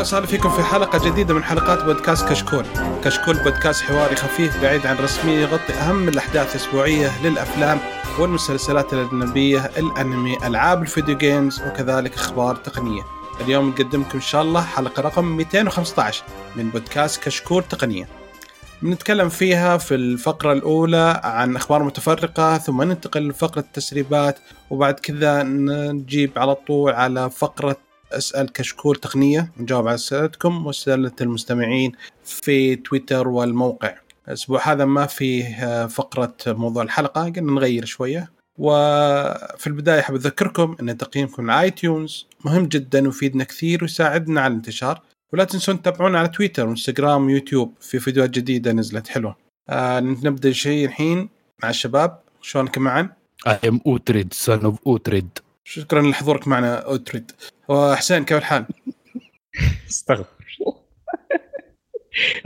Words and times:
أهلا 0.00 0.08
وسهلا 0.08 0.26
فيكم 0.26 0.50
في 0.50 0.62
حلقة 0.62 1.10
جديدة 1.10 1.34
من 1.34 1.44
حلقات 1.44 1.84
بودكاست 1.84 2.28
كشكول. 2.28 2.64
كشكول 3.04 3.42
بودكاست 3.42 3.82
حواري 3.82 4.16
خفيف 4.16 4.62
بعيد 4.62 4.86
عن 4.86 4.96
الرسميه 4.96 5.38
يغطي 5.38 5.72
أهم 5.72 6.08
الأحداث 6.08 6.50
الأسبوعية 6.56 7.24
للأفلام 7.24 7.78
والمسلسلات 8.18 8.92
الأجنبية، 8.92 9.70
الأنمي، 9.76 10.46
ألعاب 10.46 10.82
ال 10.82 10.88
video 10.88 11.16
games 11.16 11.62
وكذلك 11.62 12.14
أخبار 12.14 12.56
تقنية. 12.56 13.02
اليوم 13.40 13.68
نقدمكم 13.68 14.10
إن 14.14 14.20
شاء 14.20 14.42
الله 14.42 14.62
حلقة 14.62 15.02
رقم 15.02 15.24
215 15.24 16.22
من 16.56 16.70
بودكاست 16.70 17.22
كشكول 17.22 17.62
تقنية. 17.62 18.08
بنتكلم 18.82 19.28
فيها 19.28 19.76
في 19.76 19.94
الفقرة 19.94 20.52
الأولى 20.52 21.20
عن 21.24 21.56
أخبار 21.56 21.82
متفرقة 21.82 22.58
ثم 22.58 22.82
ننتقل 22.82 23.28
لفقرة 23.28 23.60
التسريبات 23.60 24.38
وبعد 24.70 24.94
كذا 24.94 25.42
نجيب 25.42 26.30
على 26.36 26.54
طول 26.54 26.92
على 26.92 27.30
فقرة 27.30 27.89
أسأل 28.12 28.52
كشكول 28.52 28.96
تقنية 28.96 29.52
نجاوب 29.60 29.86
على 29.86 29.94
أسئلتكم 29.94 30.66
وأسئلة 30.66 31.12
المستمعين 31.20 31.92
في 32.24 32.76
تويتر 32.76 33.28
والموقع. 33.28 33.94
الأسبوع 34.28 34.72
هذا 34.72 34.84
ما 34.84 35.06
فيه 35.06 35.86
فقرة 35.86 36.34
موضوع 36.46 36.82
الحلقة 36.82 37.24
قلنا 37.24 37.52
نغير 37.52 37.84
شوية 37.84 38.30
وفي 38.58 39.66
البداية 39.66 40.00
أحب 40.00 40.14
أذكركم 40.14 40.76
إن 40.80 40.96
تقييمكم 40.96 41.50
على 41.50 41.60
iTunes 41.62 42.26
مهم 42.44 42.66
جدا 42.66 43.06
ويفيدنا 43.06 43.44
كثير 43.44 43.82
ويساعدنا 43.82 44.40
على 44.40 44.50
الانتشار 44.50 45.00
ولا 45.32 45.44
تنسون 45.44 45.82
تتابعونا 45.82 46.18
على 46.18 46.28
تويتر 46.28 46.68
وانستغرام 46.68 47.26
ويوتيوب 47.26 47.74
في 47.80 47.98
فيديوهات 47.98 48.30
جديدة 48.30 48.72
نزلت 48.72 49.08
حلوة. 49.08 49.36
آه 49.68 50.00
نبدأ 50.00 50.52
شيء 50.52 50.86
الحين 50.86 51.28
مع 51.62 51.70
الشباب 51.70 52.20
شلونكم 52.42 52.82
معا؟ 52.82 53.08
I 53.48 53.52
am 53.52 53.78
Uhtred 53.88 54.34
son 54.34 54.60
of 54.66 54.74
Uhtred 54.88 55.42
شكرا 55.64 56.02
لحضورك 56.02 56.48
معنا 56.48 56.74
Uhtred 56.78 57.32
وحسين 57.70 58.24
كيف 58.24 58.38
الحال؟ 58.38 58.64
استغفر. 59.90 60.24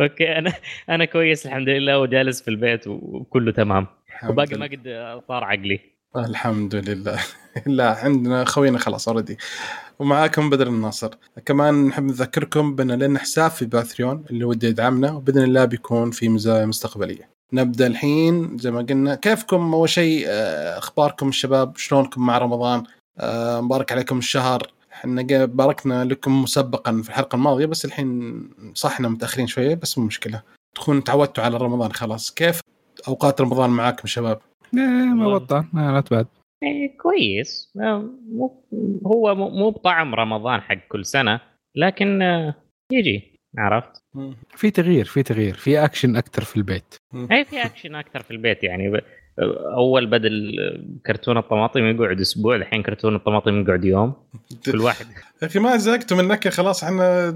okay 0.01 0.39
أنا 0.39 0.53
أنا 0.89 1.05
كويس 1.05 1.47
الحمد 1.47 1.69
لله 1.69 1.99
وجالس 1.99 2.43
في 2.43 2.49
البيت 2.49 2.87
وكله 2.87 3.53
تمام. 3.53 3.87
وباقي 4.29 4.57
ما 4.57 4.67
قد 4.67 4.83
طار 5.29 5.45
عقلي. 5.45 5.81
الحمد 6.17 6.75
لله. 6.75 7.21
لا 7.67 7.99
عندنا 8.05 8.45
خوينا 8.45 8.79
خلاص 8.79 9.09
already 9.09 9.39
ومعاكم 9.99 10.51
بدر 10.51 10.67
الناصر. 10.67 11.11
كمان 11.47 11.87
نحب 11.87 12.05
نذكركم 12.05 12.75
بأن 12.75 12.93
لنا 12.93 13.19
حساب 13.19 13.51
في 13.51 13.65
Patreon 13.65 14.25
اللي 14.31 14.45
ودي 14.45 14.67
يدعمنا 14.67 15.13
وبإذن 15.13 15.45
الله 15.45 15.65
بيكون 15.65 16.11
في 16.11 16.29
مزايا 16.29 16.67
مستقبلية. 16.67 17.29
نبدأ 17.53 17.87
الحين 17.87 18.59
زي 18.59 18.71
ما 18.71 18.83
قلنا 18.83 19.15
كيفكم؟ 19.15 19.75
أول 19.75 19.89
شيء 19.89 20.25
آه، 20.27 20.79
أخباركم 20.79 21.29
الشباب؟ 21.29 21.77
شلونكم 21.77 22.27
مع 22.27 22.39
رمضان؟ 22.39 22.83
آه، 23.19 23.61
مبارك 23.61 23.93
عليكم 23.93 24.19
الشهر. 24.19 24.74
إحنا 25.05 25.45
باركنا 25.45 26.05
لكم 26.05 26.43
مسبقا 26.43 27.03
في 27.03 27.09
الحلقة 27.09 27.37
الماضية 27.37 27.67
بس 27.67 27.85
الحين 27.85 28.41
صحنا 28.75 29.09
متأخرين 29.09 29.47
شوية 29.47 29.75
بس 29.75 29.99
مو 29.99 30.07
مشكلة. 30.07 30.43
تكونوا 30.75 31.01
تعودتوا 31.01 31.45
على 31.45 31.57
رمضان 31.57 31.93
خلاص. 31.93 32.35
كيف 32.35 32.61
أوقات 33.09 33.41
رمضان 33.41 33.71
معاكم 33.71 34.09
شباب؟ 34.09 34.41
إيه، 34.75 35.15
ما 35.15 35.39
بطل. 35.39 35.65
لا 35.75 36.01
تبعد. 36.01 36.27
إيه 36.63 36.99
كويس. 36.99 37.73
مو 37.77 38.65
هو 39.07 39.35
مو 39.35 39.71
بطعم 39.71 40.15
رمضان 40.15 40.61
حق 40.61 40.79
كل 40.89 41.05
سنة 41.05 41.41
لكن 41.77 42.23
آه، 42.23 42.55
يجي. 42.93 43.35
عرفت؟ 43.59 44.03
في 44.57 44.71
تغيير 44.71 45.05
في 45.05 45.23
تغيير. 45.23 45.55
في 45.55 45.85
اكشن 45.85 46.17
أكثر 46.17 46.45
في 46.45 46.57
البيت. 46.57 46.95
اي 47.15 47.45
في 47.45 47.65
اكشن 47.65 47.95
أكثر 47.95 48.23
في 48.23 48.31
البيت 48.31 48.65
يعني. 48.65 49.01
أول 49.77 50.07
بدل 50.07 50.57
كرتون 51.07 51.39
الطماطم 51.39 51.81
يقعد 51.81 52.21
أسبوع 52.21 52.57
الحين 52.57 52.83
كرتون 52.83 53.17
الطماطم 53.17 53.61
يقعد 53.61 53.85
يوم. 53.85 54.13
كل 54.67 54.81
واحد. 54.81 55.07
يا 55.43 55.47
أخي 55.47 55.59
ما 55.59 55.77
زهقتوا 55.77 56.17
من 56.17 56.29
نكهه 56.29 56.51
خلاص 56.51 56.85
إحنا 56.85 57.31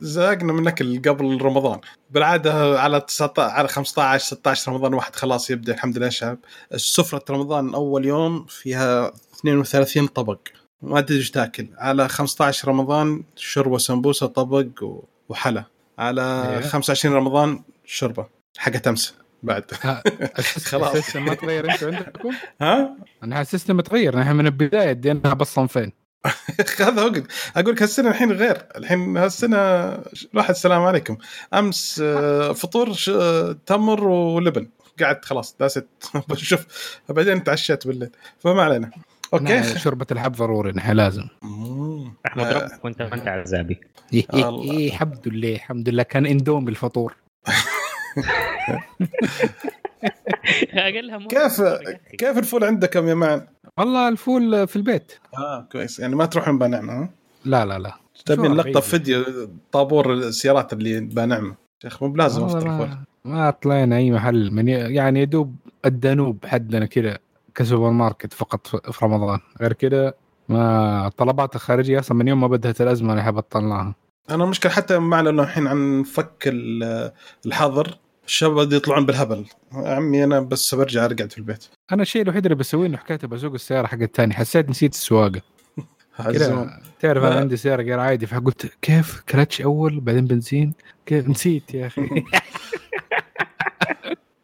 زهقنا 0.00 0.52
من 0.52 0.62
نكهه 0.62 1.12
قبل 1.12 1.42
رمضان. 1.42 1.80
بالعادة 2.10 2.80
على 2.80 3.00
19 3.00 3.50
على 3.50 3.68
15 3.68 4.24
16 4.24 4.72
رمضان 4.72 4.94
واحد 4.94 5.16
خلاص 5.16 5.50
يبدأ 5.50 5.74
الحمد 5.74 5.98
لله 5.98 6.08
شعب 6.08 6.38
سفره 6.76 7.24
رمضان 7.30 7.74
أول 7.74 8.04
يوم 8.04 8.44
فيها 8.48 9.12
32 9.40 10.06
طبق. 10.06 10.38
ما 10.82 11.00
تدري 11.00 11.18
إيش 11.18 11.30
تأكل. 11.30 11.68
على 11.78 12.08
15 12.08 12.68
رمضان 12.68 13.22
شوربه 13.36 13.78
سمبوسة 13.78 14.26
طبق 14.26 14.66
وحلا. 15.28 15.64
على 15.98 16.60
25 16.62 17.14
إيه. 17.14 17.20
رمضان 17.20 17.62
شوربه 17.84 18.26
حقت 18.58 18.88
أمس. 18.88 19.14
بعد. 19.42 19.70
خلاص. 20.70 20.94
السيستم 20.94 21.24
ما 21.24 21.34
تغير 21.34 21.70
أنتم 21.72 21.94
عندكم؟ 21.94 22.30
ها؟ 22.60 22.96
أنا 23.24 23.40
السيستم 23.40 23.76
متغير 23.76 24.18
نحن 24.18 24.36
من 24.36 24.46
البداية 24.46 24.90
اديناها 24.90 25.34
بالصنفين 25.34 25.92
هذا 26.80 27.02
هو 27.02 27.12
أقول 27.56 27.74
لك 27.74 27.82
هالسنة 27.82 28.10
الحين 28.10 28.32
غير. 28.32 28.66
الحين 28.76 29.16
هالسنة 29.16 29.56
راح 30.34 30.50
السلام 30.50 30.82
عليكم. 30.82 31.16
أمس 31.54 32.00
آه، 32.04 32.52
فطور 32.52 32.92
تمر 33.66 34.04
ولبن. 34.08 34.68
قعدت 35.02 35.24
خلاص 35.24 35.56
داست. 35.60 35.86
بشوف 36.28 36.66
بعدين 37.08 37.44
تعشيت 37.44 37.86
بالليل. 37.86 38.10
فما 38.38 38.62
علينا. 38.62 38.90
أوكي. 39.34 39.78
شوربة 39.78 40.06
الحب 40.12 40.32
ضروري 40.32 40.72
نحن 40.72 40.92
لازم. 40.92 41.24
أحمد 42.26 42.46
ربك 42.46 42.84
وأنت 42.84 43.02
ما 43.02 43.14
أنت 43.14 43.28
عزابي. 43.28 43.80
إيه 44.12 44.88
الحمد 44.88 45.28
لله 45.28 45.54
الحمد 45.54 45.88
لله. 45.88 46.02
كان 46.02 46.26
إندومي 46.26 46.70
الفطور. 46.70 47.14
كيف 51.28 51.62
كيف 52.18 52.38
الفول 52.38 52.64
عندكم 52.64 53.08
يا 53.08 53.14
مان؟ 53.14 53.46
والله 53.78 54.08
الفول 54.08 54.68
في 54.68 54.76
البيت. 54.76 55.12
آه 55.38 55.68
كويس. 55.72 55.98
يعني 55.98 56.16
ما 56.16 56.26
تروحون 56.26 56.58
بانعمه 56.58 56.92
ها؟ 56.92 57.08
لا 57.44 57.66
لا 57.66 57.78
لا. 57.78 57.94
تبي 58.26 58.48
لقطه 58.48 58.80
فيديو 58.80 59.24
طابور 59.72 60.12
السيارات 60.12 60.72
اللي 60.72 61.00
بانعمه 61.00 61.54
شيخ 61.82 62.02
مو 62.02 62.08
بلازم 62.08 62.44
افطر 62.44 62.78
فول 62.78 62.88
ما 63.24 63.50
طلعنا 63.50 63.96
أي 63.96 64.10
محل. 64.10 64.50
من 64.52 64.68
يعني 64.68 65.22
يدوب 65.22 65.56
الدانوب 65.84 66.46
حدنا 66.46 66.86
كذا 66.86 67.18
كسوبر 67.54 67.90
ماركت 67.90 68.32
فقط 68.32 68.66
في 68.66 69.04
رمضان. 69.04 69.38
غير 69.60 69.72
كذا 69.72 70.12
ما 70.48 71.06
الطلبات 71.06 71.54
الخارجية 71.54 71.98
أصلا 71.98 72.18
من 72.18 72.28
يوم 72.28 72.40
ما 72.40 72.46
بدأت 72.46 72.80
الأزمة 72.80 73.12
أنا 73.12 73.30
بطلناها 73.30 73.94
أنا 74.30 74.44
المشكلة 74.44 74.72
حتى 74.72 74.98
مع 74.98 75.20
انه 75.20 75.42
الحين 75.42 75.66
عن 75.66 76.02
فك 76.02 76.50
الحظر 77.46 77.98
الشباب 78.28 78.72
يطلعون 78.72 79.06
بالهبل. 79.06 79.44
عمي 79.72 80.24
أنا 80.24 80.40
بس 80.40 80.74
برجع 80.74 81.04
أرقد 81.04 81.32
في 81.32 81.38
البيت. 81.38 81.64
أنا 81.92 82.02
الشيء 82.02 82.22
الوحيد 82.22 82.44
اللي 82.44 82.54
بسويه 82.54 82.86
إنه 82.86 82.96
حكاية 82.96 83.18
بسوق 83.18 83.52
السيارة 83.52 83.86
حق 83.86 83.98
الثاني 84.00 84.34
حسيت 84.34 84.70
نسيت 84.70 84.92
السواقة. 84.92 85.40
تعرف 87.00 87.24
أنا 87.24 87.34
عندي 87.34 87.56
سيارة 87.56 87.82
غير 87.82 87.98
عادي. 88.00 88.26
فقلت 88.26 88.72
كيف؟ 88.82 89.20
كلتش 89.20 89.60
أول 89.60 90.00
بعدين 90.00 90.24
بنزين. 90.24 90.72
كيف؟ 91.06 91.28
نسيت 91.28 91.74
يا 91.74 91.86
أخي. 91.86 92.02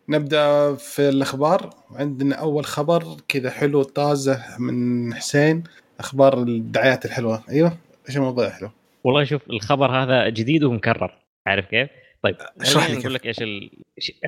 نبدأ 0.08 0.74
في 0.74 1.08
الأخبار. 1.08 1.70
عندنا 1.90 2.34
أول 2.34 2.64
خبر 2.64 3.16
كذا 3.28 3.50
حلو 3.50 3.82
طازة 3.82 4.42
من 4.58 5.14
حسين. 5.14 5.64
أخبار 6.00 6.42
الدعايات 6.42 7.04
الحلوة. 7.04 7.42
أيوه 7.48 7.76
إيش 8.08 8.16
الموضوع 8.16 8.50
حلو؟ 8.50 8.70
والله 9.04 9.24
شوف 9.24 9.42
الخبر 9.50 9.90
هذا 9.90 10.28
جديد 10.28 10.64
ومكرر. 10.64 11.14
عارف 11.46 11.66
كيف؟ 11.66 12.03
طيب 12.24 12.36
اشرح 12.60 12.90
لي 12.90 12.96
نقول 12.96 13.14
لك 13.14 13.26
إيش 13.26 13.42
ال... 13.42 13.70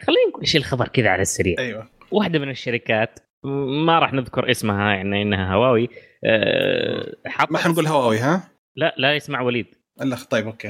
خلينا 0.06 0.28
نقول 0.28 0.40
إيش 0.42 0.56
الخبر 0.56 0.88
كذا 0.88 1.08
على 1.08 1.22
السريع. 1.22 1.54
أيوه. 1.58 1.88
واحدة 2.10 2.38
من 2.38 2.50
الشركات 2.50 3.18
ما 3.84 3.98
راح 3.98 4.12
نذكر 4.12 4.50
اسمها 4.50 4.92
يعني 4.94 5.22
إنها 5.22 5.54
هواوي 5.54 5.88
أه 6.24 7.16
حط 7.26 7.52
ما 7.52 7.58
حنقول 7.58 7.86
هواوي 7.86 8.18
ها؟ 8.18 8.50
لا 8.76 8.94
لا 8.98 9.14
يسمع 9.14 9.40
وليد. 9.40 9.66
لا 10.00 10.16
طيب 10.30 10.46
okay 10.46 10.68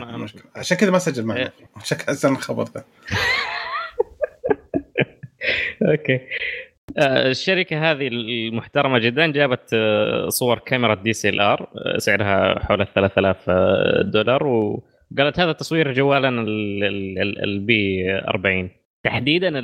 عشان 0.56 0.76
كذا 0.76 0.90
ما 0.90 0.98
سجل 0.98 1.24
معنا. 1.24 1.52
عشان 1.76 1.98
كذا 1.98 2.28
الخبر 2.28 2.64
ذا 2.64 2.84
okay. 5.90 6.20
آه، 6.98 7.30
الشركة 7.30 7.90
هذه 7.90 8.08
المحترمة 8.08 8.98
جدا 8.98 9.26
جابت 9.26 9.70
آه، 9.74 10.28
صور 10.28 10.58
كاميرا 10.58 10.94
DSLR 10.94 11.68
سعرها 11.98 12.64
حول 12.64 12.80
ال 12.80 12.92
3000 12.92 13.36
آه، 13.48 14.02
دولار 14.02 14.42
وقالت 15.12 15.40
هذا 15.40 15.52
تصوير 15.52 15.92
جوالنا 15.92 16.44
ال 17.44 17.78
P 17.78 18.12
40 18.28 18.70
تحديدا 19.02 19.62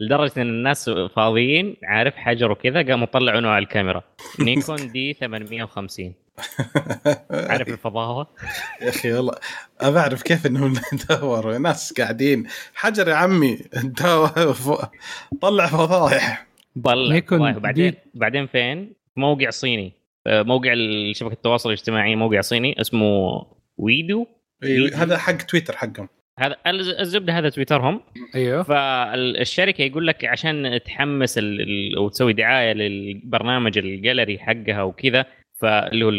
لدرجة 0.00 0.32
إن 0.36 0.42
الناس 0.48 0.90
فاضيين 0.90 1.76
عارف 1.84 2.16
حجر 2.16 2.50
وكذا 2.50 2.82
قاموا 2.82 3.06
طلعوا 3.06 3.40
نوع 3.40 3.58
الكاميرا. 3.58 4.02
Nikon 4.40 4.92
D 4.92 5.12
850 5.12 6.14
عارف 7.50 7.68
الفضاوة؟ 7.68 8.26
يا 8.82 8.88
أخي 8.88 9.12
والله 9.12 9.34
أبى 9.80 9.98
أعرف 9.98 10.22
كيف 10.22 10.46
إنهم 10.46 10.74
دوروا. 11.10 11.58
ناس 11.58 11.92
قاعدين. 11.92 12.46
حجر 12.74 13.08
يا 13.08 13.14
عمي 13.14 13.58
طلع 15.40 15.66
فضايح. 15.66 16.46
طلع 16.84 17.50
بعدين 17.58 17.94
بعدين 18.14 18.46
فين؟ 18.46 18.92
موقع 19.16 19.50
صيني. 19.50 19.92
آه، 20.26 20.42
موقع 20.42 20.74
شبكة 21.12 21.32
التواصل 21.32 21.68
الاجتماعي 21.68 22.16
موقع 22.16 22.40
صيني 22.40 22.80
اسمه 22.80 23.42
ويدو 23.76 24.26
أيوه 24.64 25.02
هذا 25.02 25.18
حق 25.18 25.36
تويتر 25.36 25.76
حقهم. 25.76 26.08
هذا 26.38 26.56
الزبدة 27.00 27.38
هذا 27.38 27.48
تويترهم. 27.48 28.00
أيوه. 28.34 28.62
فالشركة 28.62 29.82
يقول 29.82 30.06
لك 30.06 30.24
عشان 30.24 30.80
تحمس 30.84 31.40
وتسوي 31.98 32.32
دعاية 32.32 32.72
للبرنامج 32.72 33.78
الجاليري 33.78 34.38
حقها 34.38 34.82
وكذا 34.82 35.24
فاللي 35.60 36.04
هو 36.04 36.10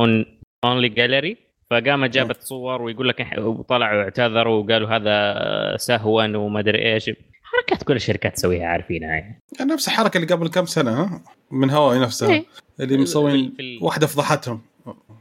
on 0.00 0.24
only 0.64 0.88
gallery 0.88 1.36
فقامت 1.70 2.10
جابت 2.10 2.42
صور 2.42 2.82
ويقول 2.82 3.08
لك 3.08 3.26
وطلعوا 3.38 4.02
اعتذروا 4.02 4.62
وقالوا 4.64 4.88
هذا 4.88 5.76
سهوا 5.76 6.36
وما 6.36 6.60
أدري 6.60 6.92
إيش. 6.94 7.10
حركات 7.42 7.82
كل 7.82 7.96
الشركات 7.96 8.34
تسويها 8.34 8.66
عارفينها 8.66 9.08
يعني 9.08 9.42
نفس 9.60 9.88
الحركة 9.88 10.16
اللي 10.18 10.34
قبل 10.34 10.48
كم 10.48 10.64
سنة 10.66 10.90
ها؟ 10.90 11.22
من 11.50 11.70
هواوي 11.70 11.98
نفسها. 11.98 12.32
إيه. 12.34 12.44
اللي 12.80 12.96
مسوين 12.98 13.56
ال- 13.60 13.78
واحدة 13.82 14.06
فضحتهم. 14.06 14.62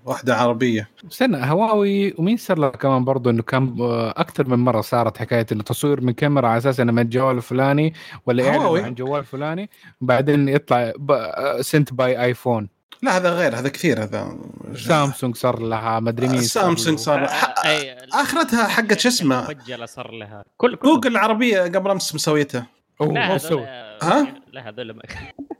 واحدة 0.05 0.35
عربية. 0.35 0.89
استنى 1.11 1.37
هواوي 1.51 2.13
ومين 2.17 2.37
صار 2.37 2.59
له 2.59 2.69
كمان 2.69 3.03
برضه 3.05 3.29
إنه 3.31 3.43
كان 3.43 3.77
آه، 3.81 4.09
أكثر 4.17 4.47
من 4.49 4.59
مرة 4.59 4.81
صارت 4.81 5.17
حكاية 5.17 5.45
إنه 5.51 5.63
تصوير 5.63 6.01
من 6.01 6.13
كاميرا 6.13 6.47
على 6.47 6.57
أساس 6.57 6.79
إنه 6.79 6.91
من 6.91 6.99
الجوال 7.01 7.37
الفلاني 7.37 7.93
ولا 8.25 8.55
هواوي. 8.57 8.83
عن 8.83 8.93
جوال 8.95 9.23
فلاني 9.25 9.69
بعدين 10.01 10.49
يطلع 10.49 10.93
سنت 11.61 11.93
باي 11.93 12.23
ايفون 12.23 12.69
لا 13.01 13.17
هذا 13.17 13.29
غير 13.33 13.55
هذا 13.55 13.69
كثير 13.69 14.03
هذا 14.03 14.37
سامسونج 14.75 15.35
صار 15.35 15.59
لها 15.59 15.99
مدري 15.99 16.27
مين 16.27 16.41
صار 16.41 16.63
سامسونج. 16.63 16.97
صار 16.99 17.23
آه، 17.23 17.27
ح- 17.27 17.53
أي- 17.55 18.15
آخرتها 18.15 18.67
حقت 18.67 18.99
شو 18.99 19.09
اسمه؟ 19.09 19.41
مفجله 19.41 19.85
صار 19.85 20.11
لها. 20.11 20.43
كل 20.57 20.75
كل 20.75 20.87
جوجل 20.87 21.11
العربية 21.11 21.61
قبل 21.61 21.91
أمس 21.91 22.15
مسويتها. 22.15 22.67
لا 23.01 23.35
هذول 23.35 23.63
ها؟ 24.01 24.27
لا 24.53 24.69
هذول 24.69 24.91
ما- 24.91 25.01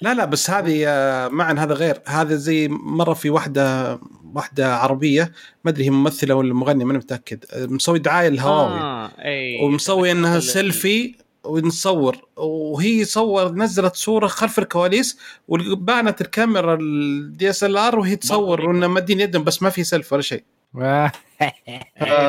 لا 0.00 0.14
لا 0.14 0.24
بس 0.24 0.50
هذه 0.50 0.84
آه، 0.88 1.28
معا 1.28 1.52
هذا 1.52 1.74
غير. 1.74 2.00
هذا 2.06 2.36
زي 2.36 2.68
مرة 2.68 3.14
في 3.14 3.30
واحدة 3.30 3.98
واحدة 4.34 4.74
عربية 4.76 5.32
ما 5.64 5.70
أدري 5.70 5.84
هي 5.84 5.90
ممثلة 5.90 6.34
ولا 6.34 6.54
مغنية 6.54 6.84
ماني 6.84 6.98
متأكد. 6.98 7.44
مسوي 7.56 7.98
دعاية 7.98 8.28
للهواوي 8.28 8.80
آه، 8.80 9.10
أي. 9.24 9.64
ومسوي 9.64 10.12
إنها 10.12 10.40
سيلفي 10.40 11.14
ونصور. 11.44 12.16
وهي 12.36 13.04
صور 13.04 13.52
نزلت 13.52 13.96
صورة 13.96 14.26
خلف 14.26 14.58
الكواليس 14.58 15.18
وبانت 15.48 16.20
الكاميرا 16.20 16.78
ال 16.80 17.50
DSLR 17.50 17.98
وهي 17.98 18.16
تصور 18.16 18.56
برضو. 18.56 18.68
وانه 18.68 18.86
مدين 18.86 19.20
يدهم 19.20 19.44
بس 19.44 19.62
ما 19.62 19.70
في 19.70 19.84
سيلف 19.84 20.12
ولا 20.12 20.22
شيء. 20.22 20.44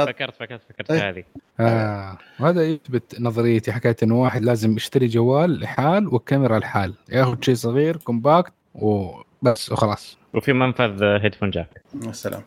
فكرت 0.05 0.35
فكرت 0.35 0.61
فكرت 0.69 0.91
إيه. 0.91 1.09
هذه. 1.09 1.23
آه. 1.59 2.17
وهذا 2.39 2.63
يثبت 2.63 3.21
نظريتي 3.21 3.71
حكايه 3.71 3.95
إنه 4.03 4.21
واحد 4.21 4.43
لازم 4.43 4.75
يشتري 4.75 5.07
جوال 5.07 5.59
لحال 5.59 6.07
والكاميرا 6.07 6.59
لحال. 6.59 6.93
ياخذ 7.09 7.41
شيء 7.41 7.55
صغير 7.55 7.97
compact 7.97 8.53
وبس 8.75 9.71
وخلاص. 9.71 10.17
وفي 10.33 10.53
منفذ 10.53 11.03
headphone 11.03 11.49
جاك 11.49 11.81
يا 12.05 12.11
سلام. 12.11 12.43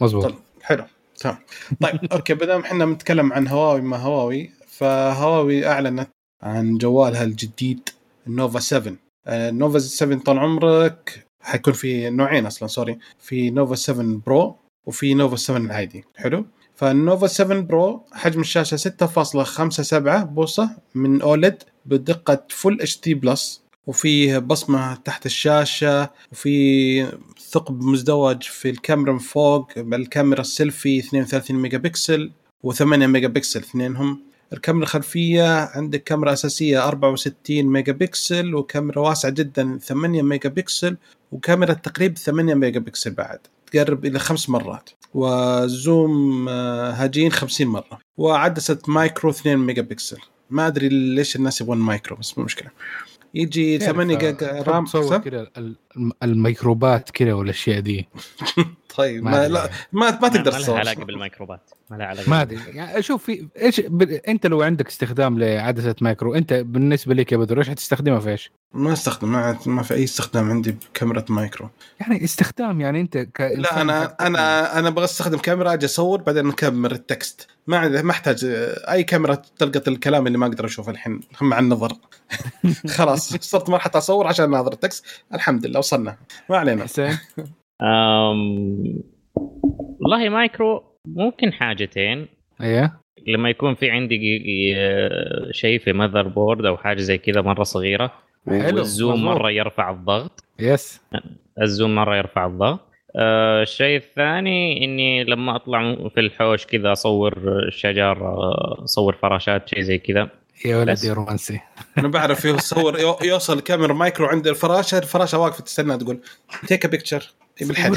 مظبوط. 0.00 0.24
طيب 0.24 0.34
حلو. 0.62 0.84
تمام. 1.16 1.36
طيب 1.80 2.12
أوكي 2.12 2.34
بدل 2.34 2.60
إحنا 2.60 2.84
بنتكلم 2.84 3.32
عن 3.32 3.48
هواوي 3.48 3.80
ما 3.80 3.96
هواوي 3.96 4.50
فهواوي 4.66 5.66
أعلنت 5.66 6.08
عن 6.42 6.78
جوالها 6.78 7.24
الجديد 7.24 7.88
ال 8.26 8.32
Nova 8.32 8.58
7 8.60 8.94
آه، 9.26 9.48
ال 9.48 9.54
Nova 9.54 9.78
7 9.78 10.18
طال 10.18 10.38
عمرك 10.38 11.26
حيكون 11.40 11.72
في 11.72 12.10
نوعين 12.10 12.46
أصلا 12.46 12.68
sorry 12.68 12.98
في 13.18 13.50
Nova 13.50 13.74
7 13.74 14.20
Pro 14.26 14.56
وفي 14.86 15.14
Nova 15.14 15.36
7 15.36 15.58
العادي 15.58 16.04
حلو؟ 16.16 16.46
فال 16.74 16.91
Nova 16.91 17.26
7 17.26 17.60
Pro 17.60 18.02
حجم 18.12 18.40
الشاشة 18.40 18.76
6.57 18.76 20.24
بوصة 20.24 20.70
من 20.94 21.22
OLED 21.22 21.62
بدقة 21.86 22.42
Full 22.50 22.80
HD 22.80 23.00
Plus. 23.00 23.62
وفيه 23.86 24.38
بصمة 24.38 24.94
تحت 24.94 25.26
الشاشة 25.26 26.10
وفي 26.32 27.18
ثقب 27.50 27.82
مزدوج 27.82 28.42
في 28.42 28.70
الكاميرا 28.70 29.12
من 29.12 29.18
فوق 29.18 29.72
الكاميرا 29.76 30.40
السيلفي 30.40 30.98
32 30.98 31.56
ميجا 31.56 31.78
بكسل 31.78 32.30
و8 32.66 32.82
ميجا 32.82 33.28
بكسل 33.28 33.60
اثنينهم. 33.60 34.20
الكاميرا 34.52 34.84
الخلفية 34.84 35.58
عندك 35.64 36.04
كاميرا 36.04 36.32
أساسية 36.32 36.88
64 36.88 37.62
ميجا 37.62 37.92
بكسل 37.92 38.54
وكاميرا 38.54 39.00
واسعة 39.00 39.32
جدا 39.32 39.78
8 39.78 40.22
ميجا 40.22 40.48
بكسل 40.48 40.96
وكاميرا 41.32 41.72
تقريب 41.72 42.18
8 42.18 42.54
ميجا 42.54 42.80
بكسل 42.80 43.10
بعد. 43.10 43.38
تقرب 43.72 44.04
إلى 44.04 44.18
خمس 44.18 44.48
مرات 44.50 44.90
و 45.14 45.40
zoom 45.40 46.46
آه، 46.48 46.90
هجين 46.90 47.32
50 47.32 47.66
مرة 47.66 47.98
وعدسة 48.16 48.78
macro 48.88 49.30
2 49.30 49.58
ميجا 49.58 49.82
بكسل 49.82 50.18
ما 50.50 50.66
أدري 50.66 50.88
ليش 50.88 51.36
الناس 51.36 51.60
يبغون 51.60 51.78
macro 51.78 52.16
بس 52.16 52.38
مو 52.38 52.44
مشكلة. 52.44 52.70
يجي 53.34 53.78
8 53.78 54.18
جيجا 54.18 54.62
RAM 54.66 54.84
تصور 54.84 55.18
كذا 55.18 55.50
ال- 55.56 55.76
الم- 55.96 56.12
الميكروبات 56.22 57.10
كذا 57.10 57.32
والأشياء 57.32 57.80
دي 57.80 58.08
طيب 58.96 59.24
ما. 59.24 59.48
لا 59.48 59.70
ما, 59.92 60.18
ما 60.20 60.28
تقدر 60.28 60.52
ما 60.52 60.58
لها 60.58 60.78
علاقة 60.78 61.04
بالميكروبات. 61.04 61.70
ما 61.90 61.96
لها 61.96 62.06
علاقة 62.06 62.30
ما 62.30 62.42
أدري. 62.42 62.60
يعني 62.74 63.02
شوف 63.02 63.24
في 63.24 63.46
إيش 63.62 63.80
ب... 63.80 64.02
أنت 64.02 64.46
لو 64.46 64.62
عندك 64.62 64.88
استخدام 64.88 65.38
لعدسة 65.38 65.94
macro 66.00 66.34
أنت 66.34 66.52
بالنسبة 66.52 67.14
لك 67.14 67.32
يا 67.32 67.36
بدر 67.36 67.58
إيش 67.58 67.70
حتستخدمها 67.70 68.20
في 68.20 68.30
إيش؟ 68.30 68.52
ما 68.74 68.92
أستخدم 68.92 69.32
ما, 69.32 69.58
ما 69.66 69.82
في 69.82 69.94
أي 69.94 70.04
استخدام 70.04 70.50
عندي 70.50 70.72
بكاميرا 70.72 71.24
macro. 71.28 71.68
يعني 72.00 72.24
استخدام 72.24 72.80
يعني 72.80 73.00
أنت 73.00 73.18
كإنسان 73.18 73.62
لا 73.62 73.80
أنا 73.80 74.16
أنا 74.20 74.78
أنا 74.78 74.88
أبغى 74.88 75.04
أستخدم 75.04 75.38
كاميرا 75.38 75.72
أجي 75.72 75.86
أصور 75.86 76.22
بعدين 76.22 76.48
أكمل 76.48 76.92
ال 76.92 77.01
text. 77.01 77.46
ما 77.66 77.78
عندي 77.78 78.02
ما 78.02 78.10
أحتاج 78.10 78.44
أي 78.90 79.04
كاميرا 79.04 79.34
تلقط 79.34 79.88
الكلام 79.88 80.26
اللي 80.26 80.38
ما 80.38 80.46
أقدر 80.46 80.64
أشوفه 80.64 80.92
الحين 80.92 81.20
مع 81.40 81.58
النظر. 81.58 81.92
خلاص 82.96 83.36
صرت 83.36 83.70
مرحله 83.70 83.92
اصور 83.94 84.26
عشان 84.26 84.44
أناظر 84.44 84.72
ال 84.72 84.77
text. 84.77 85.04
الحمد 85.34 85.66
لله 85.66 85.78
وصلنا. 85.78 86.16
ما 86.50 86.58
علينا. 86.58 86.84
حسين؟ 86.84 87.18
أم... 87.82 89.02
والله 90.00 90.28
macro 90.28 90.82
ممكن 91.04 91.52
حاجتين. 91.52 92.26
إيه. 92.60 92.92
لما 93.26 93.50
يكون 93.50 93.74
في 93.74 93.90
عندي 93.90 94.18
شيء 95.50 95.78
في 95.78 95.92
motherboard 95.92 96.66
أو 96.66 96.76
حاجة 96.76 97.00
زي 97.00 97.18
كذا 97.18 97.40
مرة 97.40 97.62
صغيرة 97.62 98.12
حلو، 98.48 98.76
وال 98.76 98.88
zoom 98.88 99.12
مظبوط. 99.12 99.36
مرة 99.36 99.50
يرفع 99.50 99.90
الضغط. 99.90 100.44
yes 100.60 101.00
ال 101.62 101.68
zoom 101.68 101.94
مرة 101.94 102.16
يرفع 102.16 102.46
الضغط. 102.46 102.80
آه، 103.16 103.62
الشيء 103.62 103.96
الثاني 103.96 104.84
إني 104.84 105.24
لما 105.24 105.56
أطلع 105.56 106.08
في 106.08 106.20
الحوش 106.20 106.66
كذا 106.66 106.92
أصور 106.92 107.38
شجر 107.68 108.26
آه، 108.26 108.84
أصور 108.84 109.12
فراشات 109.12 109.68
شيء 109.68 109.80
زي 109.80 109.98
كذا. 109.98 110.28
يا 110.64 110.76
ولد 110.76 110.90
بس. 110.90 111.04
يا 111.04 111.12
رومانسي. 111.12 111.60
أنا 111.98 112.08
بعرف 112.08 112.44
يصور 112.44 113.00
يو- 113.00 113.18
يوصل 113.22 113.58
الكاميرا 113.58 113.92
macro 113.92 114.26
عند 114.26 114.46
الفراشه 114.46 114.98
الفراشة 114.98 115.38
واقفة 115.38 115.64
تستنى 115.64 115.98
تقول 115.98 116.20
take 116.66 116.86
picture 116.86 117.32
بالحد 117.60 117.90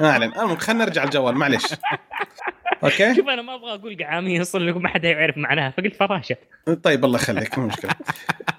ما 0.00 0.12
علينا. 0.12 0.42
المهم 0.42 0.56
خلينا 0.56 0.84
نرجع 0.84 1.04
الجوال 1.04 1.34
معلش 1.34 1.64
أوكي؟ 2.84 3.14
شوف 3.14 3.28
أنا 3.28 3.42
ما 3.42 3.54
أبغى 3.54 3.74
أقول 3.74 4.04
قعاميه 4.04 4.40
أصلا 4.42 4.64
لكم 4.70 4.82
ما 4.82 4.88
حد 4.88 5.04
يعرف 5.04 5.36
معناها 5.36 5.70
فقلت 5.70 5.96
فراشة. 5.96 6.36
طيب 6.82 7.04
الله 7.04 7.18
يخليك 7.18 7.58
مو 7.58 7.66
مشكلة. 7.66 7.90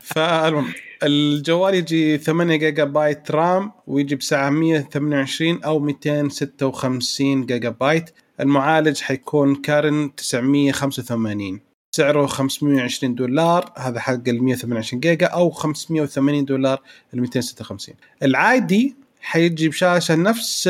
فالمهم 0.02 0.74
الجوال 1.04 1.74
يجي 1.76 2.18
8 2.18 2.56
جيجا 2.56 2.84
بايت 2.84 3.32
RAM 3.32 3.72
ويجي 3.88 4.16
بسعه 4.16 4.50
128 4.50 5.64
أو 5.64 5.80
256 5.80 7.46
جيجا 7.46 7.70
بايت 7.70 8.10
المعالج 8.40 9.02
حيكون 9.02 9.56
كيرين 9.56 10.16
985 10.16 11.62
سعره 11.92 12.26
520 12.26 13.16
دولار 13.16 13.74
هذا 13.78 14.00
حق 14.00 14.28
ال 14.28 14.44
128 14.44 15.00
جيجا 15.00 15.28
أو 15.28 15.50
580 15.50 16.46
دولار 16.46 16.82
ال 17.14 17.22
256 17.22 17.96
العادي 18.24 18.96
حيجي 19.22 19.70
بشاشة 19.70 20.16
نفس 20.16 20.68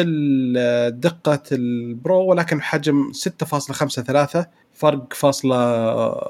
دقة 0.87 1.43
ال 1.51 1.70
Pro 1.70 2.25
ولكن 2.25 2.57
بحجم 2.57 3.11
6.53 3.13 4.43
فرق 4.73 5.13
فاصلة 5.13 6.21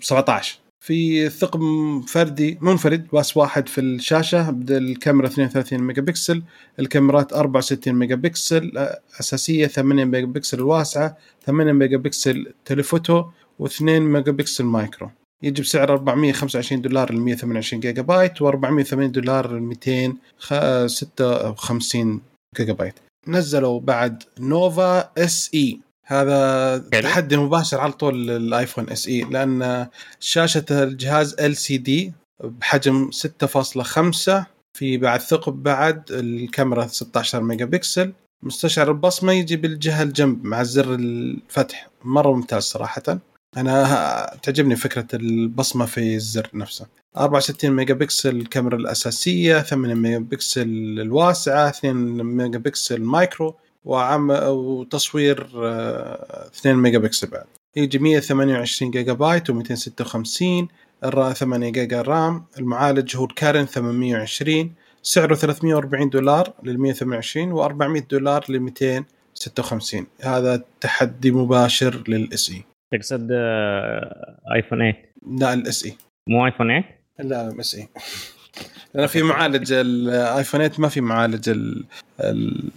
17 0.00 0.58
في 0.80 1.30
ثقب 1.30 1.60
فردي 2.08 2.58
منفرد 2.60 3.06
وعدسة 3.12 3.36
واحدة 3.36 3.68
في 3.68 3.80
الشاشة 3.80 4.50
الكاميرا 4.70 5.26
32 5.26 5.78
ميجا 5.78 6.02
بكسل 6.02 6.42
الكاميرات 6.78 7.32
64 7.32 7.94
ميجا 7.94 8.14
بكسل 8.14 8.88
أساسية 9.20 9.66
8 9.66 10.04
ميجا 10.04 10.26
بكسل 10.26 10.58
الواسعه 10.58 11.16
8 11.46 11.72
ميجا 11.72 11.96
بكسل 11.96 12.52
telephoto 12.64 13.24
و2 13.62 13.82
ميجا 13.82 14.32
بكسل 14.32 14.64
macro. 14.64 15.10
يجي 15.42 15.62
بسعر 15.62 15.92
425 15.92 16.82
دولار 16.82 17.12
ل 17.12 17.20
128 17.20 17.80
جيجا 17.80 18.02
بايت 18.02 18.42
و480 18.42 18.94
دولار 18.94 19.52
ل 19.52 19.60
256 19.60 22.20
جيجا 22.56 22.72
بايت 22.72 22.94
نزلوا 23.28 23.80
بعد 23.80 24.22
نوفا 24.40 25.10
SE 25.18 25.78
هذا 26.06 26.84
حلو. 26.92 27.02
تحدي 27.02 27.36
مباشر 27.36 27.80
على 27.80 27.92
طول 27.92 28.26
للآيفون 28.26 28.90
SE 28.90 29.20
لأن 29.20 29.86
شاشة 30.20 30.64
الجهاز 30.70 31.34
LCD 31.40 32.12
بحجم 32.44 33.10
6.5 33.10 33.18
في 34.78 34.98
بعد 34.98 35.20
ثقب 35.20 35.62
بعد 35.62 36.02
الكاميرا 36.10 36.86
16 36.86 37.42
ميجا 37.42 37.64
بكسل 37.64 38.12
مستشعر 38.42 38.90
البصمة 38.90 39.32
يجي 39.32 39.56
بالجهة 39.56 40.02
الجنب 40.02 40.44
مع 40.44 40.62
زر 40.62 40.94
الفتح 40.94 41.88
مرة 42.04 42.32
ممتاز 42.32 42.62
صراحة. 42.62 43.18
أنا 43.56 44.36
تعجبني 44.42 44.76
فكرة 44.76 45.06
البصمة 45.14 45.86
في 45.86 46.14
الزر 46.14 46.48
نفسه. 46.54 46.86
64 47.16 47.70
ميجا 47.70 47.94
بكسل 47.94 48.36
الكاميرا 48.36 48.76
الأساسية 48.76 49.60
8 49.60 49.94
ميجا 49.94 50.18
بكسل 50.18 50.68
الواسعة 51.00 51.68
2 51.68 51.96
ميجا 52.24 52.58
بكسل 52.58 53.02
macro 53.02 53.54
وعمق 53.84 54.30
وتصوير 54.30 55.50
آه، 55.56 56.48
2 56.54 56.76
ميجا 56.76 56.98
بكسل 56.98 57.26
بعد. 57.26 57.44
يجي 57.76 57.98
128 57.98 58.90
جيجا 58.90 59.12
بايت 59.12 59.50
و256 59.50 60.66
الرأ 61.04 61.32
8 61.32 61.70
جيجا 61.70 62.02
RAM 62.02 62.44
المعالج 62.58 63.16
هو 63.16 63.24
الكيرين 63.24 63.66
820 63.66 64.72
سعره 65.02 65.34
340 65.34 66.10
دولار 66.10 66.52
لل 66.62 66.80
128 66.80 67.54
و400 67.54 68.02
دولار 68.10 68.44
ل 68.48 69.04
56 69.34 70.06
هذا 70.20 70.64
تحدي 70.80 71.30
مباشر 71.30 72.04
لل 72.08 72.50
SE 72.50 72.64
تقصد 72.96 73.28
آه، 73.32 74.38
ايفون 74.54 74.78
8 74.78 75.12
لا 75.40 75.52
ال 75.54 75.84
SE 75.84 75.94
مو 76.28 76.46
ايفون 76.46 76.66
8 76.68 76.84
لا 77.18 77.48
ال 77.48 77.74
SE 77.74 77.88
لأن 78.94 79.06
في 79.06 79.22
معالج 79.22 79.72
الايفون 79.72 80.60
8 80.68 80.72
ما 80.78 80.88
في 80.88 81.00
معالج 81.00 81.48
ال 81.48 81.84
ال 82.20 82.70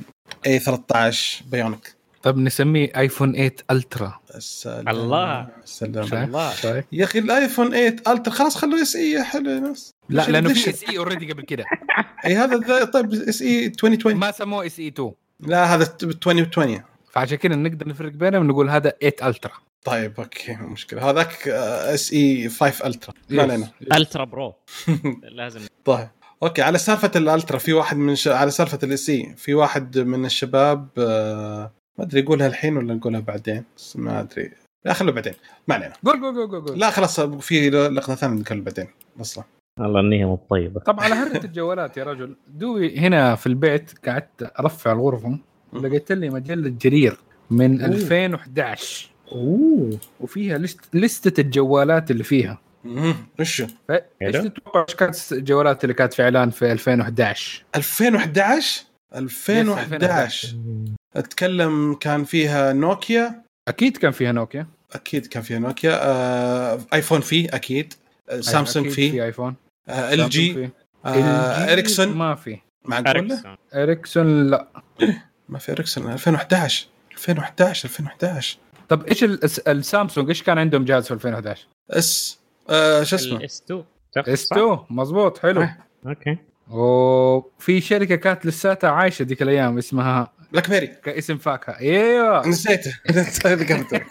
A13 0.46 0.60
Bionic 0.60 1.94
طب 2.24 2.38
نسميه 2.38 2.92
ايفون 2.98 3.32
8 3.34 3.52
Ultra 3.72 4.20
السلام. 4.36 4.90
الله. 4.90 5.48
السلام؟ 5.64 6.24
الله. 6.24 6.84
يا 6.92 7.04
أخي 7.04 7.20
الايفون 7.20 7.68
8 7.70 7.88
Ultra 8.08 8.34
خلاص 8.34 8.56
خلوا 8.58 8.82
SE 8.82 9.24
حلو 9.24 9.50
يا 9.50 9.60
ناس. 9.60 9.92
لا 10.10 10.30
لأنه 10.30 10.54
في 10.54 10.70
SE 10.70 10.84
already 10.90 11.32
قبل 11.32 11.44
كده. 11.44 11.66
اي 12.26 12.36
هذا 12.36 12.58
ذا- 12.58 12.86
طيب 12.86 13.14
SE 13.14 13.66
2020 13.66 14.16
ما 14.16 14.32
سموه 14.32 14.66
SE 14.66 14.88
2 14.88 15.12
لا 15.40 15.76
هذا 15.76 15.94
2020 16.04 16.82
فعشان 17.12 17.38
كده 17.38 17.56
نقدر 17.56 17.88
نفرق 17.88 18.12
بينهم 18.12 18.42
ونقول 18.42 18.70
هذا 18.70 18.94
8 19.02 19.16
Ultra 19.36 19.52
طيب 19.88 20.14
أوكي 20.20 20.56
مو 20.56 20.68
مشكلة. 20.68 21.10
هذاك 21.10 21.48
SE 21.48 22.50
5 22.50 22.88
Ultra 22.88 23.14
ما 23.30 23.42
علينا. 23.42 23.68
Ultra 23.94 24.24
Pro 24.24 24.54
لازم. 25.38 25.62
طيب. 25.86 26.08
أوكي 26.44 26.62
على 26.62 26.78
سالفة 26.78 27.12
ال 27.16 27.23
Ultra 27.23 27.58
في 27.58 27.74
واحد 27.74 27.98
من 27.98 28.16
ش... 28.16 28.28
على 28.28 28.52
سالفة 28.52 28.80
ال 28.84 29.10
SE 29.10 29.34
في 29.38 29.54
واحد 29.54 29.98
من 30.00 30.26
الشباب 30.26 30.88
آه، 30.98 31.72
ما 32.00 32.06
أدري 32.06 32.20
يقولها 32.22 32.48
الحين 32.48 32.78
ولا 32.78 32.94
نقولها 32.94 33.20
بعدين؟ 33.20 33.64
ما 33.96 34.20
أدري. 34.20 34.52
لا 34.86 34.94
خلوا 34.94 35.14
بعدين. 35.14 35.34
ما 35.68 35.76
علينا. 35.76 35.94
قول 36.06 36.22
قول 36.22 36.36
قول 36.36 36.48
قول, 36.52 36.66
قول. 36.68 36.80
لا 36.80 36.90
خلاص 36.90 37.20
في 37.20 37.70
لقطة 37.70 38.16
ثانية 38.16 38.40
نتكلم 38.42 38.64
بعدين. 38.64 38.88
أصلا 39.22 39.44
والله 39.80 40.00
النيه 40.00 40.26
مو 40.26 40.36
طيبه 40.50 40.80
طب 40.80 41.00
على 41.00 41.16
طاري 41.16 41.38
الجوالات 41.46 41.98
يا 41.98 42.04
رجل 42.04 42.36
دوي 42.48 42.98
هنا 43.00 43.36
في 43.36 43.48
البيت 43.48 43.92
قعدت 44.08 44.52
أرفع 44.60 44.92
الغرفة 44.92 45.40
ولقيت 45.74 46.12
لي 46.12 46.30
مجلة 46.30 46.70
جرير 46.70 47.18
من 47.52 47.82
أوه. 47.82 47.92
2011 47.92 49.10
أوه. 49.32 50.00
وفيها 50.20 50.58
list 50.58 50.80
لستة 50.94 51.42
الجوالات 51.42 52.12
اللي 52.12 52.24
فيها. 52.24 52.62
وشو 53.40 53.68
إيش؟ 53.90 54.36
حلو. 54.36 54.48
تتوقع 54.48 54.86
إيش 54.90 54.96
كانت 54.96 55.16
الجوالات 55.32 55.84
اللي 55.84 55.94
كانت 55.94 56.14
في 56.14 56.24
إعلان 56.24 56.50
في 56.50 56.72
2011 56.72 57.64
2011 57.76 58.84
2011 59.16 60.56
أتكلم 61.16 61.94
كان 61.94 62.24
فيها 62.24 62.74
نوكيا؟ 62.74 63.44
أكيد 63.68 63.98
كان 63.98 64.12
فيها 64.12 64.32
نوكيا. 64.32 64.68
أكيد 64.94 65.26
كان 65.26 65.44
فيها 65.44 65.60
نوكيا. 65.60 66.00
آه، 66.02 66.80
آيفون 66.94 67.22
فيه 67.22 67.50
أكيد. 67.54 67.94
آه، 68.30 68.42
سامسونج 68.42 68.86
أكيد 68.86 68.96
فيه 68.96 69.12
في 69.12 69.24
آيفون. 69.24 69.56
آه، 69.90 70.14
إل 70.14 70.18
سامسونج 70.18 70.32
جي. 70.32 70.70
آه، 71.06 71.74
إريكسون. 71.74 72.08
ما 72.08 72.36
في. 72.36 72.58
معقول؟ 72.86 73.08
إريكسون. 73.08 73.58
إريكسون 73.74 74.50
لا. 74.50 74.68
ما 75.50 75.60
في 75.60 75.72
إريكسون. 75.72 76.12
2011 76.12 76.88
2011 77.14 77.90
2011 77.90 78.58
طب 78.90 79.06
إيش 79.06 79.24
الس- 79.24 79.60
السامسونج؟ 79.60 80.28
إيش 80.30 80.44
كان 80.44 80.58
عندهم 80.58 80.86
جهاز 80.86 81.06
في 81.08 81.14
2011 81.14 81.68
S 81.92 82.40
آه 82.70 83.04
شو 83.04 83.16
اسمه؟ 83.16 83.38
ال 83.38 83.46
S2 83.46 83.64
S2 83.66 84.78
مزبوط 84.90 85.38
حلو. 85.38 85.62
صح. 85.62 85.78
أوكي. 86.08 86.38
وفي 86.70 87.82
شركة 87.82 88.16
كانت 88.16 88.46
لساتها 88.46 88.90
عايشة 88.90 89.24
ذيك 89.24 89.42
الأيام 89.42 89.78
اسمها 89.78 90.32
بلاك 90.52 90.70
بيري 90.70 90.88
كاسم 90.88 91.38
فاكهة. 91.38 91.80
إيوه. 91.80 92.48
نسيته. 92.48 92.94
ذكرته 93.54 94.02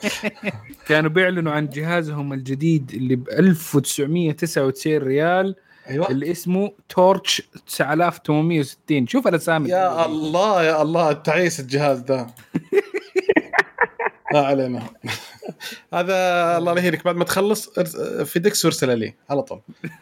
كانوا 0.88 1.10
بيعلنوا 1.10 1.52
عن 1.52 1.68
جهازهم 1.68 2.32
الجديد 2.32 2.90
اللي 2.94 3.16
ب 3.16 3.28
1999 3.28 4.96
ريال 4.98 5.54
أيوه. 5.88 6.10
اللي 6.10 6.30
اسمه 6.30 6.72
Torch 6.88 7.42
9860 7.68 9.06
شوف 9.06 9.28
الاسامي 9.28 9.68
يا 9.70 10.06
الله 10.06 10.62
يا 10.64 10.82
الله 10.82 11.12
تعيس 11.12 11.60
الجهاز 11.60 12.02
ذا 12.04 12.26
ما 14.40 14.46
علينا. 14.46 14.82
هذا 15.94 16.14
الله 16.58 16.72
لا 16.72 16.80
يهينك. 16.80 17.04
بعد 17.04 17.16
ما 17.16 17.24
تخلص 17.24 17.70
فيه 18.24 18.38
دقس 18.38 18.64
وارسل 18.64 18.98
لي 18.98 19.14
على 19.30 19.42
طول. 19.42 19.60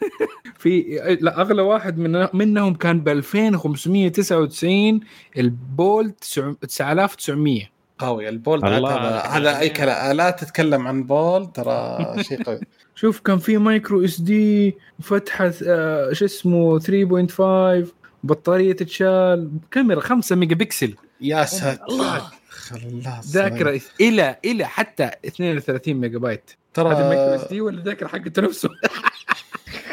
في 0.59 0.99
لا 1.21 1.41
أغلى 1.41 1.61
واحد 1.61 1.97
من 1.97 2.27
منهم 2.33 2.73
كان 2.75 3.01
ب 3.01 3.09
2599 3.09 4.99
ال 5.37 5.52
Bold 5.52 6.13
9900 6.61 7.75
قوي 7.99 8.29
ال 8.29 8.36
Bold 8.36 8.65
هذا. 8.65 9.19
هذا 9.19 9.59
أي 9.59 9.69
كلام. 9.69 10.17
لا 10.17 10.29
تتكلم 10.31 10.87
عن 10.87 11.03
Bold 11.03 11.51
ترى 11.51 12.23
شيء 12.23 12.43
قوي. 12.43 12.59
شوف 12.95 13.19
كان 13.19 13.37
في 13.37 13.57
micro 13.57 14.05
SD 14.05 14.77
وفتحه 14.99 15.51
آه، 15.67 16.13
شو 16.13 16.25
اسمه 16.25 16.79
3.5 16.79 17.87
بطارية 18.23 18.73
تتشال 18.73 19.49
كاميرا 19.71 19.99
5 19.99 20.35
ميجا 20.35 20.55
بكسل 20.55 20.95
يا 21.21 21.45
ساتر. 21.45 21.85
الله. 21.89 22.31
خلاص 22.65 23.27
ذاكرة 23.31 23.81
إلى 24.01 24.35
إلى 24.45 24.65
حتى 24.65 25.11
32 25.25 25.93
ميجا 25.93 26.17
بايت 26.19 26.51
ترى 26.73 26.89
هذا 26.95 27.09
micro 27.09 27.35
SD 27.45 27.61
ولا 27.61 27.83
ذاكرة 27.83 28.07
حقته 28.07 28.41
نفسه؟ 28.41 28.69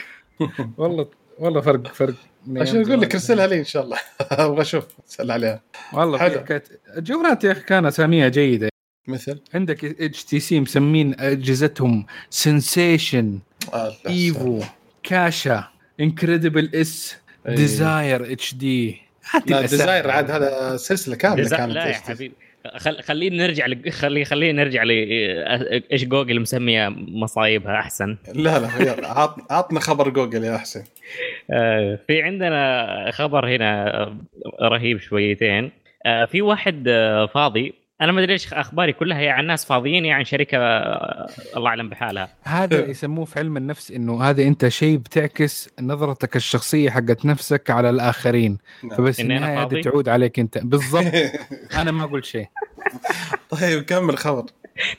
والله 0.78 1.08
والله 1.38 1.60
فرق 1.60 1.86
فرق 1.94 2.14
عشان 2.56 2.82
أقول 2.86 3.00
لك. 3.00 3.14
ارسلها 3.14 3.46
لي 3.46 3.58
إن 3.58 3.64
شاء 3.64 3.84
الله. 3.84 3.98
أبغى 4.30 4.60
أشوف. 4.62 4.84
اسال 5.08 5.30
عليها. 5.30 5.62
والله 5.92 6.18
حلو. 6.18 6.40
حكايه 6.40 6.64
الجوالات 6.96 7.44
يا 7.44 7.52
أخي 7.52 7.60
كان 7.60 7.86
أساميها 7.86 8.28
جيدة. 8.28 8.68
مثل؟ 9.08 9.40
عندك 9.54 9.84
HTC 9.84 10.60
مسمين 10.60 11.20
أجهزتهم 11.20 12.06
Sensation 12.30 13.38
Evo 14.08 14.60
ChaCha 15.02 15.64
Incredible 16.00 16.70
S. 16.74 17.16
Desire 17.46 18.32
H 18.32 18.54
D 18.54 19.00
لا 19.46 19.60
Desire 19.60 20.10
عاد 20.10 20.30
هذا 20.30 20.76
سلسلة 20.76 21.16
كاملة 21.16 21.48
كانت 21.56 21.72
لا 21.72 21.86
يا. 21.86 21.92
حبيبي. 21.94 22.34
خل... 22.76 23.02
خلينا 23.02 23.46
نرجع 23.46 23.66
ل... 23.66 23.92
خلي 23.92 24.24
خلينا 24.24 24.64
نرجع 24.64 24.82
ل 24.82 24.90
إيش 25.92 26.04
جوجل 26.04 26.40
مسمية 26.40 26.88
مصايبها 26.96 27.74
أحسن؟ 27.74 28.16
لا 28.34 28.58
لا 28.58 28.68
عط... 29.08 29.52
عطنا 29.52 29.80
خبر 29.80 30.08
جوجل 30.08 30.44
يا 30.44 30.58
حسين 30.58 30.84
آه، 31.50 31.98
في 32.06 32.22
عندنا 32.22 33.10
خبر 33.10 33.48
هنا 33.48 34.16
رهيب 34.62 35.00
شويتين. 35.00 35.70
آه، 36.06 36.24
في 36.24 36.42
واحد 36.42 36.84
آه، 36.88 37.26
فاضي 37.26 37.74
أنا 38.02 38.12
ما 38.12 38.20
أدري 38.20 38.32
إيش 38.32 38.52
أخباري 38.54 38.92
كلها 38.92 39.20
يا 39.20 39.32
عن 39.32 39.46
ناس 39.46 39.64
فاضيين 39.64 40.04
يا 40.04 40.14
عن 40.14 40.24
شركة 40.24 40.58
آه، 40.58 41.28
الله 41.56 41.68
اعلم 41.68 41.88
بحالها. 41.88 42.28
هذا 42.42 42.86
يسموه 42.90 43.24
في 43.24 43.38
علم 43.38 43.56
النفس 43.56 43.90
إنه 43.90 44.22
هذا 44.22 44.42
أنت 44.42 44.68
شيء 44.68 44.96
بتعكس 44.96 45.70
نظرتك 45.80 46.36
الشخصية 46.36 46.90
حقت 46.90 47.26
نفسك 47.26 47.70
على 47.70 47.90
الآخرين. 47.90 48.58
نعم. 48.84 48.96
فبس 48.96 49.20
أنا 49.20 49.36
النهاية؟ 49.36 49.62
هذه 49.62 49.80
تعود 49.80 50.08
عليك 50.08 50.38
أنت. 50.38 50.58
بالضبط. 50.58 51.12
أنا 51.80 51.90
ما 51.90 52.06
قلت 52.06 52.24
شيء. 52.24 52.46
طيب 53.60 53.82
كمل 53.82 54.18
خبر. 54.18 54.44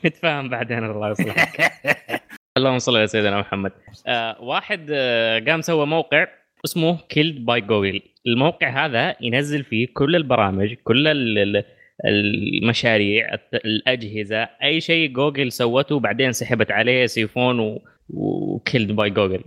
نتفاهم 0.04 0.48
بعدين 0.48 0.84
الله 0.84 1.10
يصلحك. 1.10 1.72
اللهم 2.56 2.78
صل 2.78 2.96
على 2.96 3.06
سيدنا 3.06 3.40
محمد. 3.40 3.72
آه 4.06 4.36
واحد 4.40 4.86
آه 4.92 5.38
قام 5.38 5.60
سوى 5.60 5.86
موقع 5.86 6.26
اسمه 6.64 6.98
Killed 7.08 7.44
by 7.44 7.60
Google 7.60 8.00
الموقع 8.26 8.86
هذا 8.86 9.16
ينزل 9.20 9.64
فيه 9.64 9.86
كل 9.94 10.16
البرامج 10.16 10.74
كل 10.84 11.08
ال- 11.08 11.64
المشاريع 12.06 13.26
الأجهزة 13.54 14.48
أي 14.62 14.80
شيء 14.80 15.08
جوجل 15.12 15.52
سوته 15.52 15.94
وبعدين 15.94 16.32
سحبت 16.32 16.70
عليه 16.70 17.06
سيفون 17.06 17.78
و 18.10 18.22
Killed 18.22 18.92
by 18.92 19.10
Google. 19.10 19.40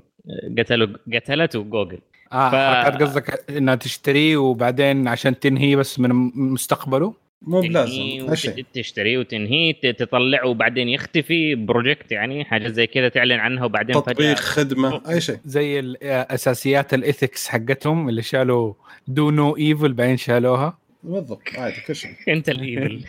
قتلوا 0.57 0.87
قتلته 1.13 1.63
جوجل. 1.63 1.99
آه 2.33 2.49
ف- 2.51 2.55
حركات 2.85 3.01
قصدك 3.01 3.43
إنها 3.49 3.75
تشتريه 3.75 4.37
وبعدين 4.37 5.07
عشان 5.07 5.39
تنهي 5.39 5.75
بس 5.75 5.99
من 5.99 6.09
مستقبله؟ 6.35 7.13
مو 7.41 7.61
بلازم 7.61 7.91
أي 8.01 8.35
شيء. 8.35 8.51
وت- 8.59 8.65
تشتريه 8.73 9.17
وتنهيه 9.17 9.73
ت- 9.73 9.85
تطلعه 9.85 10.47
وبعدين 10.47 10.89
يختفي 10.89 11.55
project 11.55 12.11
يعني 12.11 12.45
حاجة 12.45 12.67
زي 12.67 12.87
كذا 12.87 13.09
تعلن 13.09 13.31
عنها 13.39 13.65
وبعدين 13.65 13.95
تطبيق 13.95 14.35
خدمة 14.39 15.01
أي 15.09 15.21
شيء. 15.21 15.37
زي 15.45 15.79
ال- 15.79 16.03
أساسيات 16.03 16.93
ال 16.93 17.01
ethics 17.01 17.47
حقتهم 17.47 18.09
اللي 18.09 18.21
شالوا 18.21 18.73
do 19.07 19.31
no 19.31 19.57
evil 19.57 19.93
بعدين 19.93 20.17
شالوها. 20.17 20.77
بالضبط 21.03 21.41
عادي 21.57 21.81
كل 21.87 21.95
شيء. 21.95 22.11
أنت 22.33 22.49
الايفل 22.49 23.03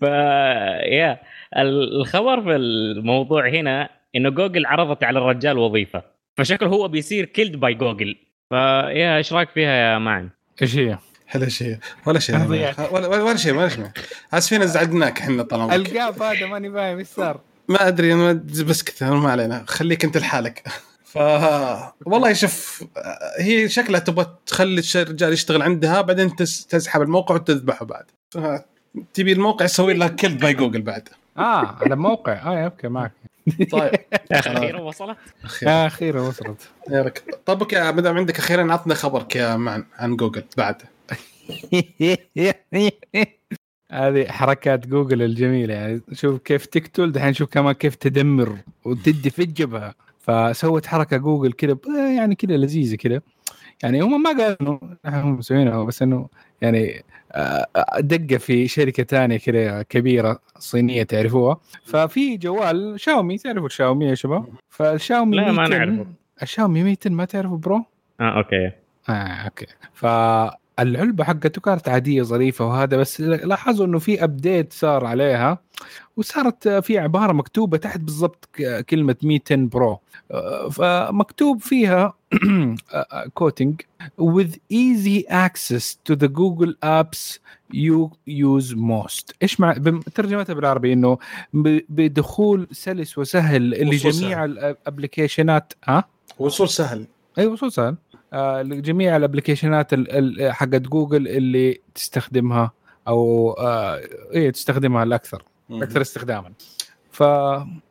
ف 0.00 0.02
يا 0.02 1.20
الخبر 1.56 2.42
في 2.42 2.56
الموضوع 2.56 3.48
هنا 3.48 3.90
إنه 4.16 4.30
جوجل 4.30 4.66
عرضت 4.66 5.04
على 5.04 5.18
الرجال 5.18 5.58
وظيفة. 5.58 6.02
فشكله 6.36 6.68
هو 6.68 6.88
بيصير 6.88 7.24
Killed 7.24 7.56
by 7.56 7.74
Google. 7.74 8.16
ف 8.48 8.62
yeah 8.62 9.16
إيش 9.16 9.32
رأيك 9.32 9.50
فيها 9.50 9.70
يا 9.70 9.98
معن؟ 9.98 10.30
إيش 10.62 10.76
هي؟ 10.76 10.98
ولا 11.34 11.48
شيء. 11.48 11.76
ولا 12.06 12.18
شيء. 12.18 12.36
ولا 12.92 13.08
ولا 13.08 13.36
شيء 13.36 13.54
ولا 13.54 13.68
شيء. 13.68 13.84
اسفين 14.32 14.62
ازعجناك 14.62 15.20
إحنا 15.20 15.42
طال 15.42 15.60
عمرك 15.60 15.74
القاف 15.74 16.22
هذا 16.22 16.46
ماني 16.46 16.70
فاهم 16.70 16.98
إيش 16.98 17.06
صار. 17.06 17.40
ما 17.68 17.88
أدري 17.88 18.12
أنا 18.12 18.32
بس 18.68 18.82
كذا 18.82 19.10
ما 19.10 19.30
علينا. 19.30 19.64
خليك 19.66 20.04
أنت 20.04 20.16
لحالك. 20.16 20.62
ف 21.14 21.18
والله 22.06 22.32
شوف 22.32 22.84
هي 23.38 23.68
شكلها 23.68 24.00
تبغى 24.00 24.26
تخلي 24.46 24.82
الرجال 24.96 25.32
يشتغل 25.32 25.62
عندها 25.62 26.00
بعدين 26.00 26.36
تس- 26.36 26.66
تسحب 26.66 27.02
الموقع 27.02 27.34
وتذبحه 27.34 27.84
بعد. 27.84 28.04
تبي 29.14 29.32
الموقع 29.32 29.64
يسوي 29.64 29.94
لك 29.94 30.14
Killed 30.14 30.40
by 30.40 30.54
Google 30.54 30.82
بعد. 30.82 31.08
آه 31.38 31.66
على 31.66 31.96
موقع. 31.96 32.32
آه 32.32 32.64
أوكي 32.64 32.88
معك. 32.88 33.12
طيب. 33.72 33.92
أخيرا 34.32 34.80
وصلت. 34.80 35.16
أخير. 35.44 35.68
آه 35.68 35.86
أخيرا 35.86 36.20
وصلت. 36.20 36.68
يا 36.90 37.02
رك- 37.02 37.38
طبك 37.46 37.72
يا 37.72 37.90
ما 37.90 38.00
دام 38.00 38.16
عندك 38.18 38.38
أخيرا 38.38 38.72
عطنا 38.72 38.94
خبرك 38.94 39.36
يا 39.36 39.56
معن 39.56 39.84
عن 39.98 40.16
جوجل 40.16 40.44
بعد. 40.56 40.82
هذه 43.90 44.26
حركات 44.28 44.86
جوجل 44.86 45.22
الجميلة. 45.22 45.74
يعني 45.74 46.00
شوف 46.12 46.40
كيف 46.40 46.66
تقتل 46.66 47.12
دحين 47.12 47.32
شوف 47.34 47.48
كمان 47.50 47.72
كيف 47.74 47.94
تدمر 47.94 48.56
وتدي 48.84 49.30
في 49.30 49.42
الجبهة. 49.42 49.94
فسوت 50.24 50.86
حركة 50.86 51.16
جوجل 51.16 51.52
كذا 51.52 51.76
يعني 52.16 52.34
كذا 52.34 52.56
لذيذة 52.56 52.96
كذا 52.96 53.20
يعني 53.82 54.00
هم 54.00 54.22
ما 54.22 54.30
قالوا 54.30 54.78
إنه 55.06 55.20
هم 55.20 55.32
مسوينها 55.38 55.84
بس 55.84 56.02
إنه 56.02 56.28
يعني 56.60 57.04
آه، 57.32 57.66
دقة 57.98 58.38
في 58.38 58.68
شركة 58.68 59.02
ثانية 59.02 59.36
كذا 59.38 59.82
كبيرة 59.82 60.38
صينية 60.58 61.02
تعرفوها. 61.02 61.60
ففي 61.84 62.36
جوال 62.36 63.00
شاومي 63.00 63.38
تعرفوا 63.38 63.66
الشاومي 63.66 64.04
يا 64.06 64.14
شباب؟ 64.14 64.46
فالشاومي 64.70 65.36
لا، 65.36 65.52
ما 65.52 65.68
100 65.68 65.78
نعرفه. 65.78 66.06
الشاومي 66.42 66.82
100 66.84 66.96
ما 67.06 67.24
تعرفوا 67.24 67.58
برو؟ 67.58 67.84
آه 68.20 68.36
أوكي. 68.38 68.70
آه 69.08 69.12
أوكي. 69.12 69.66
فالعلبة 69.94 71.24
حقته 71.24 71.60
كانت 71.60 71.88
عادية 71.88 72.22
ظريفة 72.22 72.66
وهذا 72.66 72.96
بس 72.96 73.20
لاحظوا 73.20 73.86
إنه 73.86 73.98
في 73.98 74.24
update 74.24 74.72
صار 74.72 75.04
عليها. 75.06 75.63
وصارت 76.16 76.68
في 76.68 76.98
عبارة 76.98 77.32
مكتوبة 77.32 77.76
تحت 77.76 78.00
بالضبط 78.00 78.48
كلمة 78.88 79.16
Mi 79.22 79.56
10 79.68 79.79
Pro. 79.79 80.00
آه، 80.30 80.68
فمكتوب 80.68 81.60
فيها 81.60 82.14
quoting 83.34 83.80
with 84.20 84.52
easy 84.72 85.22
access 85.30 85.84
to 86.08 86.16
the 86.16 86.28
Google 86.28 86.72
apps 86.84 87.38
you 87.74 88.10
use 88.28 88.74
most. 88.76 89.32
إيش 89.42 89.60
مع 89.60 89.72
ترجمتها 90.14 90.54
بالعربي 90.54 90.92
إنه 90.92 91.18
بدخول 91.88 92.68
سلس 92.72 93.18
وسهل 93.18 93.70
لجميع 93.70 94.44
الابلكيشنات. 94.44 95.72
ها؟ 95.84 96.04
وصول 96.38 96.68
سهل. 96.68 97.06
أيوه 97.38 97.52
وصول 97.52 97.72
سهل. 97.72 97.96
آه 98.32 98.62
لجميع 98.62 99.16
الابلكيشنات 99.16 99.92
ال- 99.92 100.40
ال- 100.40 100.52
حقت 100.52 100.80
جوجل 100.80 101.28
اللي 101.28 101.80
تستخدمها 101.94 102.70
أو 103.08 103.50
آه 103.52 104.00
إيه 104.34 104.50
تستخدمها 104.50 105.02
الأكثر. 105.02 105.42
أكثر 105.70 106.00
استخداما. 106.00 106.52
ف 107.12 107.20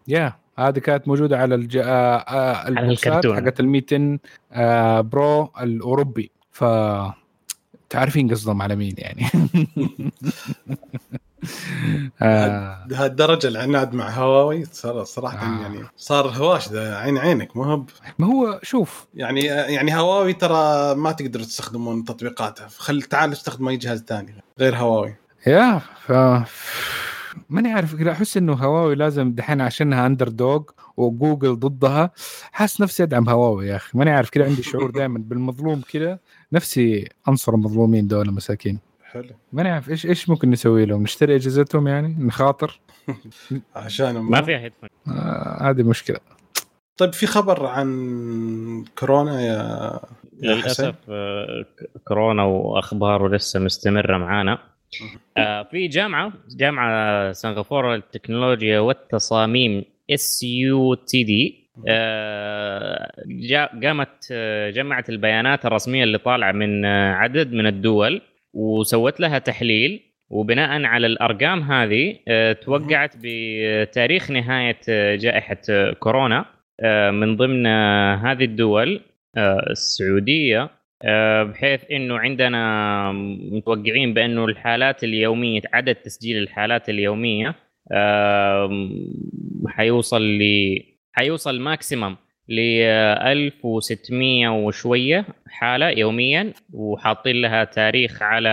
yeah 0.08 0.34
هذه 0.60 0.80
كانت 0.80 1.08
موجودة 1.08 1.38
على 1.38 1.56
الج... 1.56 1.78
آه 1.78 1.84
آه 2.18 2.68
البوكسات 2.68 3.08
الكرتون. 3.08 3.36
حقت 3.36 3.60
ال 3.60 3.68
200 3.68 4.20
آه 4.52 5.02
Pro 5.02 5.52
الأوروبي. 5.62 6.32
ف 6.52 6.64
تعرفين 7.90 8.32
قصدهم 8.32 8.62
على 8.62 8.76
مين 8.76 8.96
يعني. 8.98 9.26
آه. 12.22 12.88
لهالدرجه 12.90 13.48
العناد 13.48 13.94
مع 13.94 14.10
هواوي 14.10 14.66
صار 14.66 15.04
صراحة 15.04 15.38
آه. 15.38 15.62
يعني 15.62 15.88
صار 15.98 16.28
هواش 16.28 16.70
ذا 16.70 16.96
عين 16.96 17.18
عينك 17.18 17.58
مو 17.58 17.64
هو 17.64 17.84
ما 18.20 18.28
هو 18.28 18.60
شوف. 18.64 19.08
يعني 19.14 19.42
يعني 19.46 19.96
هواوي 19.98 20.34
ترى 20.34 20.96
ما 20.96 21.12
تقدروا 21.12 21.46
تستخدمون 21.46 22.04
تطبيقاتها. 22.04 22.68
خل 22.78 23.02
تعال 23.02 23.32
استخدم 23.32 23.68
أي 23.68 23.78
جهاز 23.78 24.04
ثاني 24.04 24.36
غير 24.60 24.76
هواوي. 24.76 25.16
yeah 25.48 25.82
ف 26.06 26.12
ماني 27.50 27.72
عارف 27.74 27.96
كذا 27.96 28.12
أحس 28.12 28.38
إنه 28.38 28.54
هواوي 28.54 28.96
لازم 28.96 29.32
دحين 29.34 29.62
عشانها 29.62 30.06
underdog 30.06 30.64
وجوجل 30.98 31.60
ضدها 31.60 32.12
حاسس 32.52 32.82
نفسي 32.82 33.04
أدعم 33.04 33.30
هواوي 33.30 33.68
يا 33.68 33.76
أخي. 33.76 33.98
ماني 33.98 34.12
عارف 34.12 34.30
كذا 34.30 34.46
عندي 34.46 34.64
شعور 34.64 34.92
دائما 34.92 35.20
بالمظلوم 35.20 35.82
كذا 35.92 36.20
نفسي 36.54 37.10
أنصر 37.28 37.54
المظلومين 37.54 38.08
دول 38.08 38.32
مساكين 38.32 38.80
حلو. 39.04 39.30
ماني 39.54 39.70
عارف 39.70 39.90
إيش 39.90 40.06
إيش 40.06 40.30
ممكن 40.30 40.50
نسوي 40.50 40.86
لهم؟ 40.86 41.04
نشتري 41.04 41.36
أجهزتهم 41.36 41.88
يعني؟ 41.88 42.16
نخاطر؟ 42.20 42.80
عشان 43.76 44.18
ما 44.18 44.42
فيها 44.42 44.60
headphone 44.60 44.90
آه 45.08 45.70
هذه 45.70 45.84
مشكلة. 45.84 46.18
طيب 46.98 47.14
في 47.14 47.28
خبر 47.28 47.66
عن 47.66 48.86
كورونا 49.00 49.42
يا؟ 49.42 50.00
للأسف 50.42 50.96
آه، 51.10 51.66
كورونا 52.08 52.44
وأخباره 52.44 53.28
لسه 53.36 53.60
مستمرة 53.60 54.18
معانا. 54.18 54.60
آه، 55.38 55.64
في 55.64 55.88
جامعة 55.88 56.34
جامعة 56.58 57.32
سنغافورة 57.32 57.96
للتكنولوجيا 57.96 58.80
والتصاميم 58.80 59.84
SUTD 60.10 61.64
قامت 63.84 64.28
آه، 64.32 64.70
جمعت 64.70 65.10
البيانات 65.10 65.66
الرسمية 65.66 66.04
اللي 66.04 66.18
طالعة 66.18 66.52
من 66.52 66.86
آه، 66.86 67.14
عدد 67.14 67.54
من 67.54 67.68
الدول 67.68 68.22
وسوت 68.54 69.20
لها 69.20 69.40
تحليل. 69.40 70.02
وبناء 70.30 70.84
على 70.86 71.08
الأرقام 71.08 71.62
هذه 71.62 72.16
آه، 72.28 72.54
توقعت 72.54 73.16
بتاريخ 73.22 74.32
نهاية 74.32 74.80
جائحة 75.16 75.92
كورونا. 76.00 76.46
من 77.12 77.36
ضمن 77.36 77.68
هذه 78.18 78.44
الدول 78.44 79.02
السعودية 79.38 80.70
بحيث 81.44 81.82
إنه 81.92 82.20
عندنا 82.20 83.12
متوقعين 83.52 84.14
بأنه 84.14 84.46
الحالات 84.46 85.04
اليومية 85.04 85.62
عدد 85.74 85.96
تسجيل 85.96 86.38
الحالات 86.38 86.90
اليومية 86.90 87.56
آه، 87.92 88.90
حيوصل 89.68 90.22
ل 90.22 90.44
حيوصل 91.14 91.60
ماكسيمم 91.60 92.16
ل 92.50 92.60
1600 92.60 94.48
وشوية 94.50 95.26
حالة 95.48 95.90
يوميا 95.90 96.54
وحاطين 96.74 97.42
لها 97.42 97.64
تاريخ 97.64 98.22
على 98.22 98.50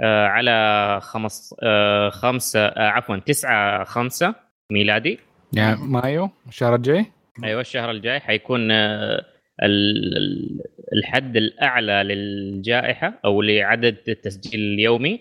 آه، 0.00 0.26
على 0.26 0.98
خمس 1.02 1.54
آه، 1.62 2.08
خمسة 2.10 2.60
آه، 2.66 2.88
عفوا 2.88 3.16
9 3.16 3.84
5 3.84 4.34
ميلادي. 4.72 5.18
يعني 5.56 5.76
مايو 5.82 6.30
الشهر 6.48 6.74
الجاي؟ 6.74 7.06
أيوه 7.44 7.60
الشهر 7.60 7.90
الجاي 7.90 8.20
حيكون 8.20 8.70
آه، 8.70 9.24
ال- 9.62 10.60
الحد 10.92 11.36
الأعلى 11.36 12.02
للجائحة 12.14 13.20
أو 13.24 13.42
لعدد 13.42 13.96
التسجيل 14.08 14.60
اليومي. 14.60 15.20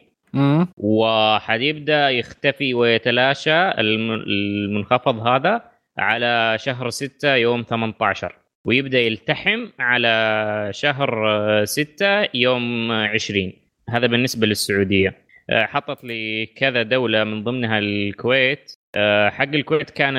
وحيبدا 0.78 2.10
يختفي 2.10 2.74
ويتلاشى 2.74 3.70
الم- 3.72 4.12
المنخفض 4.28 5.28
هذا 5.28 5.62
على 5.98 6.56
شهر 6.60 6.90
6 6.90 7.36
يوم 7.36 7.64
18 7.64 8.36
ويبدأ 8.66 9.00
يلتحم 9.00 9.66
على 9.80 10.70
شهر 10.74 11.30
آه، 11.30 11.64
6 11.64 12.28
يوم 12.34 12.92
آه، 12.92 13.08
20 13.08 13.54
هذا 13.90 14.08
بالنسبة 14.08 14.48
للسعودية. 14.48 15.16
آه، 15.50 15.66
حطت 15.66 16.04
لي 16.04 16.46
كذا 16.46 16.84
دولة 16.84 17.24
من 17.24 17.44
ضمنها 17.44 17.80
الكويت. 17.80 18.72
آه، 18.96 19.30
حق 19.30 19.44
الكويت 19.54 19.90
كان 19.90 20.18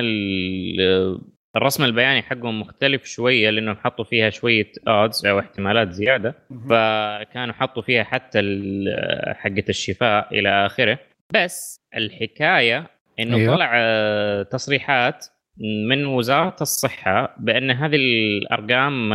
الرسم 1.59 1.85
البياني 1.85 2.23
حقهم 2.23 2.61
مختلف 2.61 3.05
شوية 3.05 3.51
لأنهم 3.51 3.77
حطوا 3.77 4.05
فيها 4.05 4.31
شوية 4.31 4.73
اودز 4.88 5.27
أو 5.27 5.38
احتمالات 5.38 5.90
زيادة. 5.92 6.35
فكانوا 6.71 7.55
حطوا 7.55 7.83
فيها 7.83 8.05
حتى 8.05 8.40
حقة 9.35 9.64
الشفاء 9.68 10.38
إلى 10.38 10.66
آخره. 10.66 10.99
بس 11.35 11.81
الحكاية 11.97 12.87
إنه 13.21 13.37
أيوه. 13.37 13.55
طلع 13.57 14.42
تصريحات 14.42 15.27
من 15.88 16.07
وزارة 16.07 16.57
الصحة 16.61 17.35
بأن 17.38 17.71
هذه 17.71 17.97
الأرقام 17.97 19.12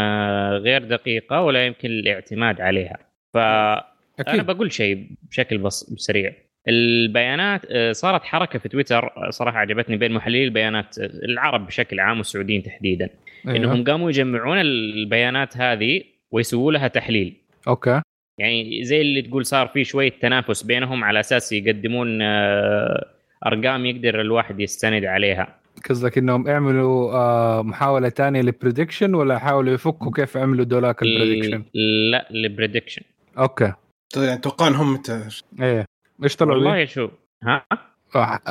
غير 0.57 0.83
دقيقة 0.83 1.41
ولا 1.41 1.65
يمكن 1.65 1.89
الاعتماد 1.89 2.61
عليها. 2.61 2.97
فأنا 3.33 3.83
أكيد. 4.19 4.45
بقول 4.45 4.71
شيء 4.71 5.07
بشكل 5.29 5.57
بس 5.57 5.93
سريع 5.97 6.33
البيانات 6.67 7.61
آه، 7.69 7.91
صارت 7.91 8.23
حركة 8.23 8.59
في 8.59 8.69
تويتر 8.69 9.05
آه، 9.05 9.29
صراحة 9.29 9.57
عجبتني 9.57 9.97
بين 9.97 10.11
محللي 10.11 10.43
البيانات 10.43 10.99
آه، 10.99 11.05
العرب 11.05 11.67
بشكل 11.67 11.99
عام 11.99 12.17
والسعوديين 12.17 12.63
تحديدا 12.63 13.09
أيوه. 13.47 13.57
إنهم 13.57 13.83
قاموا 13.83 14.09
يجمعون 14.09 14.57
البيانات 14.57 15.57
هذه 15.57 16.01
ويسووا 16.31 16.71
لها 16.71 16.87
تحليل. 16.87 17.37
أوكي. 17.67 18.01
يعني 18.39 18.83
زي 18.83 19.01
اللي 19.01 19.21
تقول 19.21 19.45
صار 19.45 19.67
في 19.67 19.83
شوية 19.83 20.13
تنافس 20.21 20.63
بينهم 20.63 21.03
على 21.03 21.19
أساس 21.19 21.51
يقدمون 21.51 22.21
أرقام 23.45 23.85
يقدر 23.85 24.21
الواحد 24.21 24.59
يستند 24.59 25.05
عليها. 25.05 25.63
قصدك 25.89 26.17
إنهم 26.17 26.47
يعملوا 26.47 27.13
آه 27.13 27.61
محاولة 27.61 28.09
ثانية 28.09 28.41
لل 28.41 28.53
prediction 28.53 29.15
ولا 29.15 29.39
حاولوا 29.39 29.73
يفكوا 29.73 30.11
كيف 30.15 30.37
عملوا 30.37 30.65
دولاك 30.65 31.03
البريدكشن 31.03 31.63
لا 32.11 32.29
البريدكشن 32.31 33.01
أوكي. 33.37 33.73
يعني 34.17 34.41
توقعون 34.41 34.75
هم 34.75 34.93
متى 34.93 35.27
إيه. 35.61 35.85
إيش 36.23 36.35
طلعوا؟ 36.35 36.55
والله 36.55 36.85
شو 36.85 37.09
ها 37.43 37.65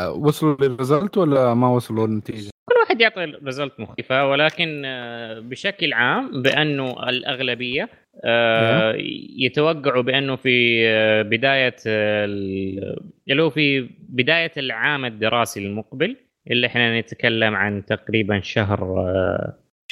وصلوا 0.08 0.56
لل 0.60 0.74
result 0.74 1.16
ولا 1.18 1.54
ما 1.54 1.68
وصلوا 1.68 2.06
للنتيجة؟ 2.06 2.50
كل 2.70 2.74
واحد 2.80 3.00
يعطي 3.00 3.24
result 3.24 3.80
مختلفة 3.80 4.28
ولكن 4.28 4.82
آه، 4.84 5.38
بشكل 5.40 5.92
عام 5.92 6.42
بأنه 6.42 7.08
الأغلبية 7.08 7.88
آه، 8.24 8.94
يتوقعوا 9.38 10.02
بأنه 10.02 10.36
في 10.36 10.82
آه، 10.88 11.22
بداية 11.22 11.76
ال- 11.86 13.00
اللي 13.30 13.42
هو 13.42 13.50
في 13.50 13.88
بداية 14.08 14.52
العام 14.56 15.04
الدراسي 15.04 15.66
المقبل 15.66 16.16
اللي 16.50 16.66
إحنا 16.66 17.00
نتكلم 17.00 17.54
عن 17.54 17.84
تقريبا 17.84 18.40
شهر 18.40 18.96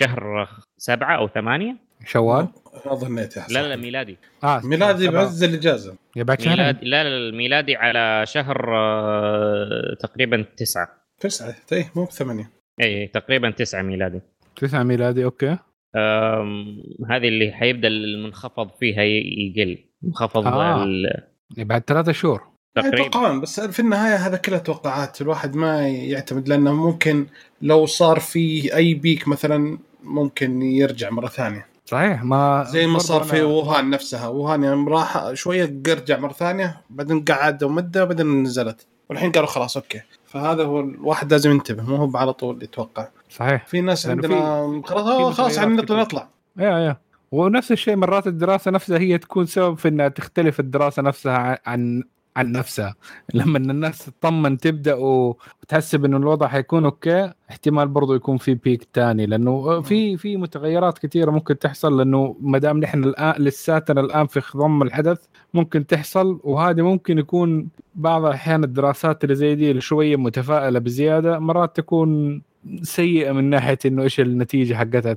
شهر 0.00 0.48
سبعة 0.76 1.16
أو 1.16 1.28
ثمانية 1.28 1.76
شوال؟ 2.06 2.48
ما 2.86 2.94
ظنيت 2.94 3.36
يا 3.36 3.42
حسن. 3.42 3.54
لا 3.54 3.62
لا 3.62 3.68
لا 3.68 3.76
ميلادي. 3.76 4.18
آه 4.44 4.60
ميلادي. 4.64 5.08
بعز 5.08 5.42
الاجازه 5.44 5.96
يا 6.16 6.22
بعد 6.22 6.48
ميلاد 6.48 6.78
لا 6.84 7.04
لا 7.04 7.08
الميلادي 7.28 7.76
على 7.76 8.26
شهر 8.26 8.74
آه، 8.78 9.96
تقريبا 10.00 10.44
تسعة. 10.56 10.88
تسعة؟ 11.20 11.54
اي 11.72 11.84
مو 11.96 12.04
بثمانية. 12.04 12.50
اي 12.82 13.06
تقريبا 13.06 13.50
تسعة 13.50 13.82
ميلادي. 13.82 14.20
9 14.56 14.82
ميلادي 14.82 15.24
okay. 15.24 15.59
أم، 15.96 16.82
هذه 17.10 17.28
اللي 17.28 17.52
حيبدأ 17.52 17.88
المنخفض 17.88 18.70
فيها 18.80 19.02
يقل. 19.02 19.78
انخفض 20.04 20.46
آه. 20.46 20.82
ال- 20.84 21.24
بعد 21.58 21.82
ثلاثة 21.86 22.12
شهور. 22.12 22.42
تقريبا. 22.76 23.38
بس 23.42 23.60
في 23.60 23.80
النهاية 23.80 24.14
هذا 24.16 24.36
كله 24.36 24.58
توقعات. 24.58 25.20
الواحد 25.20 25.54
ما 25.56 25.88
يعتمد 25.88 26.48
لأنه 26.48 26.72
ممكن 26.86 27.26
لو 27.62 27.86
صار 27.86 28.20
في 28.20 28.76
أي 28.76 28.94
بيك 28.94 29.28
مثلا 29.28 29.78
ممكن 30.02 30.62
يرجع 30.62 31.10
مرة 31.10 31.26
ثانية. 31.28 31.66
صحيح 31.90 32.24
ما 32.24 32.64
زي 32.68 32.87
ما 32.87 32.98
صار 32.98 33.20
أنا- 33.22 33.26
في 33.26 33.42
ووهان 33.42 33.90
نفسها. 33.90 34.29
ووهان 34.29 34.64
يوم 34.64 34.88
راح 34.88 35.33
شوية 35.35 35.83
رجع 35.88 36.18
مرة 36.18 36.33
ثانية 36.33 36.81
بعدين 36.90 37.24
قعدوا 37.24 37.68
مده 37.70 38.05
بعدين 38.05 38.42
نزلت. 38.42 38.87
والحين 39.11 39.33
قالوا 39.33 39.48
خلاص 39.48 39.76
أوكي. 39.76 40.00
فهذا 40.26 40.64
هو 40.64 40.81
الواحد 40.81 41.33
لازم 41.33 41.50
ينتبه 41.50 41.83
مو 41.83 41.96
هو 41.96 42.16
على 42.16 42.33
طول 42.33 42.62
يتوقع. 42.62 43.09
صحيح. 43.31 43.66
في 43.66 43.81
ناس 43.81 44.07
لأنه 44.07 44.22
عندنا 44.22 44.83
خلاص 44.87 45.29
في 45.31 45.37
خلاص 45.37 45.57
يعني 45.57 45.74
نطلع. 45.76 46.00
نطلع. 46.00 46.29
يا 46.59 46.79
يا. 46.79 46.96
ونفس 47.33 47.72
الشيء 47.72 47.96
مرات 47.96 48.26
الدراسة 48.26 48.70
نفسها 48.70 48.98
هي 48.98 49.18
تكون 49.18 49.46
سبب 49.46 49.79
في 49.79 49.88
إنها 49.88 50.09
تختلف 50.09 50.61
الدراسة 50.61 51.03
نفسها 51.03 51.59
عن- 51.66 52.03
عن 52.36 52.52
نفسها. 52.52 52.94
لما 53.34 53.58
الناس 53.58 54.04
تطمن 54.04 54.58
تبدأ 54.58 54.94
وتحسب 54.94 56.04
انه 56.04 56.16
الوضع 56.16 56.48
حيكون 56.48 56.84
okay 56.85 57.33
احتمال 57.50 57.88
برضو 57.88 58.14
يكون 58.14 58.36
في 58.36 58.54
peak 58.54 58.85
تاني. 58.92 59.26
لأنه 59.26 59.80
في 59.80 60.16
في 60.16 60.36
متغيرات 60.36 60.98
كثيره 60.98 61.30
ممكن 61.30 61.58
تحصل 61.58 61.98
لأنه 61.98 62.36
ما 62.40 62.58
دام 62.58 62.78
نحن 62.80 63.04
الآن 63.04 63.42
لساتنا 63.42 64.00
الآن 64.00 64.26
في 64.26 64.40
خضم 64.40 64.82
الحدث 64.82 65.18
ممكن 65.54 65.86
تحصل. 65.86 66.40
وهذه 66.44 66.82
ممكن 66.82 67.18
يكون 67.18 67.68
بعض 67.94 68.24
الأحيان 68.24 68.64
الدراسات 68.64 69.24
اللي 69.24 69.34
زي 69.34 69.54
دي 69.54 69.70
اللي 69.70 69.80
شوية 69.80 70.16
متفائلة 70.16 70.78
بزيادة 70.78 71.38
مرات 71.38 71.76
تكون 71.76 72.42
سيئة 72.83 73.33
من 73.33 73.44
ناحية 73.51 73.79
إنه 73.87 74.03
إيش 74.03 74.20
النتيجة 74.20 74.75
حقتها 74.75 75.16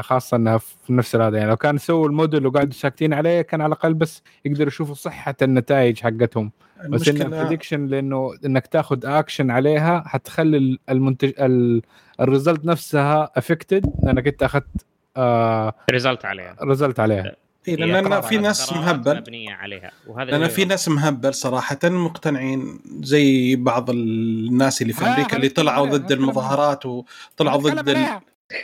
خاصة 0.00 0.36
إنها 0.36 0.58
في 0.58 0.92
نفس 0.92 1.16
هذا 1.16 1.36
يعني 1.38 1.50
لو 1.50 1.56
كان 1.56 1.78
سووا 1.78 2.06
الموديل 2.08 2.46
وقعدوا 2.46 2.72
ساكتين 2.72 3.12
عليه 3.14 3.42
كان 3.42 3.60
على 3.60 3.72
الأقل 3.72 3.94
بس 3.94 4.22
يقدروا 4.44 4.66
يشوفوا 4.68 4.94
صحة 4.94 5.34
النتائج 5.42 6.00
حقتهم. 6.00 6.50
بس 6.88 7.08
إنها 7.08 7.22
المشكلة 7.22 7.44
prediction 7.44 7.86
لإنه 7.86 8.30
إنك 8.46 8.66
تاخذ 8.66 9.06
اكشن 9.06 9.50
عليها 9.50 10.02
حتخلي 10.06 10.56
ال- 10.56 10.78
المنتج 10.90 11.32
ال- 11.38 11.82
ال 12.20 12.26
result 12.26 12.64
نفسها 12.64 13.30
affected 13.36 13.92
لأنك 14.02 14.26
أنت 14.26 14.42
أخذت 14.42 14.86
آه 15.16 15.74
ريزلت 15.90 16.24
عليها. 16.24 16.56
ريزلت 16.62 17.00
عليها. 17.00 17.32
إيه، 17.68 17.76
لأن 17.76 18.20
في 18.20 18.38
ناس 18.38 18.72
مهبل. 18.72 19.16
مبنية 19.16 19.52
عليها 19.52 19.90
وهذا 20.06 20.30
لأن 20.30 20.48
في 20.48 20.64
ناس 20.64 20.88
مهبل 20.88 21.34
صراحة 21.34 21.78
مقتنعين 21.84 22.80
زي 23.02 23.56
بعض 23.56 23.90
الناس 23.90 24.82
اللي 24.82 24.92
في 24.92 25.04
آه، 25.04 25.08
أمريكا 25.08 25.36
اللي 25.36 25.48
طلعوا 25.48 25.86
ضد 25.86 26.12
المظاهرات 26.12 26.86
وطلعوا 26.86 27.60
ضد 27.60 27.88
ال... 27.88 27.96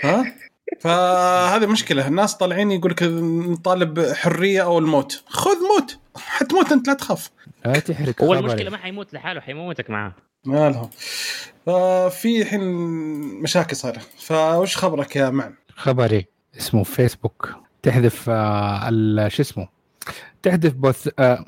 ها؟ 0.03 0.35
فهذه 0.81 1.67
مشكلة. 1.67 2.09
الناس 2.09 2.37
طالعين 2.37 2.71
يقول 2.71 2.91
لك 2.91 3.03
نطالب 3.03 4.13
حرية 4.13 4.63
أو 4.63 4.79
الموت. 4.79 5.23
خذ 5.27 5.57
موت. 5.75 5.99
حتموت 6.17 6.73
أنت 6.73 6.89
لا 6.89 6.95
تخاف. 6.95 7.31
لا 7.65 7.79
تحرق. 7.79 8.23
هو. 8.23 8.35
المشكلة 8.35 8.71
ما 8.71 8.77
حيموت 8.77 9.15
لحاله 9.15 9.41
حيموتك 9.41 9.91
معاه. 9.91 10.13
ما 10.45 10.71
لهم. 10.71 10.91
ففي 11.67 12.43
الحين 12.43 12.61
مشاكل 13.43 13.77
صايرة. 13.77 14.01
فوش 14.19 14.77
خبرك 14.77 15.17
يا 15.17 15.31
معن؟ 15.31 15.55
خبري 15.77 16.27
اسمه 16.59 16.83
فيسبوك 16.85 17.55
تحذف 17.83 18.31
آه 18.31 18.89
ال- 18.89 19.33
شو 19.33 19.43
اسمه؟ 19.43 19.69
تحذف 20.43 20.73
بوث 20.75 21.09
آه 21.19 21.45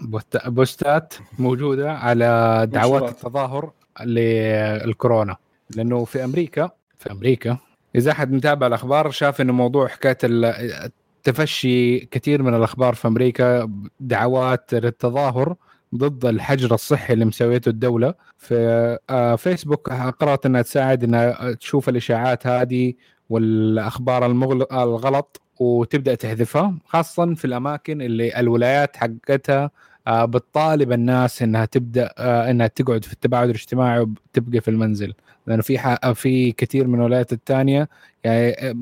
بوستات 0.46 1.14
موجودة 1.38 1.92
على 1.92 2.66
دعوات. 2.72 3.08
التظاهر 3.10 3.72
للكورونا. 4.04 5.36
لأنه 5.76 6.04
في 6.04 6.24
أمريكا 6.24 6.70
في 6.98 7.12
أمريكا 7.12 7.56
إذا 7.96 8.10
أحد 8.10 8.32
متابع 8.32 8.66
الأخبار 8.66 9.10
شاف 9.10 9.40
إنه 9.40 9.52
موضوع 9.52 9.88
حكاية 9.88 10.18
ال- 10.24 10.90
تفشي 11.24 11.98
كثير 11.98 12.42
من 12.42 12.54
الأخبار 12.54 12.94
في 12.94 13.08
أمريكا 13.08 13.70
دعوات 14.00 14.74
للتظاهر 14.74 15.54
ضد 15.94 16.24
الحجر 16.24 16.74
الصحي 16.74 17.12
اللي 17.12 17.24
مسويته 17.24 17.68
الدولة. 17.68 18.14
في 18.38 18.98
آه، 19.10 19.36
فيسبوك 19.36 19.90
قررت 19.92 20.46
إنها 20.46 20.62
تساعد 20.62 21.04
إنها 21.04 21.52
تشوف 21.52 21.88
الإشاعات 21.88 22.46
هذه 22.46 22.94
والأخبار 23.30 24.26
المغل... 24.26 24.66
الغلط 24.72 25.40
وتبدأ 25.60 26.14
تحذفها 26.14 26.74
خاصه 26.86 27.34
في 27.34 27.44
الأماكن 27.44 28.02
اللي 28.02 28.40
الولايات 28.40 28.96
حقتها 28.96 29.70
آه، 30.06 30.24
بتطالب 30.24 30.92
الناس 30.92 31.42
إنها 31.42 31.64
تبدأ 31.64 32.14
آه، 32.18 32.50
إنها 32.50 32.66
تقعد 32.66 33.04
في 33.04 33.12
التباعد 33.12 33.48
الاجتماعي 33.48 34.00
وتبقى 34.00 34.60
في 34.60 34.68
المنزل. 34.68 35.14
لأنه 35.46 35.62
في 35.62 35.96
في 36.14 36.52
كثير 36.52 36.86
من 36.86 36.94
الولايات 36.94 37.32
الثانية 37.32 37.88
يعني 38.24 38.70
آه، 38.70 38.74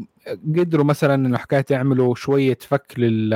قدروا 0.57 0.85
مثلا 0.85 1.15
إنه 1.15 1.39
حكاية 1.39 1.65
يعملوا 1.71 2.15
شوية 2.15 2.59
فك 2.61 2.95
لل 2.99 3.31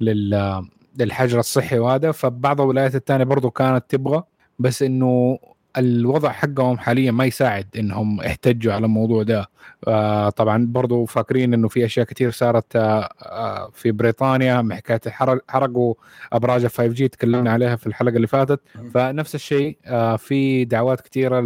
لل 0.00 0.62
للحجر 0.98 1.38
الصحي 1.40 1.78
وهذا. 1.78 2.12
فبعض 2.12 2.60
الولايات 2.60 2.94
الثانية 2.94 3.24
برضو 3.24 3.50
كانت 3.50 3.84
تبغى 3.88 4.22
بس 4.58 4.82
إنه 4.82 5.38
الوضع 5.78 6.32
حقهم 6.32 6.78
حاليا 6.78 7.10
ما 7.10 7.24
يساعد 7.24 7.66
إنهم 7.78 8.20
يحتجوا 8.22 8.72
على 8.72 8.84
الموضوع 8.86 9.22
ده. 9.22 9.46
آه 9.88 10.28
طبعا 10.30 10.66
برضو 10.70 11.04
فاكرين 11.04 11.54
إنه 11.54 11.68
في 11.68 11.84
أشياء 11.84 12.06
كثير 12.06 12.30
صارت 12.30 12.76
آه 12.76 13.08
آه 13.22 13.70
في 13.74 13.92
بريطانيا 13.92 14.62
من 14.62 14.74
حكايه 14.74 15.00
حرق 15.12 15.44
حرقوا 15.48 15.94
أبراج 16.32 16.66
5 16.66 16.86
جي 16.86 17.08
تكلمنا 17.08 17.52
عليها 17.52 17.76
في 17.76 17.86
الحلقة 17.86 18.16
اللي 18.16 18.26
فاتت. 18.26 18.60
فنفس 18.94 19.34
الشيء 19.34 19.78
آه 19.86 20.16
في 20.16 20.64
دعوات 20.64 21.00
كثيره 21.00 21.40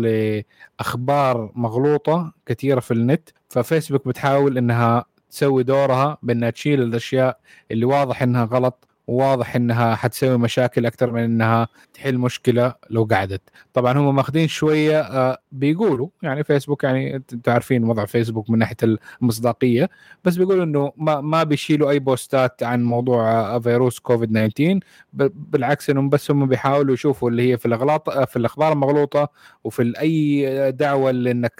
لأخبار 0.81 1.53
مغلوطة 1.55 2.33
كثيره 2.47 2.81
في 2.81 2.91
النت. 2.91 3.29
ففيسبوك 3.49 4.09
بتحاول 4.09 4.59
إنها 4.59 5.05
تسوي 5.31 5.63
دورها 5.63 6.19
بإنها 6.23 6.51
تشيل 6.51 6.83
الأشياء 6.83 7.39
اللي 7.71 7.85
واضح 7.85 8.23
إنها 8.23 8.45
غلط. 8.45 8.89
وواضح 9.07 9.57
إنها 9.57 9.95
حتسوي 9.95 10.39
مشاكل 10.39 10.87
أكثر 10.87 11.11
من 11.13 11.23
إنها 11.23 11.69
تحل 11.95 12.19
مشكلة 12.19 12.75
لو 12.91 13.05
قعدت. 13.05 13.43
طبعا 13.75 13.99
هم 13.99 14.17
ماخذين 14.17 14.49
شوية 14.49 15.01
آه، 15.01 15.39
بيقولوا 15.53 16.09
يعني 16.23 16.45
فيسبوك 16.45 16.85
يعني 16.85 17.17
أنتم 17.17 17.53
عارفين 17.53 17.85
وضع 17.85 18.05
فيسبوك 18.05 18.51
من 18.51 18.59
ناحية 18.59 18.77
المصداقية 19.23 19.91
بس 20.25 20.37
بيقولوا 20.37 20.65
إنه 20.65 20.93
ما 20.97 21.21
ما 21.21 21.43
بيشيلوا 21.43 21.91
أي 21.91 21.99
بوستات 21.99 22.63
عن 22.63 22.83
موضوع 22.85 23.31
آه، 23.31 23.59
فيروس 23.59 23.99
كوفيد 23.99 24.31
19 24.31 24.81
ب- 25.13 25.51
بالعكس 25.53 25.91
إنهم 25.91 26.09
بس 26.09 26.31
هم 26.31 26.47
بيحاولوا 26.47 26.95
يشوفوا 26.95 27.31
اللي 27.31 27.53
هي 27.53 27.59
في 27.59 27.67
الاغلاط 27.67 28.09
آه، 28.09 28.25
في 28.25 28.37
الأخبار 28.37 28.73
المغلوطة 28.73 29.29
وفي 29.65 29.93
أي 30.01 30.73
دعوة 30.73 31.11
لإنك 31.11 31.55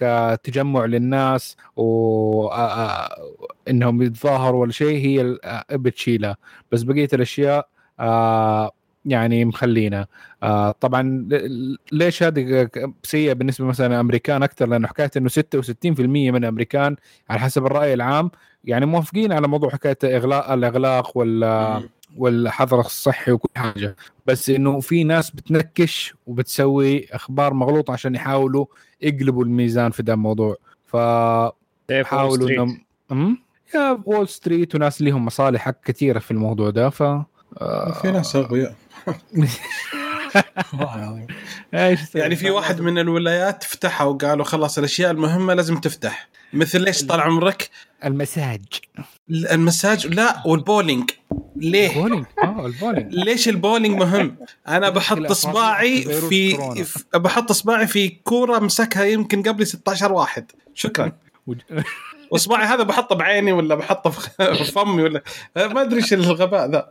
تجمع 0.45 0.85
للناس 0.85 1.57
و 1.77 2.49
إنهم 3.69 4.03
يتظاهروا 4.03 4.61
ولا 4.61 4.73
شيء 4.73 4.97
هي 5.07 5.39
بتشيلها. 5.73 6.37
بس 6.73 6.83
بقية 6.83 7.09
الأشياء 7.13 7.32
آه 8.01 8.71
يعني 9.05 9.45
مخلينا. 9.45 10.07
آه 10.43 10.71
طبعا 10.81 11.29
ليش 11.93 12.23
هذه 12.23 12.69
سيئة 13.03 13.33
بالنسبة 13.33 13.67
مثلا 13.67 13.89
للأمريكان 13.89 14.43
أكثر؟ 14.43 14.67
لأنه 14.67 14.89
حكاية 14.89 15.11
إنه 15.17 15.29
66% 15.29 16.01
من 16.01 16.37
الأمريكان 16.37 16.97
على 17.31 17.41
حسب 17.41 17.67
الرأي 17.67 17.95
العام 17.95 18.31
يعني 18.65 18.87
موافقين 18.87 19.33
على 19.33 19.49
موضوع 19.49 19.71
حكاية 19.71 19.99
اغلاق 20.05 20.51
الإغلاق 20.51 21.17
وال 21.17 21.89
والحظر 22.17 22.81
الصحي 22.81 23.33
وكل 23.33 23.49
حاجة. 23.57 23.97
بس 24.27 24.51
إنه 24.51 24.81
في 24.81 25.05
ناس 25.05 25.31
بتنكش 25.31 26.15
وبتسوي 26.27 27.07
أخبار 27.13 27.55
مغلوطة 27.55 27.93
عشان 27.93 28.15
يحاولوا 28.15 28.67
يقلبوا 29.03 29.45
الميزان 29.45 29.91
في 29.91 30.03
ده 30.03 30.13
الموضوع. 30.15 30.57
ف 30.87 30.97
حاولوا. 32.05 32.49
انهم؟ 33.11 33.39
يا 33.75 33.99
وول 34.05 34.29
ستريت 34.29 34.75
وناس 34.75 35.03
لهم 35.03 35.25
مصالح 35.25 35.71
كثيرة 35.71 36.19
في 36.19 36.31
الموضوع 36.31 36.71
ده 36.71 36.91
ف 36.91 37.03
آه، 37.03 37.99
في 38.03 38.11
ناس 38.11 38.37
اغبياء؟ 38.37 38.75
يعني 42.15 42.37
في 42.37 42.51
واحد 42.51 42.81
من 42.81 42.99
الولايات 42.99 43.65
فتحها 43.65 44.05
وقالوا 44.07 44.45
خلاص 44.45 44.79
الأشياء 44.79 45.11
المهمة 45.11 45.55
لازم 45.55 45.77
تفتح. 45.81 46.29
مثل 46.53 46.81
ليش 46.81 47.05
طال 47.05 47.21
عمرك؟ 47.21 47.71
المساج. 48.05 48.61
المساج؟ 49.31 50.07
لا 50.07 50.43
والبولينج. 50.47 51.11
ليه؟ 51.57 51.89
البولينج؟ 51.97 52.25
آه 52.45 52.67
البولينج. 52.67 53.15
ليش 53.25 53.49
البولينج 53.49 53.99
مهم؟ 53.99 54.37
أنا 54.69 54.89
بحط 54.97 55.31
اصبعي. 55.31 56.03
في- 56.03 56.75
بحط 57.15 57.51
اصبعي 57.51 57.87
في 57.87 58.09
كورة 58.09 58.59
مسكها 58.59 59.05
يمكن 59.05 59.43
قبل 59.43 59.67
16 59.67 60.13
واحد. 60.13 60.51
شكرا. 60.75 61.13
واصبعي 62.33 62.65
هذا 62.67 62.83
بحطه 62.83 63.15
بعيني 63.15 63.53
ولا 63.53 63.75
بحطه 63.75 64.11
في 64.11 64.65
فمي 64.65 65.03
ولا 65.03 65.23
ما 65.57 65.83
أدري 65.83 65.97
إيش 65.97 66.13
الغباء 66.13 66.71
ذا. 66.71 66.89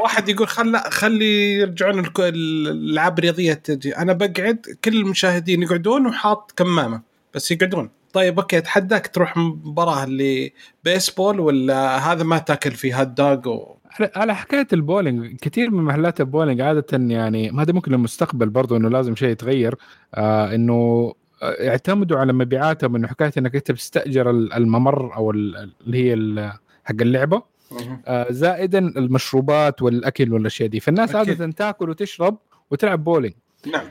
واحد 0.00 0.28
يقول 0.28 0.48
خل 0.48 0.76
خلي 0.76 1.52
يرجعون 1.54 2.04
الألعاب 2.18 3.18
الرياضية 3.18 3.52
تجي. 3.52 3.96
أنا 3.96 4.12
بقعد 4.12 4.66
كل 4.84 4.96
المشاهدين 4.96 5.62
يقعدون 5.62 6.06
وحاط 6.06 6.52
كمامة 6.56 7.02
بس 7.34 7.50
يقعدون. 7.50 7.90
طيب 8.12 8.40
okay 8.40 8.58
أتحداك 8.58 9.06
تروح 9.06 9.36
مباراة 9.36 10.04
اللي 10.04 10.52
بيسبول 10.84 11.40
ولا 11.40 11.98
هذا 12.12 12.24
ما 12.24 12.38
تاكل 12.38 12.70
فيه 12.70 13.00
hot 13.00 13.08
dog 13.08 13.48
و... 13.48 13.76
على- 14.02 14.30
حكاية 14.30 14.66
البولينج 14.72 15.36
كثير 15.36 15.70
من 15.70 15.82
محلات 15.82 16.20
البولينج 16.20 16.60
عادة 16.60 16.86
يعني 16.92 17.50
هذا 17.50 17.72
ممكن 17.72 17.92
للمستقبل 17.92 18.48
برضو 18.48 18.76
إنه 18.76 18.88
لازم 18.88 19.16
شيء 19.16 19.28
يتغير 19.28 19.74
آه 20.14 20.54
إنه 20.54 21.12
يعتمدوا 21.42 22.18
على 22.18 22.32
مبيعاتهم 22.32 22.96
إنه 22.96 23.08
حكاية 23.08 23.32
إنك 23.38 23.54
أنت 23.56 23.70
بتستأجر 23.70 24.30
ال- 24.30 24.52
الممر 24.52 25.16
أو 25.16 25.30
ال- 25.30 25.70
اللي 25.86 26.10
هي 26.12 26.52
حق 26.84 26.94
اللعبة. 27.00 27.42
آه، 28.06 28.26
زائدا 28.30 28.78
المشروبات 28.78 29.82
والأكل 29.82 30.32
والأشياء 30.32 30.68
دي. 30.68 30.80
فالناس 30.80 31.14
أكيد. 31.14 31.42
عادة 31.42 31.52
تاكل 31.52 31.90
وتشرب 31.90 32.38
وتلعب 32.70 33.04
بولينج 33.04 33.34
نعم. 33.72 33.84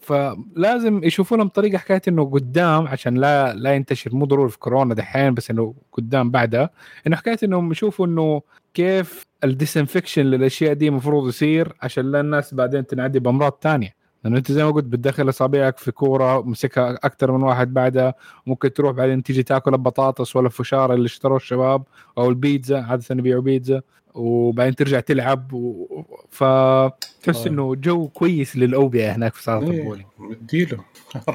فلازم 0.00 1.04
يشوفوا 1.04 1.36
لهم 1.36 1.48
طريقة 1.48 1.78
حكاية 1.78 2.02
إنه 2.08 2.24
قدام 2.30 2.88
عشان 2.88 3.14
لا 3.14 3.54
لا 3.54 3.74
ينتشر. 3.74 4.14
مو 4.14 4.24
ضروري 4.26 4.50
في 4.50 4.58
كورونا 4.58 4.94
دحين 4.94 5.34
بس 5.34 5.50
إنه 5.50 5.74
قدام 5.92 6.30
بعدها. 6.30 6.70
إنه 7.06 7.16
حكاية 7.16 7.38
إنهم 7.44 7.72
يشوفوا 7.72 8.06
إنه 8.06 8.42
كيف 8.74 9.22
ال 9.44 9.50
disinfection 9.50 10.22
للأشياء 10.22 10.72
دي 10.72 10.88
المفروض 10.88 11.28
يصير 11.28 11.72
عشان 11.82 12.10
لا 12.12 12.20
الناس 12.20 12.54
بعدين 12.54 12.86
تنعدي 12.86 13.18
بأمراض 13.18 13.52
تانية. 13.52 13.94
لأنه 14.24 14.36
أنت 14.38 14.52
زي 14.52 14.64
ما 14.64 14.70
قلت 14.70 14.84
بتدخل 14.84 15.28
أصابعك 15.28 15.78
في 15.78 15.92
كورة 15.92 16.42
مسكها 16.42 16.94
أكثر 16.94 17.32
من 17.32 17.42
واحد 17.42 17.74
بعدها 17.74 18.14
ممكن 18.46 18.72
تروح 18.72 18.92
بعدين 18.92 19.22
تيجي 19.22 19.42
تاكل 19.42 19.72
البطاطس 19.72 20.36
ولا 20.36 20.46
الفشار 20.46 20.94
اللي 20.94 21.06
اشتروه 21.06 21.36
الشباب 21.36 21.82
أو 22.18 22.28
البيتزا 22.28 22.80
عاده 22.80 23.04
يبيعوا 23.10 23.42
بيتزا 23.42 23.82
وبعدين 24.14 24.74
ترجع 24.74 25.00
تلعب 25.00 25.52
و... 25.52 25.86
فتحس 26.30 27.46
آه. 27.46 27.48
إنه 27.48 27.74
جو 27.74 28.08
كويس 28.08 28.56
للأوبئة 28.56 29.14
هناك 29.14 29.34
في 29.34 29.42
صالة 29.42 29.72
إيه. 29.72 29.80
البولينج 29.80 30.06
اديله 30.20 30.84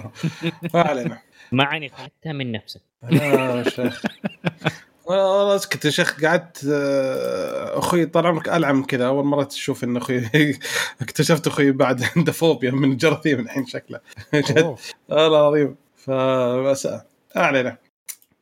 ما 0.73 0.81
علينا 0.81 1.19
ما 1.51 1.63
عني 1.63 1.89
حتى 1.89 2.33
من 2.33 2.51
نفسك 2.51 2.81
يا 3.11 3.63
شيخ 3.69 4.03
والله 5.05 5.55
اسكت 5.55 5.85
يا 5.85 5.89
شيخ 5.89 6.21
قعدت 6.25 6.65
آه، 6.71 7.79
أخوي 7.79 8.05
طال 8.05 8.27
عمرك 8.27 8.49
ألعم 8.49 8.83
كذا. 8.83 9.07
أول 9.07 9.25
مرة 9.25 9.43
تشوف 9.43 9.83
إن 9.83 9.97
أخوي 9.97 10.23
اكتشفت 11.01 11.47
أخوي 11.47 11.71
بعد 11.71 12.03
عنده 12.17 12.31
فوبيا 12.31 12.71
من 12.71 12.91
الجراثيم 12.91 13.39
الحين 13.39 13.65
شكله. 13.65 13.99
جد. 14.33 14.75
والله 15.09 15.27
العظيم. 15.39 15.75
فبس 15.97 16.85
آه، 16.85 17.05
علينا. 17.35 17.77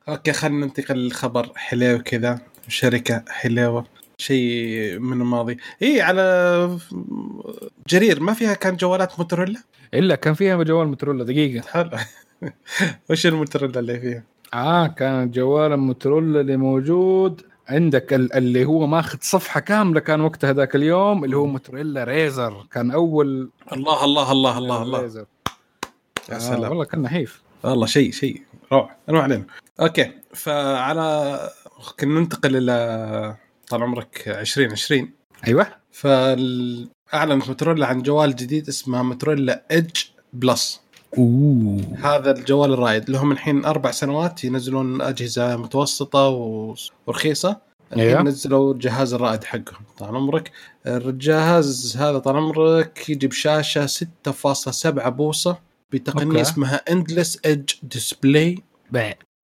okay 0.09 0.33
خلينا 0.33 0.65
ننتقل 0.65 0.95
للخبر. 0.97 1.51
حليو 1.55 2.03
كذا. 2.03 2.39
شركة 2.67 3.23
حليوة. 3.29 3.85
شيء 4.17 4.99
من 4.99 5.21
الماضي. 5.21 5.57
اي 5.81 6.01
على 6.01 6.77
جرير 7.87 8.19
ما 8.19 8.33
فيها 8.33 8.53
كان 8.53 8.75
جوالات 8.75 9.19
موتوريلا 9.19 9.59
إلا 9.93 10.15
كان 10.15 10.33
فيها 10.33 10.63
جوال 10.63 10.87
موتورولا 10.87 11.23
دقيقة. 11.23 11.67
حلو. 11.67 11.89
وش 13.09 13.25
الموتوريلا 13.25 13.79
اللي 13.79 13.99
فيها؟ 13.99 14.30
آه 14.53 14.87
كان 14.87 15.31
جوال 15.31 15.71
الموتورولا 15.73 16.41
اللي 16.41 16.57
موجود 16.57 17.41
عندك 17.69 18.13
ال- 18.13 18.33
اللي 18.33 18.65
هو 18.65 18.87
ماخذ 18.87 19.17
صفحة 19.21 19.59
كاملة 19.59 19.99
كان 19.99 20.21
وقتها 20.21 20.53
ذاك 20.53 20.75
اليوم 20.75 21.23
اللي 21.23 21.37
هو 21.37 21.45
Motorola 21.45 22.03
Razr. 22.03 22.65
كان 22.71 22.91
أول 22.91 23.49
الله 23.73 24.05
الله 24.05 24.31
الله 24.31 24.57
الله 24.57 24.81
الله. 24.83 25.01
Razr. 25.01 25.25
يا 26.29 26.35
آه 26.35 26.39
سلام. 26.39 26.69
والله 26.69 26.85
كان 26.85 27.01
نحيف. 27.01 27.41
والله 27.63 27.85
شيء 27.85 28.11
شيء. 28.11 28.41
روعة 28.71 28.97
ما 29.07 29.21
علينا. 29.21 29.45
okay 29.81 30.11
فعلى 30.33 31.39
كنا 31.99 32.19
ننتقل 32.19 32.55
إلى 32.57 33.35
طال 33.69 33.83
عمرك 33.83 34.23
2020 34.27 35.11
أيوه. 35.47 35.67
فاعلنت 35.91 37.47
موتوريلا 37.47 37.87
عن 37.87 38.01
جوال 38.01 38.35
جديد 38.35 38.67
اسمه 38.67 39.03
Motorola 39.03 39.63
Edge 39.71 39.97
Plus. 40.33 40.80
هذا 41.97 42.31
الجوال 42.31 42.73
الرائد 42.73 43.09
لهم 43.09 43.31
الحين 43.31 43.65
أربع 43.65 43.91
سنوات 43.91 44.43
ينزلون 44.43 45.01
أجهزة 45.01 45.57
متوسطة 45.57 46.29
ورخيصة 47.07 47.57
الحين 47.93 48.09
أيوه. 48.09 48.21
نزلوا 48.21 48.73
الجهاز 48.73 49.13
الرائد 49.13 49.43
حقهم 49.43 49.85
طال 49.97 50.15
عمرك 50.15 50.51
الجهاز 50.87 51.97
هذا 51.97 52.17
طال 52.17 52.35
عمرك 52.35 53.09
يجي 53.09 53.27
بشاشه 53.27 53.87
6.7 53.87 55.07
بوصة 55.07 55.59
بتقنية 55.91 56.25
okay. 56.25 56.41
اسمها 56.41 56.81
Endless 56.91 57.39
Edge 57.45 57.73
Display. 57.83 58.57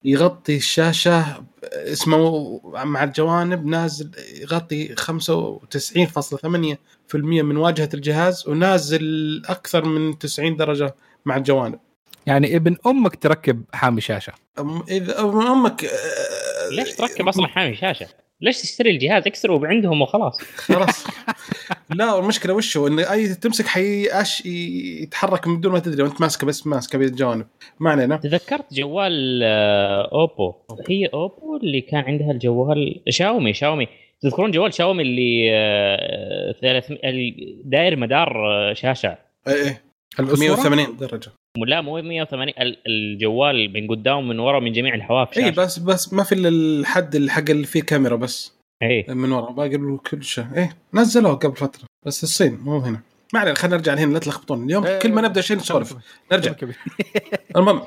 يغطي 0.04 0.56
الشاشة 0.56 1.44
اسمه 1.64 2.62
مع 2.66 3.04
الجوانب 3.04 3.66
نازل 3.66 4.12
يغطي 4.42 4.96
95.8% 4.96 7.16
من 7.16 7.58
واجهة 7.58 7.90
الجهاز 7.94 8.48
ونازل 8.48 9.42
أكثر 9.46 9.86
من 9.86 10.20
90 10.20 10.56
درجة 10.56 10.96
مع 11.26 11.38
الجوانب. 11.38 11.80
يعني 12.26 12.56
ابن 12.56 12.76
أمك 12.86 13.16
تركب 13.16 13.64
حامي 13.74 14.02
شاشة. 14.02 14.34
أم 14.60 14.84
إذا 14.90 15.20
أم 15.20 15.42
أمك 15.42 15.86
آه، 15.86 16.76
ليش 16.76 16.94
تركب 16.96 17.28
أصلا 17.28 17.48
حامي 17.48 17.76
شاشة؟ 17.76 18.08
ليش 18.42 18.62
تشتري 18.62 18.90
الجهاز 18.90 19.28
اكسره 19.28 19.68
عندهم 19.68 20.02
وخلاص؟ 20.02 20.42
خلاص. 20.56 21.08
لا 21.96 22.20
المشكلة 22.20 22.54
وش 22.54 22.78
هو؟ 22.78 22.88
إن 22.88 23.00
أي 23.00 23.28
تمسك 23.36 23.68
حي 23.68 24.06
أش 24.08 24.46
يتحرك 24.46 25.48
من 25.48 25.62
دون 25.62 25.72
ما 25.72 25.80
تدري 25.80 26.04
وأنت 26.04 26.22
ماسكه 26.22 26.48
بس 26.48 26.68
ماسكه 26.68 26.98
بالجوانب 26.98 27.46
ما 27.80 27.92
علينا. 27.92 28.18
تذكرت 28.18 28.74
جوال 28.74 29.42
آه، 29.44 30.10
أوبو؟ 30.12 30.54
هي 30.90 31.06
أوبو 31.06 31.58
اللي 31.58 31.82
كان 31.82 32.04
عندها 32.04 32.32
الجوال 32.32 33.04
شاومي 33.10 33.54
شاومي. 33.54 33.88
تذكرون 34.22 34.52
جوال 34.52 34.74
شاومي 34.74 35.04
اللي 35.04 35.50
آه، 35.54 36.52
300 36.62 37.00
اللي 37.10 37.62
داير 37.66 37.96
مدار 37.96 38.48
آه، 38.52 38.74
شاشة؟ 38.74 39.18
إيه 39.48 39.54
إيه. 39.54 39.62
الاسره 39.62 39.85
180 40.20 40.98
درجة. 40.98 41.32
لا 41.68 41.82
مو 41.82 42.02
180 42.02 42.54
ال- 42.60 42.78
الجوال 42.88 43.74
من 43.74 43.88
قدام 43.88 44.18
ومن 44.18 44.40
ورا 44.40 44.60
من 44.60 44.74
جميع 44.74 44.96
الحواف 44.96 45.38
اي. 45.38 45.52
بس 45.52 45.80
بس 45.80 46.14
ما 46.14 46.24
في 46.24 46.36
إلا 46.36 46.50
الحد 46.50 47.16
اللي 47.16 47.32
حق 47.32 47.50
اللي 47.50 47.66
فيه 47.68 47.82
كاميرا 47.82 48.16
بس. 48.16 48.54
اي 48.84 49.06
من 49.10 49.32
ورا 49.32 49.52
باقي 49.52 49.78
له 49.78 49.98
كل 49.98 50.24
شيء. 50.24 50.46
إيه 50.56 50.78
نزلوه 50.94 51.34
قبل 51.34 51.56
فترة 51.56 51.84
بس 52.06 52.24
الصين 52.24 52.58
مو 52.62 52.78
هنا. 52.78 53.00
ما 53.34 53.40
علينا 53.40 53.56
خلينا 53.56 53.76
نرجع 53.78 53.94
هنا 53.94 54.14
لا 54.14 54.20
تلخبطون. 54.20 54.64
اليوم 54.64 54.86
إيه. 54.86 55.00
كل 55.00 55.12
ما 55.12 55.22
نبدأ 55.22 55.42
شيء 55.42 55.58
نسولف 55.58 55.96
نرجع. 56.32 56.54
المهم 57.56 57.82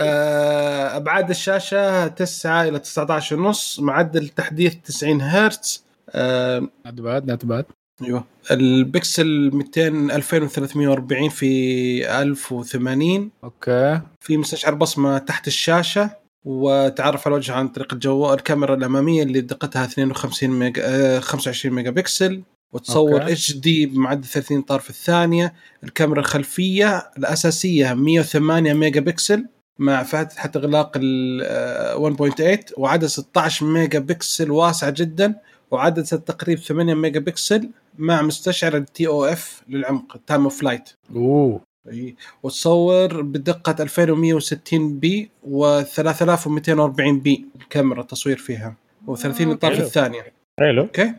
آه، 0.00 0.96
أبعاد 0.96 1.30
الشاشة 1.30 2.06
9 2.08 2.68
إلى 2.68 2.78
19 2.78 3.36
ونص 3.36 3.80
معدل 3.80 4.28
تحديث 4.28 4.74
90 4.74 5.20
هرتز. 5.20 5.84
آه، 6.10 6.68
not 6.86 7.00
bad 7.44 7.64
أيوه. 8.02 8.24
البكسل 8.50 9.50
200 9.54 9.88
2340 9.88 11.28
في 11.28 12.20
1080 12.22 13.30
okay. 13.44 14.00
في 14.20 14.36
مستشعر 14.36 14.74
بصمة 14.74 15.18
تحت 15.18 15.46
الشاشة 15.46 16.10
وتعرف 16.44 17.26
على 17.26 17.34
الوجه 17.34 17.52
عن 17.52 17.68
طريق 17.68 17.92
الجوال 17.92 18.34
الكاميرا 18.34 18.74
الأمامية 18.74 19.22
اللي 19.22 19.40
دقتها 19.40 19.84
52 19.84 20.50
ميجا 20.50 20.82
آه، 20.84 21.20
25 21.20 21.74
ميجا 21.74 21.90
بكسل 21.90 22.42
وتصور. 22.72 23.22
HD 23.22 23.86
بمعدل 23.86 24.24
30 24.24 24.62
إطار 24.62 24.80
في 24.80 24.90
الثانية. 24.90 25.54
الكاميرا 25.84 26.20
الخلفية 26.20 27.10
الأساسية 27.18 27.94
108 27.94 28.72
ميجا 28.72 29.00
بكسل 29.00 29.46
مع 29.78 30.02
فتحه 30.02 30.50
إغلاق 30.56 30.92
ال 30.96 31.42
آه، 31.44 31.96
1.8 31.96 32.72
وعدسة 32.76 33.06
16 33.06 33.66
ميجا 33.66 33.98
بكسل 33.98 34.50
واسع 34.50 34.88
جدا 34.90 35.34
وعدسة 35.70 36.02
تقريبا 36.04 36.60
8 36.60 36.94
ميجا 36.94 37.20
بكسل 37.20 37.70
مع 37.98 38.22
مستشعر 38.22 38.76
ال 38.76 39.06
TOF 39.06 39.62
للعمق 39.68 40.16
time 40.26 40.42
of 40.44 40.60
flight 40.60 40.90
أوه. 41.16 41.60
إي. 41.92 42.16
وتصور 42.42 43.22
بدقة 43.22 43.82
2160p 43.82 45.30
و 45.42 45.80
3240p 45.82 47.44
الكاميرا 47.60 48.00
التصوير 48.00 48.36
فيها 48.36 48.74
و30 49.06 49.40
اطار 49.40 49.70
في 49.70 49.76
حلو. 49.76 49.86
الثانية. 49.86 50.32
حلو. 50.60 50.82
أوكي؟ 50.82 51.14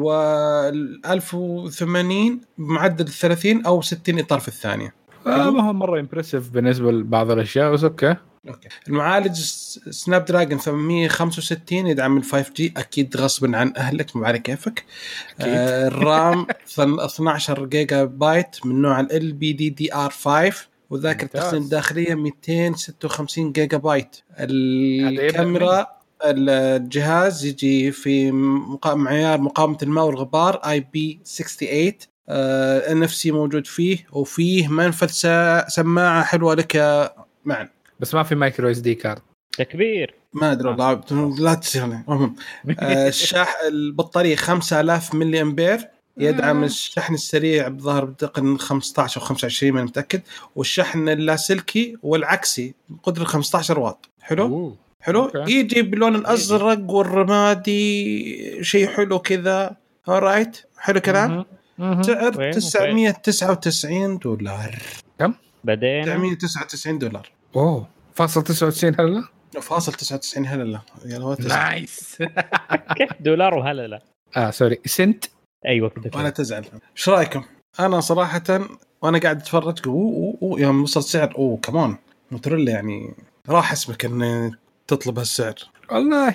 وال 0.00 1.06
1080 1.06 2.40
بمعدل 2.58 3.08
30 3.08 3.66
أو 3.66 3.80
60 3.82 4.18
اطار 4.18 4.40
في 4.40 4.48
الثانية. 4.48 4.94
آه 5.26 5.50
ما 5.50 5.68
هو 5.68 5.72
مرة 5.72 6.00
impressive 6.00 6.50
بالنسبة 6.50 6.92
لبعض 6.92 7.30
الأشياء 7.30 7.72
بس 7.72 7.84
أوكي. 7.84 8.16
أوكي. 8.48 8.68
المعالج 8.88 9.34
سناب 9.90 10.24
دراجون 10.24 10.58
865 10.58 11.86
يدعم 11.86 12.16
ال 12.16 12.24
5G 12.24 12.74
أكيد 12.76 13.16
غصبا 13.16 13.56
عن 13.56 13.72
أهلك 13.76 14.16
ما 14.16 14.26
على 14.26 14.38
كيفك. 14.38 14.84
أكيد. 15.40 15.52
آه 15.54 15.86
الرام 15.88 16.46
ثن- 16.74 17.00
12 17.00 17.66
جيجا 17.66 18.04
بايت 18.04 18.56
من 18.66 18.82
نوع 18.82 19.00
ال 19.00 19.32
بي 19.32 19.52
دي 19.52 19.70
دي 19.70 19.94
ار 19.94 20.10
5 20.10 20.54
وذاكرة 20.90 21.22
ممتاز. 21.24 21.40
التخزين 21.42 21.62
الداخلية 21.62 22.14
256 22.14 23.52
جيجا 23.52 23.76
بايت. 23.76 24.16
الكاميرا 24.38 25.86
الجهاز 26.24 27.44
يجي 27.44 27.92
في 27.92 28.30
معيار 28.86 29.40
مقاومة 29.40 29.78
الماء 29.82 30.04
والغبار 30.04 30.56
IP68 30.56 31.92
NFC 32.28 33.30
موجود 33.30 33.66
فيه 33.66 34.06
وفيه 34.12 34.68
منفذ 34.68 35.08
سماعة 35.68 36.24
حلوة 36.24 36.54
لك 36.54 36.76
معن. 37.44 37.68
بس 38.02 38.14
ما 38.14 38.22
في 38.22 38.34
micro 38.34 38.70
SD 38.70 38.94
card. 38.94 39.22
تكبير 39.58 40.14
ما 40.32 40.52
أدري 40.52 40.68
والله 40.68 41.00
لا 41.38 41.54
تسألني. 41.54 42.04
المهم 42.08 42.36
آه، 42.80 43.08
الشاح 43.14 43.56
البطارية 43.68 44.36
5000 44.36 45.14
ملي 45.14 45.42
أمبير 45.42 45.88
يدعم 46.18 46.64
الشحن 46.64 47.14
السريع 47.14 47.68
بظهر 47.68 48.04
بدقة 48.04 48.56
15 48.56 49.20
أو 49.20 49.26
25 49.26 49.72
ماني 49.72 49.86
متأكد. 49.86 50.20
والشحن 50.56 51.08
اللاسلكي 51.08 51.96
والعكسي 52.02 52.74
بقدرة 52.88 53.24
15 53.24 53.78
واط. 53.78 54.08
حلو؟ 54.20 54.46
أوه. 54.46 54.76
حلو؟ 55.00 55.24
okay. 55.24 55.52
يجي 55.52 55.82
باللون 55.82 56.14
الأزرق 56.14 56.90
والرمادي 56.90 58.64
شيء 58.64 58.88
حلو 58.88 59.18
كذا. 59.18 59.76
right 60.08 60.58
حلو 60.78 61.00
كلام. 61.00 61.44
سعر 62.00 62.38
وين؟ 62.38 62.52
999 62.52 64.18
دولار. 64.18 64.82
بدينا 65.64 66.34
999 66.34 66.98
دولار. 66.98 67.30
أوه. 67.56 67.91
فاصل 68.14 68.42
99 68.42 68.94
هلا؟ 69.00 69.24
فاصل 69.60 69.92
99 69.92 70.46
هلا 70.46 70.62
لا. 70.62 70.80
يا 71.06 71.34
تزعل 71.34 71.70
nice. 71.70 72.22
كيف 72.96 73.10
دولار 73.20 73.54
وهلا 73.54 73.86
لا؟ 73.86 74.02
آه 74.36 74.50
سوري. 74.50 74.78
سنت؟ 74.84 75.24
أيوه 75.66 75.88
كذا 75.88 76.10
وأنا 76.14 76.30
تزعل. 76.30 76.64
إيش 76.96 77.08
رأيكم؟ 77.08 77.44
أنا 77.80 78.00
صراحة 78.00 78.42
وأنا 79.02 79.18
قاعد 79.18 79.36
أتفرج 79.36 79.78
أوه 79.86 80.12
أوه 80.12 80.38
أوه 80.42 80.60
يوم 80.60 80.82
وصل 80.82 81.02
سعر 81.02 81.34
أوه 81.36 81.56
كمان 81.56 81.96
موتورولا 82.30 82.72
يعني. 82.72 83.14
راح 83.48 83.72
اسمك 83.72 84.04
إن 84.04 84.52
تطلب 84.86 85.18
هالسعر. 85.18 85.54
والله. 85.90 86.34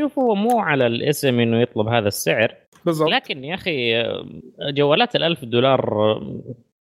شوف 0.00 0.18
هو 0.18 0.34
مو 0.34 0.60
على 0.60 0.86
الاسم 0.86 1.40
إنه 1.40 1.60
يطلب 1.60 1.88
هذا 1.88 2.08
السعر. 2.08 2.54
بالضبط. 2.84 3.08
لكن 3.08 3.44
يا 3.44 3.54
أخي 3.54 4.02
جوالات 4.74 5.16
الألف 5.16 5.44
دولار 5.44 6.20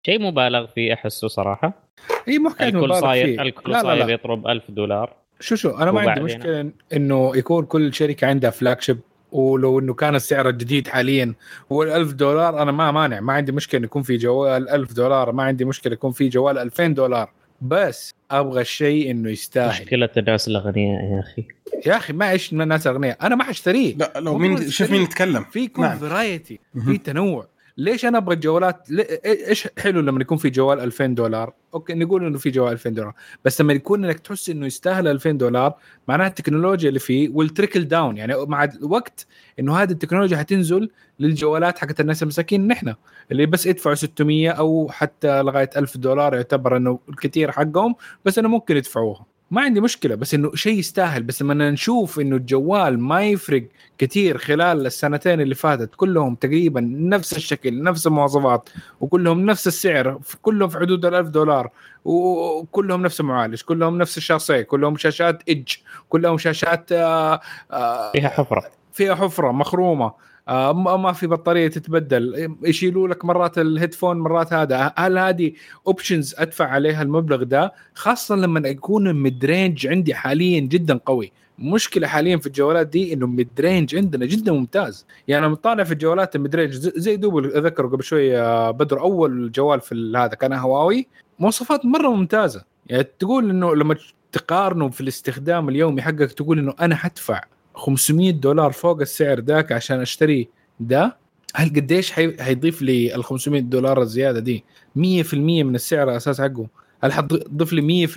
شيء 0.06 0.22
مبالغ 0.22 0.68
فيه 0.68 0.94
أحسه 0.94 1.28
صراحة. 1.28 1.89
هي 2.30 2.40
مو 2.40 2.50
حكايه 2.50 2.70
الكل 2.70 2.96
صاير. 2.96 3.42
الكل 3.42 3.72
لا 3.72 3.78
لا 3.78 3.84
صاير 3.84 4.06
لا. 4.06 4.14
يطلب 4.14 4.48
ألف 4.48 4.64
دولار. 4.70 5.14
شو 5.40 5.56
شو 5.56 5.70
أنا 5.70 5.92
ما 5.92 6.02
عندي 6.02 6.22
مشكلة 6.22 6.72
إنه 6.94 7.32
يكون 7.36 7.66
كل 7.66 7.94
شركة 7.94 8.28
عندها 8.28 8.50
flagship 8.50 9.00
ولو 9.32 9.80
إنه 9.80 9.94
كان 9.94 10.16
السعر 10.16 10.50
الجديد 10.50 10.88
حاليا 10.88 11.34
هو 11.72 11.84
ال 11.84 11.90
1000 11.90 12.14
دولار 12.14 12.62
أنا 12.62 12.72
ما 12.72 12.92
مانع. 12.92 13.20
ما 13.20 13.34
عندي 13.34 13.52
مشكلة 13.52 13.84
يكون 13.84 14.02
في 14.02 14.18
جوال 14.18 14.70
1000 14.70 14.94
دولار 14.94 15.32
ما 15.32 15.44
عندي 15.44 15.66
مشكلة 15.66 15.94
يكون 15.94 16.12
في 16.12 16.30
جوال 16.30 16.58
2000 16.58 16.88
دولار. 16.88 17.32
بس 17.62 18.14
أبغى 18.32 18.62
الشيء 18.62 19.12
إنه 19.12 19.30
يستاهل. 19.30 19.82
مشكلة 19.82 20.10
الناس 20.18 20.48
الأغنياء 20.48 21.04
يا 21.04 21.20
أخي. 21.20 21.48
يا 21.86 21.98
أخي 21.98 22.14
ما 22.14 22.32
إيش 22.32 22.54
من 22.54 22.62
الناس 22.62 22.88
اغنياء 22.88 23.18
أنا 23.22 23.36
ما 23.36 23.44
حاشتريه 23.44 23.96
لا 23.96 24.14
لو 24.18 24.38
مين 24.38 24.70
شوف 24.70 24.92
مين. 24.92 25.02
يتكلم. 25.02 25.44
في 25.44 25.60
يكون 25.60 25.86
نعم. 25.86 25.98
variety. 25.98 26.60
في 26.86 26.98
تنوع. 26.98 27.48
ليش 27.78 28.06
أنا 28.06 28.18
أبغى 28.18 28.36
الجوالات؟ 28.36 28.88
إيش 29.26 29.68
حلو 29.80 30.02
لما 30.02 30.22
يكون 30.22 30.38
في 30.38 30.50
جوال 30.50 30.80
2000 30.80 31.06
دولار؟ 31.06 31.54
okay 31.74 31.94
نقول 31.94 32.26
إنه 32.26 32.38
في 32.38 32.50
جوال 32.50 32.72
2000 32.72 32.90
دولار. 32.90 33.14
بس 33.46 33.62
لما 33.62 33.74
يكون 33.74 34.06
إنك 34.06 34.20
تحس 34.20 34.50
إنه 34.50 34.66
يستاهل 34.66 35.08
2000 35.08 35.32
دولار 35.32 35.74
معناها 36.08 36.28
التكنولوجيا 36.28 36.90
اللي 36.90 37.00
فيه 37.00 37.30
وال 37.30 37.43
trickle 37.43 37.88
down 37.88 38.18
يعني 38.18 38.34
مع 38.46 38.64
الوقت 38.64 39.28
إنه 39.60 39.76
هذه 39.78 39.92
التكنولوجيا 39.92 40.38
حتنزل 40.38 40.90
للجوالات 41.20 41.80
حقت 41.80 42.00
الناس 42.00 42.24
المساكين 42.24 42.68
نحن 42.68 42.96
اللي 43.32 43.46
بس 43.46 43.66
يدفعوا 43.66 43.96
600 43.96 44.50
أو 44.50 44.90
حتى 44.92 45.42
لغاية 45.42 45.70
1000 45.78 45.98
دولار 45.98 46.34
يعتبر 46.36 46.78
إنه 46.78 47.00
الكثير 47.10 47.52
حقهم 47.52 47.96
بس 48.26 48.40
إنه 48.40 48.50
ممكن 48.50 48.78
يدفعوها. 48.78 49.26
ما 49.52 49.62
عندي 49.62 49.82
مشكلة 49.82 50.16
بس 50.16 50.34
إنه 50.34 50.56
شيء 50.56 50.80
يستاهل. 50.80 51.24
بس 51.24 51.42
لما 51.42 51.72
نشوف 51.72 52.20
إنه 52.20 52.36
الجوال 52.36 53.00
ما 53.00 53.24
يفرق 53.24 53.64
كثير 53.98 54.38
خلال 54.38 54.86
السنتين 54.86 55.42
اللي 55.42 55.56
فاتت 55.56 55.96
كلهم 55.96 56.36
تقريبا 56.36 56.82
نفس 56.82 57.38
الشكل 57.38 57.84
نفس 57.84 58.08
المواصفات 58.08 58.70
وكلهم 59.02 59.46
نفس 59.46 59.68
السعر 59.68 60.20
كلهم 60.42 60.70
في 60.70 60.80
حدود 60.80 61.06
ال 61.06 61.16
1000 61.16 61.28
دولار 61.28 61.70
وكلهم 62.06 63.02
نفس 63.02 63.20
المعالج 63.20 63.62
كلهم 63.62 63.98
نفس 63.98 64.18
الشاصيه 64.18 64.62
كلهم 64.62 64.98
شاشات 64.98 65.44
edge 65.48 65.74
كلهم 66.10 66.38
شاشات 66.38 66.92
آه، 66.92 67.40
آه، 67.72 68.12
فيها 68.12 68.30
حفرة. 68.30 68.64
فيها 68.94 69.16
حفرة 69.16 69.52
مخرومة. 69.52 70.29
ما 70.50 70.98
ما 70.98 71.12
في 71.12 71.28
بطارية 71.28 71.68
تتبدل. 71.68 72.56
يشيلوا 72.64 73.08
لك 73.08 73.26
مرات 73.26 73.58
ال 73.58 73.64
headphone 73.64 74.20
مرات 74.20 74.54
هذا. 74.54 74.94
هل 74.98 75.18
هذه 75.18 75.52
options 75.88 76.36
أدفع 76.38 76.66
عليها 76.66 77.02
المبلغ 77.02 77.44
ده؟ 77.44 77.74
خاصة 77.94 78.36
لما 78.36 78.70
يكون 78.70 79.08
ال 79.08 79.17
mid 79.17 79.46
range 79.46 79.88
عندي 79.88 80.14
حاليا 80.14 80.60
جدا 80.60 81.00
قوي. 81.06 81.32
مشكلة 81.60 82.08
حاليا 82.08 82.38
في 82.38 82.48
الجوالات 82.48 82.88
دي 82.88 83.14
إنه 83.14 83.26
ال 83.26 83.32
mid 83.32 83.50
range 83.60 83.96
عندنا 83.96 84.26
جدا 84.26 84.52
ممتاز، 84.52 85.06
يعني 85.28 85.46
أنا 85.46 85.54
مطالع 85.54 85.84
في 85.84 85.92
الجوالات 85.92 86.36
ال 86.36 86.41
mid 86.41 86.56
range 86.56 86.74
زي 86.74 87.16
دوب 87.16 87.46
اذكر 87.46 87.88
قبل 87.88 88.04
شوي 88.04 88.38
آه، 88.38 88.72
بدر 88.72 89.02
أول 89.02 89.52
جوال 89.52 89.82
في 89.82 90.14
هذا 90.18 90.28
كان 90.28 90.54
هواوي. 90.54 91.08
مواصفات 91.40 91.86
مرة 91.86 92.08
ممتازة، 92.08 92.64
يعني 92.88 93.04
تقول 93.04 93.50
إنه 93.50 93.76
لما 93.76 93.96
تقارنه 94.32 94.90
في 94.90 95.02
الاستخدام 95.02 95.70
اليومي 95.70 96.02
حقك 96.02 96.32
تقول 96.32 96.60
إنه 96.60 96.74
أنا 96.82 96.96
حدفع 96.96 97.44
500 97.74 98.32
دولار 98.32 98.72
فوق 98.72 99.02
السعر 99.02 99.40
ذاك 99.40 99.72
عشان 99.72 100.02
أشتري 100.02 100.48
ده؟ 100.80 101.18
هل 101.56 101.70
قديش 101.70 102.12
حي... 102.12 102.44
حيضيف 102.44 102.82
لي 102.82 103.16
ال 103.16 103.24
500 103.24 103.62
دولار 103.62 104.02
الزيادة 104.02 104.40
دي؟ 104.40 104.64
100% 104.98 105.00
من 105.34 105.76
السعر 105.76 106.10
الأساس 106.12 106.42
حقه. 106.42 106.68
هل 107.04 107.14
حتضيف 107.14 107.74
لي 107.74 108.08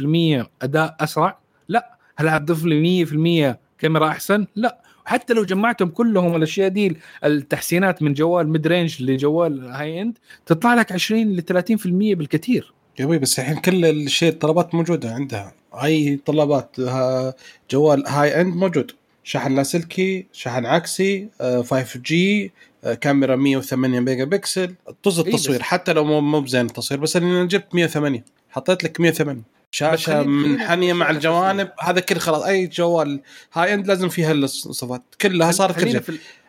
100% 0.43 0.47
أداء 0.63 0.97
أسرع؟ 1.01 1.39
لا. 1.69 1.97
هل 2.17 2.31
حتضيف 2.31 2.65
لي 2.65 3.07
100% 3.53 3.57
كاميرا 3.79 4.09
أحسن؟ 4.09 4.47
لا. 4.57 4.83
حتى 5.05 5.35
لو 5.35 5.45
جمعتهم 5.45 5.89
كلهم 5.89 6.37
الأشياء 6.37 6.69
دي 6.69 6.97
التحسينات 7.25 8.03
من 8.03 8.15
جوال 8.15 8.49
mid 8.49 8.67
range 8.67 9.03
لجوال 9.03 9.65
high 9.67 10.03
end 10.03 10.19
تطلع 10.47 10.75
لك 10.75 10.93
20 10.93 11.23
ل 11.37 11.43
30% 11.43 11.87
بالكثير. 11.87 12.73
يا 12.99 13.05
أبوي 13.05 13.19
بس 13.19 13.39
الحين 13.39 13.57
كل 13.57 13.85
الشيء 13.85 14.29
الطلبات 14.33 14.75
موجودة 14.75 15.15
عندها. 15.15 15.55
أي 15.75 16.17
طلبات 16.27 16.81
ها- 16.81 17.35
جوال 17.71 18.07
high 18.07 18.41
end 18.41 18.57
موجود. 18.57 18.91
شحن 19.25 19.55
لاسلكي 19.55 20.27
شحن 20.33 20.67
عكسي 20.67 21.29
آه، 21.41 21.63
5G 21.63 22.13
آه، 22.85 22.95
كاميرا 22.95 23.37
108 23.37 24.01
ميجا 24.01 24.25
بكسل. 24.25 24.75
طز 25.03 25.19
إيه 25.21 25.27
التصوير 25.27 25.59
بس- 25.59 25.65
حتى 25.65 25.93
لو 25.93 26.05
مو 26.05 26.21
مو 26.21 26.41
بزين 26.41 26.67
التصوير 26.67 27.01
بس 27.01 27.17
أنا 27.17 27.45
جبت 27.45 27.75
108 27.75 28.25
حطيت 28.51 28.85
لك 28.85 29.01
108 29.01 29.43
شاشة 29.71 30.23
منحنيه 30.23 30.93
مع 30.93 31.11
الجوانب. 31.11 31.71
هذا 31.81 32.01
كل 32.01 32.17
خلاص. 32.19 32.43
أي 32.43 32.67
جوال 32.67 33.21
high 33.53 33.75
end 33.75 33.87
لازم 33.87 34.09
فيها 34.09 34.33
الصفات 34.33 35.03
كلها 35.21 35.51
صارت 35.51 35.85
كل 35.85 36.01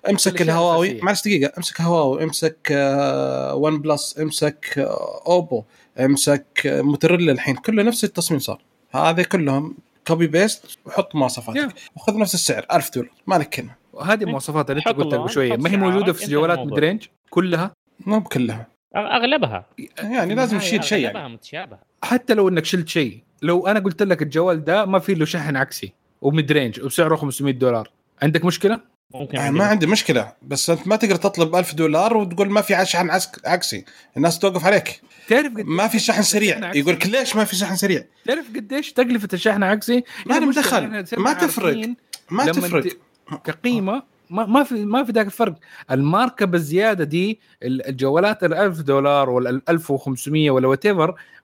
امسك 0.10 0.42
الهواوي. 0.42 1.00
معلش 1.02 1.22
دقيقة. 1.22 1.52
امسك 1.58 1.82
هواوي. 1.82 2.24
امسك 2.24 2.58
آه، 2.72 3.56
ون 3.56 3.82
بلس 3.82 4.20
امسك 4.20 4.74
آه، 4.78 5.22
اوبو 5.28 5.64
امسك 6.00 6.46
آه، 6.66 6.82
موتورولا 6.82 7.32
الحين. 7.32 7.56
كله 7.56 7.84
نفس 7.84 8.04
التصميم 8.04 8.40
صار. 8.40 8.62
هذا 8.92 9.24
كلهم 9.24 9.76
copy 10.08 10.28
paste 10.28 10.78
وحط 10.86 11.16
مواصفاتك. 11.16 11.70
Yeah. 11.70 11.74
وخذ 11.96 12.18
نفس 12.18 12.34
السعر 12.34 12.66
1000 12.74 12.96
دولار. 12.96 13.12
ما 13.28 13.36
لك 13.36 13.50
كلمه 13.50 13.76
هذه 14.02 14.24
المواصفات 14.24 14.70
اللي 14.70 14.84
أنت 14.88 14.98
قلتها 14.98 15.20
قبل 15.20 15.30
شوية. 15.30 15.58
ما 15.58 15.72
هي 15.72 15.78
موجودة 15.78 16.14
في 16.14 16.26
جوالات 16.26 16.58
الموضوع. 16.58 16.76
mid 16.76 16.84
range 16.84 17.06
كلها؟ 17.30 17.72
مو 18.00 18.20
بكلها. 18.20 18.68
أغلبها. 18.96 19.66
يعني 19.98 20.36
لازم 20.36 20.58
تشيل 20.58 20.84
شيء 20.84 21.00
يعني. 21.00 21.18
اغلبها 21.18 21.36
متشابهة. 21.36 21.80
حتى 22.04 22.34
لو 22.34 22.50
إنك 22.50 22.66
شلت 22.66 22.88
شيء. 22.88 23.24
لو 23.42 23.68
أنا 23.68 23.80
قلت 23.80 24.04
لك 24.04 24.22
الجوال 24.22 24.64
ده 24.64 24.86
ما 24.86 25.00
في 25.00 25.14
له 25.14 25.26
شحن 25.26 25.56
عكسي. 25.56 25.94
و 26.22 26.29
mid 26.29 26.52
range 26.52 26.82
وسعره 26.82 27.16
500 27.16 27.54
دولار. 27.54 27.92
عندك 28.22 28.46
مشكلة؟ 28.46 28.80
ممكن 29.12 29.38
عندي 29.38 29.58
ما 29.60 29.66
عندي 29.66 29.88
مشكلة 29.88 30.32
بس 30.42 30.70
أنت 30.70 30.88
ما 30.88 30.96
تقدر 30.96 31.16
تطلب 31.16 31.56
1000 31.56 31.74
دولار 31.76 32.18
وتقول 32.18 32.50
ما 32.50 32.62
في 32.62 32.86
شحن 32.86 33.10
عكسي. 33.46 33.86
الناس 34.18 34.40
توقف 34.40 34.66
عليك. 34.66 35.02
تعرف 35.30 35.54
قد 35.54 35.62
ما 35.66 35.88
في 35.88 36.00
شحن 36.00 36.22
سريع؟ 36.22 36.76
يقول 36.76 36.94
لك 36.94 37.08
ليش 37.08 37.36
ما 37.36 37.44
في 37.44 37.56
شحن 37.56 37.76
سريع؟ 37.76 38.04
تعرف 38.26 38.46
قديش 38.56 38.94
تكلفة 38.94 39.28
الشحن 39.34 39.64
عكسي؟ 39.64 40.04
ما 40.26 40.34
يعني 40.36 40.40
له 40.40 40.50
مشكلة، 40.50 41.02
دخل. 41.02 41.20
ما 41.22 41.34
تفرق. 41.34 41.90
ما 42.32 42.46
تفرق. 42.52 42.98
كقيمة 43.44 44.04
ما 44.30 44.46
ما 44.46 44.64
في 44.64 44.86
ما 44.86 45.04
في 45.04 45.12
ذاك 45.12 45.26
الفرق. 45.26 45.56
ال 45.92 45.99
markup 45.99 46.46
الزيادة 46.46 47.04
دي 47.04 47.40
ال- 47.64 47.88
الجوالات 47.88 48.44
ال 48.44 48.54
1000 48.54 48.82
دولار 48.82 49.30
ولا 49.30 49.50
ال 49.50 49.62
1500 49.70 50.52
ولا 50.52 50.68
what 50.68 50.88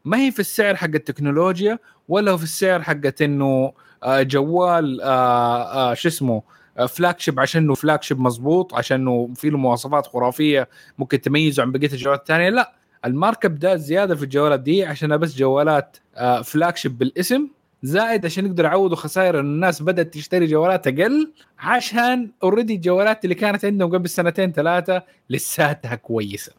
ما 0.06 0.17
هي 0.17 0.32
في 0.32 0.39
السعر 0.39 0.76
حق 0.76 0.86
التكنولوجيا 0.95 1.80
ولا 2.08 2.38
في 2.38 2.43
السعر 2.43 2.82
حقت 2.84 3.22
إنه 3.22 3.74
آه، 4.04 4.22
جوال 4.22 5.02
آه، 5.02 5.91
آه، 5.91 5.93
شو 5.93 6.08
اسمه 6.08 6.41
flagship 6.86 7.39
عشانه 7.39 7.74
flagship 7.73 8.19
مضبوط 8.20 8.74
عشانه 8.74 9.30
في 9.36 9.50
له 9.50 9.58
مواصفات 9.58 10.08
خرافية 10.08 10.70
ممكن 10.98 11.22
تميزه 11.22 11.63
عن 11.63 11.72
بقية 11.72 11.92
الجوالات 11.92 12.20
الثانية 12.20 12.50
لا 12.50 12.74
ال 13.06 13.12
markup 13.12 13.49
دا 13.49 13.75
زيادة 13.76 14.15
في 14.15 14.24
الجوالات 14.24 14.60
دي 14.60 14.86
عشان 14.86 15.18
بس 15.18 15.38
جوالات 15.38 15.98
flagship 16.44 16.98
بالاسم 16.98 17.48
زائد 17.84 18.25
عشان 18.25 18.46
يقدر 18.46 18.65
يعوضوا 18.65 18.98
خسائر 18.98 19.40
ان 19.40 19.46
الناس 19.46 19.82
بدأت 19.82 20.13
تشتري 20.13 20.48
جوالات 20.48 20.88
أقل 20.88 21.34
عشان 21.60 22.32
already 22.44 22.75
الجوالات 22.75 23.23
اللي 23.23 23.36
كانت 23.36 23.65
عندهم 23.65 23.92
قبل 23.92 24.10
سنتين 24.10 24.52
ثلاثة 24.52 25.04
لساتها 25.30 25.96
كويسة 25.96 26.52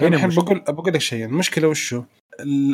أنا 0.00 0.08
الحين. 0.08 0.28
بقول 0.28 0.60
بقول 0.68 0.94
لك 0.94 1.00
شيء 1.00 1.24
المشكلة 1.24 1.68
وشو؟ 1.68 2.02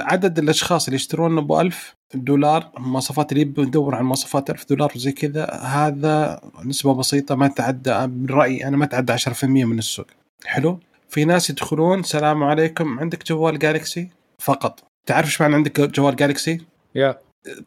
عدد 0.00 0.38
الأشخاص 0.38 0.84
اللي 0.86 0.96
يشترون 0.96 1.38
أبو 1.38 1.60
1000 1.60 1.94
دولار 2.14 2.70
المواصفات 2.76 3.32
اللي 3.32 3.42
يدور 3.42 3.94
على 3.94 4.04
مواصفات 4.04 4.50
1000 4.50 4.68
دولار 4.68 4.92
وزي 4.96 5.12
كذا 5.12 5.44
هذا 5.50 6.40
نسبة 6.64 6.94
بسيطة 6.94 7.34
ما 7.34 7.48
تعدى 7.48 8.06
برايي 8.06 8.68
أنا 8.68 8.76
ما 8.76 8.86
تعدى 8.86 9.12
10% 9.12 9.44
من 9.44 9.78
السوق. 9.78 10.06
حلو؟ 10.44 10.80
في 11.08 11.24
ناس 11.24 11.50
يدخلون 11.50 12.02
سلام 12.02 12.44
عليكم 12.44 12.98
عندك 12.98 13.26
جوال 13.26 13.58
Galaxy 13.58 14.08
فقط. 14.38 14.84
تعرف 15.06 15.26
إيش 15.26 15.40
معنى 15.40 15.54
عندك 15.54 15.80
جوال 15.80 16.16
Galaxy؟ 16.16 16.60
yeah. 16.94 17.18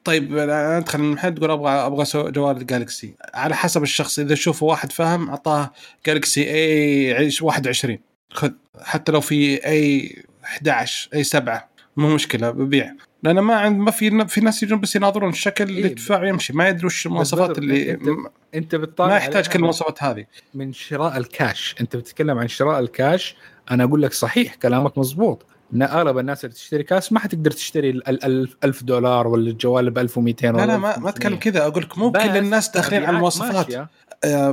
طيب 0.04 0.38
أنا 0.38 0.78
أدخل 0.78 1.00
المحل 1.00 1.36
تقول 1.36 1.52
أبغى 1.52 1.72
أبغى 1.72 2.32
جوال 2.32 2.66
Galaxy 2.66 3.14
على 3.34 3.56
حسب 3.56 3.84
الشخص 3.84 4.20
إذا 4.20 4.36
شوفه 4.36 4.66
واحد 4.66 4.92
فاهم 4.92 5.30
أعطاه 5.30 5.72
Galaxy 6.06 6.44
A 6.52 7.32
21 7.42 8.00
خذ. 8.34 8.52
حتى 8.82 9.12
لو 9.12 9.22
في 9.22 9.66
A 9.66 10.16
11 10.44 11.10
A 11.14 11.24
7 11.24 11.70
مو 11.98 12.16
مشكلة 12.16 12.52
ببيع. 12.52 12.94
لأن 13.24 13.40
ما 13.40 13.56
عند 13.56 13.78
ما 13.80 13.92
في 13.92 14.28
في 14.28 14.42
ناس 14.42 14.64
يجون 14.64 14.80
بس 14.80 14.96
يناظرون 14.96 15.30
الشكل 15.30 15.64
اللي 15.64 15.78
إيه. 15.78 15.86
يدفع 15.86 16.28
يمشي 16.28 16.54
ما 16.54 16.68
يدري 16.70 16.86
وش 16.86 17.06
المواصفات 17.06 17.58
اللي 17.58 17.98
أنت- 17.98 18.30
أنت 18.56 18.76
بتطالع 18.76 19.10
ما 19.10 19.18
يحتاج 19.18 19.48
كل 19.48 19.60
المواصفات 19.60 20.04
هذه. 20.04 20.26
من 20.54 20.74
شراء 20.74 21.18
الكاش. 21.18 21.76
أنت 21.82 21.96
بتتكلم 21.96 22.38
عن 22.40 22.48
شراء 22.48 22.80
الكاش. 22.80 23.36
أنا 23.72 23.84
أقول 23.84 24.02
لك 24.02 24.14
صحيح 24.14 24.56
كلامك 24.56 24.98
مزبوط 24.98 25.46
إن 25.74 25.82
أغلب 25.82 26.18
الناس 26.18 26.46
اللي 26.46 26.56
تشتري 26.56 26.84
كاس 26.84 27.12
ما 27.14 27.20
حتقدر 27.20 27.52
تشتري 27.52 27.90
ال 27.90 28.08
ال- 28.10 28.26
ال 28.26 28.50
1000 28.64 28.84
دولار 28.84 29.28
ولا 29.28 29.50
الجوال 29.50 29.90
ب 29.92 29.98
1200 29.98 30.52
لا 30.52 30.58
ولا 30.58 30.66
لا 30.66 30.78
ما, 30.78 30.78
ما 30.78 30.88
1500. 30.90 31.10
اتكلم 31.10 31.36
كذا. 31.36 31.68
أقول 31.68 31.84
لك 31.84 31.98
مو 31.98 32.12
كل 32.12 32.20
الناس 32.20 32.70
داخلين 32.70 33.04
على 33.06 33.16
المواصفات. 33.16 33.88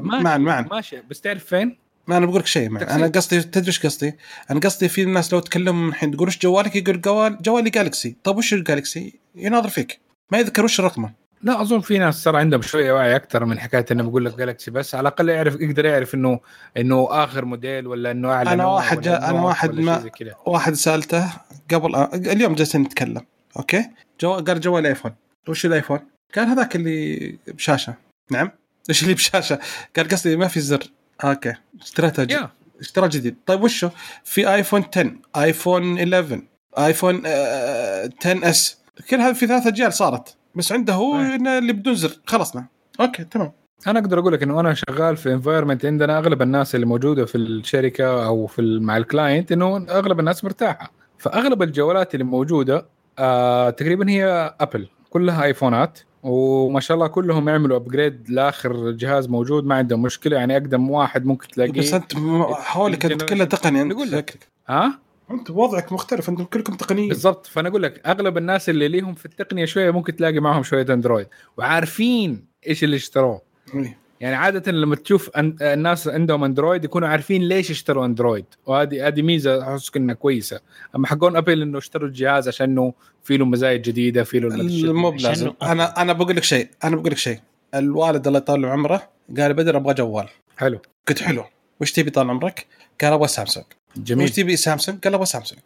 معا 0.02 0.38
معا 0.38 0.60
ماشي 0.70 0.96
بس 1.10 1.20
تعرف 1.20 1.44
فين؟ 1.44 1.78
ما 2.08 2.16
أنا 2.16 2.26
بقول 2.26 2.38
لك 2.40 2.46
شيء. 2.46 2.66
أنا 2.94 3.06
قصدي 3.06 3.42
تدري 3.42 3.66
إيش 3.66 3.86
قصدي؟ 3.86 4.16
أنا 4.50 4.60
قصدي 4.60 4.88
في 4.88 5.02
الناس 5.02 5.32
لو 5.32 5.40
تكلم 5.40 5.88
الحين 5.88 6.10
تقول 6.10 6.28
إيش 6.28 6.38
جوالك 6.38 6.76
يقول 6.76 7.00
جوال 7.00 7.38
جوالي 7.42 7.70
جالكسي 7.70 8.16
طيب 8.24 8.36
وش 8.36 8.54
الجالكسي؟ 8.54 9.18
يناظر 9.34 9.68
فيك 9.68 10.00
ما 10.32 10.38
يذكر 10.38 10.64
وش 10.64 10.80
رقمه 10.80 11.12
لا 11.42 11.60
أظن 11.62 11.80
في 11.80 11.98
ناس 11.98 12.22
صار 12.22 12.36
عندهم 12.36 12.62
شوية 12.62 12.92
وعي 12.92 13.16
أكثر 13.16 13.44
من 13.44 13.58
حكاية 13.60 13.84
إنه 13.92 14.02
بقول 14.02 14.24
لك 14.24 14.34
جالكسي 14.38 14.70
بس 14.70 14.94
على 14.94 15.00
الأقل 15.08 15.28
يعرف 15.28 15.54
يقدر 15.60 15.84
يعرف 15.84 16.14
انه 16.14 16.40
إنه 16.76 17.08
آخر 17.10 17.44
موديل 17.44 17.86
ولا 17.86 18.10
إنه 18.10 18.32
أعلى 18.32 18.56
نوع 18.56 18.66
واحد 18.72 19.00
جا- 19.00 19.18
نوع 19.30 19.42
واحد 19.42 19.74
ما-. 19.74 20.02
واحد 20.46 20.72
سألته 20.74 21.32
قبل 21.70 21.96
اليوم 22.14 22.54
جالسين 22.54 22.80
نتكلم 22.82 23.22
okay 23.56 23.84
جو... 24.20 24.32
قال 24.34 24.60
جوال 24.60 24.86
iPhone 24.86 25.14
وش 25.48 25.66
ال 25.66 25.70
iPhone؟ 25.70 26.00
قال 26.36 26.46
هذاك 26.46 26.76
اللي 26.76 27.38
بشاشة 27.48 27.94
نعم 28.30 28.50
إيش 28.88 29.02
اللي 29.02 29.14
بشاشة؟ 29.14 29.58
قال 29.96 30.08
قصدي 30.08 30.36
ما 30.36 30.48
في 30.48 30.60
زر 30.60 30.82
okay. 31.24 31.52
ج... 32.24 32.30
يا 32.30 32.50
اشترى 32.80 33.08
جديد 33.08 33.36
طيب 33.46 33.62
وشو؟ 33.62 33.88
في 34.24 34.54
iPhone 34.54 34.84
10 34.96 35.12
iPhone 35.36 35.98
11 35.98 36.42
iPhone 36.78 37.22
آه 37.26 38.10
10 38.20 38.48
S. 38.50 38.78
كل 39.10 39.16
هذه 39.16 39.32
في 39.34 39.46
ثلاث 39.46 39.66
أجيال 39.66 39.92
صارت. 39.92 40.36
بس 40.54 40.72
عنده 40.72 40.92
هو. 40.92 41.16
إنه 41.16 41.58
اللي 41.58 41.72
بدون 41.72 41.94
زر. 41.94 42.20
خلصنا. 42.26 42.66
okay 43.00 43.24
تمام. 43.24 43.52
أنا 43.86 43.98
أقدر 43.98 44.18
أقول 44.18 44.32
لك 44.32 44.42
إنه 44.42 44.60
أنا 44.60 44.74
شغال 44.74 45.16
في 45.16 45.32
environment 45.32 45.86
عندنا 45.86 46.18
أغلب 46.18 46.42
الناس 46.42 46.74
اللي 46.74 46.86
موجودة 46.86 47.24
في 47.24 47.38
الشركة 47.38 48.26
أو 48.26 48.46
في 48.46 48.78
مع 48.82 48.96
ال 48.96 49.04
client 49.04 49.52
إنه 49.52 49.76
أغلب 49.76 50.20
الناس 50.20 50.44
مرتاحة. 50.44 50.92
فأغلب 51.18 51.62
الجوالات 51.62 52.14
اللي 52.14 52.24
موجودة 52.24 52.86
آه 53.18 53.70
تقريبا 53.70 54.10
هي 54.10 54.54
Apple 54.60 54.88
كلها 55.10 55.44
آيفونات. 55.44 55.98
وما 56.22 56.80
شاء 56.80 56.94
الله 56.94 57.06
كلهم 57.06 57.48
يعملوا 57.48 57.76
upgrade 57.76 58.30
لآخر 58.30 58.90
جهاز 58.90 59.28
موجود 59.28 59.64
ما 59.66 59.74
عندهم 59.74 60.02
مشكلة. 60.02 60.36
يعني 60.36 60.56
أقدم 60.56 60.90
واحد 60.90 61.26
ممكن 61.26 61.48
تلاقيه 61.48 61.72
بس 61.72 61.94
أنت 61.94 62.12
حولك 62.52 63.06
أنت 63.06 63.22
كله 63.22 63.44
تقني 63.44 63.82
أنت 63.82 63.92
يقول 63.92 64.10
لك. 64.10 64.38
ها؟ 64.68 64.98
أنت 65.30 65.50
وضعك 65.50 65.92
مختلف 65.92 66.28
أنتم 66.28 66.44
كلكم 66.44 66.74
تقنيين. 66.74 67.08
بالضبط. 67.08 67.46
فأنا 67.46 67.68
أقول 67.68 67.82
لك 67.82 68.06
أغلب 68.06 68.38
الناس 68.38 68.68
اللي 68.68 68.88
ليهم 68.88 69.14
في 69.14 69.26
التقنية 69.26 69.64
شوية 69.64 69.90
ممكن 69.90 70.16
تلاقي 70.16 70.40
معهم 70.40 70.62
شوية 70.62 70.86
Android 70.90 71.26
وعارفين 71.56 72.46
إيش 72.66 72.84
اللي 72.84 72.96
اشتروه. 72.96 73.42
إيه. 73.74 73.98
يعني 74.20 74.36
عادة 74.36 74.72
لما 74.72 74.96
تشوف 74.96 75.30
أن- 75.30 75.62
الناس 75.62 76.08
عندهم 76.08 76.44
أندرويد 76.44 76.84
يكونوا 76.84 77.08
عارفين 77.08 77.42
ليش 77.42 77.70
اشتروا 77.70 78.06
أندرويد 78.06 78.44
وهذه 78.66 79.06
هذه 79.06 79.22
ميزة 79.22 79.74
أحس 79.74 79.90
إنها 79.96 80.14
كويسة. 80.14 80.60
أما 80.96 81.06
حقون 81.06 81.36
أبل 81.36 81.62
إنه 81.62 81.78
اشتروا 81.78 82.08
الجهاز 82.08 82.48
عشان 82.48 82.70
إنه 82.70 82.92
في 83.24 83.36
له 83.36 83.44
مزايا 83.44 83.76
جديدة 83.76 84.24
في 84.24 84.40
له 84.40 84.92
مو. 84.92 85.10
بلازم. 85.10 85.52
أنا 85.62 86.02
أنا 86.02 86.12
بقول 86.12 86.36
لك 86.36 86.44
شيء 86.44 86.68
أنا 86.84 86.96
بقول 86.96 87.10
لك 87.10 87.18
شيء. 87.18 87.40
الوالد 87.74 88.26
الله 88.26 88.38
يطول 88.38 88.64
عمره 88.64 89.08
قال 89.38 89.54
بدر 89.54 89.76
أبغى 89.76 89.94
جوال. 89.94 90.28
حلو. 90.56 90.80
قلت 91.08 91.22
حلو. 91.22 91.44
وش 91.80 91.92
تبي 91.92 92.10
طال 92.10 92.30
عمرك؟ 92.30 92.66
قال 93.00 93.12
أبغى 93.12 93.28
سامسونج. 93.28 93.66
جميل. 93.96 94.24
وش 94.24 94.30
تبي 94.30 94.56
سامسونج؟ 94.56 94.98
قال 94.98 95.14
أبغى 95.14 95.26
سامسونج. 95.26 95.60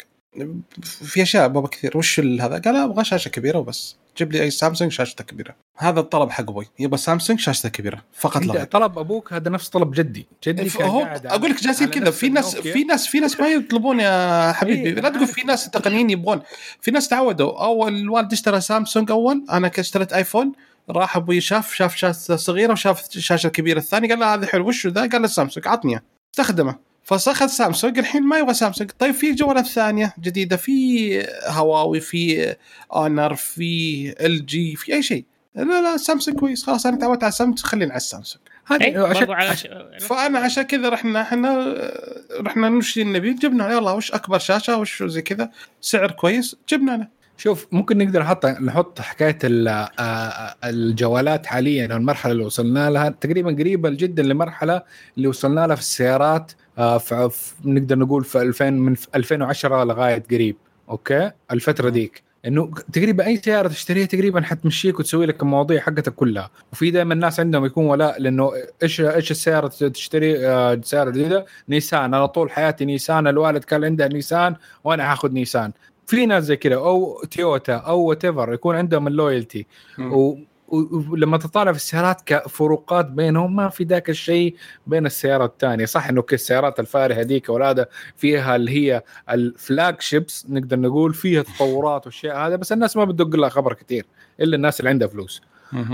في 0.83 1.23
أشياء 1.23 1.49
بابا 1.49 1.69
كثير 1.69 1.99
وش 1.99 2.21
هذا؟ 2.21 2.59
قال 2.59 2.77
أبغى 2.77 3.05
شاشة 3.05 3.29
كبيرة 3.29 3.59
وبس. 3.59 3.97
جيب 4.19 4.33
لي 4.33 4.43
أي 4.43 4.51
سامسونج 4.51 4.93
شاشته 4.93 5.25
كبيرة. 5.25 5.55
هذا 5.77 6.01
الطلب 6.01 6.31
حق 6.31 6.41
أبوي. 6.41 6.67
يبغى 6.79 6.99
سامسونج 6.99 7.39
شاشته 7.39 7.69
كبيرة 7.69 8.03
فقط 8.13 8.43
لا. 8.43 8.65
طلب 8.65 8.99
أبوك 8.99 9.33
هذا 9.33 9.51
نفس 9.51 9.69
طلب 9.69 9.91
جدي. 9.95 10.27
جدي 10.47 10.71
كان 10.71 10.91
قاعد 10.91 11.29
على- 11.29 11.33
أقول 11.33 11.51
لك 11.51 11.63
جالسين 11.63 11.89
كذا 11.89 12.11
في 12.11 12.29
ناس. 12.29 12.57
في 12.57 12.85
ناس 12.85 13.07
في 13.07 13.21
ناس 13.21 13.41
ما 13.41 13.49
يطلبون 13.49 14.01
يا 14.01 14.53
حبيبي. 14.53 14.89
إيه، 14.89 14.95
لا 14.95 15.09
تقول 15.09 15.27
في 15.27 15.43
ناس 15.43 15.71
تقنيين 15.71 16.11
يبغون. 16.11 16.43
في 16.81 16.91
ناس 16.91 17.09
تعودوا. 17.09 17.65
أول 17.65 17.97
الوالد 17.97 18.33
اشترى 18.33 18.61
سامسونج 18.61 19.11
أول 19.11 19.45
أنا 19.51 19.71
اشتريت 19.79 20.13
iPhone. 20.13 20.53
راح 20.91 21.17
أبوي 21.17 21.41
شاف 21.41 21.75
شاف 21.75 21.97
شاشة 21.97 22.37
صغيرة 22.37 22.73
وشاف 22.73 23.17
الشاشه 23.17 23.47
الكبيره 23.47 23.79
الثانية 23.79 24.09
قال 24.09 24.19
له 24.19 24.35
هذا 24.35 24.47
حلو 24.47 24.69
وش 24.69 24.87
ذا؟ 24.87 25.01
قال 25.01 25.23
له 25.23 25.29
سامسونج. 25.29 25.69
عطني. 25.69 26.01
استخدمه. 26.35 26.92
فاخذ 27.05 27.47
سامسونج 27.47 27.99
الحين 27.99 28.23
ما 28.23 28.39
يبغى 28.39 28.55
سامسونج. 28.55 28.91
طيب 28.99 29.15
في 29.15 29.33
جوالات 29.33 29.67
ثانية 29.67 30.15
جديدة 30.21 30.57
في 30.57 31.27
هواوي 31.47 32.01
في 32.01 32.55
Honor 32.95 33.35
في 33.35 34.15
LG 34.27 34.77
في 34.77 34.95
أي 34.95 35.03
شيء. 35.03 35.25
لا 35.55 35.63
لا 35.83 35.97
سامسونج 35.97 36.39
كويس. 36.39 36.65
خلاص 36.65 36.87
أنا 36.87 36.97
تعودت 36.99 37.23
على 37.23 37.33
سامسونج 37.33 37.59
خليني 37.61 37.91
على 37.91 37.97
السامسونج 37.97 38.43
هذه 38.67 38.83
إيه، 38.85 38.99
عشان 38.99 39.31
على 39.31 39.49
عشان- 39.49 39.99
فأنا 40.01 40.39
عشان 40.39 40.63
كذا 40.63 40.89
رحنا 40.89 41.23
إحنا 41.23 41.75
رحنا 42.41 42.69
نشتري 42.69 43.03
النبي 43.05 43.33
جبنا 43.35 43.73
يلا 43.73 43.91
وش 43.93 44.13
أكبر 44.13 44.39
شاشة 44.39 44.77
وش 44.79 45.03
زي 45.03 45.23
كذا. 45.23 45.51
سعر 45.81 46.11
كويس. 46.11 46.57
جبنا 46.69 46.95
أنا. 46.95 47.09
شوف 47.37 47.67
ممكن 47.73 47.99
نقدر 47.99 48.23
نحط 48.23 48.47
نحط 48.47 49.01
حكاية 49.01 49.39
ال- 49.45 49.69
آه، 49.99 50.55
الجوالات 50.65 51.47
حاليا 51.47 51.87
المرحلة 51.87 52.33
اللي 52.33 52.45
وصلنا 52.45 52.91
لها. 52.91 53.09
تقريبا 53.09 53.51
قريبة 53.51 53.91
جدا 53.91 54.23
لمرحلة 54.23 54.83
اللي 55.17 55.29
وصلنا 55.29 55.67
لها 55.67 55.77
في 55.77 55.83
السيارات. 55.83 56.53
آه، 56.53 56.62
نقدر 57.65 57.99
نقول 57.99 58.25
في 58.25 58.43
2000 58.43 58.71
من 58.71 58.97
2010 59.15 59.85
لغاية 59.85 60.23
قريب. 60.31 60.57
okay؟ 60.89 61.31
الفترة 61.53 61.89
ذيك 61.89 62.23
إنه 62.47 62.71
تقريبا 62.93 63.27
أي 63.27 63.37
سيارة 63.37 63.69
تشتريها 63.69 64.07
تقريبا 64.07 64.41
حتمشيك 64.41 65.01
وتسوي 65.01 65.27
لك 65.27 65.43
المواضيع 65.43 65.81
حقتك 65.81 66.15
كلها. 66.15 66.51
وفي 66.73 66.91
دائما 66.91 67.15
الناس 67.15 67.41
عندهم 67.41 67.65
يكون 67.65 67.87
ولاء 67.87 68.21
لأنه 68.21 68.53
إيش 68.83 69.01
إيش 69.01 69.31
السيارة 69.31 69.69
تشتري؟ 69.69 70.47
آه، 70.47 70.81
سيارة 70.85 71.11
جديدة؟ 71.11 71.47
نيسان. 71.69 72.15
أنا 72.15 72.27
طول 72.27 72.51
حياتي 72.51 72.85
نيسان. 72.85 73.27
الوالد 73.27 73.65
كان 73.65 73.85
عنده 73.85 74.09
نيسان 74.09 74.57
وأنا 74.85 75.13
هاخذ 75.13 75.33
نيسان. 75.33 75.73
في 76.07 76.27
ناس 76.27 76.45
زي 76.45 76.57
كذا 76.57 76.75
أو 76.75 77.25
تويوتا 77.31 77.75
أو 77.75 78.01
what 78.01 78.25
يكون 78.25 78.77
عندهم 78.77 79.07
ال 79.07 79.14
loyalty 79.14 79.67
ولما 80.73 81.39
تطالع 81.39 81.73
في 81.73 81.79
السيارات 81.79 82.23
كفروقات 82.27 83.07
بينهم 83.07 83.57
ما 83.57 83.69
في 83.69 83.85
ذاك 83.85 84.11
الشيء 84.11 84.57
بين 84.87 85.07
السيارة 85.07 85.45
الثانية. 85.45 85.85
صح 85.85 86.09
إنه 86.09 86.23
كل 86.23 86.35
السيارات 86.35 86.81
الفارهة 86.81 87.21
هذيك 87.21 87.51
اولادها 87.51 87.87
فيها 88.17 88.57
اللي 88.57 88.71
هي 88.71 89.03
ال 89.31 90.01
flagships 90.01 90.47
نقدر 90.49 90.79
نقول 90.81 91.15
فيها 91.15 91.43
تطورات 91.43 92.07
والشيء 92.07 92.33
هذا 92.33 92.57
بس 92.57 92.73
الناس 92.73 92.97
ما 92.97 93.05
بتدق 93.05 93.37
لها 93.37 93.49
خبر 93.49 93.73
كثير 93.73 94.07
إلا 94.41 94.57
الناس 94.57 94.81
اللي 94.81 94.91
عندها 94.91 95.09
فلوس. 95.09 95.43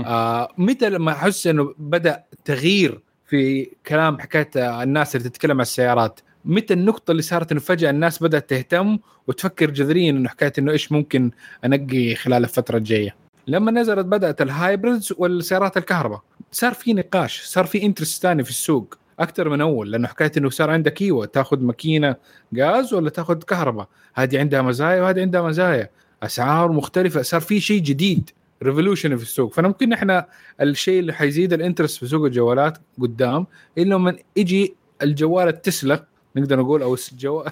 آه 0.05 0.53
متى 0.57 0.89
لما 0.89 1.11
أحس 1.11 1.47
إنه 1.47 1.73
بدأ 1.77 2.23
تغيير 2.45 3.01
في 3.25 3.71
كلام 3.87 4.19
حكاية 4.19 4.49
الناس 4.83 5.15
اللي 5.15 5.29
تتكلم 5.29 5.51
عن 5.51 5.61
السيارات 5.61 6.19
متى 6.45 6.73
النقطة 6.73 7.11
اللي 7.11 7.21
صارت 7.21 7.51
إنه 7.51 7.61
فجأة 7.61 7.89
الناس 7.89 8.23
بدأت 8.23 8.49
تهتم 8.49 8.97
وتفكر 9.27 9.69
جذريا 9.69 10.09
إنه 10.11 10.29
حكاية 10.29 10.53
إنه 10.59 10.71
إيش 10.71 10.91
ممكن 10.91 11.31
أنقي 11.65 12.15
خلال 12.15 12.43
الفترة 12.43 12.77
الجاية. 12.77 13.15
لما 13.49 13.71
نزلت 13.71 14.05
بدأت 14.05 14.41
ال 14.41 14.50
hybrids 14.50 15.13
والسيارات 15.17 15.77
الكهرباء. 15.77 16.21
صار 16.51 16.73
في 16.73 16.93
نقاش، 16.93 17.41
صار 17.41 17.65
في 17.65 17.83
interest 17.83 18.21
ثاني 18.21 18.43
في 18.43 18.49
السوق. 18.49 18.97
أكثر 19.19 19.49
من 19.49 19.61
أول 19.61 19.91
لأنه 19.91 20.07
حكاية 20.07 20.31
إنه 20.37 20.49
صار 20.49 20.69
عندك 20.69 21.01
أيوه 21.01 21.25
تأخذ 21.25 21.59
ماكينة 21.59 22.15
غاز 22.57 22.93
ولا 22.93 23.09
تأخذ 23.09 23.37
كهرباء، 23.43 23.87
هذه 24.13 24.39
عندها 24.39 24.61
مزايا 24.61 25.01
وهذه 25.01 25.21
عندها 25.21 25.41
مزايا، 25.41 25.89
أسعار 26.23 26.71
مختلفة، 26.71 27.21
صار 27.21 27.41
في 27.41 27.59
شيء 27.59 27.81
جديد 27.81 28.29
revolution 28.63 29.15
في 29.17 29.23
السوق. 29.23 29.53
فانا 29.53 29.67
ممكن 29.67 29.93
إحنا 29.93 30.27
الشيء 30.61 30.99
اللي 30.99 31.13
حيزيد 31.13 31.53
ال 31.53 31.58
interest 31.58 31.99
في 31.99 32.07
سوق 32.07 32.25
الجوالات 32.25 32.77
قدام 33.01 33.47
الا 33.77 33.95
لما 33.95 34.15
يجي 34.35 34.75
الجوال 35.01 35.47
التسلا 35.47 36.05
نقدر 36.39 36.59
نقول 36.59 36.81
أو 36.83 36.97
الجو 37.11 37.43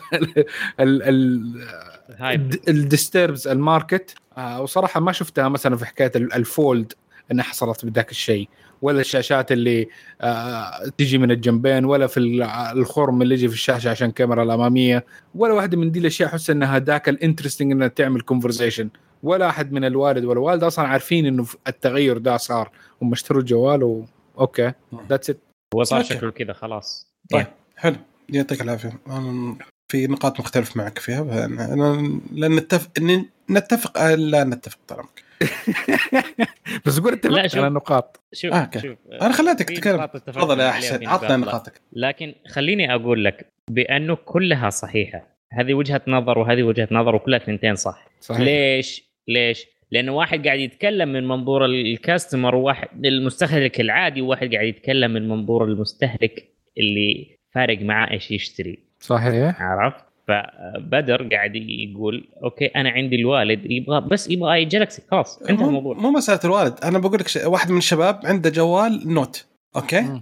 ال 2.68 2.76
disrupts 2.76 3.48
ال 3.48 3.57
market 3.57 4.16
آه، 4.38 4.62
وصراحة 4.62 5.00
ما 5.00 5.12
شفتها 5.12 5.50
مثلا 5.50 5.76
في 5.76 5.86
حكاية 5.86 6.12
ال- 6.16 6.34
الفولد 6.34 6.94
إنها 7.32 7.44
حصلت 7.44 7.86
بذاك 7.86 8.12
الشيء 8.12 8.50
ولا 8.82 9.00
الشاشات 9.02 9.52
اللي 9.52 9.88
آه، 10.22 10.72
تجي 10.98 11.18
من 11.18 11.32
الجنبين 11.32 11.86
ولا 11.86 12.08
في 12.08 12.20
ال- 12.20 12.44
الخرم 12.78 13.22
اللي 13.22 13.34
يجي 13.36 13.48
في 13.48 13.54
الشاشة 13.54 13.90
عشان 13.90 14.10
الكاميرا 14.10 14.44
الأمامية 14.44 15.06
ولا 15.36 15.54
واحدة 15.54 15.78
من 15.78 15.92
دي 15.92 16.00
الأشياء 16.00 16.30
أحس 16.30 16.50
إنها 16.50 16.80
ذاك 16.80 17.10
ال 17.10 17.15
interesting 17.15 17.72
إنها 17.72 17.88
تعمل 17.88 18.22
conversation 18.22 18.90
ولا 19.24 19.50
أحد 19.50 19.72
من 19.72 19.86
الوالد 19.86 20.26
والوالده 20.26 20.68
أصلا 20.68 20.88
عارفين 20.88 21.26
إنه 21.26 21.46
التغير 21.68 22.18
ده 22.18 22.38
صار 22.38 22.72
هم 23.02 23.12
اشتروا 23.12 23.42
الجوال 23.42 23.84
و 23.84 24.06
okay 24.40 24.72
that's 25.10 25.30
it 25.30 25.40
هو 25.76 25.84
صار. 25.84 26.04
شكله 26.04 26.32
كذا 26.32 26.54
خلاص. 26.54 27.08
طيب. 27.32 27.46
حلو. 27.76 27.96
يعطيك 28.30 28.62
العافية 28.62 29.00
أنا 29.08 29.58
في 29.88 30.08
نقاط 30.08 30.40
مختلف 30.40 30.78
معك 30.78 31.00
فيها 31.00 31.46
أنا 31.46 32.20
لن 32.32 32.56
نتفق 32.56 32.90
إن 32.98 33.26
نتفق 33.50 33.98
آه، 33.98 34.16
لا 34.16 34.44
نتفق 34.44 34.80
طال 34.88 35.00
عمرك 35.00 35.24
بس 36.86 37.00
قول 37.00 37.14
انت. 37.14 37.26
على 37.56 37.68
النقاط 37.68 38.20
شوف 38.34 38.54
آه،. 38.54 38.70
شوف 38.78 38.98
أنا 39.22 39.32
خليتك 39.34 39.70
تتكلم 39.70 39.96
نقاط 39.96 40.18
تفضل 40.18 40.60
يا 40.60 40.78
وفي 40.78 41.06
عطنا 41.06 41.38
نقاط. 41.38 41.50
نقاطك 41.50 41.82
لكن 41.94 42.34
خليني 42.48 42.96
أقول 42.96 43.26
لك 43.26 43.46
بأنه 43.70 44.16
كلها 44.16 44.70
صحيحة 44.70 45.38
هذه 45.54 45.74
وجهة 45.74 46.02
نظر 46.08 46.40
وهذه 46.40 46.64
وجهة 46.64 46.88
نظر 46.92 47.16
وكلها 47.16 47.40
ثنتين 47.40 47.76
صح 47.76 48.08
صحيح 48.20 48.42
ليش؟ 48.42 49.04
ليش؟ 49.28 49.66
لأنه 49.92 50.12
واحد 50.12 50.46
قاعد 50.48 50.60
يتكلم 50.60 51.14
من 51.14 51.28
منظور 51.28 51.66
الكاستمر 51.66 52.56
وواحد 52.56 53.06
المستهلك 53.06 53.82
العادي 53.82 54.22
وواحد 54.22 54.54
قاعد 54.56 54.68
يتكلم 54.68 55.12
من 55.12 55.30
منظور 55.30 55.64
المستهلك 55.66 56.50
اللي 56.78 57.37
فارق 57.56 57.82
معاه 57.82 58.12
إيش 58.12 58.32
يشتري. 58.32 58.80
صحيح. 59.00 59.62
عرفت؟ 59.62 59.98
فبدر 60.28 61.28
قاعد 61.32 61.56
يقول 61.56 62.28
أوكي 62.44 62.66
أنا 62.66 62.90
عندي 62.90 63.16
الوالد 63.16 63.72
يبغى 63.72 64.02
بس 64.02 64.30
يبغى 64.30 64.54
أي 64.54 64.66
جالكسي 64.66 65.02
خلاص 65.12 65.38
انتهى 65.42 65.56
مو, 65.64 65.68
الموضوع. 65.70 65.98
مو 65.98 66.12
مسألة 66.12 66.40
الوالد 66.46 66.80
أنا 66.84 67.00
بقول 67.00 67.20
لك 67.20 67.28
ش- 67.28 67.38
واحد 67.38 67.72
من 67.72 67.78
الشباب 67.78 68.20
عنده 68.26 68.50
جوال 68.50 69.14
Note 69.14 69.46
okay؟ 69.76 70.02
مم. 70.02 70.22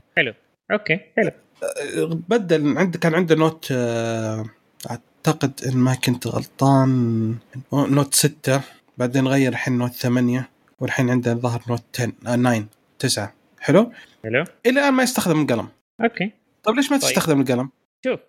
okay 0.71 0.99
حلو. 1.17 1.32
أه، 1.63 2.19
بدل 2.30 2.78
عنده 2.78 2.99
كان 2.99 3.13
عنده 3.15 3.36
Note 3.36 3.67
آه، 3.71 4.45
أعتقد 4.89 5.51
إن 5.71 5.78
ما 5.78 5.95
كنت 5.95 6.28
غلطان 6.28 7.36
Note 7.73 8.13
6 8.13 8.61
بعدين 8.97 9.28
غير 9.28 9.51
الحين 9.51 9.78
Note 9.78 9.91
8 9.91 10.49
والحين 10.80 11.09
عنده 11.09 11.32
الظاهر 11.32 11.61
Note 11.69 11.84
10 11.99 12.11
آه 12.28 12.36
9 12.36 12.65
9 12.99 13.34
حلو؟ 13.59 13.91
حلو. 14.23 14.43
إلى 14.65 14.80
الآن 14.80 14.93
ما 14.93 15.03
يستخدم 15.03 15.41
القلم 15.41 15.67
okay. 16.03 16.32
طيب 16.66 16.76
ليش 16.76 16.91
ما 16.91 16.97
طيب. 16.97 17.09
تستخدم 17.09 17.41
القلم؟ 17.41 17.70
شوف 18.05 18.20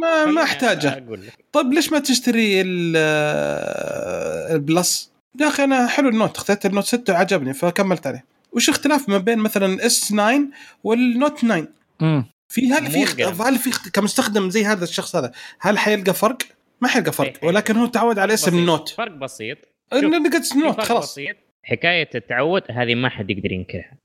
ما 0.00 0.26
ما 0.26 0.42
أحتاجه 0.42 0.92
أقول 0.98 1.20
لك 1.26 1.44
طيب 1.52 1.72
ليش 1.72 1.92
ما 1.92 1.98
تشتري 1.98 2.60
ال- 2.60 2.94
آه، 2.96 4.54
ال 4.54 4.64
Plus؟ 4.64 5.12
يا 5.40 5.48
أخي 5.48 5.64
أنا 5.64 5.86
حلو 5.86 6.08
ال 6.08 6.14
Note 6.14 6.36
اخترت 6.36 6.66
ال 6.66 6.70
Note 6.70 6.84
6 6.84 7.12
وعجبني 7.12 7.54
فكملت 7.54 8.06
عليه 8.06 8.24
وش 8.52 8.68
اختلاف 8.68 9.08
ما 9.08 9.18
بين 9.18 9.38
مثلا 9.38 9.86
S 9.86 10.00
9 10.00 10.40
وال 10.84 11.02
Note 11.02 11.38
9 11.38 11.66
مم. 12.00 12.24
في 12.48 12.72
هل 12.72 12.90
في. 12.90 13.24
هل 13.24 13.58
في 13.58 13.90
كمستخدم 13.90 14.50
زي 14.50 14.64
هذا 14.64 14.84
الشخص 14.84 15.16
هذا 15.16 15.32
هل 15.60 15.78
حيلقى 15.78 16.14
فرق؟ 16.14 16.38
ما 16.80 16.88
حيلقى 16.88 17.12
فرق 17.12 17.32
إيه. 17.42 17.48
ولكن 17.48 17.76
هو 17.76 17.86
تعود 17.86 18.18
على 18.18 18.34
اسم. 18.34 18.58
ال 18.58 18.64
Note 18.64 18.88
فرق 18.88 19.12
بسيط 19.12 19.58
انه 19.92 20.18
لقيت 20.18 20.56
Note 20.56 20.80
خلاص 20.80 21.12
بسيط 21.12 21.36
حكاية 21.62 22.10
التعود 22.14 22.62
هذه 22.70 22.94
ما 22.94 23.08
حد 23.08 23.30
يقدر 23.30 23.52
ينكرها. 23.52 23.98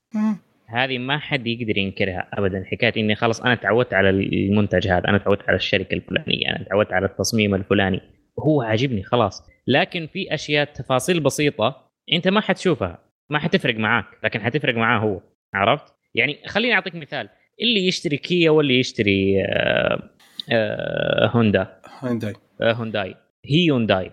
هذه 0.72 0.98
ما 0.98 1.18
حد 1.18 1.46
يقدر 1.46 1.78
ينكرها 1.78 2.28
ابدا. 2.32 2.64
حكاية 2.66 2.92
إني 2.96 3.14
خلاص 3.14 3.40
أنا 3.40 3.54
تعودت 3.54 3.94
على 3.94 4.10
المنتج 4.10 4.88
هذا 4.88 5.08
أنا 5.08 5.18
تعودت 5.18 5.48
على 5.48 5.56
الشركة 5.56 5.94
الفلانية 5.94 6.48
أنا 6.48 6.64
تعودت 6.64 6.92
على 6.92 7.06
التصميم 7.06 7.54
الفلاني. 7.54 8.00
هو 8.38 8.62
عاجبني 8.62 9.02
خلاص. 9.02 9.42
لكن 9.66 10.06
في 10.06 10.34
أشياء 10.34 10.64
تفاصيل 10.64 11.20
بسيطة 11.20 11.90
أنت 12.12 12.28
ما 12.28 12.40
حتشوفها 12.40 12.98
ما 13.30 13.38
حتفرق 13.38 13.76
معاك 13.76 14.06
لكن 14.24 14.40
حتفرق 14.40 14.74
معاه 14.74 14.98
هو. 14.98 15.20
عرفت؟ 15.54 15.94
يعني 16.14 16.38
خليني 16.46 16.74
أعطيك 16.74 16.94
مثال. 16.94 17.28
اللي 17.62 17.86
يشتري 17.86 18.16
كيا 18.16 18.50
واللي 18.50 18.78
يشتري 18.78 19.44
آه 19.44 20.10
آه 20.52 21.26
هوندا 21.26 21.80
هاينداي 22.00 22.34
آه 22.62 22.72
هونداي. 22.72 23.14
هي 23.46 23.70
هونداي. 23.70 24.10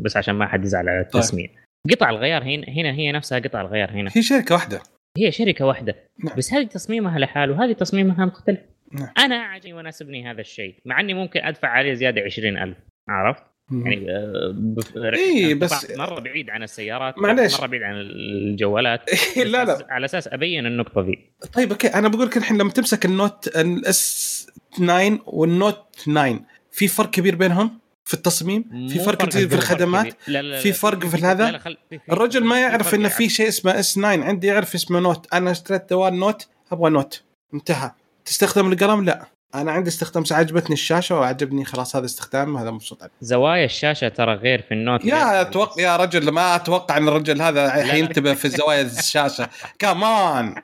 بس 0.00 0.16
عشان 0.16 0.34
ما 0.34 0.46
حد 0.46 0.64
يزعل 0.64 0.88
على 0.88 1.00
التسميه 1.00 1.48
قطع 1.90 2.10
الغيار 2.10 2.42
هنا 2.42 2.68
هنا 2.68 2.92
هي 2.92 3.12
نفسها 3.12 3.38
قطع 3.38 3.60
الغيار 3.60 3.90
هنا. 3.90 4.10
هي 4.16 4.22
شركة 4.22 4.54
واحدة. 4.54 4.80
هي 5.26 5.32
شركة 5.32 5.64
واحدة. 5.66 5.94
نعم. 6.24 6.36
بس 6.36 6.52
هذه 6.52 6.64
تصميمها 6.66 7.18
لحاله 7.18 7.52
وهذه 7.52 7.72
تصميمها 7.72 8.24
مختلف. 8.26 8.58
نعم. 8.92 9.08
أنا 9.18 9.36
عاجبني 9.36 9.72
ويناسبني 9.72 10.30
هذا 10.30 10.40
الشيء 10.40 10.74
مع 10.84 11.00
إني 11.00 11.14
ممكن 11.14 11.40
أدفع 11.40 11.68
عليه 11.68 11.92
زيادة 11.94 12.20
20000 12.20 12.76
عرفت؟ 13.08 13.42
يعني 13.72 14.10
آه، 14.10 14.52
بف- 14.56 14.96
إيه، 14.96 15.54
بس- 15.54 15.72
ارتفاع 15.84 16.06
مرة 16.06 16.20
بعيد 16.20 16.50
عن 16.50 16.62
السيارات 16.62 17.18
معليش. 17.18 17.60
مرة 17.60 17.66
بعيد 17.66 17.82
عن 17.82 17.94
الجوالات. 18.00 19.00
لا 19.46 19.64
بس 19.64 19.80
لا. 19.80 19.86
على 19.90 20.04
أساس 20.04 20.28
أبين 20.28 20.66
النقطة 20.66 21.00
ذي 21.00 21.32
طيب 21.52 21.70
أوكي. 21.70 21.86
أنا 21.88 22.08
بقول 22.08 22.26
لك 22.26 22.36
الحين 22.36 22.58
لما 22.58 22.70
تمسك 22.70 23.04
ال 23.04 23.12
Note 23.12 23.46
ال 23.56 24.01
S 24.01 24.46
9 24.76 25.18
وال 25.26 25.45
Note 25.45 25.84
9 26.04 26.40
في 26.72 26.88
فرق 26.88 27.10
كبير 27.10 27.36
بينهم؟ 27.36 27.78
في 28.08 28.14
التصميم 28.14 28.88
في 28.88 28.98
فرق 28.98 29.24
كبير 29.24 29.48
في 29.48 29.54
الخدمات. 29.54 30.06
لا 30.26 30.42
لا 30.42 30.48
لا 30.48 30.60
في 30.60 30.72
فرق 30.72 31.06
في 31.06 31.16
هذا؟ 31.26 31.58
خل- 31.58 31.76
الرجل 32.12 32.44
ما 32.44 32.60
يعرف 32.60 32.94
إنه 32.94 33.04
يا 33.04 33.08
في 33.08 33.28
شيء 33.28 33.48
اسمه 33.48 33.78
S 33.80 33.94
9 33.94 34.24
عندي 34.24 34.46
يعرف 34.46 34.74
اسمه 34.74 35.00
Note 35.00 35.26
أنا 35.34 35.50
اشتريت 35.50 35.90
جوال 35.90 36.18
Note 36.18 36.46
أبغى 36.72 36.90
Note 36.90 37.22
انتهى. 37.54 37.90
تستخدم 38.24 38.72
القلم؟ 38.72 39.04
لا. 39.04 39.24
أنا 39.54 39.72
عندي 39.72 39.88
استخدام 39.90 40.24
عجبتني 40.30 40.72
الشاشة 40.72 41.18
وعجبني 41.20 41.64
خلاص 41.64 41.96
هذا 41.96 42.04
استخدام 42.04 42.56
هذا 42.56 42.70
مبسوط 42.70 43.02
عليه 43.02 43.12
زوايا 43.20 43.64
الشاشة 43.64 44.08
ترى 44.08 44.34
غير 44.34 44.62
في 44.62 44.74
ال 44.74 44.79
Note. 44.79 45.04
يا 45.04 45.30
غير. 45.30 45.40
أتوقع 45.40 45.82
يا 45.82 45.96
رجل 45.96 46.30
ما 46.30 46.54
أتوقع 46.56 46.96
إن 46.96 47.08
الرجل 47.08 47.42
هذا. 47.42 47.70
حينتبه 47.70 48.34
في 48.34 48.48
زوايا 48.48 48.82
الشاشة. 48.82 49.48
كمان 49.78 50.54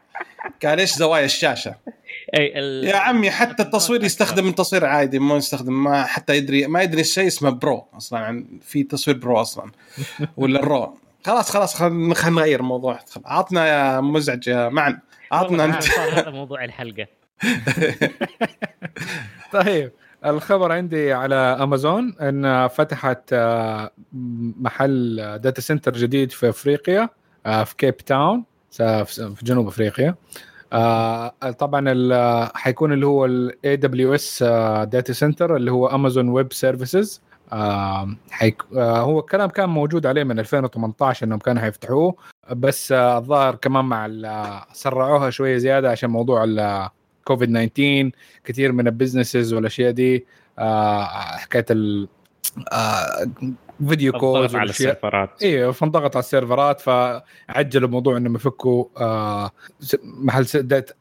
قال 0.65 0.81
إيش 0.81 0.95
زوايا 0.95 1.25
الشاشة؟ 1.25 1.75
أي 2.37 2.59
ال- 2.59 2.85
يا 2.85 2.97
عمي 2.97 3.31
حتى 3.31 3.63
التصوير 3.63 4.05
يستخدم 4.05 4.49
التصوير 4.49 4.85
عادي 4.87 5.19
ما 5.19 5.37
يستخدم 5.37 5.85
ما 5.85 6.05
حتى 6.05 6.37
يدري 6.37 6.67
ما 6.67 6.83
يدري 6.83 7.01
الشيء 7.01 7.27
اسمه 7.27 7.51
pro 7.51 7.87
أصلا 7.97 8.19
عن 8.19 8.47
في 8.63 8.83
تصوير 8.83 9.17
pro 9.19 9.41
أصلا 9.41 9.71
ولا 10.37 10.61
ال 10.65 10.73
raw 10.73 10.99
خلاص 11.27 11.51
خلاص 11.51 11.75
خلينا 11.75 12.31
نغير 12.31 12.61
الموضوع 12.61 12.99
عطنا 13.25 13.67
يا 13.67 14.01
مزعج 14.01 14.49
يا 14.49 14.69
معن 14.69 14.99
عطنا 15.33 15.65
أنت. 15.65 15.99
هذا 15.99 16.31
موضوع 16.41 16.65
الحلقة. 16.65 17.07
طيب 19.53 19.93
الخبر 20.27 20.73
عندي 20.73 21.13
على 21.13 21.35
أمازون 21.35 22.15
إن 22.21 22.69
فتحت 22.69 23.23
آه، 23.33 23.91
محل 24.61 25.17
data 25.43 25.61
center 25.61 25.93
جديد 25.93 26.33
في 26.33 26.49
أفريقيا 26.49 27.09
آه، 27.47 27.65
في 27.65 27.77
كيب 27.77 27.97
تاون 27.97 28.45
في 28.71 29.35
جنوب 29.43 29.67
أفريقيا. 29.67 30.15
آه، 30.75 31.29
طبعا 31.59 31.85
ال- 31.89 32.51
حيكون 32.55 32.93
اللي 32.93 33.07
هو 33.07 33.25
ال 33.25 33.77
AWS 33.77 34.43
data 34.85 35.13
center 35.13 35.57
اللي 35.57 35.73
هو 35.73 35.87
Amazon 35.87 36.29
Web 36.29 36.53
Services 36.53 37.21
هو 37.53 39.19
الكلام 39.21 39.49
كان 39.51 39.69
موجود 39.69 40.07
عليه 40.07 40.25
من 40.25 40.39
2018 40.39 41.27
إنهم 41.27 41.39
كانوا 41.39 41.63
حيفتحوه 41.63 42.15
بس 42.51 42.93
آه، 42.93 43.19
الظاهر 43.19 43.55
كمان 43.55 43.85
مع 43.85 44.07
ال- 44.07 44.61
سرعوها 44.73 45.31
شوية 45.31 45.57
زيادة 45.57 45.91
عشان 45.91 46.11
موضوع 46.11 46.45
الكوفيد 46.45 47.49
19 47.73 48.11
كثير 48.45 48.73
من 48.73 48.87
ال 48.87 48.93
businesses 48.93 49.53
والأشياء 49.55 49.91
دي. 49.91 50.27
آه، 50.59 51.05
حكاية 51.37 51.65
ال 51.71 52.09
آه، 52.73 53.27
video 53.89 54.13
calls 54.13 54.57
على 54.57 54.71
السيرفرات. 54.71 55.43
أيوه 55.43 55.73
فانضغط 55.73 56.17
على 56.17 56.23
السيرفرات 56.23 56.81
فعجلوا 56.81 57.89
موضوع 57.89 58.17
انهم 58.17 58.35
يفكوا 58.35 58.85
آه 59.01 59.51
محل 60.05 60.45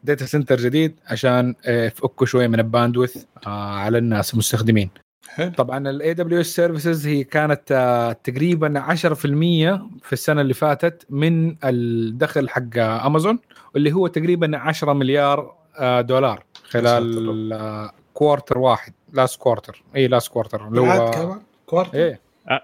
data 0.03 0.25
center 0.25 0.57
جديد 0.57 0.99
عشان 1.07 1.55
آه، 1.65 1.85
يفكوا 1.85 2.25
شوية 2.25 2.47
من 2.47 2.59
ال 2.59 2.66
bandwidth 2.66 3.25
آه 3.47 3.49
على 3.49 3.97
الناس 3.97 4.33
المستخدمين. 4.33 4.89
حلو. 5.27 5.51
طبعا 5.51 5.89
ال 5.89 6.13
AWS 6.13 6.41
services 6.41 7.07
هي 7.07 7.23
كانت 7.23 7.71
آه 7.71 8.11
تقريبا 8.11 8.79
10% 8.79 8.95
في 10.03 10.13
السنة 10.13 10.41
اللي 10.41 10.53
فاتت 10.53 11.05
من 11.09 11.55
الدخل 11.63 12.49
حق 12.49 12.77
امازون 12.77 13.39
واللي 13.73 13.93
هو 13.93 14.07
تقريبا 14.07 14.57
10 14.57 14.93
مليار 14.93 15.55
آه 15.79 16.01
دولار 16.01 16.43
خلال 16.69 17.53
آه 17.53 17.91
quarter 18.13 18.57
واحد 18.57 18.93
last 19.13 19.39
quarter 19.39 19.83
إيه 19.95 20.07
last 20.07 20.31
quarter 20.31 20.67
اللي 20.67 20.81
هو 20.81 21.11
كمان؟ 21.11 21.41
quarter 21.65 21.97
إيه. 21.97 22.19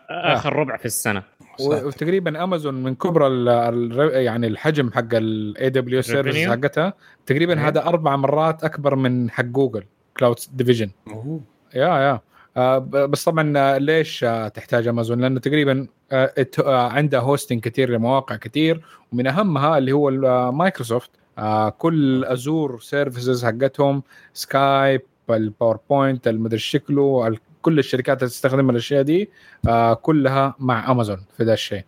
آخر 0.10 0.56
ربع 0.56 0.78
في 0.78 0.86
السنة 0.86 1.24
وتقريبا 1.60 2.44
امازون 2.44 2.74
من 2.74 2.96
كبر 2.96 3.28
ال 3.28 3.50
ال 3.50 4.12
يعني 4.24 4.48
الحجم 4.48 4.92
حق 4.92 5.14
ال 5.14 5.70
AW 5.70 6.02
service. 6.02 6.48
حقتها 6.48 6.94
تقريبا 7.26 7.60
إيه. 7.60 7.68
هذا 7.68 7.86
أربع 7.86 8.16
مرات 8.16 8.64
أكبر 8.64 8.96
من 8.96 9.32
حق 9.32 9.44
جوجل 9.44 9.84
Cloud 10.18 10.36
division 10.54 10.90
أوه. 11.08 11.42
yeah 11.76 11.88
yeah 11.88 12.20
آه، 12.58 12.78
بس 12.78 13.24
طبعا 13.24 13.54
آه، 13.58 13.78
ليش 13.78 14.24
آه، 14.24 14.48
تحتاج 14.48 14.88
امازون؟ 14.88 15.22
لأنه 15.22 15.40
تقريبا 15.40 15.88
آه، 16.12 16.34
آه، 16.66 16.88
عندها 16.90 17.20
hosting 17.20 17.62
كثير 17.62 17.90
لمواقع 17.90 18.36
كثير 18.36 18.82
ومن 19.14 19.28
أهمها 19.28 19.78
اللي 19.78 19.92
هو 19.92 20.10
آه، 20.10 20.52
مايكروسوفت 20.52 21.10
آه، 21.38 21.70
كل 21.70 22.26
Azure 22.26 22.80
services 22.80 23.46
حقتهم 23.46 24.04
Skype 24.34 25.02
ال 25.30 25.39
PowerPoint 25.39 26.28
المدري 26.28 26.60
شكله 26.60 27.38
كل 27.62 27.80
الشركات 27.80 28.18
اللي 28.18 28.30
تستخدم 28.30 28.70
الأشياء 28.70 29.02
دي 29.02 29.30
آه، 29.68 29.94
كلها 29.94 30.56
مع 30.60 30.92
امازون 30.92 31.26
في 31.38 31.44
ذا 31.44 31.54
الشيء. 31.54 31.84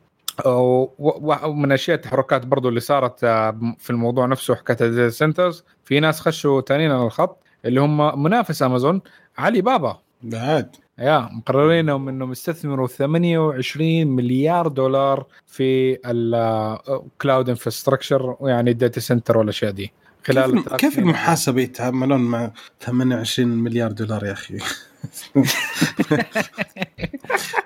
ومن 0.45 1.65
الاشياء 1.65 1.97
التحركات 1.97 2.45
برضو 2.45 2.69
اللي 2.69 2.79
صارت 2.79 3.23
آه، 3.23 3.75
في 3.79 3.89
الموضوع 3.89 4.25
نفسه 4.25 4.55
حكاية 4.55 4.77
ال 4.81 4.87
data 4.87 5.09
centers 5.09 5.63
في 5.85 5.99
ناس 5.99 6.19
خشوا 6.19 6.61
تانيين 6.61 6.91
على 6.91 7.05
الخط 7.05 7.37
اللي 7.65 7.81
هم 7.81 8.23
منافس 8.23 8.63
امازون 8.63 9.01
علي 9.37 9.61
بابا. 9.61 9.99
بعد. 10.23 10.75
يا 10.99 11.29
مقررين 11.31 11.79
إنهم 11.79 12.09
انهم 12.09 12.31
يستثمروا 12.31 12.87
28 12.87 14.07
مليار 14.07 14.67
دولار 14.67 15.25
في 15.47 15.97
ال 16.05 16.29
cloud 16.29 17.49
infrastructure 17.49 18.35
ويعني 18.39 18.71
ال 18.71 18.77
data 18.77 18.99
center 18.99 19.37
والأشياء 19.37 19.71
دي. 19.71 19.91
خلال 20.23 20.63
كيف, 20.77 20.93
سنين. 20.93 21.05
المحاسبة؟ 21.07 21.61
يتعاملون 21.61 22.19
مع 22.21 22.51
28 22.81 23.49
مليار 23.49 23.91
دولار 23.91 24.25
يا 24.25 24.31
أخي. 24.31 24.57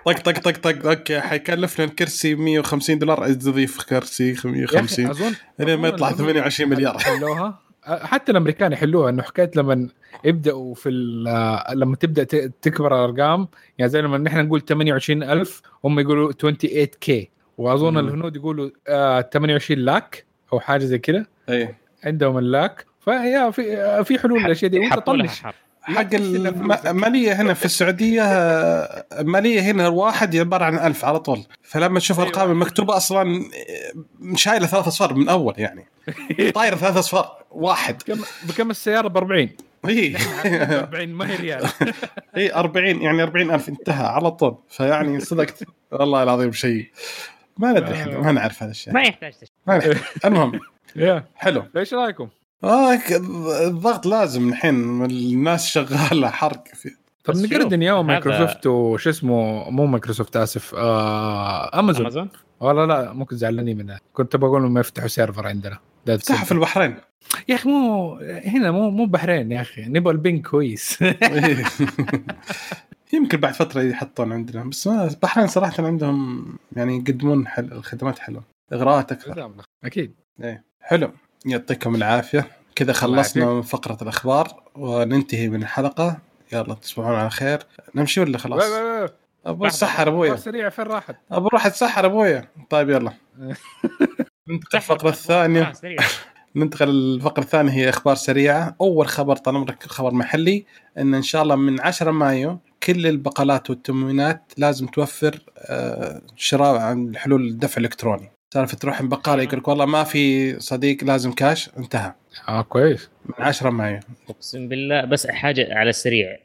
طق 0.06 0.20
طق 0.20 0.40
طق 0.40 0.58
طق 0.58 0.90
أوكي 0.90 1.22
حيكلفنا 1.22 1.86
الكرسي 1.86 2.36
150 2.36 3.00
دولار. 3.00 3.34
تضيف 3.34 3.84
كرسي 3.84 4.30
يا 4.30 4.34
أخي 4.34 4.50
150 4.50 5.08
اظن 5.08 5.34
لين 5.60 5.80
ما 5.80 5.88
يطلع 5.88 6.10
أظن 6.10 6.18
28 6.18 6.70
مليار. 6.70 6.98
حلوها. 7.00 7.60
حتى 7.84 8.32
الأمريكان 8.32 8.72
يحلوها. 8.72 9.10
إنه 9.10 9.24
حكايه 9.24 9.52
لما 9.56 9.90
يبدأوا 10.26 10.74
في 10.76 10.90
لما 11.74 11.96
تبدأ 11.96 12.24
تكبر 12.62 12.96
الأرقام 12.96 13.48
يعني 13.78 13.90
زي 13.92 14.02
لما 14.02 14.18
نحن 14.18 14.46
نقول 14.46 14.62
28000 14.62 15.62
هم 15.84 16.00
يقولوا 16.00 16.32
28 16.32 16.86
كي 16.86 17.30
وأظن. 17.58 17.98
الهنود 17.98 18.36
يقولوا 18.36 18.70
آه 18.88 19.22
28 19.34 19.80
لاك 19.80 20.26
أو 20.54 20.60
حاجة 20.60 20.84
زي 20.84 21.00
كذا. 21.00 21.26
اي 21.50 21.76
عندهم 22.06 22.38
اللاك 22.38 22.86
فهي 23.00 23.52
في 23.54 24.04
في 24.04 24.20
حلول 24.20 24.44
للأشياء 24.44 24.72
دي 24.72 24.80
وأنت 24.80 25.00
طنش. 25.00 25.42
حق. 25.42 25.56
الماليه 26.88 27.42
هنا 27.42 27.54
في 27.54 27.66
السعودية 27.66 28.24
آه، 28.24 29.06
الماليه 29.20 29.62
هنا 29.62 29.88
الواحد 29.88 30.36
عبارة 30.36 30.66
عن 30.66 30.78
ألف 30.80 31.06
على 31.06 31.20
طول. 31.20 31.44
فلما 31.62 32.00
تشوف 32.00 32.20
أيوة. 32.20 32.30
أرقام 32.30 32.52
المكتوبة 32.52 32.98
أصلا 32.98 33.40
آه، 33.40 34.36
شايلة 34.36 34.68
ثلاث 34.68 34.88
أصفار 34.88 35.14
من 35.14 35.30
أول 35.30 35.54
يعني. 35.58 35.88
طاير 36.56 36.76
ثلاث 36.76 36.98
أصفار 36.98 37.44
واحد. 37.52 38.02
كم 38.02 38.22
بكم 38.44 38.70
السيارة؟ 38.70 39.08
ب 39.08 39.18
40 39.18 39.50
اي 39.88 40.16
40 40.46 41.10
ما 41.10 41.32
هي 41.32 41.36
ريال. 41.36 41.68
اي 42.38 42.54
40 42.54 43.02
يعني 43.02 43.24
40 43.24 43.52
ألف 43.52 43.70
انتهى 43.70 44.06
على 44.06 44.32
طول. 44.32 44.58
فيعني 44.70 45.20
صدقت. 45.20 45.64
والله 45.92 46.24
العظيم 46.24 46.52
شيء. 46.52 46.92
ما 47.58 47.72
ندري 47.72 47.94
إحنا 47.94 48.18
ما 48.20 48.32
نعرف 48.32 48.64
هذا 48.64 48.72
الشيء. 48.72 48.94
ما 48.94 49.02
يحتاج 49.02 49.34
تشتري 49.34 49.50
ما. 49.68 49.96
المهم 50.26 50.60
حلو. 51.36 51.64
إيش 51.78 51.94
رأيكم؟ 51.94 52.28
آه 52.64 52.96
ك- 52.96 53.12
الضغط 53.68 54.06
لازم 54.06 54.50
الحين 54.50 55.06
الناس 55.06 55.68
شغالة 55.68 56.30
حرق 56.30 56.64
في 56.74 56.90
طب 57.24 57.36
نقرد 57.36 57.74
يوم 57.74 57.84
هذا- 57.84 58.02
مايكروسوفت 58.02 58.68
وش 58.68 59.08
اسمه؟ 59.08 59.70
مو 59.70 59.86
مايكروسوفت 59.86 60.38
آسف. 60.38 60.76
آه 60.76 61.80
امازون 61.80 62.02
امازون 62.06 62.30
والله 62.60 62.86
لا 62.86 63.14
ممكن 63.14 63.38
زعلانين 63.38 63.78
منها 63.78 64.00
كنت 64.14 64.36
بقول 64.36 64.62
لهم 64.62 64.78
يفتحوا 64.78 65.08
سيرفر 65.08 65.48
عندنا. 65.48 65.78
data 66.06 66.22
افتحها 66.22 66.46
في. 66.46 66.52
البحرين. 66.52 66.96
يا 67.50 67.56
أخي 67.56 67.70
مو 67.70 68.16
هنا 68.46 68.72
مو 68.72 68.90
مو 68.90 69.06
بحرين 69.06 69.52
يا 69.52 69.62
أخي. 69.62 69.86
نبغى 69.86 70.14
البنك 70.14 70.48
كويس. 70.48 71.00
يمكن 73.14 73.38
بعد 73.38 73.54
فترة 73.54 73.82
يحطون 73.82 74.32
عندنا. 74.34 74.64
بس 74.64 74.88
البحرين 74.88 75.48
صراحة 75.48 75.86
عندهم 75.86 76.46
يعني 76.76 76.98
يقدمون 76.98 77.48
حل 77.48 77.72
الخدمات 77.72 78.20
حلوة. 78.20 78.44
إغراءات 78.74 79.12
أكثر. 79.12 79.52
أكيد. 79.84 80.14
إيه. 80.44 80.64
حلو. 80.88 81.12
يعطيكم 81.46 81.96
العافية. 81.96 82.48
كذا 82.76 82.94
خلصنا. 82.94 83.46
من 83.46 83.62
فقرة 83.62 83.98
الأخبار 84.02 84.64
وننتهي 84.76 85.50
من 85.50 85.62
الحلقة. 85.62 86.18
يلا 86.54 86.74
تصبحون 86.74 87.16
على 87.16 87.30
خير. 87.30 87.60
نمشي 87.96 88.22
ولا 88.22 88.38
خلاص؟ 88.38 88.64
أبو 89.46 89.70
سحر 89.70 90.08
أبويا. 90.08 90.36
سريع 90.36 90.70
فين 90.70 90.86
راحت؟ 90.86 91.16
أبو 91.32 91.48
روح 91.48 91.66
اتسحر 91.66 92.06
أبويا. 92.06 92.48
طيب 92.70 92.90
يلا. 92.90 93.12
ننتقل 94.50 94.78
الفقرة 94.78 95.10
الثانية. 95.10 95.62
آه،. 95.62 95.74
ننتقل 96.56 96.88
للفقرة 96.88 97.44
الثانية 97.44 97.72
هي 97.72 97.90
أخبار 97.90 98.16
سريعة. 98.16 98.76
أول 98.82 99.08
خبر 99.08 99.36
طال 99.36 99.56
عمرك 99.56 99.84
خبر 99.84 100.14
محلي 100.14 100.66
أن 100.98 101.14
إن 101.14 101.22
شاء 101.22 101.44
الله 101.44 101.56
من 101.56 101.82
10 101.82 102.12
مايو 102.12 102.60
كل 102.84 103.08
البقالات 103.08 103.70
والتموينات 103.70 104.54
لازم 104.58 104.88
توفر 104.88 105.40
آه، 105.58 106.22
شراء 106.36 106.76
عن 106.76 107.18
حلول 107.18 107.48
الدفع 107.48 107.78
الإلكتروني 107.78 108.35
سالفة 108.54 108.78
تروح 108.78 109.02
بقالة 109.02 109.44
يقول 109.44 109.58
لك 109.60 109.68
والله 109.68 109.86
ما 109.86 110.04
في 110.04 110.56
صديق 110.60 111.04
لازم 111.04 111.32
كاش 111.32 111.70
انتهى. 111.78 112.14
آه 112.50 112.62
كويس. 112.62 113.10
من 113.26 113.46
10 113.46 113.70
مايو 113.70 114.00
أقسم 114.30 114.68
بالله 114.68 115.06
بس 115.06 115.28
حاجة 115.28 115.68
على 115.72 115.90
السريع. 115.90 116.38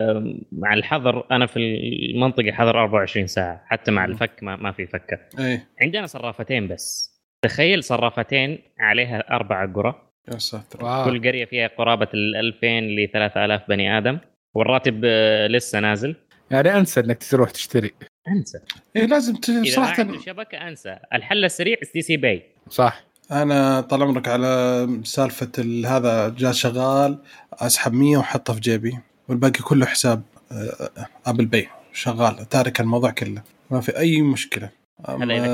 مع 0.52 0.74
الحظر 0.74 1.26
أنا 1.30 1.46
في 1.46 1.56
المنطقة 1.58 2.52
حظر 2.52 2.80
24 2.82 3.26
ساعة. 3.26 3.62
حتى 3.66 3.90
مع 3.90 4.04
الفك 4.04 4.42
ما, 4.42 4.56
ما 4.56 4.72
في 4.72 4.86
فكة. 4.86 5.18
إيه. 5.38 5.68
عندنا 5.82 6.06
صرافتين 6.06 6.68
بس. 6.68 7.10
تخيل 7.42 7.84
صرافتين 7.84 8.58
عليها 8.80 9.30
أربع 9.30 9.72
قرى. 9.72 10.10
يا 10.32 10.38
ساتر. 10.38 10.84
واو. 10.84 11.04
كل 11.04 11.28
قرية 11.28 11.44
فيها 11.44 11.66
قرابة 11.66 12.08
ال 12.14 12.36
2000 12.36 12.66
ل 12.80 13.08
3000 13.12 13.62
بني 13.68 13.98
آدم. 13.98 14.18
والراتب 14.54 15.00
آه، 15.04 15.46
لسه 15.46 15.80
نازل. 15.80 16.16
يعني 16.50 16.76
أنسى 16.78 17.00
إنك 17.00 17.24
تروح 17.30 17.50
تشتري. 17.50 17.90
انسى. 18.28 18.58
إيه 18.96 19.06
لازم 19.06 19.36
ت... 19.36 19.48
إذا 19.48 19.60
ما 19.60 19.70
صراحة 19.70 20.00
عنده 20.02 20.20
شبكة 20.20 20.68
أنسى. 20.68 20.98
الحل 21.14 21.44
السريع 21.44 21.76
STC 21.92 22.16
Pay 22.16 22.42
صح. 22.70 23.04
أنا 23.30 23.80
طال 23.80 24.02
عمرك 24.02 24.28
على 24.28 24.88
سالفة 25.04 25.52
ال- 25.58 25.86
هذا 25.86 26.28
جاء 26.28 26.52
شغال 26.52 27.18
أسحب 27.52 27.92
100 27.92 28.16
واحطه 28.16 28.52
في 28.54 28.60
جيبي 28.60 28.98
والباقي 29.28 29.62
كله 29.62 29.86
حساب 29.86 30.22
آه، 30.52 30.90
Apple 31.26 31.46
Pay 31.46 31.68
شغال 31.92 32.48
تارك 32.48 32.80
الموضوع 32.80 33.10
كله. 33.10 33.42
ما 33.70 33.80
في 33.80 33.98
أي 33.98 34.22
مشكلة. 34.22 34.70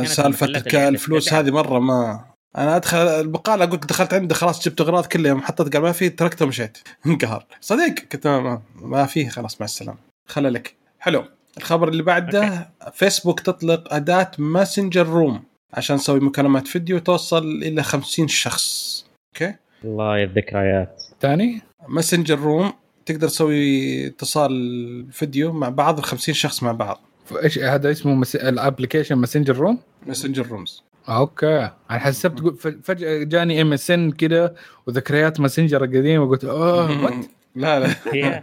سالفة 0.05 0.47
الفلوس. 0.89 1.33
هذه 1.33 1.51
مرة 1.51 1.79
ما 1.79 2.25
أنا 2.57 2.77
أدخل 2.77 2.99
البقالة 2.99 3.65
أقول 3.65 3.75
لك 3.77 3.85
دخلت 3.85 4.15
عنده 4.15 4.35
خلاص 4.35 4.65
جبت 4.69 4.81
أغراض 4.81 5.07
كلها 5.07 5.29
يوم 5.31 5.43
حطيت 5.43 5.73
قال 5.73 5.83
ما 5.83 5.93
في 5.93 6.09
تركته 6.09 6.45
ومشيت. 6.45 6.79
انقهر. 7.07 7.47
صديق 7.61 7.95
قلت 8.13 8.27
ما, 8.27 8.41
ما, 8.41 8.63
ما 8.75 9.07
في 9.07 9.29
خلاص 9.29 9.61
مع 9.61 9.65
السلامة. 9.65 9.99
خلى 10.29 10.49
لك. 10.51 10.75
حلو. 10.99 11.25
الخبر 11.59 11.89
اللي 11.89 12.03
بعده 12.03 12.71
فيسبوك 12.93 13.41
تطلق 13.41 13.95
أداة 13.95 14.31
Messenger 14.39 15.07
Room 15.07 15.43
عشان 15.75 15.97
تسوي 15.97 16.21
مكالمات 16.21 16.69
فيديو 16.69 16.99
توصل 16.99 17.63
إلى 17.63 17.83
50 17.83 18.29
شخص. 18.29 19.07
أوكي؟ 19.35 19.55
الله 19.85 20.19
يا 20.19 20.25
الذكريات 20.25 21.03
ثاني؟ 21.21 21.63
Messenger 21.89 22.39
Rooms 22.39 22.73
تقدر 23.07 23.29
تسوي 23.29 24.07
اتصال 24.07 25.07
فيديو 25.13 25.53
مع 25.53 25.69
بعض 25.69 25.99
ال 25.99 26.05
50 26.05 26.35
شخص 26.35 26.63
مع 26.63 26.73
بعض. 26.73 27.01
إيش 27.43 27.59
هذا 27.59 27.91
اسمه؟ 27.91 28.15
مس... 28.15 28.37
ال 28.37 28.43
application 28.43 29.15
Messenger 29.15 29.57
Room 29.57 29.79
Messenger 30.07 30.47
Rooms 30.47 30.83
أوكي. 31.09 31.71
أنا 31.91 31.99
حسبت 31.99 32.61
فجأة 32.85 33.23
جاني 33.25 33.63
MSN 33.63 34.13
كذا 34.13 34.55
وذكريات 34.87 35.41
ماسنجر 35.41 35.85
القديمة 35.85 36.29
قلت 36.29 36.45
أوه 36.45 37.03
what 37.05 37.15
لا 37.55 37.81
لا. 37.81 38.43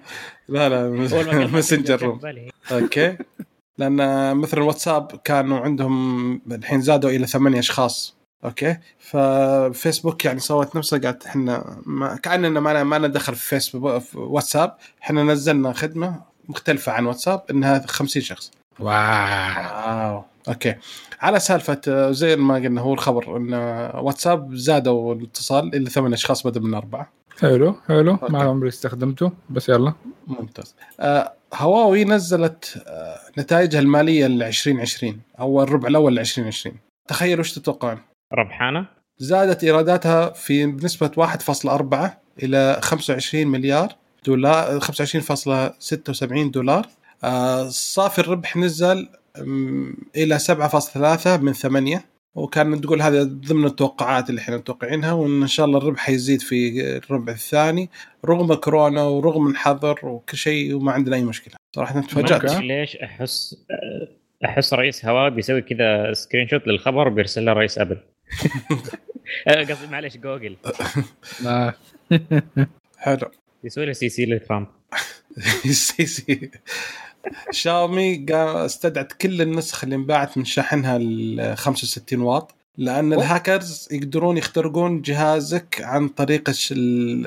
لا 0.50 0.70
لا 0.70 0.88
Room 2.04 2.18
بالي. 2.24 2.52
okay. 2.72 3.18
لأن 3.78 3.98
مثلا 4.38 4.64
واتساب 4.64 5.12
كانوا 5.24 5.60
عندهم 5.60 6.42
الحين 6.52 6.82
زادوا 6.82 7.10
إلى 7.10 7.28
ثمانية 7.28 7.60
أشخاص. 7.60 8.16
okay. 8.46 8.78
ففيسبوك 9.00 10.26
يعني 10.26 10.40
سوت 10.40 10.76
نفسها 10.76 11.00
قالت 11.00 11.26
إحنا 11.26 11.82
ما 11.86 12.16
كأننا 12.16 12.60
ما 12.60 12.84
ما 12.84 12.96
لنا 12.96 13.08
دخل 13.08 13.36
في 13.36 13.48
فيسبوك 13.48 14.02
في 14.02 14.18
واتساب. 14.18 14.76
إحنا 15.04 15.24
نزلنا 15.24 15.74
خدمة 15.74 16.22
مختلفة 16.50 16.92
عن 16.92 17.06
واتساب 17.06 17.42
إنها 17.52 17.86
50 17.88 18.22
شخص. 18.22 18.52
wow. 18.80 18.90
wow. 18.90 20.24
okay. 20.48 20.76
على 21.22 21.40
سالفة 21.40 21.82
آه، 21.88 22.12
زي 22.12 22.36
ما 22.36 22.56
قلنا 22.56 22.82
هو 22.82 22.94
الخبر 22.94 23.38
إن 23.38 23.54
آه، 23.54 24.02
واتساب 24.02 24.56
زادوا 24.56 25.16
الاتصال 25.16 25.76
إلى 25.76 25.90
ثمان 25.90 26.14
أشخاص 26.14 26.48
بدل 26.48 26.62
من 26.62 26.74
أربعة. 26.74 27.10
حلو 27.40 27.76
حلو. 27.88 28.12
okay. 28.12 28.34
ما 28.34 28.44
عمري 28.44 28.68
استخدمته 28.70 29.32
بس 29.50 29.70
يلا. 29.70 29.94
ممتاز. 30.28 30.76
آه 31.00 31.34
هواوي 31.54 32.04
نزلت 32.06 32.84
آه 32.88 33.16
نتائجها 33.38 33.80
المالية 33.80 34.28
ل 34.28 34.44
2020 34.44 35.20
أو 35.40 35.64
الربع 35.64 35.88
الأول 35.88 36.16
ل 36.16 36.20
2020 36.20 36.76
تخيلوا 37.08 37.40
إيش 37.44 37.54
تتوقعون؟ 37.54 37.98
ربحانة؟ 38.34 38.86
زادت 39.18 39.64
إيراداتها 39.64 40.30
في 40.30 40.66
بنسبة 40.66 41.12
1.4 41.18 42.10
إلى 42.44 42.80
25 42.82 43.48
مليار 43.48 43.96
دولار 44.26 44.80
25.76 44.80 46.52
دولار. 46.52 46.88
آه 47.24 47.70
صافي 47.70 48.20
الربح 48.20 48.58
نزل 48.58 49.10
إلى 50.16 50.40
7.3 50.40 51.28
من 51.28 51.54
8 51.54 52.06
وكان 52.36 52.82
تقول 52.82 53.02
هذا 53.02 53.24
ضمن 53.24 53.66
التوقعات 53.66 54.30
اللي 54.30 54.42
إحنا 54.42 54.58
متوقعينها 54.58 55.12
وإن 55.12 55.42
ان 55.42 55.48
شاء 55.48 55.66
الله 55.66 55.78
الربح 55.78 56.00
حيزيد 56.00 56.42
في 56.42 56.82
الربع 56.98 57.34
الثاني 57.34 57.90
رغم 58.26 58.54
كورونا 58.54 59.04
ورغم 59.04 59.48
الحظر 59.48 60.00
وكل 60.06 60.38
شيء 60.38 60.74
وما 60.76 60.92
عندنا 60.92 61.16
أي 61.16 61.24
مشكلة. 61.24 61.56
صراحة 61.76 61.96
ما 61.96 62.02
تفاجأت. 62.02 62.56
ليش 62.56 62.96
أحس 62.96 63.66
أحس 64.46 64.74
رئيس 64.74 65.06
هواوي 65.06 65.30
بيسوي 65.30 65.62
كذا 65.62 66.14
screenshot 66.14 66.68
للخبر 66.68 67.08
وبيرسل 67.08 67.46
له 67.46 67.54
رئيس 67.54 67.78
أبل. 67.78 67.98
آه، 69.48 69.64
قصدي 69.64 69.88
معلش 69.92 70.18
جوجل. 70.18 70.58
آه. 71.48 71.74
حلو. 72.98 73.32
يسوي 73.64 73.86
له 73.86 73.94
CC 73.94 74.26
لترامب. 74.26 74.68
CC 75.72 76.52
شاومي 77.52 78.26
استدعت 78.32 79.14
كل 79.14 79.42
النسخ 79.42 79.84
اللي 79.84 79.96
انباعت 79.96 80.38
من 80.38 80.46
شاحنها 80.46 80.98
ال 81.02 81.58
65 81.58 82.22
واط 82.22 82.56
لأن 82.78 83.14
الهاكرز 83.14 83.88
يقدرون 83.92 84.38
يخترقون 84.38 85.02
جهازك 85.02 85.82
عن 85.84 86.08
طريق 86.08 86.50
الش- 86.50 86.72
ال- 86.72 87.26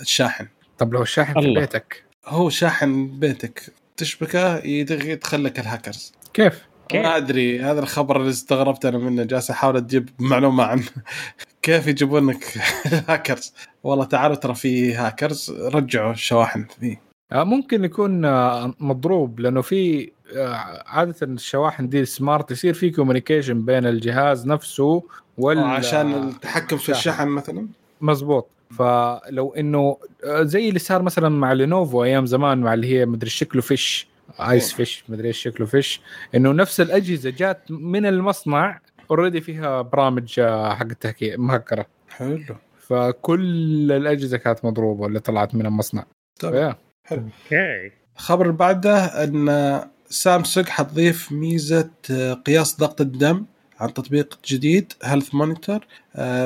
الشاحن. 0.00 0.46
طب 0.78 0.92
لو 0.94 1.02
الشاحن 1.02 1.32
في 1.32 1.38
الله. 1.38 1.60
بيتك. 1.60 2.04
هو 2.26 2.50
شاحن 2.50 3.06
بيتك. 3.18 3.62
تشبكه 3.96 4.56
يدغ- 4.58 5.04
يدخل 5.04 5.44
لك 5.44 5.58
الهاكرز. 5.58 6.12
كيف؟ 6.34 6.62
كيف؟ 6.88 7.02
ما 7.02 7.16
أدري. 7.16 7.60
هذا 7.62 7.80
الخبر 7.80 8.16
اللي 8.20 8.30
استغربت 8.30 8.84
أنا 8.86 8.98
منه. 8.98 9.24
جالس 9.24 9.50
أحاول 9.50 9.76
أجيب 9.76 10.08
معلومة 10.18 10.64
عنه. 10.64 10.82
كيف 11.62 11.86
يجيبون 11.86 12.30
لك 12.30 12.58
هاكرز؟ 13.08 13.52
والله 13.84 14.04
تعالوا 14.04 14.36
ترى 14.36 14.54
في 14.54 14.94
هاكرز. 14.94 15.50
رجعوا 15.60 16.12
الشواحن. 16.12 16.64
فيه 16.80 17.09
ممكن 17.32 17.84
يكون 17.84 18.24
آه، 18.24 18.74
مضروب 18.80 19.40
لأنه 19.40 19.60
في 19.60 20.10
آه، 20.36 20.84
عادة 20.86 21.16
الشواحن 21.22 21.88
دي 21.88 22.04
smart 22.04 22.50
يصير 22.50 22.74
في 22.74 22.90
communication 22.90 23.64
بين 23.64 23.86
الجهاز 23.86 24.46
نفسه 24.46 25.02
وال 25.38 25.58
عشان 25.58 26.28
التحكم 26.28 26.76
في 26.76 26.88
الشحن 26.88 27.28
مثلا؟ 27.28 27.66
مزبوط 28.00 28.48
فلو 28.70 29.54
إنه 29.58 29.96
آه، 30.24 30.42
زي 30.42 30.68
اللي 30.68 30.78
صار 30.78 31.02
مثلا 31.02 31.28
مع 31.28 31.52
لينوفو 31.52 32.04
أيام 32.04 32.26
زمان 32.26 32.60
مع 32.60 32.74
اللي 32.74 32.86
هي 32.86 33.06
مدري 33.06 33.30
شكله 33.30 33.62
فيش 33.62 34.08
ايس 34.40 34.72
فيش 34.72 35.04
مدري 35.08 35.28
إيش 35.28 35.38
شكله 35.38 35.66
فيش 35.66 36.00
إنه 36.34 36.52
نفس 36.52 36.80
الأجهزة 36.80 37.30
جات 37.30 37.70
من 37.70 38.06
المصنع 38.06 38.80
already 39.10 39.40
فيها 39.40 39.82
برامج 39.82 40.40
آه، 40.40 40.74
حق 40.74 40.86
التهكير 40.86 41.40
مهكرة. 41.40 41.86
حلو. 42.08 42.56
فكل 42.78 43.92
الأجهزة 43.92 44.36
كانت 44.36 44.64
مضروبة 44.64 45.06
اللي 45.06 45.20
طلعت 45.20 45.54
من 45.54 45.66
المصنع. 45.66 46.04
طيب. 46.40 46.74
فيا. 47.08 47.16
okay 47.16 47.90
الخبر 48.16 48.42
اللي 48.46 48.56
بعده 48.56 49.04
أن 49.24 49.80
سامسونج 50.08 50.68
حتضيف 50.68 51.32
ميزة 51.32 51.90
آه، 52.10 52.32
قياس 52.32 52.80
ضغط 52.80 53.00
الدم 53.00 53.44
عن 53.80 53.94
تطبيق 53.94 54.38
جديد 54.46 54.92
Health 55.04 55.34
Monitor 55.34 55.80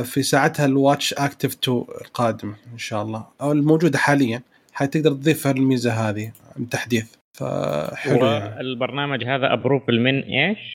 في 0.04 0.22
ساعتها 0.22 0.66
ال 0.66 0.74
Watch 0.74 1.14
Active 1.14 1.54
2 1.62 1.84
القادم 2.00 2.54
إن 2.72 2.78
شاء 2.78 3.02
الله 3.02 3.26
أو 3.40 3.52
الموجودة 3.52 3.98
حاليا 3.98 4.42
حتقدر 4.72 5.10
تضيف 5.12 5.46
الميزة 5.46 5.92
هذه 5.92 6.32
التحديث 6.58 7.12
فحلو 7.32 8.26
يعني. 8.26 8.56
والبرنامج 8.56 9.24
هذا 9.24 9.52
approval 9.52 10.00
من 10.00 10.20
إيش؟ 10.20 10.72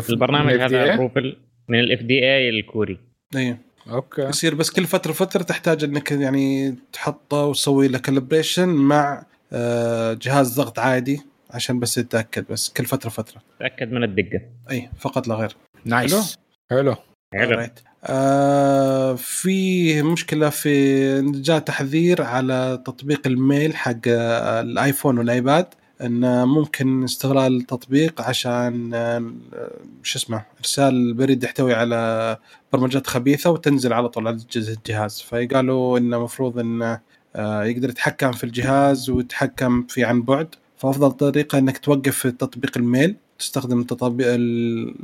في- 0.00 0.10
البرنامج 0.10 0.52
من 0.54 0.60
هذا؟ 0.60 0.94
approval 0.94 1.36
من 1.68 1.78
ال 1.80 2.00
FDA 2.02 2.48
الكوري 2.48 2.98
أيوه 3.36 3.58
okay. 3.90 4.22
يصير 4.22 4.54
بس 4.54 4.70
كل 4.70 4.84
فترة 4.86 5.12
فتره 5.12 5.42
تحتاج 5.42 5.84
إنك 5.84 6.12
يعني 6.12 6.76
تحطه 6.92 7.44
وتسوي 7.44 7.88
له 7.88 7.98
calibration 7.98 8.68
مع 8.68 9.26
آه، 9.52 10.18
جهاز 10.22 10.54
ضغط 10.60 10.78
عادي 10.78 11.22
عشان 11.50 11.80
بس 11.80 11.94
تتاكد 11.94 12.44
بس 12.50 12.68
كل 12.68 12.84
فترة 12.84 13.10
فتره 13.10 13.42
تأكد 13.60 13.92
من 13.92 14.04
الدقة. 14.04 14.40
إي 14.70 14.90
فقط 14.98 15.28
لا 15.28 15.34
غير. 15.34 15.56
nice. 15.84 16.38
حلو. 16.70 16.94
حلو. 17.34 17.56
Alright. 17.66 17.80
آه 18.04 19.14
في 19.14 20.02
مشكلة 20.02 20.48
في 20.50 21.22
جاء 21.32 21.58
تحذير 21.58 22.22
على 22.22 22.82
تطبيق 22.86 23.26
ال 23.26 23.36
Mail 23.36 23.76
حق 23.76 23.96
الايفون 24.06 25.18
والايباد 25.18 25.66
إن 26.02 26.44
ممكن 26.48 27.04
استغلال 27.04 27.56
التطبيق 27.56 28.20
عشان 28.20 28.90
آه، 28.94 29.32
شو 30.02 30.18
اسمه 30.18 30.42
إرسال 30.58 31.14
بريد 31.14 31.44
يحتوي 31.44 31.74
على 31.74 32.36
برمجات 32.72 33.06
خبيثة 33.06 33.50
وتنزل 33.50 33.92
على 33.92 34.08
طول 34.08 34.26
على 34.28 34.36
الجهاز- 34.56 35.20
فقالوا 35.20 35.98
انه 35.98 36.16
المفروض 36.16 36.58
انه 36.58 37.00
آه، 37.36 37.64
يقدر 37.64 37.88
يتحكم 37.88 38.32
في 38.32 38.44
الجهاز 38.44 39.10
ويتحكم 39.10 39.82
في 39.86 40.04
عن 40.04 40.22
بعد. 40.22 40.48
فأفضل 40.76 41.10
طريقة 41.12 41.58
إنك 41.58 41.78
توقف 41.78 42.26
تطبيق 42.26 42.78
ال 42.78 42.86
Mail 42.86 43.16
تستخدم 43.38 43.80
التطبيق 43.80 44.26
ال- 44.30 44.94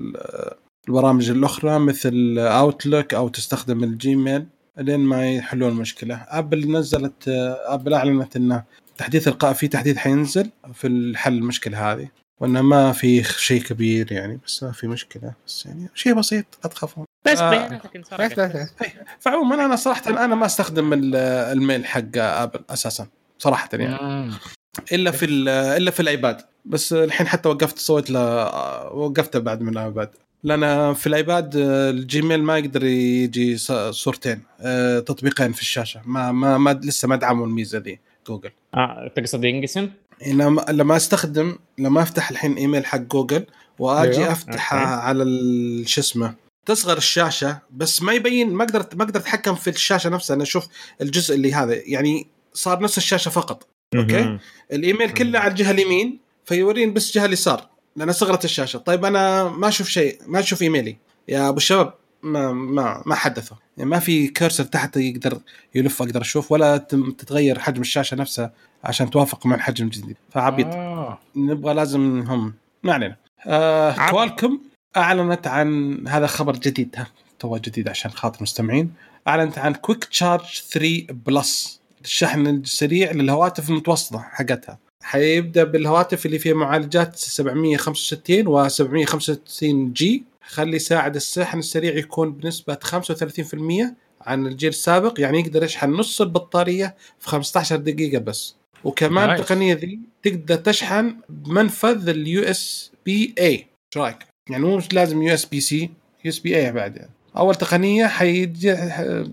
البرامج 0.89 1.31
الأخرى 1.31 1.79
مثل 1.79 2.39
Outlook 2.39 3.15
أو 3.15 3.29
تستخدم 3.29 3.85
ال 3.85 3.95
Gmail 3.95 4.47
لين 4.79 5.01
ما 5.01 5.31
يحلون 5.33 5.69
المشكلة. 5.73 6.15
ابل 6.29 6.73
نزلت 6.73 7.29
ابل 7.67 7.95
أعلنت 7.95 8.37
إنه 8.37 8.63
تحديث 9.01 9.29
القاء 9.29 9.53
في 9.53 9.69
تحديث 9.69 9.97
حينزل 9.97 10.51
في 10.75 10.87
الحل 10.87 11.33
المشكلة 11.39 11.93
هذه 11.93 12.09
وإنه 12.41 12.63
ما 12.63 12.93
في 12.93 13.23
شيء 13.25 13.63
كبير 13.63 14.13
يعني 14.13 14.41
بس 14.47 14.63
ما 14.63 14.73
في 14.73 14.87
مشكلة 14.87 15.33
بس 15.47 15.67
يعني 15.67 15.89
شيء 15.95 16.15
بسيط 16.15 16.45
لا 16.65 16.71
تخافون 16.71 17.05
بس 17.27 17.39
آه. 17.39 17.51
بياناتك 17.51 17.97
انسرقت 17.97 18.41
بس 18.41 18.69
فعموما 19.21 19.65
أنا 19.65 19.77
صراحة 19.77 20.25
أنا 20.25 20.35
ما 20.35 20.47
أستخدم 20.47 20.93
ال- 20.93 21.17
ال 21.57 21.63
Mail 21.63 21.87
حق 21.87 22.17
ابل 22.17 22.61
أساسا 22.71 23.07
صراحة 23.39 23.69
يعني. 23.73 23.99
مم. 24.05 24.33
إلا 24.93 25.11
في 25.11 25.27
ال- 25.27 25.49
إلا 25.49 25.91
في 25.91 26.01
الأيباد. 26.01 26.41
بس 26.65 26.93
الحين 26.93 27.27
حتى 27.27 27.49
وقفت 27.49 27.79
سويت 27.79 28.11
له 28.11 28.21
وقفته 28.95 29.39
بعد 29.39 29.61
من 29.61 29.69
الأيباد. 29.73 30.11
لأن 30.45 30.95
في 30.95 31.07
الأيباد 31.07 31.57
آه، 31.57 31.91
ال 31.91 31.99
Gmail 31.99 32.43
ما 32.43 32.59
يقدر 32.59 32.85
يجي 32.85 33.57
صورتين 33.91 34.43
آه، 34.61 34.99
تطبيقين 35.01 35.53
في 35.53 35.61
الشاشة. 35.61 36.01
ما 36.05 36.33
ما, 36.33 36.59
ما 36.59 36.71
لسه 36.85 37.09
ما 37.09 37.17
دعموا 37.17 37.47
الميزة 37.47 37.79
ذي. 37.79 37.99
جوجل 38.29 38.51
آه 38.75 39.11
تقصد 39.17 39.45
ينقسم؟ 39.45 39.89
لما 40.27 40.65
لما 40.69 40.97
أستخدم 40.97 41.59
لما 41.79 42.03
أفتح 42.03 42.31
الحين 42.31 42.55
إيميل 42.55 42.87
حق 42.87 42.99
جوجل 42.99 43.47
وأجي 43.79 44.19
أيوه. 44.19 44.33
افتح 44.33 44.73
okay. 44.73 44.85
على 44.85 45.23
ال- 45.23 45.89
شو 45.89 46.01
اسمه 46.01 46.35
تصغر 46.67 46.97
الشاشة 46.97 47.59
بس 47.71 48.03
ما 48.03 48.13
يبين 48.13 48.51
ما 48.55 48.65
أقدر 48.65 48.87
ما 48.95 49.05
أقدر 49.05 49.21
أتحكم 49.21 49.55
في 49.55 49.71
الشاشة 49.71 50.11
نفسها 50.11 50.35
أنا 50.35 50.43
أشوف 50.43 50.67
الجزء 51.01 51.35
اللي 51.35 51.55
هذا 51.55 51.75
يعني 51.85 52.27
صار 52.55 52.83
نفس 52.83 52.99
الشاشة 52.99 53.29
فقط 53.29 53.67
okay. 53.97 54.23
مهم. 54.23 54.39
الإيميل 54.73 55.11
كله 55.11 55.39
على 55.39 55.51
الجهة 55.51 55.71
اليمين 55.71 56.19
فيوريني 56.45 56.93
بس 56.93 57.07
الجهة 57.09 57.25
اليسار 57.27 57.69
لأن 57.97 58.13
صغرت 58.13 58.45
الشاشة 58.45 58.79
طيب 58.79 59.05
أنا 59.05 59.49
ما 59.49 59.69
أشوف 59.69 59.89
شيء 59.89 60.19
ما 60.27 60.39
أشوف 60.41 60.63
إيميلي 60.63 60.97
يا 61.29 61.49
أبو 61.49 61.57
الشباب 61.57 61.95
ما 62.23 62.53
ما 62.53 63.03
ما 63.07 63.15
حدثوا 63.15 63.57
يعني 63.77 63.91
ما 63.91 63.99
في 63.99 64.29
cursor 64.29 64.65
تحت 64.65 64.97
يقدر 64.97 65.39
يلف 65.75 66.03
أقدر 66.03 66.21
أشوف 66.21 66.53
ولا 66.53 66.77
تتغير 67.19 67.59
حجم 67.59 67.81
الشاشة 67.81 68.15
نفسها 68.15 68.53
عشان 68.85 69.11
توافق 69.11 69.47
مع 69.47 69.55
الحجم 69.55 69.85
الجديد. 69.85 70.17
فعبيط. 70.31 70.67
آه. 70.67 71.19
نبغى 71.37 71.75
لازم 71.75 72.21
هم. 72.21 72.55
ما 72.83 72.93
علينا. 72.93 73.17
آه 73.47 74.11
Qualcomm 74.11 74.61
أعلنت 74.97 75.47
عن 75.47 75.99
هذا 76.09 76.27
خبر 76.27 76.57
جديد. 76.57 76.95
هاتو 76.97 77.57
جديد 77.57 77.89
عشان 77.89 78.11
خاطر 78.11 78.39
المستمعين. 78.39 78.93
أعلنت 79.29 79.59
عن 79.59 79.75
Quick 79.75 80.05
Charge 80.05 80.63
3 80.71 81.07
Plus 81.11 81.81
الشحن 82.05 82.47
السريع 82.47 83.13
للهواتف 83.13 83.71
المتوسطة 83.71 84.19
حقتها. 84.19 84.79
حيبدأ 85.03 85.65
بالهواتف 85.65 86.27
اللي 86.27 86.39
فيها 86.39 86.55
معالجات 86.55 87.17
765 87.17 88.47
و 88.47 88.69
765 88.69 89.93
G 89.93 90.25
خلي 90.51 90.77
يساعد 90.77 91.17
الشحن 91.17 91.59
السريع 91.59 91.95
يكون 91.95 92.33
بنسبة 92.33 92.79
35% 92.85 93.95
عن 94.21 94.47
الجيل 94.47 94.69
السابق 94.69 95.21
يعني 95.21 95.41
يقدر 95.41 95.65
يشحن 95.65 95.91
نص 95.91 96.21
البطارية 96.21 96.97
في 97.19 97.29
15 97.29 97.77
دقيقة 97.77 98.19
بس 98.19 98.55
وكمان 98.85 99.29
nice. 99.29 99.41
التقنية 99.41 99.75
ذي 99.75 100.01
تقدر 100.23 100.57
تشحن 100.57 101.17
بمنفذ 101.29 102.09
ال 102.09 102.43
USB-A 102.43 103.47
إيش 103.47 103.67
رأيك؟ 103.97 104.17
يعني 104.51 104.65
مو 104.65 104.81
لازم 104.93 105.23
يو 105.23 105.35
اس 105.35 105.45
بي 105.45 105.61
سي 105.61 105.91
يو 106.25 106.31
اس 106.31 106.39
بي 106.39 106.57
اي 106.57 106.73
بعد 106.73 106.97
يعني. 106.97 107.11
أول 107.37 107.55
تقنية 107.55 108.07
حيجي 108.07 108.77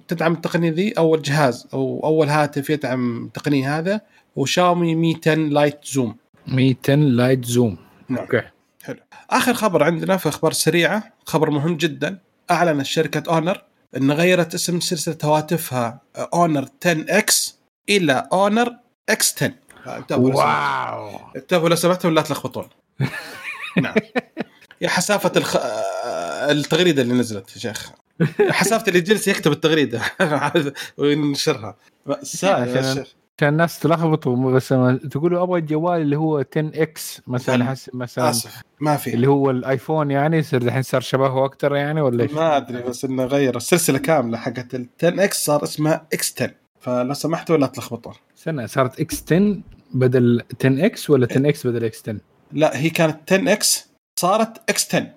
تدعم 0.08 0.34
التقنية 0.34 0.72
ذي 0.72 0.92
أول 0.92 1.22
جهاز 1.22 1.68
أو 1.74 2.02
أول 2.04 2.28
هاتف 2.28 2.70
يدعم 2.70 3.26
التقنية 3.26 3.80
هذا 3.80 4.02
وشاومي 4.36 4.96
Mi 4.96 5.18
10 5.22 5.36
Lite 5.36 5.86
Zoom 5.86 6.16
200 6.48 6.96
Lite 6.96 7.46
Zoom 7.46 7.78
نعم. 8.10 8.20
okay 8.20 8.42
آخر 9.30 9.54
خبر 9.54 9.84
عندنا 9.84 10.18
في 10.18 10.30
أخبار 10.30 10.52
سريعة 10.54 11.14
خبر 11.26 11.50
مهم 11.50 11.78
جدا. 11.78 12.18
أعلنت 12.52 12.86
شركة 12.86 13.24
أونر 13.34 13.64
إن 13.98 14.12
غيرت 14.12 14.54
اسم 14.54 14.80
سلسلة 14.80 15.18
هواتفها 15.24 16.02
Honor 16.34 16.66
10 16.86 17.06
X 17.10 17.58
إلى 17.90 18.28
Honor 18.34 18.76
X 19.10 19.36
10 19.44 19.54
انتبهوا. 19.88 20.34
واو. 20.34 21.20
انتبهوا 21.36 21.70
لو 21.70 21.76
سمحتوا 21.76 22.10
لا 22.10 22.22
تلخبطون. 22.22 22.68
نعم. 23.84 23.96
يا 24.82 24.90
حسافة 24.90 25.32
الخ... 25.38 25.56
آه، 25.56 26.52
التغريدة 26.52 27.02
اللي 27.02 27.14
نزلت 27.14 27.56
يا 27.56 27.60
شيخ. 27.62 27.92
حسافة 28.50 28.88
اللي 28.88 29.02
جلس 29.02 29.28
يكتب 29.28 29.52
التغريدة. 29.52 30.02
وينشرها 30.98 31.76
سائل 32.24 32.68
يا 32.68 32.80
عشان- 32.80 32.96
شيخ. 32.96 33.14
عشان 33.38 33.48
الناس 33.50 33.80
تلخبطوا 33.80 34.52
بس 34.52 34.68
تقولوا 35.12 35.44
أبغى 35.44 35.60
الجوال 35.60 36.02
اللي 36.02 36.16
هو 36.16 36.38
10 36.38 36.48
X 36.58 37.22
مثلا 37.28 37.64
أحس 37.64 37.90
مثلا 37.94 38.30
آسف. 38.30 38.62
ما 38.80 38.96
في. 38.98 39.14
اللي 39.14 39.28
هو 39.28 39.52
ال 39.52 39.60
iPhone 39.60 40.12
يعني 40.12 40.38
يصير 40.38 40.62
الحين 40.62 40.82
صار 40.82 41.02
شبهه 41.02 41.46
أكثر 41.46 41.76
يعني 41.76 42.02
ولا 42.02 42.24
إيش؟ 42.24 42.32
ما 42.32 42.58
أدري 42.58 42.82
بس 42.82 43.06
إنه 43.06 43.26
غير 43.26 43.58
السلسلة 43.58 43.98
كاملة 43.98 44.38
حقت 44.38 44.76
ال 44.76 44.88
10 45.04 45.24
X 45.24 45.46
صار 45.46 45.64
اسمها 45.64 46.08
X 46.14 46.42
10 46.42 46.52
فلو 46.80 47.14
سمحتوا 47.14 47.58
لا 47.58 47.68
تلخبطون. 47.68 48.14
استنى 48.38 48.68
صارت 48.68 49.00
إكس 49.00 49.24
10 49.24 49.58
بدل 49.94 50.42
10 50.60 50.86
إكس 50.86 51.10
ولا 51.10 51.28
10 51.32 51.50
إكس 51.50 51.68
بدل 51.68 51.86
إكس 51.86 52.02
10 52.02 52.18
لا 52.52 52.78
هي 52.78 52.90
كانت 52.90 53.34
10 53.34 53.54
X 53.54 53.90
صارت 54.20 54.70
X 54.70 54.96
10 54.96 55.08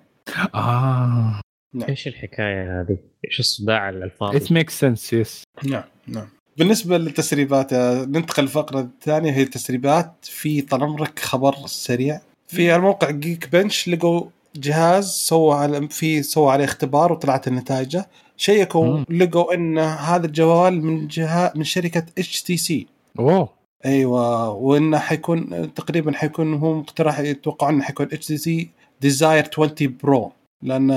آه. 0.55 1.41
إيش 1.89 2.07
الحكاية 2.07 2.81
هذه؟ 2.81 2.97
إيش 3.25 3.39
الصداع 3.39 3.89
الفاضي؟ 3.89 4.37
it 4.37 4.51
make 4.51 4.69
sense 4.69 5.13
yes 5.13 5.43
نعم 5.63 5.83
نعم. 6.07 6.27
بالنسبة 6.57 6.97
للتسريبات 6.97 7.73
ننتقل 7.73 8.43
للفقره 8.43 8.79
الثانية 8.79 9.31
هي 9.31 9.41
التسريبات. 9.41 10.13
في 10.21 10.61
طال 10.61 10.83
عمرك 10.83 11.19
خبر 11.19 11.55
سريع. 11.65 12.21
في 12.47 12.75
الموقع 12.75 13.09
Geekbench 13.09 13.89
لقوا 13.89 14.23
جهاز 14.55 15.09
سووا 15.09 15.55
على 15.55 15.89
في 15.89 16.23
سووا 16.23 16.51
عليه 16.51 16.65
اختبار 16.65 17.11
وطلعت 17.11 17.49
نتائجه 17.49 18.09
شيكوا. 18.37 19.03
لقوا 19.09 19.53
إن 19.53 19.77
هذا 19.79 20.25
الجوال 20.25 20.85
من 20.85 21.07
جهه 21.07 21.53
من 21.55 21.63
شركة 21.63 22.05
HTC 22.17 22.87
أوه. 23.19 23.49
أيوه 23.85 24.49
وإنه 24.49 24.99
حيكون 24.99 25.73
تقريبا 25.73 26.11
حيكون 26.11 26.53
هو 26.53 26.73
مقترح 26.73 27.19
يتوقعون 27.19 27.73
إنه 27.73 27.83
حيكون 27.83 28.05
HTC 28.13 28.27
Desire 28.27 29.49
20 29.53 29.97
Pro 30.03 30.31
لأن 30.61 30.87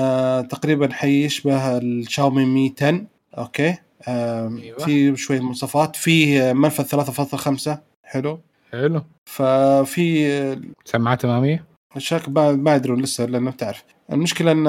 تقريبا 0.50 0.92
حيشبه 0.92 1.78
ال 1.78 1.88
Xiaomi 1.88 2.44
Mi 2.44 2.74
10 2.78 3.04
okay. 3.38 3.76
أيوة. 4.08 4.78
في 4.78 5.16
شوية 5.16 5.40
مواصفات. 5.40 5.96
فيه 5.96 6.52
منفذ 6.52 6.84
3.5 6.84 7.78
حلو. 8.04 8.40
حلو. 8.72 9.02
ففي 9.24 10.58
سماعات 10.84 11.24
اماميه 11.24 11.64
الشركة 11.96 12.30
ما 12.52 12.74
يدرون 12.74 13.02
لسه 13.02 13.24
لأنه 13.24 13.50
تعرف. 13.50 13.84
المشكلة 14.12 14.52
إن 14.52 14.66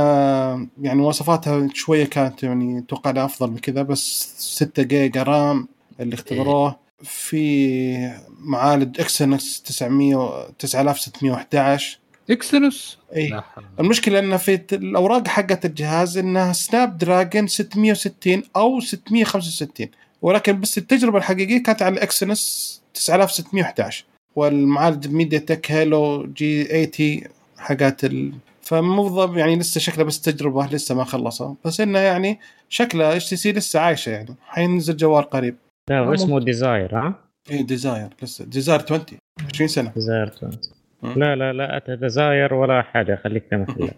يعني 0.82 1.00
مواصفاتها 1.00 1.70
شوية 1.74 2.06
كانت 2.06 2.44
يعني 2.44 2.80
أتوقع 2.80 3.12
لها 3.12 3.26
أفضل 3.26 3.52
من 3.52 3.58
كذا 3.58 3.82
بس 3.82 4.36
6 4.38 4.84
giga 4.84 5.24
RAM 5.24 5.68
اللي 6.00 6.14
اختبروه. 6.14 6.86
في 7.04 8.12
معالج 8.40 9.00
Exynos 9.00 9.64
900 9.66 10.50
9611 10.60 12.00
Exynos 12.30 12.98
اي. 13.16 13.42
المشكلة 13.80 14.20
انه 14.20 14.38
في 14.38 14.62
الأوراق 14.74 15.28
حقت 15.28 15.66
الجهاز 15.66 16.18
إنها 16.18 16.54
Snapdragon 16.54 17.48
660 17.48 18.44
أو 18.56 18.80
665 18.80 19.88
ولكن 20.22 20.60
بس 20.60 20.78
التجربة 20.78 21.18
الحقيقية 21.18 21.64
كانت 21.64 21.82
على 21.82 21.94
ال 21.94 22.06
Exynos 22.06 22.82
9611 22.94 24.06
والمعالج 24.36 25.08
MediaTek 25.08 25.72
Helio 25.72 26.26
G 26.34 26.64
80 26.94 27.22
حقات 27.58 28.06
ال... 28.06 28.34
فموظف 28.62 29.36
يعني 29.38 29.56
لسه 29.56 29.80
شكله 29.80 30.04
بس 30.04 30.22
تجربة 30.22 30.66
لسه 30.66 30.96
ما 30.96 31.04
خلصها. 31.04 31.56
بس 31.66 31.82
إنه 31.82 32.00
يعني 32.00 32.40
شكله 32.70 33.16
HTC 33.16 33.52
لسه 33.52 33.80
عايشة 33.80 34.10
يعني. 34.10 34.36
حينزل 34.48 34.98
جوال 34.98 35.24
قريب. 35.30 35.56
لا 35.90 36.00
هو 36.00 36.14
اسمه 36.14 36.40
Desire 36.40 36.98
ها؟ 36.98 37.20
اي 37.52 37.64
Desire 37.64 38.10
لسه. 38.22 38.46
Desire 38.46 38.82
20 38.82 39.06
20 39.54 39.68
سنة. 39.68 39.92
Desire 39.96 40.32
20 40.38 40.52
مم. 40.52 40.75
لا 41.04 41.36
لا 41.36 41.54
لا 41.54 41.78
Desire 41.78 42.54
ولا 42.54 42.82
حاجة. 42.82 43.20
خليك 43.24 43.44
في 43.50 43.56
محلك 43.58 43.98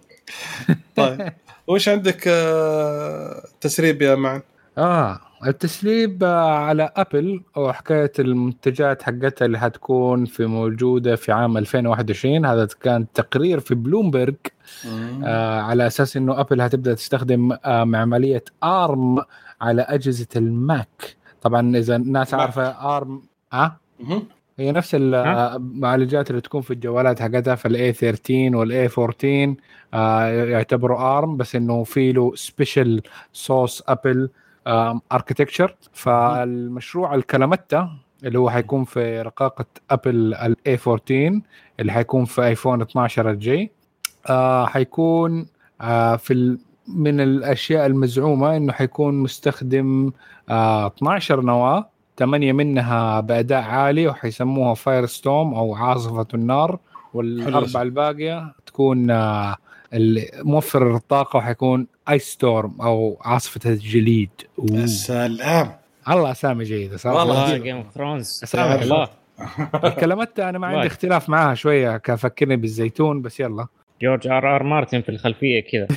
طيب. 0.95 1.34
وش 1.68 1.89
عندك 1.89 2.28
آه، 2.28 3.43
تسريب 3.62 4.02
يا 4.02 4.16
معن؟ 4.16 4.41
آه 4.78 5.20
التسريب 5.48 6.24
آه، 6.24 6.50
على 6.58 6.89
Apple 6.95 7.41
وحكايه 7.58 8.12
المنتجات 8.20 9.04
حقتها 9.04 9.45
اللي 9.45 9.60
حتكون 9.60 10.26
في 10.26 10.45
موجودة 10.45 11.16
في 11.16 11.32
عام 11.32 11.58
2021 11.58 12.45
هذا 12.45 12.68
كان 12.82 13.06
تقرير 13.14 13.60
في 13.60 13.76
بلومبرج 13.76 14.36
آه 15.26 15.62
على 15.62 15.88
أساس 15.88 16.18
إنه 16.18 16.39
Apple 16.39 16.62
هتبدأ 16.62 16.93
تستخدم 16.93 17.52
آه 17.66 17.84
معمارية 17.84 18.43
ARM 18.64 19.18
على 19.62 19.82
أجهزة 19.82 20.28
ال 20.36 20.51
Mac. 20.51 21.16
طبعا 21.41 21.78
إذا 21.78 21.95
الناس. 21.95 22.34
عارفة 22.34 22.98
ARM 22.97 23.22
آه؟ 23.54 23.78
مهم. 24.00 24.24
هي 24.60 24.72
نفس 24.72 24.95
المعالجات 24.99 26.30
اللي 26.30 26.41
تكون 26.41 26.62
في 26.62 26.72
الجوالات 26.72 27.22
حقتها 27.22 27.55
فال 27.55 27.81
A 27.81 27.93
13 27.93 28.55
وال 28.58 28.79
A 28.79 28.89
14 28.97 29.55
آه 29.93 30.28
يعتبروا 30.28 31.18
ARM 31.18 31.38
بس 31.38 31.55
إنه 31.55 31.84
في 31.84 32.12
له 32.12 32.32
special 32.36 33.01
sauce 33.34 33.84
Apple 33.88 34.30
architecture 35.12 35.76
فالمشروع 35.93 37.16
ال 37.16 37.24
Kalamata 37.24 37.89
اللي 38.24 38.39
هو 38.39 38.49
حيكون 38.49 38.84
في 38.84 39.22
رقاقة 39.22 39.66
Apple 39.91 40.34
ال 40.34 40.55
A 40.55 40.78
14 40.88 41.41
اللي 41.80 41.91
حيكون 41.91 42.26
في 42.26 42.45
iPhone 42.45 42.82
12 42.82 43.30
ال 43.30 43.51
G 43.51 43.72
آه 44.30 44.66
حيكون 44.66 45.47
آه 45.82 46.16
في 46.16 46.34
ال 46.34 46.60
من 46.88 47.20
الأشياء 47.20 47.86
المزعومة 47.86 48.58
إنه 48.58 48.74
حيكون 48.74 49.14
مستخدم 49.14 50.12
آه 50.49 50.88
12 50.88 51.41
نواة. 51.41 51.89
ثمانيه 52.18 52.53
منها 52.53 53.20
بأداء 53.20 53.63
عالي 53.63 54.07
وحيسموها 54.07 54.74
Firestorm 54.74 55.53
أو 55.53 55.76
عاصفة 55.76 56.28
النار 56.34 56.80
والأربعة. 57.13 57.82
الباقية 57.82 58.53
تكون 58.65 59.11
آه 59.11 59.55
موفر 60.43 60.95
الطاقة 60.95 61.38
وحيكون 61.38 61.88
Icestorm 62.10 62.82
أو 62.82 63.18
عاصفة 63.22 63.70
الجليد. 63.70 64.30
يا 64.72 64.86
سلام. 64.86 65.72
الله 66.09 66.32
أسامي 66.32 66.63
جيدة 66.63 66.97
صراحة 66.97 67.18
والله. 67.18 67.57
Game 67.58 67.76
of 67.78 67.86
Thrones 67.95 68.39
أسامح 68.43 68.82
الله 68.82 69.07
ال 69.84 69.90
Kalamata 69.90 70.39
أنا 70.39 70.59
ما 70.59 70.68
عندي. 70.68 70.88
اختلاف 70.93 71.30
معاها 71.30 71.55
شوية 71.55 71.97
كفكرني 71.97 72.55
بالزيتون 72.55 73.22
بس 73.22 73.39
يلا. 73.39 73.68
جورج 74.02 74.28
آر 74.28 74.56
آر 74.56 74.64
مارتن 74.64 75.02
في 75.02 75.10
الخلفية 75.10 75.60
كذا 75.60 75.88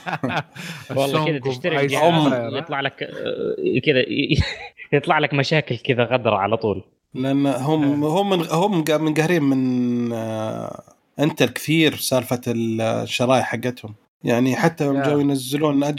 والله 0.96 1.26
كذا 1.26 1.38
تشتري 1.38 1.80
الجهاز 1.80 2.32
Fire. 2.32 2.56
يطلع 2.56 2.80
لك 2.80 3.02
آه، 3.02 3.80
كذا 3.84 4.04
يطلع 4.92 5.18
لك 5.18 5.34
مشاكل 5.34 5.76
كذا 5.76 6.04
غدره 6.04 6.36
على 6.36 6.56
طول 6.56 6.84
لأن 7.14 7.46
هم 7.46 8.04
هم 8.04 8.30
من 8.30 8.46
هم 8.50 8.84
منقهرين 8.88 9.42
من 9.42 10.12
آه، 10.12 10.82
Intel 11.18 11.48
كثير 11.48 11.94
سالفة 11.96 12.40
الشرايح 12.48 13.46
حقتهم 13.46 13.94
يعني 14.24 14.56
حتى 14.56 14.84
يوم. 14.84 15.02
جو 15.02 15.18
ينزلون. 15.18 15.84
آه، 15.84 15.94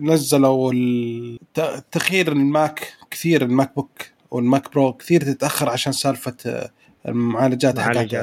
نزلوا 0.00 0.72
تغيير 1.92 2.32
ال 2.32 2.47
Mac 2.47 2.92
كثير 3.10 3.42
ال 3.42 3.74
MacBook 3.74 4.02
وال 4.30 4.47
Mac 4.47 4.72
Pro 4.72 4.92
كثير 4.92 5.20
تتأخر 5.20 5.68
عشان 5.68 5.92
سالفة 5.92 6.36
آه، 6.46 6.70
المعالجات 7.08 7.78
حقت 7.78 8.14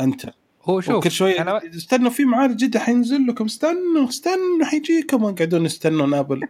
Intel 0.00 0.32
هو 0.64 0.80
شوف 0.80 0.94
وكل 0.94 1.10
شوي 1.10 1.34
أنا- 1.34 1.74
استنوا 1.76 2.10
في 2.10 2.24
معالج 2.24 2.56
جديد 2.56 2.76
حينزل 2.76 3.26
لكم 3.26 3.44
استنوا 3.44 4.08
استنوا 4.08 4.64
حيجيكم. 4.64 5.34
قاعدون 5.34 5.64
يستنون 5.64 6.14
Apple 6.14 6.40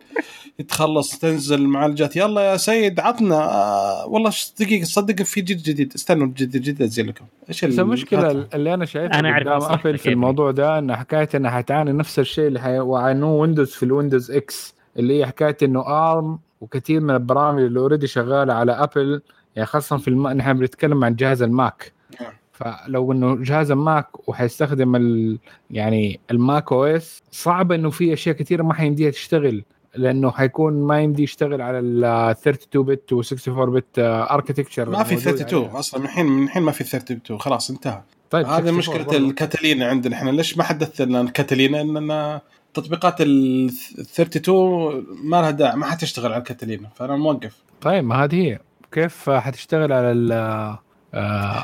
يتخلص 0.59 1.19
تنزل 1.19 1.67
معالجات 1.67 2.17
يلا 2.17 2.41
يا 2.41 2.57
سيد 2.57 3.01
عطنا 3.01 3.35
آه 3.37 4.07
والله 4.07 4.33
دقيقة 4.61 4.85
صدق 4.85 5.23
في 5.23 5.41
جديد 5.41 5.63
جديد. 5.63 5.93
استنوا 5.95 6.27
الجديد 6.27 6.55
الجديد 6.55 6.83
انزل 6.83 7.09
لكم. 7.09 7.25
إيش 7.49 7.65
المشكلة 7.65 8.47
اللي 8.55 8.75
أنا 8.75 8.85
شايفها 8.85 9.19
قدام 9.41 9.57
مصلحتك 9.57 9.87
Apple 9.87 9.99
في 9.99 10.09
الموضوع 10.09 10.51
ده 10.51 10.79
إن 10.79 10.97
حكاية 10.97 11.29
إنها 11.35 11.51
حتعاني 11.51 11.93
نفس 11.93 12.19
الشيء 12.19 12.47
اللي 12.47 12.61
حيعانوه 12.61 13.31
Windows 13.33 13.71
في 13.71 13.83
ال 13.83 13.89
Windows 13.89 14.31
X 14.31 14.75
اللي 14.97 15.19
هي 15.21 15.27
حكاية 15.27 15.57
إنه 15.63 15.81
ARM 16.13 16.39
وكثير 16.61 17.01
من 17.01 17.11
البرامج 17.11 17.63
اللي 17.63 17.81
already 17.81 18.07
شغالة 18.07 18.53
على 18.55 18.73
Apple 18.73 19.23
يعني 19.57 19.67
خاصة 19.67 19.97
في 19.97 20.09
الم... 20.09 20.29
نحن 20.29 20.53
بنتكلم 20.53 21.05
عن 21.05 21.15
جهاز 21.17 21.43
ال 21.43 21.53
Mac. 21.53 21.93
نعم. 22.21 22.33
فلو 22.61 23.13
إنه 23.13 23.37
جهاز 23.37 23.71
ال 23.71 23.85
Mac 23.85 24.29
وحيستخدم 24.29 24.97
ال... 24.97 25.39
يعني 25.71 26.21
ال 26.31 26.73
Mac 26.73 26.85
OS 26.85 27.23
صعب 27.31 27.73
إنه 27.73 27.91
في 27.91 28.13
أشياء 28.13 28.37
كثيره 28.37 28.63
ما 28.63 28.75
حيمديها 28.75 29.11
تشتغل 29.11 29.65
لأنه 29.95 30.31
حيكون 30.31 30.73
ما 30.73 31.01
يمدي 31.01 31.23
يشتغل 31.23 31.63
على 31.63 31.79
ال 31.79 32.05
32 32.05 32.85
bit 32.85 33.13
و 33.13 33.21
64 33.21 33.75
bit 33.75 33.99
architecture 33.99 34.91
ما 34.91 35.03
في 35.03 35.15
32 35.15 35.65
أصلا 35.65 36.01
من 36.01 36.07
الحين 36.07 36.27
من 36.27 36.45
الحين 36.45 36.63
ما 36.63 36.73
في 36.73 36.81
32 36.81 37.39
خلاص 37.39 37.71
انتهى. 37.71 38.03
طيب 38.31 38.47
هذه 38.47 38.69
64 38.69 38.79
مشكلة. 38.79 39.17
ال 39.17 39.25
Catalina 39.25 39.87
عندنا. 39.87 40.17
إحنا 40.17 40.31
ليش 40.31 40.59
ما 40.59 40.65
حدثنا 40.65 41.21
ال 41.21 41.28
Catalina 41.28 41.81
اننا 41.81 42.41
تطبيقات 42.75 43.21
ال 43.21 43.67
32 43.67 45.07
ما 45.25 45.37
لها 45.37 45.51
داعي 45.51 45.77
ما 45.77 45.87
حتشتغل 45.87 46.33
على 46.33 46.39
ال 46.39 46.45
Catalina 46.45 46.89
فأنا 46.95 47.17
موقف. 47.17 47.57
طيب 47.81 48.05
ما 48.05 48.25
هذه 48.25 48.35
هي. 48.35 48.59
كيف 48.93 49.31
حتشتغل 49.31 49.93
على 49.93 50.13
ال 50.13 50.33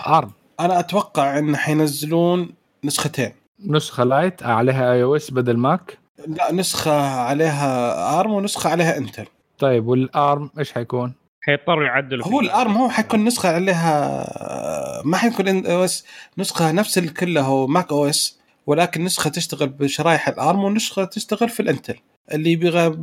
ARM 0.07 0.31
أنا 0.61 0.79
أتوقع 0.81 1.39
إن 1.39 1.57
حينزلون 1.57 2.49
نسختين. 2.85 3.33
نسخة 3.67 4.05
lite 4.05 4.43
عليها 4.43 4.93
iOS 4.93 5.31
بدل 5.31 5.57
Mac 5.57 5.99
لا 6.27 6.53
نسخة 6.53 7.01
عليها 7.21 8.21
ARM 8.21 8.33
ونسخة 8.33 8.71
عليها 8.71 8.97
Intel 8.97 9.27
طيب 9.59 9.87
وال 9.87 10.12
ARM 10.12 10.51
إيش 10.59 10.73
حيكون؟ 10.73 11.15
حيضطروا 11.41 11.85
يعدلوا 11.85 12.27
هو. 12.27 12.41
ال 12.41 12.49
ARM 12.49 12.73
هو 12.77 12.89
حيكون 12.89 13.25
نسخة 13.25 13.49
عليها 13.49 15.03
ما 15.05 15.17
حيكون 15.17 15.67
OS 15.67 16.05
نسخة 16.39 16.73
نفس 16.73 16.99
اللي 16.99 17.11
كلها 17.11 17.43
هو 17.43 17.67
Mac 17.67 17.93
OS 17.93 18.39
ولكن 18.67 19.05
نسخة 19.05 19.31
تشتغل 19.31 19.69
بشرايح 19.69 20.29
ال 20.29 20.38
ARM 20.38 20.65
ونسخة 20.65 21.05
تشتغل 21.05 21.49
في 21.49 21.61
ال 21.61 21.66
Intel 21.66 21.95
اللي 22.33 22.53
يبغى 22.53 22.97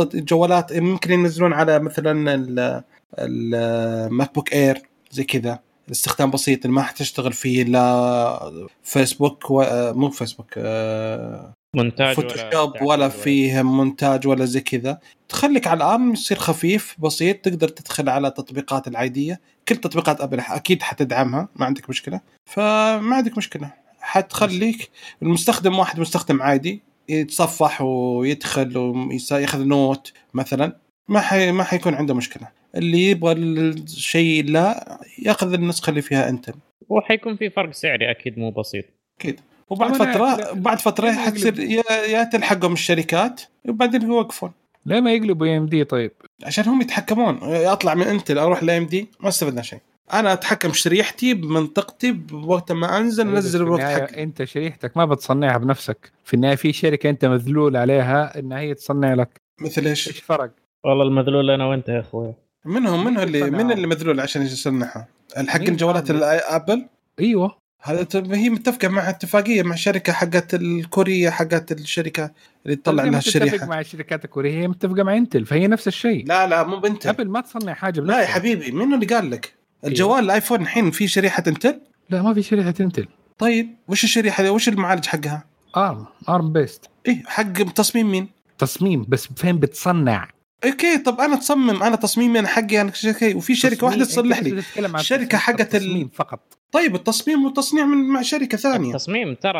جوالات 0.00 0.72
ممكن 0.72 1.12
ينزلون 1.12 1.52
على 1.52 1.78
مثلا 1.78 2.34
ال- 2.34 2.82
ال 3.18 4.34
MacBook 4.34 4.52
Air 4.52 4.82
زي 5.10 5.24
كذا. 5.24 5.58
الاستخدام 5.86 6.30
بسيط 6.30 6.66
ما 6.66 6.82
حتشتغل 6.82 7.32
فيه 7.32 7.64
لا 7.64 8.66
فيسبوك 8.82 9.50
و... 9.50 9.64
مو 9.92 10.10
فيسبوك 10.10 10.54
آه، 10.56 11.52
مونتاج 11.76 12.16
Photoshop 12.16 12.82
ولا 12.82 13.08
فيه 13.08 13.62
مونتاج 13.62 14.26
ولا 14.26 14.44
زي 14.44 14.60
كذا. 14.60 14.98
تخليك 15.28 15.66
على 15.66 15.76
ال 15.76 15.85
ARM 15.85 16.12
يصير 16.12 16.38
خفيف 16.38 16.96
بسيط 16.98 17.44
تقدر 17.44 17.68
تدخل 17.68 18.08
على 18.08 18.30
تطبيقات 18.30 18.88
العادية. 18.88 19.40
كل 19.68 19.76
تطبيقات 19.76 20.20
أبل 20.20 20.40
أكيد 20.40 20.82
حتدعمها 20.82 21.48
ما 21.56 21.66
عندك 21.66 21.90
مشكلة. 21.90 22.20
فما 22.46 23.16
عندك 23.16 23.38
مشكلة. 23.38 23.72
حتخليك 24.00 24.90
المستخدم 25.22 25.78
واحد 25.78 26.00
مستخدم 26.00 26.42
عادي 26.42 26.82
يتصفح 27.08 27.82
ويدخل 27.82 28.76
وياخذ 28.76 29.64
note 29.64 30.12
مثلا 30.34 30.76
ما 31.08 31.20
حي 31.20 31.52
ما 31.52 31.64
حيكون 31.64 31.94
عنده 31.94 32.14
مشكلة. 32.14 32.61
اللي 32.74 33.10
يبغى 33.10 33.32
الشيء 33.32 34.44
لا 34.44 34.98
ياخذ 35.18 35.52
النسخة 35.52 35.90
اللي 35.90 36.02
فيها 36.02 36.28
انتل 36.28 36.54
وحيكون 36.88 37.36
في 37.36 37.50
فرق 37.50 37.70
سعري 37.72 38.10
أكيد 38.10 38.38
مو 38.38 38.50
بسيط. 38.50 38.84
أكيد. 39.20 39.40
وبعد 39.70 39.94
فترة 39.94 40.36
لا- 40.36 40.52
بعد 40.54 40.78
فترة 40.78 41.12
حتصير 41.12 41.58
يا 41.60 41.82
يا 42.08 42.24
تلحقهم 42.24 42.72
الشركات 42.72 43.42
وبعدين 43.68 44.02
يوقفون 44.02 44.52
ليه 44.86 45.00
ما 45.00 45.12
يقلبوا 45.12 45.56
إم 45.56 45.66
دي 45.66 45.84
طيب؟ 45.84 46.12
عشان 46.44 46.64
هم 46.64 46.80
يتحكمون. 46.80 47.38
أطلع 47.42 47.94
من 47.94 48.02
إنتل 48.02 48.38
أروح 48.38 48.62
لاي 48.62 48.78
إم 48.78 48.86
دي. 48.86 49.08
ما 49.20 49.28
استفدنا 49.28 49.62
شيء. 49.62 49.78
أنا 50.12 50.32
أتحكم 50.32 50.72
شريحتي 50.72 51.34
بمنطقتي 51.34 52.12
بوقت 52.12 52.72
ما 52.72 52.98
أنزل 52.98 53.28
انزل 53.28 53.64
بوقت 53.64 53.80
حقي. 53.80 54.22
أنت 54.22 54.44
شريحتك 54.44 54.96
ما 54.96 55.04
بتصنعها 55.04 55.58
بنفسك. 55.58 56.12
في 56.24 56.34
النهاية 56.34 56.56
في 56.56 56.72
شركة 56.72 57.10
أنت 57.10 57.24
مذلول 57.24 57.76
عليها 57.76 58.38
إنها 58.38 58.58
هي 58.60 58.74
تصنع 58.74 59.14
لك. 59.14 59.40
مثل 59.60 59.86
إيش؟ 59.86 60.08
إيش 60.08 60.18
فرق؟ 60.18 60.50
والله 60.84 61.04
المذلول 61.04 61.50
أنا 61.50 61.66
وأنت 61.66 61.88
يا 61.88 62.00
أخوي. 62.00 62.34
منهم 62.64 63.04
منهم 63.04 63.22
اللي. 63.22 63.50
من 63.50 63.72
اللي 63.72 63.86
مذلول 63.86 64.20
عشان 64.20 64.42
يصنعها 64.42 65.08
الحق 65.38 65.60
مين 65.60 65.76
جوالات 65.76 66.10
عامل؟ 66.10 66.22
الابل 66.22 66.86
أيوه 67.20 67.56
هذا 67.82 68.06
هي 68.36 68.50
متفقة 68.50 68.88
مع 68.88 69.08
اتفاقية 69.10 69.62
مع 69.62 69.74
شركة 69.74 70.12
حقت 70.12 70.54
الكورية 70.54 71.30
حقت 71.30 71.72
الشركة 71.72 72.30
اللي 72.66 72.76
تطلع 72.76 73.04
لها 73.04 73.18
الشريحة 73.18 73.66
مع 73.66 73.80
الشركات 73.80 74.24
الكورية 74.24 74.60
هي 74.62 74.68
متفقة 74.68 75.02
مع 75.02 75.16
انتل 75.16 75.46
فهي 75.46 75.66
نفس 75.66 75.88
الشيء 75.88 76.26
لا 76.26 76.46
لا 76.46 76.62
مو 76.62 76.76
بنتل 76.76 77.08
ابل 77.08 77.28
ما 77.28 77.40
تصنع 77.40 77.74
حاجة 77.74 78.00
لا 78.00 78.14
يا 78.14 78.18
بنفسها. 78.18 78.34
حبيبي 78.34 78.70
منو 78.72 78.94
اللي 78.94 79.06
قال 79.06 79.30
لك؟ 79.30 79.54
الجوال 79.84 80.24
الآيفون 80.24 80.62
الحين 80.62 80.90
في 80.90 81.08
شريحة 81.08 81.42
إنتل 81.46 81.80
لا 82.10 82.22
ما 82.22 82.34
في 82.34 82.42
شريحة 82.42 82.74
انتل 82.80 83.06
طيب 83.38 83.76
وش 83.88 84.04
الشريحة 84.04 84.50
وش 84.50 84.68
المعالج 84.68 85.06
حقها؟ 85.06 85.44
ارم 85.76 86.06
ارم 86.28 86.52
بيست 86.52 86.84
إيه 87.08 87.22
حق 87.26 87.52
تصميم 87.52 88.10
مين؟ 88.10 88.28
تصميم 88.58 89.04
بس 89.08 89.28
فين 89.36 89.58
بتصنع 89.58 90.28
أوكي 90.64 90.98
طب 90.98 91.20
أنا 91.20 91.36
تصمم 91.36 91.82
أنا 91.82 91.96
تصميمي 91.96 92.38
أنا 92.38 92.48
حقي 92.48 92.80
أنا 92.80 92.92
شركه 92.92 93.36
وفي 93.36 93.54
شركة 93.54 93.86
واحدة 93.86 94.04
تصميم. 94.04 94.32
تصلح 94.32 94.38
أنت 94.38 94.78
لي. 94.78 94.86
الشركة 95.00 95.22
التصميم- 95.24 95.36
حقت 95.36 95.60
ال- 95.74 95.80
التصميم 95.82 96.08
فقط. 96.14 96.40
طيب 96.72 96.94
التصميم 96.94 97.44
والتصنيع 97.44 97.84
من 97.84 98.08
مع 98.08 98.22
شركة 98.22 98.58
ثانية. 98.58 98.90
التصميم 98.90 99.34
ترى 99.34 99.58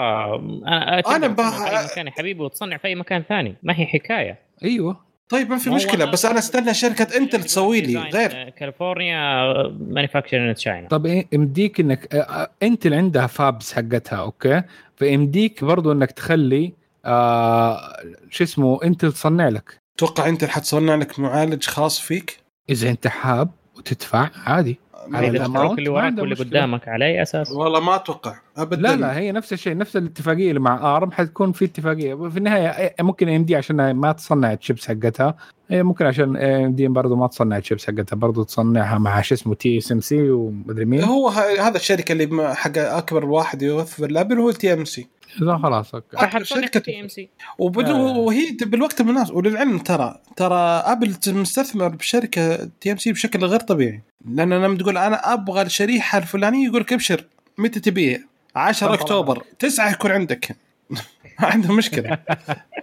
أنا 0.67 0.99
أنا 0.99 1.17
أنا 1.17 1.27
بح- 1.29 1.65
في 1.69 1.79
أي 1.79 1.85
مكان 1.85 2.07
يا 2.07 2.13
حبيبي 2.13 2.41
وتصنع 2.43 2.77
في 2.77 2.87
أي 2.89 2.95
مكان 2.95 3.23
ثاني. 3.29 3.57
ما 3.63 3.79
هي 3.81 3.87
حكاية. 3.87 4.39
أيوه. 4.65 5.13
طيب 5.29 5.51
ما 5.51 5.59
في 5.59 5.71
مشكلة 5.71 6.05
بس 6.05 6.27
أنا 6.27 6.39
استنى 6.39 6.75
شركة 6.75 7.17
انتل 7.17 7.45
تسوي 7.45 7.81
لي 7.81 7.99
غير. 7.99 8.31
آه، 8.35 8.49
كاليفورنيا 8.49 9.43
مانيفاكتشر 9.89 10.53
تشاينا 10.53 10.89
طب 10.89 11.07
إيه 11.07 11.27
يمديك 11.33 11.81
إنك 11.81 12.15
آه، 12.15 12.19
آه، 12.21 12.51
عندها 12.95 13.27
fabs 13.27 13.73
حقتها 13.73 14.17
okay؟ 14.19 14.63
فيمديك 14.97 15.65
برضو 15.65 15.93
إنك 15.93 16.11
تخلي 16.11 16.73
آه 17.05 17.93
شو 18.31 18.45
اسمه 18.45 18.79
انت 18.85 19.05
تصنع 19.05 19.49
لك. 19.49 19.82
أتوقع 19.97 20.29
انت 20.29 20.45
حتصنع 20.45 20.95
لك 20.95 21.19
معالج 21.19 21.65
خاص 21.65 22.01
فيك؟ 22.01 22.39
إذا 22.71 22.91
أنت 22.91 23.07
حاب 23.07 23.51
وتدفع 23.77 24.31
عادي. 24.47 24.79
على 25.13 25.39
تترك 25.39 25.79
اللي 25.79 25.89
وراك 25.89 26.19
واللي. 26.19 26.35
قدامك 26.35 26.89
على 26.89 27.05
أي 27.07 27.23
أساس؟ 27.23 27.51
والله 27.53 27.81
ما 27.81 27.95
أتوقع 27.97 28.35
ابدا. 28.57 28.83
لا 28.83 28.97
لا 28.97 29.19
هي 29.19 29.33
نفس 29.33 29.53
الشيء 29.53 29.77
نفس 29.77 29.97
الاتفاقية 29.97 30.49
اللي 30.49 30.61
مع 30.61 30.97
ARM 30.97 31.11
حتكون 31.11 31.53
في 31.53 31.65
اتفاقية. 31.65 32.15
في 32.29 32.37
النهاية 32.37 32.69
إيه، 32.69 32.95
ممكن 33.01 33.29
AMD 33.29 33.57
عشان 33.57 33.91
ما 33.91 34.13
تصنع 34.13 34.53
الشيبس 34.53 34.89
حقتها 34.89 35.37
هي 35.71 35.83
ممكن 35.83 36.07
عشان 36.07 36.37
AMD 36.37 36.89
برضه 36.89 37.17
ما 37.17 37.27
تصنع 37.27 37.57
الشيبس 37.57 37.87
حقتها 37.87 38.17
برضه 38.17 38.45
تصنعها 38.45 38.99
مع 38.99 39.21
شو 39.21 39.35
اسمه 39.35 39.55
TSM 39.55 40.01
سي 40.01 40.31
ومدري 40.31 40.85
مين. 40.85 41.03
هو 41.05 41.29
ه- 41.29 41.69
هذا 41.69 41.77
الشركة 41.77 42.13
اللي 42.13 42.55
حق 42.55 42.79
أكبر 42.79 43.25
واحد 43.25 43.63
يوفر 43.63 44.05
الابل 44.05 44.39
هو 44.39 44.49
التي 44.49 44.73
ام 44.73 44.85
سي 44.85 45.09
لا 45.41 45.59
خلاص 45.59 45.95
أوكي. 45.95 46.17
راح 46.17 46.39
شركة- 46.39 46.99
ام 47.01 47.09
سي 47.09 47.29
آه. 47.61 48.19
وهي 48.19 48.51
بالوقت 48.63 49.01
المناسب 49.01 49.35
وللعلم 49.35 49.79
ترى 49.79 50.19
ترى 50.37 50.59
أبل 50.87 51.17
مستثمر 51.27 51.89
بشركة 51.89 52.69
تي 52.81 52.93
ام 52.93 52.97
سي 52.97 53.13
بشكل 53.13 53.45
غير 53.45 53.61
طبيعي. 53.61 54.03
لأن 54.29 54.53
لما 54.53 54.79
تقول 54.79 54.99
أنا 54.99 55.33
أبغى 55.33 55.63
الشريحة 55.63 56.19
الفلانية 56.19 56.67
يقول 56.67 56.81
لك 56.81 56.93
ابشر 56.93 57.25
متى 57.59 57.81
تبيه 57.81 58.27
10 58.57 58.87
طبعاً. 58.87 59.01
أكتوبر. 59.01 59.45
9 59.59 59.91
يكون 59.93 60.11
عندك. 60.11 60.57
ما 61.41 61.47
عنده 61.47 61.73
مشكلة. 61.75 62.19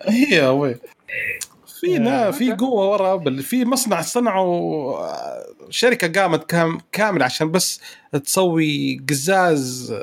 هي 0.08 0.48
وين 0.48 0.76
في 1.80 1.98
لا 1.98 2.32
في 2.32 2.52
قوة 2.54 2.90
ورا 2.90 3.14
أبل. 3.14 3.44
في 3.44 3.66
مصنع 3.66 4.02
صنعوا 4.02 4.98
آه، 4.98 5.46
شركة 5.70 6.22
قامت 6.22 6.44
كام 6.50 6.78
كاملة 6.92 7.26
عشان 7.26 7.52
بس 7.52 7.82
تسوي 8.24 9.02
قزاز 9.10 9.96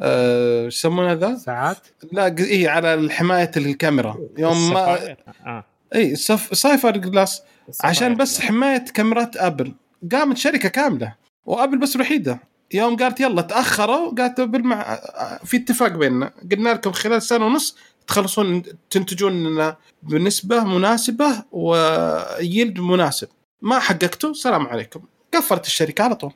آه، 0.00 0.68
شو 0.68 0.88
يسمونه 0.88 1.12
ذا؟ 1.12 1.36
ساعات 1.36 1.76
لا 2.12 2.36
اي 2.38 2.68
على 2.68 3.10
حماية 3.10 3.50
الكاميرا 3.56 4.18
يوم 4.38 4.70
ما. 4.72 5.16
آه. 5.46 5.64
اي 5.94 6.16
سف... 6.16 6.58
sapphire 6.58 6.96
glass 6.96 7.42
عشان. 7.84 8.16
بس 8.16 8.40
حماية 8.40 8.84
كاميرات 8.94 9.36
أبل 9.36 9.72
قامت 10.12 10.36
شركة 10.36 10.68
كاملة 10.68 11.14
وأبل 11.46 11.78
بس 11.78 11.96
الوحيدة 11.96 12.40
يوم 12.74 12.96
قالت 12.96 13.20
يلا 13.20 13.42
تأخروا 13.42 14.14
قالت 14.14 14.40
أبل 14.40 14.62
مع 14.62 15.00
في 15.44 15.56
اتفاق 15.56 15.88
بيننا 15.88 16.32
قلنا 16.52 16.68
لكم 16.68 16.92
خلال 16.92 17.22
سنة 17.22 17.46
ونص 17.46 17.76
تخلصون 18.06 18.62
تنتجون 18.90 19.44
لنا 19.44 19.76
بنسبة 20.02 20.64
مناسبة 20.64 21.44
yield 21.52 22.80
مناسب 22.80 23.28
ما 23.62 23.78
حققتوا 23.78 24.32
سلام 24.32 24.66
عليكم 24.66 25.00
قفلت 25.34 25.66
الشركة 25.66 26.04
على 26.04 26.14
طول 26.14 26.32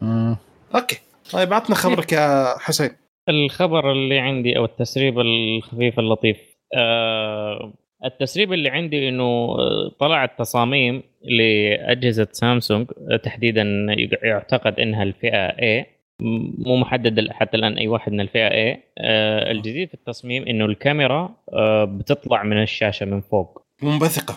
مم. 0.00 0.36
أوكي 0.74 1.00
طيب 1.32 1.52
عطنا 1.54 1.76
خبرك 1.76 2.12
يا 2.12 2.54
حسين. 2.58 2.90
الخبر 3.28 3.92
اللي 3.92 4.18
عندي 4.18 4.56
أو 4.56 4.64
التسريب 4.64 5.18
الخفيف 5.20 5.98
اللطيف. 5.98 6.38
آه 6.74 7.72
التسريب 8.04 8.52
اللي 8.52 8.68
عندي 8.68 9.08
إنه 9.08 9.24
آه، 9.58 9.90
طلعت 10.00 10.38
تصاميم 10.38 11.02
لأجهزة 11.22 12.28
سامسونج 12.32 12.86
آه، 13.10 13.16
تحديدا 13.16 13.86
يعتقد 14.22 14.80
إنها 14.80 15.02
الفئة 15.02 15.48
A. 15.48 15.86
مو 16.66 16.76
محدد 16.76 17.28
حتى 17.30 17.56
الآن 17.56 17.78
أي 17.78 17.88
واحد 17.88 18.12
من 18.12 18.20
الفئة 18.20 18.48
A. 18.48 18.78
آه 18.98 19.50
الجديد 19.50 19.88
في 19.88 19.94
التصميم 19.94 20.42
إنه 20.48 20.64
الكاميرا 20.64 21.34
آه 21.52 21.84
بتطلع 21.84 22.42
من 22.42 22.62
الشاشة 22.62 23.06
من 23.06 23.20
فوق. 23.20 23.62
منبثقة. 23.82 24.36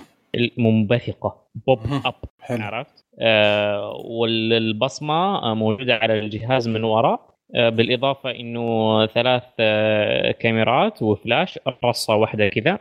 منبثقه 0.58 1.36
pop. 1.68 1.80
up. 2.06 2.14
عرفت؟ 2.50 3.06
آه 3.20 3.92
والبصمة 4.06 5.14
آه، 5.44 5.54
موجودة 5.54 5.96
على 5.96 6.20
الجهاز 6.20 6.68
من 6.68 6.84
وراء 6.84 7.20
آه 7.56 7.70
بالإضافة 7.70 8.32
إنه 8.32 9.06
ثلاث 9.06 9.44
آه 9.60 10.32
كاميرات 10.32 11.02
وفلاش 11.02 11.60
رصة 11.84 12.16
واحدة 12.16 12.50
كذا 12.50 12.80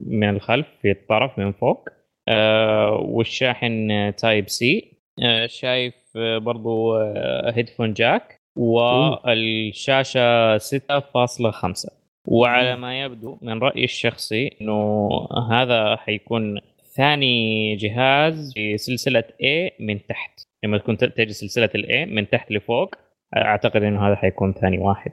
من 0.00 0.28
الخلف 0.30 0.66
في 0.82 0.90
الطرف 0.90 1.38
من 1.38 1.52
فوق. 1.52 1.88
آه 2.28 2.92
والشاحن 2.92 3.90
آه، 3.90 4.10
Type 4.10 4.48
C 4.48 4.98
آه 5.22 5.46
شايف 5.46 5.94
آه 6.16 6.38
برضو 6.38 6.96
آه 6.96 7.52
headphone 7.54 7.92
jack 7.92 8.40
والشاشة 8.56 10.58
6.5 10.58 11.90
وعلى 12.28 12.76
ما 12.76 13.02
يبدو 13.02 13.38
من 13.42 13.58
رأيي 13.58 13.84
الشخصي 13.84 14.50
إنه 14.60 15.08
هذا 15.50 15.96
حيكون 15.96 16.60
ثاني 16.96 17.76
جهاز 17.76 18.52
في 18.54 18.78
سلسلة 18.78 19.24
A 19.42 19.72
من 19.80 20.06
تحت. 20.06 20.40
لما 20.64 20.78
تكون 20.78 20.96
تجي 20.96 21.32
سلسلة 21.32 21.70
ال 21.74 21.90
A 21.90 22.06
من 22.06 22.28
تحت 22.28 22.52
لفوق 22.52 22.94
أعتقد 23.36 23.82
إنه 23.82 24.08
هذا 24.08 24.16
حيكون 24.16 24.52
ثاني 24.52 24.78
واحد. 24.78 25.12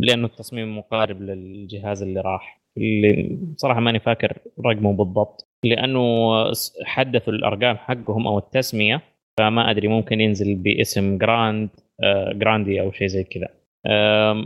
لأنه 0.00 0.26
التصميم 0.26 0.78
مقارب 0.78 1.22
للجهاز 1.22 2.02
اللي 2.02 2.20
راح. 2.20 2.60
اللي 2.78 3.38
صراحة 3.56 3.80
ماني 3.80 4.00
فاكر 4.00 4.38
رقمه 4.66 4.92
بالضبط. 4.92 5.48
لأنه 5.64 6.30
حدثوا 6.84 7.32
الأرقام 7.32 7.76
حقهم 7.76 8.26
أو 8.26 8.38
التسمية 8.38 9.02
فما 9.38 9.70
أدري 9.70 9.88
ممكن 9.88 10.20
ينزل 10.20 10.54
باسم 10.54 11.18
Grand 11.18 11.68
آه، 12.02 12.32
جراندي 12.32 12.80
أو 12.80 12.92
شيء 12.92 13.06
زي 13.06 13.24
كذا. 13.24 13.48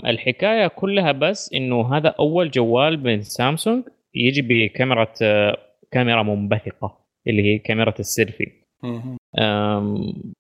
الحكاية 0.06 0.66
كلها 0.66 1.12
بس 1.12 1.52
إنه 1.54 1.96
هذا 1.96 2.08
أول 2.08 2.50
جوال 2.50 3.02
من 3.02 3.22
سامسونج 3.22 3.84
يجي 4.14 4.42
بكاميرا 4.42 5.06
آه، 5.22 5.56
كاميرا 5.94 6.22
منبثقة 6.22 6.98
اللي 7.26 7.42
هي 7.42 7.58
كاميرا 7.58 7.94
السيلفي. 8.00 8.46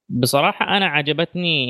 بصراحة 0.08 0.76
أنا 0.76 0.86
عجبتني 0.86 1.66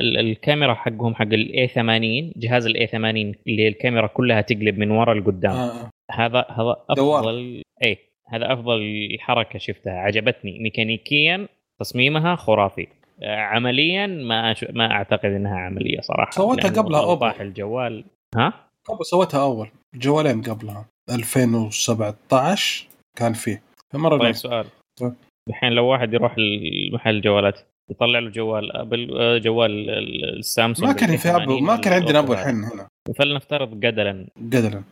ال- 0.00 0.18
الكاميرا 0.18 0.74
حقهم 0.74 1.14
حق 1.14 1.22
ال 1.22 1.45
A 1.45 1.68
80 1.68 2.32
جهاز 2.36 2.66
ال 2.66 2.76
A 2.76 2.86
80 2.86 3.34
اللي 3.46 3.62
هي 3.62 3.68
الكاميرا 3.68 4.06
كلها 4.06 4.40
تقلب 4.40 4.78
من 4.78 4.90
ورا 4.90 5.14
لقدام. 5.14 5.52
آه. 5.52 5.90
هذا 6.10 6.46
هذا. 6.48 6.76
افضل 6.90 7.62
اي 7.84 7.98
هذا 8.28 8.52
أفضل 8.52 8.80
حركة 9.20 9.58
شفتها 9.58 9.92
عجبتني. 9.92 10.58
ميكانيكيا 10.58 11.48
تصميمها 11.80 12.36
خرافي. 12.36 12.86
آه، 13.22 13.36
عمليا 13.36 14.06
ما 14.06 14.52
أش... 14.52 14.64
ما 14.70 14.90
أعتقد 14.90 15.24
إنها 15.30 15.58
عملية 15.58 16.00
صراحة 16.00 16.30
سوتها 16.30 16.70
لأنه 16.70 16.82
قبلها. 16.82 17.00
أوضاح 17.04 17.40
الجوال. 17.40 18.04
ها؟ 18.36 18.52
قبل 18.84 19.04
سوتها 19.06 19.42
أول 19.42 19.68
جوالين 19.94 20.42
قبلها. 20.42 20.88
2017 21.10 22.86
كان 23.18 23.32
فيه. 23.32 23.62
فمرة 23.92 24.18
طيب. 24.18 24.32
سؤال. 24.32 24.66
طيب. 25.00 25.14
الحين 25.48 25.72
لو 25.72 25.86
واحد 25.86 26.14
يروح 26.14 26.34
المحل 26.38 27.16
الجوالات 27.16 27.60
يطلع 27.90 28.18
له 28.18 28.30
جوال 28.30 28.76
أبل 28.76 29.16
آه، 29.18 29.38
جوال 29.38 29.90
ال- 29.90 30.38
السامسونج 30.38 30.88
ما 30.88 30.94
كان 30.96 31.16
في 31.16 31.28
ابو 31.30 31.38
80 31.44 31.62
ما 31.64 31.76
كان 31.76 31.92
عندنا 31.92 32.20
هذا. 32.20 32.32
الحين 32.32 32.54
هنا. 32.64 32.88
فلنفترض 33.18 33.80
جدلا. 33.80 34.26
جدلا. 34.38 34.82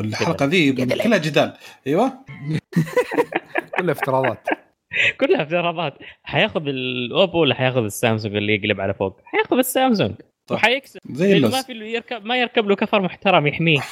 الحلقة 0.00 0.44
ذي 0.44 0.72
كلها 0.72 1.18
جدال. 1.18 1.52
أيوه. 1.86 2.12
كلها 3.78 3.92
افتراضات. 3.92 4.48
كلها 5.20 5.42
افتراضات. 5.42 5.94
حياخذ 6.22 6.68
الأوبو 6.68 7.40
ولا 7.40 7.54
حياخذ 7.54 7.84
السامسونج 7.84 8.36
اللي 8.36 8.54
يقلب 8.54 8.80
على 8.80 8.94
فوق؟ 8.94 9.20
حياخذ 9.24 9.56
السامسونج. 9.58 10.14
طيب. 10.46 10.58
وحيكسب. 10.58 11.00
زي 11.10 11.40
ما 11.40 11.62
في 11.62 11.72
يركب 11.72 12.24
ما 12.24 12.36
يركب 12.36 12.68
له 12.68 12.76
كفر 12.76 13.00
محترم 13.02 13.46
يحميه. 13.46 13.80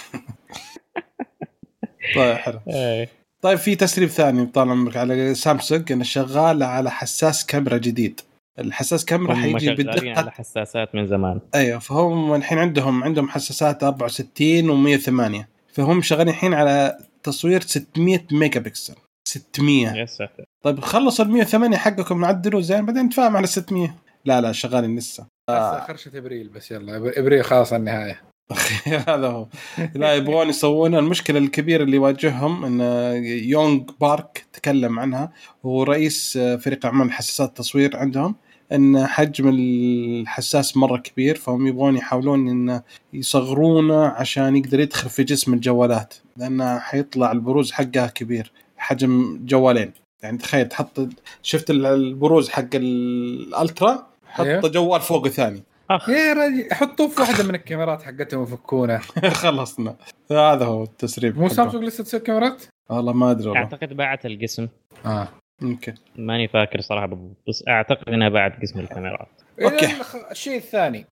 طيب 2.14 2.36
حلو. 2.36 2.60
إيه. 2.68 3.08
طيب 3.42 3.58
في 3.58 3.76
تسريب 3.76 4.08
ثاني 4.08 4.46
طال 4.46 4.70
عمرك 4.70 4.96
على 4.96 5.34
سامسونج 5.34 5.92
إنه 5.92 6.04
شغال 6.04 6.62
على 6.62 6.90
حساس 6.90 7.46
كاميرا 7.46 7.76
جديد. 7.76 8.20
الحساس 8.58 9.04
كاميرا 9.04 9.34
حيجي 9.34 9.66
شغالين 9.66 9.88
على 9.88 10.00
بدقه 10.00 10.30
حساسات 10.30 10.94
من 10.94 11.06
زمان. 11.06 11.40
أيوه 11.54 11.78
فهم 11.78 12.34
الحين 12.34 12.58
عندهم 12.58 13.04
عندهم 13.04 13.28
حساسات 13.28 13.84
64 13.84 14.98
و108 14.98 15.44
فهم 15.72 16.02
شغالين 16.02 16.28
الحين 16.28 16.54
على 16.54 16.98
تصوير 17.22 17.60
600 17.60 18.20
ميجا 18.32 18.60
بكسل 18.60 18.94
600 19.28 19.96
يا 19.96 20.06
ساتر. 20.06 20.44
طيب 20.64 20.80
خلصوا 20.80 21.24
ال 21.24 21.30
108 21.30 21.76
حقكم 21.76 22.20
نعدلوا 22.20 22.60
زين 22.60 22.86
بعدين 22.86 23.02
نتفاهم 23.02 23.36
على 23.36 23.46
600 23.46 23.94
لا 24.24 24.40
لا 24.40 24.52
شغالين 24.52 24.96
لسه. 24.96 25.26
آه. 25.48 25.86
خرشة 25.86 26.18
إبريل 26.18 26.48
بس 26.48 26.70
يلا 26.70 26.96
إبريل 26.96 27.44
خلاص 27.44 27.72
على 27.72 27.80
النهاية. 27.80 28.20
هذا 29.08 29.26
هو. 29.28 29.46
لا 29.94 30.14
يبغون 30.14 30.48
يسوون 30.48 30.94
المشكلة 30.94 31.38
الكبيرة 31.38 31.82
اللي 31.84 31.96
يواجههم 31.96 32.64
إن 32.64 32.80
يونغ 33.24 33.80
بارك 34.00 34.44
تكلم 34.52 34.98
عنها 34.98 35.32
هو 35.66 35.82
رئيس 35.82 36.38
فريق 36.38 36.86
أعمال 36.86 37.12
حساسات 37.12 37.48
التصوير 37.48 37.96
عندهم 37.96 38.34
إن 38.72 39.06
حجم 39.06 39.48
الحساس 39.48 40.76
مرة 40.76 40.96
كبير 40.96 41.36
فهم 41.36 41.66
يبغون 41.66 41.96
يحاولون 41.96 42.48
إن 42.48 42.80
يصغرونه 43.12 44.06
عشان 44.06 44.56
يقدر 44.56 44.80
يدخل 44.80 45.10
في 45.10 45.24
جسم 45.24 45.54
الجوالات 45.54 46.14
لأنه 46.36 46.78
حيطلع 46.78 47.32
البروز 47.32 47.72
حقها 47.72 48.06
كبير 48.06 48.52
حجم 48.76 49.40
جوالين. 49.44 49.92
يعني 50.22 50.38
تخيل 50.38 50.68
تحط 50.68 51.08
شفت 51.42 51.70
ال- 51.70 51.86
البروز 51.86 52.48
حق 52.48 52.68
الألترا؟ 52.74 54.06
حط 54.26 54.44
أيوه. 54.46 54.68
جوال 54.68 55.00
فوقه 55.00 55.28
ثاني 55.30 55.62
اخ 55.90 56.08
يا 56.08 56.32
رجل 56.32 56.74
حطوه 56.74 57.08
في 57.08 57.20
واحدة 57.20 57.44
من 57.44 57.54
الكاميرات 57.54 58.02
حقتهم 58.02 58.40
وفكونه 58.40 58.98
خلصنا. 59.42 59.96
هذا 60.30 60.64
هو 60.64 60.82
التسريب 60.82 61.38
مو. 61.38 61.48
سامسونج 61.48 61.84
لسه 61.84 62.04
تسوي 62.04 62.20
كاميرات؟ 62.20 62.62
والله 62.90 63.12
ما 63.12 63.30
أدري 63.30 63.48
والله. 63.48 63.60
أعتقد 63.62 63.92
باعت 63.92 64.26
القسم. 64.26 64.68
آه. 65.06 65.28
يمكن 65.62 65.94
ماني 66.16 66.48
فاكر 66.48 66.80
صراحة 66.80 67.06
بالضبط 67.06 67.36
بس 67.48 67.64
أعتقد 67.68 68.08
إنها 68.08 68.28
باعت 68.28 68.60
قسم 68.62 68.80
الكاميرات. 68.80 69.28
أوكي. 69.62 69.86
الخ- 69.86 70.30
الشيء 70.30 70.56
الثاني. 70.56 71.06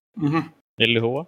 اللي 0.81 1.01
هو؟ 1.01 1.25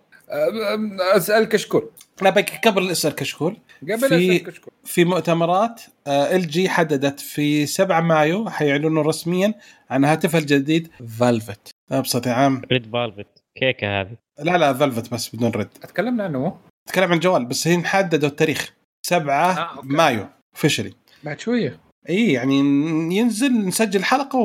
أسأل 1.16 1.46
كشكول. 1.46 1.90
لا 2.22 2.30
بك 2.30 2.68
قبل 2.68 2.90
أسأل 2.92 3.16
كشكول 3.16 3.58
قبل 3.84 3.98
في- 4.10 4.36
أسأل 4.36 4.44
كشكول. 4.44 4.74
في 4.84 5.06
مؤتمرات 5.06 5.82
إل 6.08 6.48
جي 6.48 6.70
حددت 6.70 7.20
في 7.20 7.66
7 7.66 8.02
مايو 8.02 8.50
حيعلنوا 8.50 9.04
رسميا 9.04 9.54
عن 9.90 10.06
هاتفها 10.06 10.40
الجديد 10.40 10.88
فالفت 11.20 11.70
بصوت 12.02 12.28
عام. 12.28 12.62
ريد 12.72 12.92
فالفت 12.92 13.37
كيكة 13.58 14.02
هذه. 14.02 14.18
لا 14.40 14.58
لا 14.58 14.74
فالفت 14.74 15.14
بس 15.14 15.36
بدون 15.36 15.52
رد. 15.52 15.70
تكلمنا 15.70 16.24
عنه؟ 16.24 16.40
مو؟ 16.40 16.58
تكلم 16.90 17.12
عن 17.12 17.20
جوال 17.20 17.46
بس 17.46 17.68
هي 17.68 17.84
حددوا 17.84 18.30
التاريخ. 18.30 18.74
7 19.06 19.34
آه، 19.34 19.76
أوكي. 19.78 19.88
مايو 19.88 20.26
اوفشلي 20.56 20.94
بعد 21.24 21.40
شوية. 21.40 21.80
إي 22.10 22.32
يعني 22.32 22.60
ينزل 23.16 23.66
نسجل 23.68 24.04
حلقة 24.04 24.40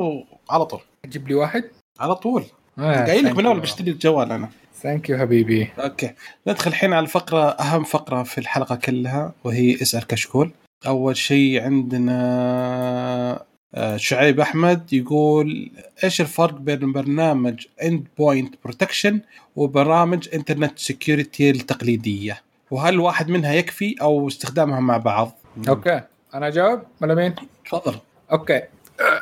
وعلى 0.49 0.65
طول. 0.65 0.81
تجيب 1.03 1.29
لي 1.29 1.35
واحد؟ 1.35 1.65
على 2.01 2.15
طول. 2.15 2.45
آه 2.79 3.05
قايل 3.05 3.25
لك 3.25 3.37
من 3.37 3.47
أول 3.47 3.61
بشتري 3.61 3.91
الجوال 3.91 4.33
أنا. 4.33 4.49
thank 4.75 5.11
you 5.11 5.19
حبيبي. 5.19 5.69
okay. 5.79 6.15
ندخل 6.49 6.71
الحين 6.71 6.93
على 6.93 7.05
الفقرة 7.05 7.51
أهم 7.51 7.85
فقرة 7.85 8.23
في 8.23 8.39
الحلقة 8.39 8.77
كلها 8.77 9.35
وهي 9.45 9.75
اسأل 9.75 10.07
كشكول. 10.07 10.51
أول 10.87 11.17
شيء 11.17 11.63
عندنا 11.63 13.45
شعيب 13.97 14.41
أحمد 14.41 14.93
يقول 14.93 15.71
إيش 16.05 16.21
الفرق 16.21 16.55
بين 16.55 16.93
برنامج 16.93 17.67
endpoint 17.83 18.55
protection 18.65 19.21
وبرامج 19.57 20.29
internet 20.35 20.79
security 20.79 21.51
التقليدية؟ 21.51 22.43
وهل 22.71 23.01
واحد 23.01 23.29
منها 23.29 23.53
يكفي 23.53 23.95
أو 24.03 24.29
استخدامها 24.29 24.81
مع 24.81 24.97
بعض؟ 24.97 25.39
okay. 25.69 26.01
أنا 26.35 26.49
أجاوب؟ 26.49 26.83
ولا 27.01 27.15
مين؟ 27.15 27.35
تفضل. 27.65 27.99
okay. 28.33 28.63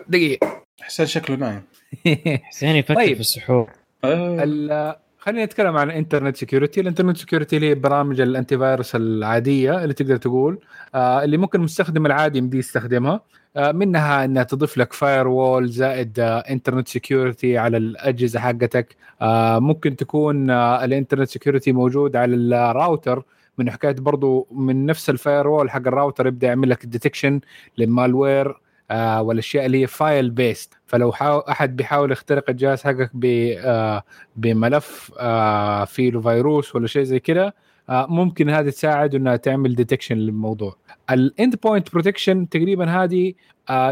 دقيقة. 0.08 0.62
حسين 0.80 1.06
شكله 1.06 1.36
نايم. 1.36 1.62
حسين 2.48 2.76
يفكر 2.76 2.94
طيب. 2.94 3.14
في 3.14 3.20
السحور. 3.20 3.70
آه. 4.04 4.96
خلينا 5.20 5.44
نتكلم 5.44 5.76
عن 5.76 5.90
ال 5.90 5.95
internet 5.95 6.36
security، 6.36 6.80
ال 6.80 6.84
internet 6.84 7.16
security 7.16 7.56
اللي 7.56 7.70
هي 7.70 7.74
برامج 7.74 8.20
ال 8.20 8.58
anti-virus 8.58 8.96
العادية 8.96 9.82
اللي 9.82 9.94
تقدر 9.94 10.16
تقول 10.16 10.58
آه 10.94 11.24
اللي 11.24 11.36
ممكن 11.36 11.58
المستخدم 11.58 12.06
العادي 12.06 12.38
يمديه 12.38 12.58
يستخدمها. 12.58 13.20
آه 13.56 13.72
منها 13.72 14.24
إنها 14.24 14.42
تضيف 14.42 14.78
لك 14.78 14.92
firewall 14.92 15.68
زائد 15.68 16.20
آه 16.20 16.38
internet 16.38 16.88
security 16.88 17.58
على 17.58 17.76
الأجهزة 17.76 18.40
حقتك. 18.40 18.96
آه 19.22 19.58
ممكن 19.58 19.96
تكون 19.96 20.50
آه 20.50 20.84
ال 20.84 20.89
internet 20.89 21.28
security 21.28 21.72
موجود 21.72 22.16
على 22.16 22.34
الراوتر. 22.34 23.22
من 23.58 23.70
حكاية 23.70 23.92
برضو 23.98 24.48
من 24.52 24.86
نفس 24.86 25.10
ال 25.10 25.48
firewall 25.48 25.70
حق 25.70 25.86
الراوتر 25.86 26.26
يبدأ 26.26 26.46
يعمل 26.46 26.70
لك 26.70 26.86
detection 26.86 27.40
لل 27.78 27.97
malware 27.97 28.60
آه 28.90 29.22
والأشياء 29.22 29.66
اللي 29.66 29.82
هي 29.82 29.86
file-based 29.86 30.74
فلو 30.86 31.10
أحد 31.48 31.76
بيحاول 31.76 32.12
يخترق 32.12 32.50
الجهاز 32.50 32.82
حقك 32.82 33.10
آه 33.24 34.02
بملف 34.36 35.12
آه 35.18 35.84
فيه 35.84 36.10
فيروس 36.18 36.76
ولا 36.76 36.86
شيء 36.86 37.02
زي 37.02 37.20
كذا 37.20 37.52
ممكن 37.90 38.50
هذه 38.50 38.70
تساعد 38.70 39.14
إنها 39.14 39.36
تعمل 39.36 39.74
detection 39.74 40.16
للموضوع. 40.16 40.76
ال 41.10 41.56
endpoint 41.62 41.92
protection 41.92 42.48
تقريبا 42.48 43.02
هذه 43.02 43.32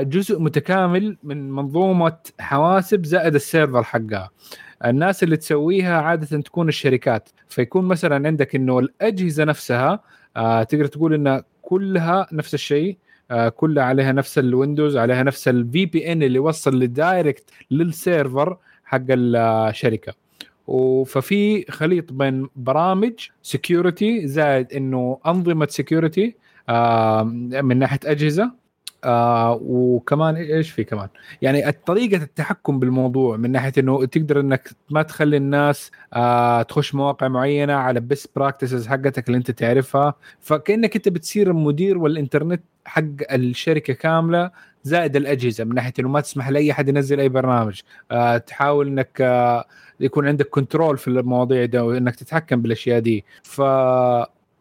جزء 0.03 0.41
متكامل 0.41 1.17
من 1.23 1.51
منظومة 1.53 2.17
حواسب 2.41 3.05
زائد 3.05 3.35
ال 3.35 3.42
server 3.42 3.83
حقها. 3.83 4.31
الناس 4.85 5.23
اللي 5.23 5.37
تسويها 5.37 6.01
عادة 6.01 6.41
تكون 6.41 6.69
الشركات. 6.69 7.29
فيكون 7.49 7.85
مثلا 7.85 8.29
عندك 8.29 8.55
إنه 8.55 8.79
الأجهزة 8.79 9.45
نفسها 9.45 10.01
تقدر 10.63 10.87
تقول 10.87 11.15
انها 11.15 11.45
كلها 11.63 12.27
نفس 12.33 12.55
الشيء 12.55 12.99
كلها 13.57 13.85
عليها 13.85 14.13
نفس 14.13 14.39
ال 14.39 14.46
Windows 14.46 14.97
عليها 14.97 15.23
نفس 15.23 15.49
ال 15.49 15.87
VPN 15.87 16.23
اللي 16.23 16.37
يوصل 16.37 16.79
لل 16.79 16.97
direct 16.97 17.51
لل 17.71 17.92
server 17.92 18.57
حق 18.85 19.01
الشركة 19.11 20.15
و- 20.67 21.05
ففي 21.05 21.65
خليط 21.71 22.13
بين 22.13 22.49
برامج 22.57 23.13
security 23.43 24.27
زائد 24.27 24.73
إنه 24.73 25.19
أنظمة 25.27 25.67
security 25.71 26.35
من 27.63 27.79
ناحية 27.79 27.99
أجهزة. 28.05 28.51
آه 29.05 29.59
وكمان 29.63 30.37
إيش 30.37 30.71
في 30.71 30.85
كمان؟ 30.85 31.09
يعني 31.43 31.73
طريقة 31.73 32.23
التحكم 32.23 32.79
بالموضوع 32.79 33.37
من 33.37 33.53
ناحية 33.53 33.73
إنه 33.79 34.05
تقدر 34.07 34.41
إنك 34.41 34.69
ما 34.91 35.03
تخلي 35.03 35.37
الناس 35.37 35.91
آه 36.15 36.63
تخش 36.63 36.95
مواقع 36.95 37.29
معينة 37.29 37.73
على 37.75 38.01
best 38.01 38.31
practices 38.37 38.87
حقتك 38.89 39.27
اللي 39.29 39.39
أنت 39.39 39.51
تعرفها. 39.51 40.15
فكأنك 40.41 40.97
أنت 40.97 41.09
بتصير 41.09 41.51
المدير 41.51 41.99
والإنترنت 41.99 42.63
حق 42.85 43.03
الشركة 43.33 43.93
كاملة 43.93 44.51
زائد 44.83 45.17
الأجهزة 45.17 45.65
من 45.65 45.75
ناحية 45.75 45.93
إنه 45.99 46.09
ما 46.09 46.21
تسمح 46.21 46.49
لأي 46.49 46.73
أحد 46.73 46.89
ينزل 46.89 47.21
أي 47.21 47.29
برنامج. 47.29 47.81
آه 48.11 48.39
تحاول 48.39 48.87
إنك 48.87 49.19
آه 49.21 49.65
يكون 50.01 50.29
عندك 50.29 50.49
control 50.49 50.99
في 50.99 51.09
المواضيع 51.09 51.65
ده 51.65 51.85
وإنك 51.85 52.17
تتحكم 52.17 52.63
بالأشياء 52.63 53.01
دي. 53.01 53.25
ف 53.43 53.63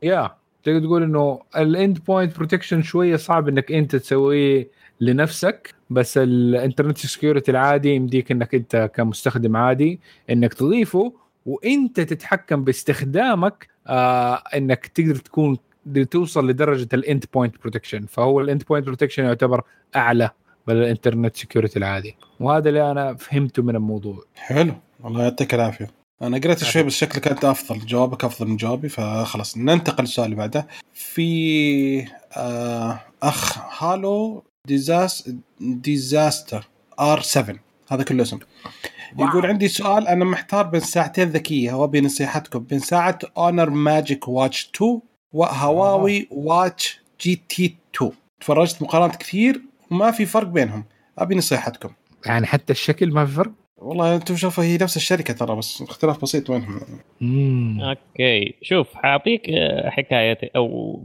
يا 0.04 0.37
تقدر 0.68 0.86
تقول 0.86 1.03
إنه 1.03 1.39
ال 1.58 1.99
endpoint 1.99 2.38
protection 2.38 2.82
شوية 2.82 3.15
صعب 3.15 3.47
إنك 3.47 3.72
أنت 3.72 3.95
تسويه 3.95 4.70
لنفسك 5.01 5.74
بس 5.89 6.18
ال 6.18 6.26
internet 6.26 6.97
security 6.97 7.51
العادي 7.51 7.89
يمديك 7.89 8.32
إنك 8.32 8.55
أنت 8.55 8.91
كمستخدم 8.95 9.57
عادي 9.57 9.99
إنك 10.30 10.53
تضيفه 10.53 11.13
وإنت 11.45 11.99
تتحكم 11.99 12.63
باستخدامك 12.63 13.68
آه 13.88 14.36
إنك 14.55 14.88
تقدر 14.88 15.15
تكون 15.15 15.57
توصل 16.11 16.49
لدرجة 16.49 16.88
ال 16.93 17.26
endpoint 17.34 17.55
protection 17.62 18.05
فهو 18.05 18.41
ال 18.41 18.64
endpoint 18.64 18.86
protection 18.86 19.24
يعتبر 19.24 19.63
أعلى 19.95 20.30
من 20.68 20.76
ال 20.76 20.82
internet 20.82 21.36
security 21.36 21.80
العادي. 21.80 22.15
وهذا 22.39 22.70
اللي 22.70 22.91
أنا 22.91 23.13
فهمته 23.13 23.63
من 23.63 23.76
الموضوع. 23.76 24.24
حلو. 24.36 24.74
والله 25.03 25.24
يعطيك 25.24 25.53
العافية. 25.53 25.96
أنا 26.22 26.38
قريت 26.38 26.64
شوي 26.64 26.84
بس 26.84 26.94
شكلك 26.94 27.28
انت 27.28 27.46
أفضل. 27.46 27.86
جوابك 27.86 28.24
أفضل 28.26 28.48
من 28.48 28.58
جوابي 28.58 28.89
فخلاص 28.89 29.58
ننتقل 29.58 30.04
للسؤال 30.04 30.26
اللي 30.26 30.36
بعده. 30.36 30.68
في 30.94 32.08
آه 32.38 33.00
أخ 33.24 33.58
Hello 33.84 34.43
Disas 34.67 35.32
Disaster 35.59 36.67
R 37.00 37.21
7 37.22 37.56
هذا 37.92 38.04
كله 38.04 38.24
اسم. 38.24 38.39
يقول 39.20 39.46
عندي 39.46 39.68
سؤال 39.68 40.08
أنا 40.08 40.26
محتار 40.26 40.64
بين 40.66 40.80
ساعتين 40.80 41.30
ذكية 41.30 41.74
وابي 41.74 42.02
نصيحتكم 42.02 42.60
بين 42.60 42.80
ساعة 42.80 43.20
Honor 43.38 43.70
Magic 43.70 44.28
Watch 44.28 44.71
2 44.76 45.02
وهواوي 45.34 46.28
Watch 46.32 47.00
GT 47.21 47.78
2 47.96 48.12
تفرجت 48.42 48.82
مقارنات 48.82 49.16
كثير 49.16 49.62
وما 49.92 50.12
في 50.12 50.26
فرق 50.26 50.48
بينهم. 50.48 50.86
أبي 51.18 51.36
نصيحتكم. 51.36 51.89
يعني 52.26 52.46
حتى 52.46 52.74
الشكل 52.74 53.12
ما 53.14 53.26
في 53.26 53.32
فرق؟ 53.32 53.52
والله 53.78 54.16
أنتم 54.16 54.36
شوفوا 54.36 54.63
هي 54.63 54.78
نفس 54.82 54.97
الشركة 54.97 55.33
ترى 55.33 55.55
بس 55.55 55.82
اختلاف 55.82 56.21
بسيط 56.21 56.51
بينهم 56.51 56.79
أوكي. 57.82 58.55
شوف 58.62 58.93
حأعطيك 58.95 59.49
آه، 59.49 59.89
حكايتي 59.89 60.49
أو 60.55 60.99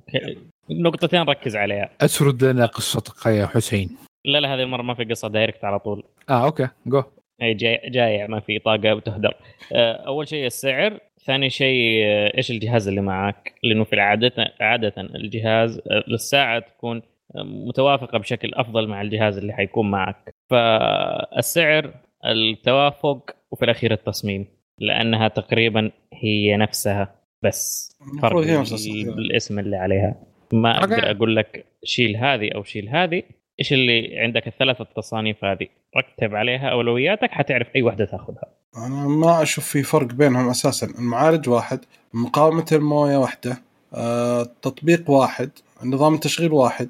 نقطتين 0.71 1.23
ركز 1.23 1.57
عليها. 1.57 1.91
أسرد 2.01 2.45
لنا 2.45 2.67
قصتك 2.67 3.27
يا 3.27 3.47
حسين. 3.47 3.97
لا 4.25 4.39
لا 4.41 4.55
هذه 4.55 4.63
المره 4.63 4.83
ما 4.83 4.95
في 4.95 5.05
قصة 5.05 5.29
دايركت 5.29 5.65
على 5.65 5.79
طول. 5.79 6.03
آه 6.31 6.45
أوكي. 6.45 6.69
جو 6.87 7.03
أي 7.43 7.55
جاي 7.55 7.81
جايع 7.85 8.27
ما 8.27 8.41
في 8.41 8.59
طاقة 8.59 8.95
بتهدر 8.95 9.35
آه، 9.73 9.93
أول 9.93 10.29
شيء 10.29 10.47
السعر 10.47 10.99
ثاني 11.27 11.51
شيء 11.51 12.05
آه، 12.05 12.37
إيش 12.37 12.51
الجهاز 12.51 12.89
اللي 12.89 13.01
معك 13.01 13.55
لأنه 13.63 13.85
في 13.85 13.93
العاده 13.93 14.33
عادة 14.61 14.95
الجهاز 14.99 15.81
للساعة 16.09 16.59
تكون 16.59 17.03
متوافقة 17.45 18.19
بشكل 18.19 18.55
أفضل 18.55 18.89
مع 18.89 19.03
الجهاز 19.03 19.39
اللي 19.39 19.53
حيكون 19.53 19.91
معك. 19.91 20.35
فالسعر 20.51 21.95
التوافق 22.27 23.31
وفي 23.51 23.65
الأخير 23.65 23.93
التصميم 23.93 24.47
لأنها 24.79 25.29
تقريبا 25.29 25.91
هي 26.13 26.57
نفسها 26.57 27.15
بس. 27.43 27.93
فرق 28.23 28.59
الصدر. 28.59 29.13
الاسم 29.19 29.59
اللي 29.59 29.77
عليها. 29.77 30.15
ما. 30.53 30.79
أقدر 30.79 31.11
أقول 31.11 31.37
لك 31.37 31.65
شيل 31.85 32.17
هذه 32.17 32.51
أو 32.55 32.63
شيل 32.63 32.89
هذه. 32.89 33.23
إيش 33.61 33.73
اللي 33.73 34.19
عندك؟ 34.19 34.47
الثلاثة 34.47 34.87
تصانيف 34.97 35.45
هذه. 35.45 35.67
رتب 35.97 36.35
عليها 36.35 36.69
أولوياتك 36.69 37.31
حتعرف 37.31 37.67
أي 37.77 37.83
واحدة 37.83 38.05
تاخذها. 38.05 38.45
أنا 38.77 39.09
ما 39.09 39.43
أشوف 39.43 39.67
في 39.67 39.83
فرق 39.83 40.07
بينهم 40.07 40.49
أساسا. 40.49 40.87
المعالج 40.99 41.49
واحد 41.49 41.81
مقاومة 42.15 42.67
الموية 42.73 43.17
واحدة 43.17 43.57
آه، 43.95 44.43
تطبيق 44.43 45.11
واحد 45.11 45.51
نظام 45.85 46.15
التشغيل 46.15 46.53
واحد. 46.53 46.89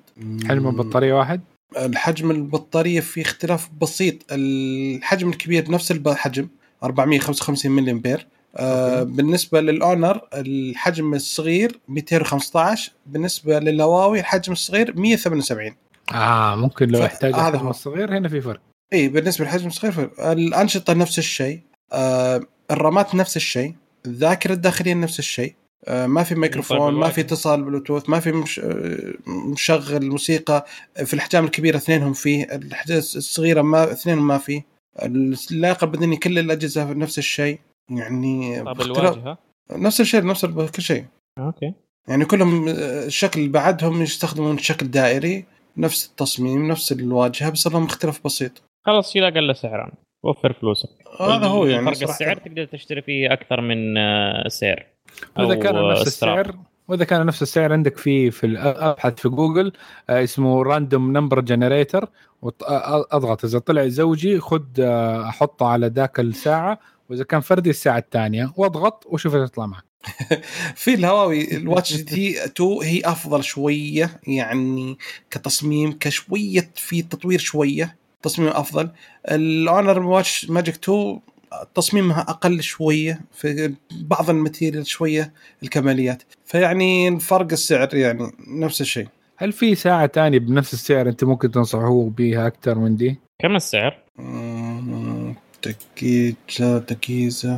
حجم 0.48 0.68
البطاريه 0.68 1.14
واحد؟ 1.14 1.40
الحجم 1.77 2.31
البطارية 2.31 3.01
في 3.01 3.20
اختلاف 3.23 3.69
بسيط. 3.81 4.15
الحجم 4.32 5.28
الكبير 5.28 5.70
نفس 5.70 5.90
الحجم 5.90 6.49
455 6.85 7.73
ملي 7.73 7.90
امبير 7.90 8.27
آه. 8.57 9.03
بالنسبة 9.03 9.61
للأونر 9.61 10.20
الحجم 10.35 11.15
الصغير 11.15 11.78
215 11.89 12.93
بالنسبة 13.07 13.59
للهواوي 13.59 14.20
الحجم 14.20 14.53
الصغير 14.53 14.97
178 15.01 15.74
آه 16.15 16.55
ممكن 16.57 16.89
لو 16.89 16.99
يحتاج 17.03 17.35
هذا 17.35 17.59
هو. 17.59 17.70
الصغير 17.70 18.19
هنا 18.19 18.28
في 18.28 18.40
فرق. 18.40 18.61
إي 18.93 19.09
بالنسبة 19.09 19.44
للحجم 19.44 19.66
الصغير 19.66 19.93
ف- 19.93 20.20
الأنشطة 20.20 20.93
نفس 20.93 21.19
الشيء. 21.19 21.61
آه 21.93 22.40
الرامات 22.70 23.15
نفس 23.15 23.36
الشيء. 23.36 23.74
الذاكرة 24.07 24.53
الداخلية 24.53 24.94
نفس 24.94 25.19
الشيء. 25.19 25.55
ما 25.88 26.22
في 26.22 26.34
ميكروفون 26.34 26.94
ما. 26.94 27.09
في 27.09 27.20
اتصال 27.20 27.62
بلوتوث 27.62 28.09
ما 28.10 28.20
في 28.20 28.32
مش 28.32 28.59
آه، 28.59 29.12
مشغل 29.26 30.10
موسيقى. 30.10 30.64
في 31.04 31.14
الأحجام 31.14 31.44
الكبيرة 31.44 31.76
اثنينهم 31.76 32.12
فيه 32.12 32.44
الاحجام 32.44 32.98
الصغيرة 32.98 33.62
ما 33.62 33.92
اثنينهم 33.92 34.26
ما 34.26 34.38
فيه. 34.38 34.62
اللياقه 35.02 35.84
البدنيه 35.84 36.18
كل 36.18 36.38
الأجهزة 36.38 36.92
نفس 36.92 37.18
الشيء. 37.18 37.59
يعني 37.90 38.62
طب 38.62 38.80
الواجهه 38.80 39.38
نفس 39.72 40.00
الشيء 40.00 40.26
نفس 40.26 40.46
كل 40.46 40.82
شيء. 40.82 41.04
okay. 41.39 41.74
يعني 42.09 42.24
كلهم 42.24 42.68
آه، 42.68 43.06
الشكل 43.06 43.48
بعدهم 43.48 44.02
يستخدمون 44.02 44.59
شكل 44.59 44.90
دائري 44.90 45.44
نفس 45.76 46.06
التصميم 46.06 46.68
نفس 46.68 46.92
الواجهة 46.92 47.50
بس 47.50 47.66
لهم 47.66 47.84
اختلاف 47.84 48.24
بسيط. 48.24 48.62
خلاص 48.86 49.12
شيل 49.12 49.24
أقل 49.24 49.56
سعرا 49.56 49.92
وفر 50.24 50.52
فلوسك. 50.52 50.88
هذا 51.20 51.46
هو 51.46 51.66
يعني 51.66 51.94
فرق. 51.94 52.09
السعر 52.09 52.36
تقدر 52.36 52.64
تشتري 52.64 53.02
فيه 53.02 53.32
أكثر 53.32 53.60
من 53.60 53.96
آه، 53.96 54.48
سعر. 54.48 54.86
وإذا 55.39 55.55
كان 55.55 55.89
نفس. 55.89 56.06
السعر 56.06 56.56
وإذا 56.89 57.05
كان 57.05 57.26
نفس 57.26 57.43
السعر 57.43 57.72
عندك 57.72 57.97
في 57.97 58.30
في 58.30 58.59
ابحث 58.59 59.20
في 59.20 59.28
جوجل 59.28 59.72
آه، 60.10 60.24
اسمه 60.24 60.62
random 60.62 61.12
number 61.12 61.40
generator 61.40 62.09
أضغط. 63.12 63.44
إذا 63.44 63.59
طلع 63.59 63.89
زوجي 63.89 64.40
خذ 64.40 64.62
آه، 64.80 65.28
أحطه 65.28 65.66
على 65.66 65.86
ذاك 65.86 66.20
الساعة. 66.20 66.78
وإذا 67.10 67.24
كان 67.24 67.40
فردي 67.40 67.70
الساعة 67.70 67.98
الثانية. 67.98 68.52
وأضغط 68.56 69.06
وشوف 69.06 69.34
يطلع 69.34 69.66
معك. 69.66 69.84
في 70.82 70.94
الهواوي 70.94 71.56
ال 71.56 71.62
Watch 71.62 71.93
GT 71.93 72.44
2 72.44 72.70
هي 72.82 73.01
أفضل 73.05 73.44
شوية. 73.44 74.20
يعني 74.26 74.98
كتصميم 75.30 75.93
كشوية 75.93 76.70
في 76.74 77.02
تطوير 77.02 77.39
شوية. 77.39 77.97
تصميم 78.22 78.48
أفضل. 78.48 78.90
ال 79.30 79.42
Honor 79.42 79.98
Watch 79.98 80.51
Magic 80.51 80.74
2 80.74 81.20
تصميمها 81.74 82.20
أقل 82.20 82.62
شوية 82.62 83.20
في 83.32 83.74
بعض 84.00 84.30
ال 84.30 84.37
material 84.37 84.86
شوية 84.86 85.32
الكماليات. 85.62 86.22
فيعني 86.44 87.08
الفرق 87.08 87.52
السعر 87.52 87.94
يعني 87.94 88.30
نفس 88.48 88.80
الشيء. 88.80 89.08
هل 89.36 89.52
في 89.52 89.74
ساعة 89.74 90.06
ثانية 90.06 90.38
بنفس 90.38 90.72
السعر 90.74 91.08
أنت 91.08 91.24
ممكن 91.24 91.50
تنصحوه 91.50 92.10
بيها 92.10 92.46
أكثر 92.46 92.78
من 92.78 92.96
دي؟ 92.96 93.18
كم 93.42 93.56
السعر؟ 93.56 93.98
مم، 94.18 95.34
تكيزة 95.62 96.78
تكيزة 96.78 97.56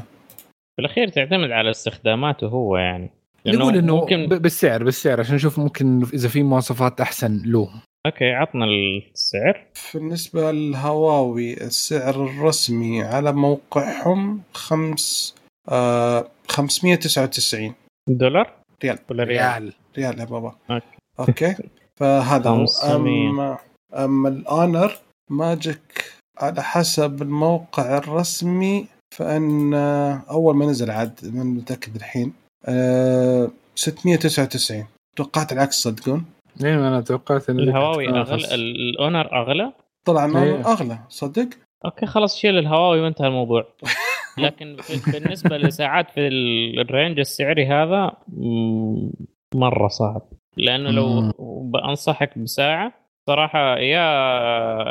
في 0.76 0.80
الأخير 0.80 1.08
تعتمد 1.08 1.50
على 1.50 1.70
استخداماته 1.70 2.46
هو 2.46 2.76
يعني. 2.76 3.10
نقول 3.46 3.76
إنه 3.76 3.96
ممكن 3.96 4.26
بالسعر 4.26 4.84
بالسعر 4.84 5.20
عشان 5.20 5.34
نشوف 5.34 5.58
ممكن 5.58 6.06
إذا 6.14 6.28
في 6.28 6.42
مواصفات 6.42 7.00
أحسن 7.00 7.42
له. 7.44 7.68
okay 8.06 8.32
عطنا 8.32 8.64
السعر. 8.64 9.66
بالنسبة 9.94 10.52
للهواوي 10.52 11.52
السعر 11.52 12.14
الرسمي 12.24 13.02
على 13.02 13.32
موقعهم 13.32 14.42
خمس 14.52 15.34
آه 15.68 16.28
599 16.48 17.74
دولار؟ 18.08 18.52
ريال. 18.84 18.98
ولا 19.10 19.24
ريال؟ 19.24 19.62
ريال. 19.62 19.72
ريال 19.98 20.20
يا 20.20 20.24
بابا. 20.24 20.54
okay. 20.70 20.86
okay. 21.20 21.54
فهذا 22.00 22.50
هو. 22.50 22.66
500. 22.66 23.30
أما 23.30 23.58
أما 23.94 24.28
ال 24.28 24.40
Honor 24.40 24.98
Magic 25.30 26.12
على 26.38 26.62
حسب 26.62 27.22
الموقع 27.22 27.98
الرسمي 27.98 28.86
فإن 29.14 29.74
آه، 29.74 30.22
أول 30.30 30.56
ما 30.56 30.66
نزل 30.66 30.90
عاد 30.90 31.20
من 31.22 31.46
متأكد 31.46 31.96
الحين 31.96 32.32
آه 32.66 33.50
699 33.74 34.86
توقعت 35.16 35.52
العكس 35.52 35.74
صدقون؟ 35.82 36.24
أيوه 36.64 36.88
أنا 36.88 37.00
توقعت 37.00 37.50
ان 37.50 37.58
الهواوي. 37.60 38.08
أغلى 38.08 38.54
الأونر 38.54 39.32
أغلى؟ 39.42 39.72
طلع 40.04 40.24
انه 40.24 40.42
إيه. 40.42 40.72
أغلى 40.72 40.98
صدق؟ 41.08 41.48
أوكي 41.84 42.06
خلاص 42.06 42.36
شيل 42.38 42.58
الهواوي 42.58 43.00
وانتهى 43.00 43.26
الموضوع. 43.26 43.66
لكن 44.38 44.76
بالنسبة 45.12 45.56
لساعات 45.56 46.10
في 46.10 46.28
ال- 46.28 46.80
الرينج 46.80 47.18
السعري 47.18 47.66
هذا 47.66 48.12
مرة 49.54 49.88
صعب. 49.88 50.22
لأنه 50.56 50.90
لو 50.90 51.20
مم. 51.20 51.32
بأنصحك 51.70 52.38
بساعة 52.38 52.92
صراحة 53.26 53.78
يا 53.78 54.04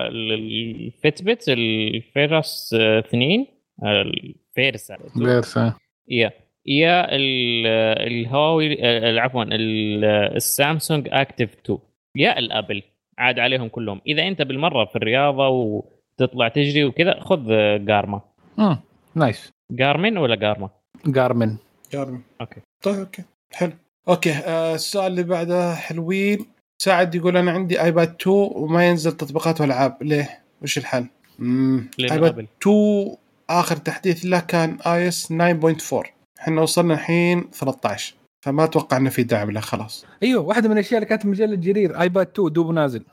ال- 0.08 0.32
الفيتبت 0.34 1.46
الفيرس 1.50 2.74
اثنين 2.74 3.48
الفيرسا 3.84 4.98
بيرسا 5.16 5.74
يا. 6.08 6.32
يا 6.66 7.16
ال- 7.16 7.68
الهواوي 8.08 8.74
ال- 9.10 9.20
عفوا 9.20 9.44
ال- 9.44 10.06
السامسونج 10.36 11.08
active 11.12 11.54
2 11.66 11.80
يا 12.18 12.40
الابل 12.40 12.84
عاد 13.18 13.40
عليهم 13.40 13.68
كلهم. 13.68 14.02
إذا 14.08 14.28
أنت 14.28 14.42
بالمرة 14.42 14.86
في 14.86 14.96
الرياضة 14.96 15.48
وتطلع 15.50 16.48
تجري 16.48 16.84
وكذا 16.84 17.20
خذ 17.20 17.46
جارمن 17.86 18.22
امم 18.60 18.78
nice 19.16 19.52
جارمن 19.72 20.18
ولا 20.18 20.36
جارما 20.36 20.70
جارمن 21.06 21.56
جارمي 21.94 22.20
okay. 22.42 22.62
طيب 22.84 22.96
okay. 23.00 23.24
حلو. 23.54 23.72
okay 24.08 24.32
آه 24.32 24.76
السؤال 24.76 25.12
اللي 25.12 25.24
بعده 25.24 25.76
حلوين. 25.76 26.46
سعد 26.82 27.16
يقول 27.16 27.38
أنا 27.38 27.52
عندي 27.52 27.82
ايباد 27.84 28.16
2 28.22 28.50
وما 28.56 28.88
ينزل 28.90 29.12
تطبيقات 29.12 29.62
وألعاب. 29.62 29.98
ليه؟ 30.04 30.30
وش 30.62 30.78
الحل؟ 30.78 31.06
امم 31.40 31.90
ايباد 32.00 32.24
أبل. 32.24 32.48
2 32.62 33.16
آخر 33.50 33.76
تحديث 33.76 34.26
له 34.26 34.40
كان 34.40 34.78
iOS 34.88 35.32
9.4 35.32 36.13
إحنا 36.44 36.62
وصلنا 36.62 36.94
الحين 36.94 37.50
13 37.52 38.16
فما 38.46 38.64
أتوقع 38.64 38.98
إنه 38.98 39.10
في 39.10 39.24
دعم 39.24 39.52
له 39.52 39.60
خلاص. 39.60 40.06
أيوه 40.24 40.44
واحدة 40.44 40.70
من 40.70 40.74
الأشياء 40.74 40.98
اللي 40.98 41.10
كانت 41.10 41.26
مجلة 41.26 41.56
جرير 41.56 42.02
ايباد 42.02 42.28
2 42.28 42.54
دوب 42.54 42.72
نازل. 42.72 43.04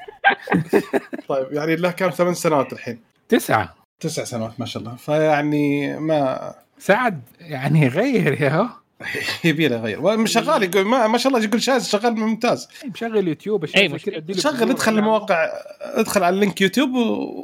طيب 1.28 1.52
يعني 1.52 1.76
له 1.76 1.90
كم؟ 1.90 2.10
ثمان 2.10 2.34
سنوات 2.34 2.72
الحين. 2.72 3.00
تسعة. 3.28 3.74
تسع 4.00 4.24
سنوات 4.24 4.60
ما 4.60 4.66
شاء 4.66 4.82
الله. 4.82 4.96
فيعني 4.96 5.98
ما 6.00 6.54
سعد 6.78 7.20
يعني 7.40 7.88
غير 7.88 8.42
يا 8.42 8.50
هو. 8.50 8.68
يبي 9.44 9.68
له 9.68 9.76
غير 9.80 10.26
شغال 10.26 10.62
يقول 10.62 10.84
ما, 10.84 11.06
ما 11.06 11.18
شاء 11.18 11.32
الله 11.32 11.44
يقول 11.44 11.62
شاذ 11.62 11.84
شغال 11.84 12.14
ممتاز. 12.16 12.68
مشغل 12.94 13.28
يوتيوب 13.28 13.64
اديله 13.64 13.98
شغل 14.40 14.70
ادخل 14.70 14.90
ولا- 14.92 15.00
المواقع 15.00 15.48
ادخل 15.80 16.22
على 16.24 16.34
ال 16.34 16.39
link 16.39 16.60
يوتيوب. 16.60 16.90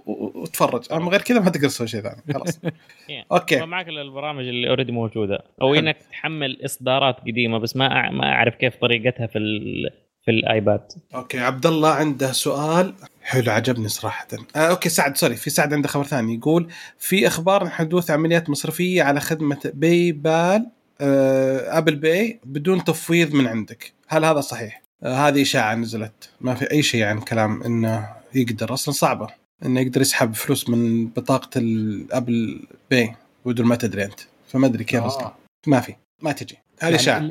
وتفرج 0.06 0.84
اما 0.92 1.10
غير 1.10 1.22
كذا 1.22 1.40
ما 1.40 1.50
تقدر 1.50 1.68
تسوي 1.68 1.86
شيء 1.86 2.00
ثاني. 2.00 2.22
خلاص. 2.34 2.60
يعني 3.08 3.26
okay. 3.32 3.56
ما 3.56 3.66
معك 3.66 3.88
البرامج 3.88 4.46
اللي 4.48 4.68
already 4.68 4.92
موجودة. 4.92 5.44
أو. 5.62 5.74
إنك 5.74 5.96
تحمل 6.10 6.58
إصدارات 6.64 7.16
قديمة 7.20 7.58
بس 7.58 7.76
ما 7.76 8.10
ما 8.10 8.24
أعرف 8.32 8.54
كيف 8.54 8.76
طريقتها 8.76 9.26
في 9.26 9.38
ال... 9.38 9.90
في 10.24 10.30
الآيباد. 10.30 10.80
okay. 11.14 11.38
عبد 11.38 11.66
الله 11.66 11.90
عنده 11.90 12.32
سؤال. 12.32 12.94
حلو 13.22 13.52
عجبني 13.52 13.88
صراحة. 13.88 14.26
آه 14.56 14.58
okay 14.58 14.88
سعد 14.88 15.16
sorry 15.16 15.34
في 15.36 15.50
سعد 15.50 15.72
عنده 15.74 15.88
خبر 15.88 16.04
ثاني. 16.04 16.34
يقول 16.34 16.68
في 16.98 17.26
أخبار 17.26 17.64
عن 17.64 17.70
حدوث 17.70 18.10
عمليات 18.10 18.50
مصرفية 18.50 19.02
على 19.02 19.20
خدمة 19.20 19.70
باي 19.74 20.12
بال 20.12 20.66
Apple 21.00 21.96
Pay 21.96 22.40
بدون 22.44 22.84
تفويض 22.84 23.34
من 23.34 23.46
عندك. 23.46 23.92
هل 24.08 24.24
هذا 24.24 24.40
صحيح؟ 24.40 24.82
آه 25.02 25.28
هذه 25.28 25.42
إشاعة 25.42 25.74
نزلت. 25.74 26.30
ما 26.40 26.54
في 26.54 26.70
أي 26.70 26.82
شيء 26.82 27.02
عن 27.04 27.20
كلام 27.20 27.62
إنه 27.62 28.08
يقدر 28.34 28.74
أصلا 28.74 28.94
صعبة. 28.94 29.26
إنه 29.64 29.80
يقدر 29.80 30.00
يسحب 30.00 30.34
فلوس 30.34 30.68
من 30.68 31.06
بطاقة 31.06 31.50
ال 31.56 31.74
Apple 31.74 32.60
Pay 32.90 33.14
بدون 33.46 33.66
ما 33.66 33.76
تدري 33.76 34.04
أنت. 34.04 34.20
فما 34.48 34.66
أدري 34.66 34.84
كيف 34.84 35.02
آه. 35.02 35.06
أصلا. 35.06 35.34
ما 35.66 35.80
في. 35.80 35.94
ما 36.22 36.32
تجي. 36.32 36.58
هذه 36.80 36.88
يعني 36.88 36.96
إشاعة. 36.96 37.30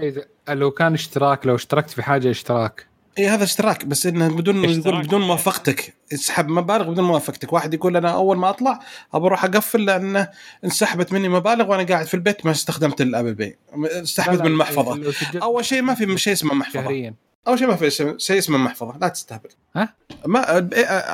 لو 0.50 0.72
كان 0.72 0.94
اشتراك 0.94 1.46
لو 1.46 1.56
اشتركت 1.56 1.90
في 1.90 2.04
حاجة 2.04 2.32
اشتراك. 2.32 2.86
إي 3.20 3.28
هذا 3.28 3.44
اشتراك 3.44 3.86
بس 3.86 4.06
إنه 4.06 4.28
بدون. 4.28 4.64
يقول 4.70 5.02
بدون 5.02 5.22
موافقتك. 5.22 5.94
يسحب 6.12 6.50
مبالغ 6.50 6.92
بدون 6.92 7.06
موافقتك. 7.06 7.54
واحد 7.54 7.74
يقول 7.74 7.98
أنا 7.98 8.10
أول 8.12 8.38
ما 8.38 8.50
أطلع 8.50 8.80
أبى 9.14 9.26
أروح 9.28 9.46
أقفل 9.46 9.86
لأنه 9.86 10.30
انسحبت 10.64 11.14
مني 11.14 11.30
مبالغ 11.30 11.70
وأنا 11.72 11.84
قاعد 11.84 12.06
في 12.06 12.14
البيت 12.14 12.46
ما 12.46 12.52
استخدمت 12.52 13.02
ال 13.02 13.07
Apple 13.07 13.34
Pay 13.34 13.57
انسحبت 13.84 14.41
من 14.42 14.48
المحفظة. 14.48 15.14
أول 15.42 15.66
شيء 15.66 15.82
ما 15.82 15.94
في 15.94 16.18
شيء 16.18 16.34
اسمه 16.34 16.54
محفظة. 16.54 16.82
شهريا 16.84 17.14
أول 17.48 17.60
شيء 17.60 17.68
ما 17.68 17.76
في 17.76 17.90
شيء- 17.90 18.18
شيء 18.18 18.38
اسمه 18.38 18.58
محفظة. 18.58 18.98
لا 19.02 19.08
تستهبل. 19.08 19.50
ها؟ 19.76 19.94
ما 20.26 20.58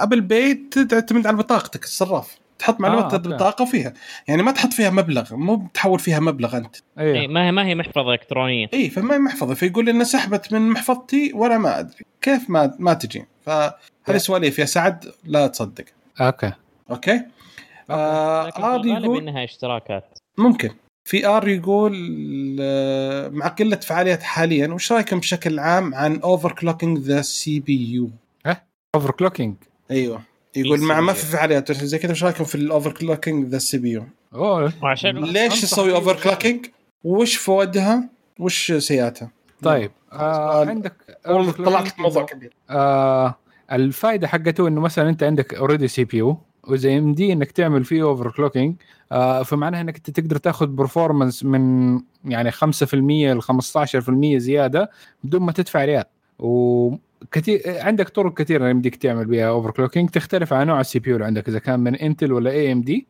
Apple 0.03 0.21
Pay 0.21 0.53
تعتمد 0.89 1.27
على 1.27 1.37
بطاقتك 1.37 1.83
الصراف. 1.83 2.40
تحط 2.61 2.79
معلومات 2.79 3.13
آه،. 3.13 3.17
البطاقة 3.17 3.65
فيها. 3.65 3.93
يعني 4.27 4.43
ما 4.43 4.51
تحط 4.51 4.73
فيها 4.73 4.89
مبلغ 4.89 5.35
مو 5.35 5.55
بتحول 5.55 5.99
فيها 5.99 6.19
مبلغ 6.19 6.57
أنت. 6.57 6.75
إيه 6.99 7.13
أيوه 7.13 7.27
ما 7.27 7.47
هي 7.47 7.51
ما 7.51 7.65
هي 7.65 7.75
محفظة 7.75 8.13
إلكترونية. 8.13 8.67
اي 8.73 8.89
فما 8.89 9.15
هي 9.15 9.19
محفظة. 9.19 9.53
فيقول 9.53 9.85
لي 9.85 9.91
إنه 9.91 10.03
سحبت 10.03 10.53
من 10.53 10.69
محفظتي 10.69 11.31
وأنا 11.33 11.57
ما 11.57 11.79
أدري. 11.79 12.05
كيف 12.21 12.49
ما 12.49 12.75
ما 12.79 12.93
تجي؟ 12.93 13.25
فهذه 13.45 14.17
سواليف 14.17 14.59
يا 14.59 14.65
سعد 14.65 15.05
لا 15.25 15.47
تصدق. 15.47 15.85
okay. 16.21 16.51
okay؟ 16.91 17.21
آه 17.89 18.75
R 18.75 18.85
يقول 18.85 19.17
إنها 19.17 19.43
اشتراكات. 19.43 20.19
ممكن. 20.37 20.69
في 21.05 21.27
R 21.27 21.47
يقول 21.47 21.95
آه، 22.61 23.27
مع 23.29 23.47
قلة 23.47 23.75
فعاليات 23.75 24.23
حاليا 24.23 24.67
وش 24.67 24.91
رأيكم 24.91 25.19
بشكل 25.19 25.59
عام 25.59 25.95
عن 25.95 26.19
اوفر 26.19 26.51
كلوكينج 26.51 26.97
ذا 26.97 27.21
سي 27.21 27.59
بي 27.59 27.93
يو 27.93 28.09
اوفر 28.95 29.11
كلوكينج 29.11 29.55
أيوه. 29.91 30.30
يقول 30.55 30.79
مع 30.81 30.99
ما 30.99 31.13
في. 31.13 31.25
فعاليات 31.25 31.71
زي 31.71 31.97
كذا؟ 31.97 32.11
وش 32.11 32.23
رايكم 32.23 32.43
في 32.43 32.55
ال 32.55 32.91
overclocking 32.91 33.47
the 33.47 33.57
CPU 33.57 34.03
اوه 34.33 34.73
وعشان 34.83 35.17
ليش 35.25 35.61
تسوي. 35.61 35.91
overclocking 35.95 36.65
وش 37.03 37.35
فوائدها؟ 37.35 38.09
وش 38.39 38.71
سيئاتها؟ 38.71 39.31
طيب 39.63 39.91
آه. 40.13 40.65
عندك 40.65 40.93
طلعت 41.57 41.99
موضوع 41.99 42.25
كبير. 42.25 42.53
آه 42.69 43.35
الفائدة 43.71 44.27
حقته 44.27 44.67
إنه 44.67 44.81
مثلا 44.81 45.09
أنت 45.09 45.23
عندك 45.23 45.53
اوريدي 45.53 45.87
سي 45.87 46.03
بي 46.03 46.17
يو 46.17 46.37
واذا 46.63 46.97
ام 46.97 47.13
دي 47.13 47.33
إنك 47.33 47.51
تعمل 47.51 47.83
فيه 47.85 48.03
overclocking 48.03 48.75
آه 49.11 49.43
فمعناها 49.43 49.81
إنك 49.81 49.95
أنت 49.95 50.09
تقدر 50.09 50.37
تاخذ 50.37 50.67
performance 50.67 51.43
من 51.45 51.95
يعني 52.25 52.51
5% 52.51 52.55
ل 52.93 53.41
15% 53.41 54.37
زيادة 54.37 54.91
بدون 55.23 55.41
ما 55.41 55.51
تدفع 55.51 55.85
ريال. 55.85 56.05
وكثير 57.21 57.61
عندك 57.67 58.09
طرق 58.09 58.33
كثيرة 58.33 58.69
يمديك 58.69 58.95
تعمل 58.95 59.25
بها 59.25 59.47
overclocking 59.47 60.09
تختلف 60.09 60.53
عن 60.53 60.67
نوع 60.67 60.79
ال 60.81 60.99
CPU 60.99 61.15
اللي 61.15 61.25
عندك 61.25 61.47
إذا 61.47 61.59
كان 61.59 61.79
من 61.79 61.95
انتل 61.95 62.33
ولا 62.33 62.51
AMD 62.51 63.07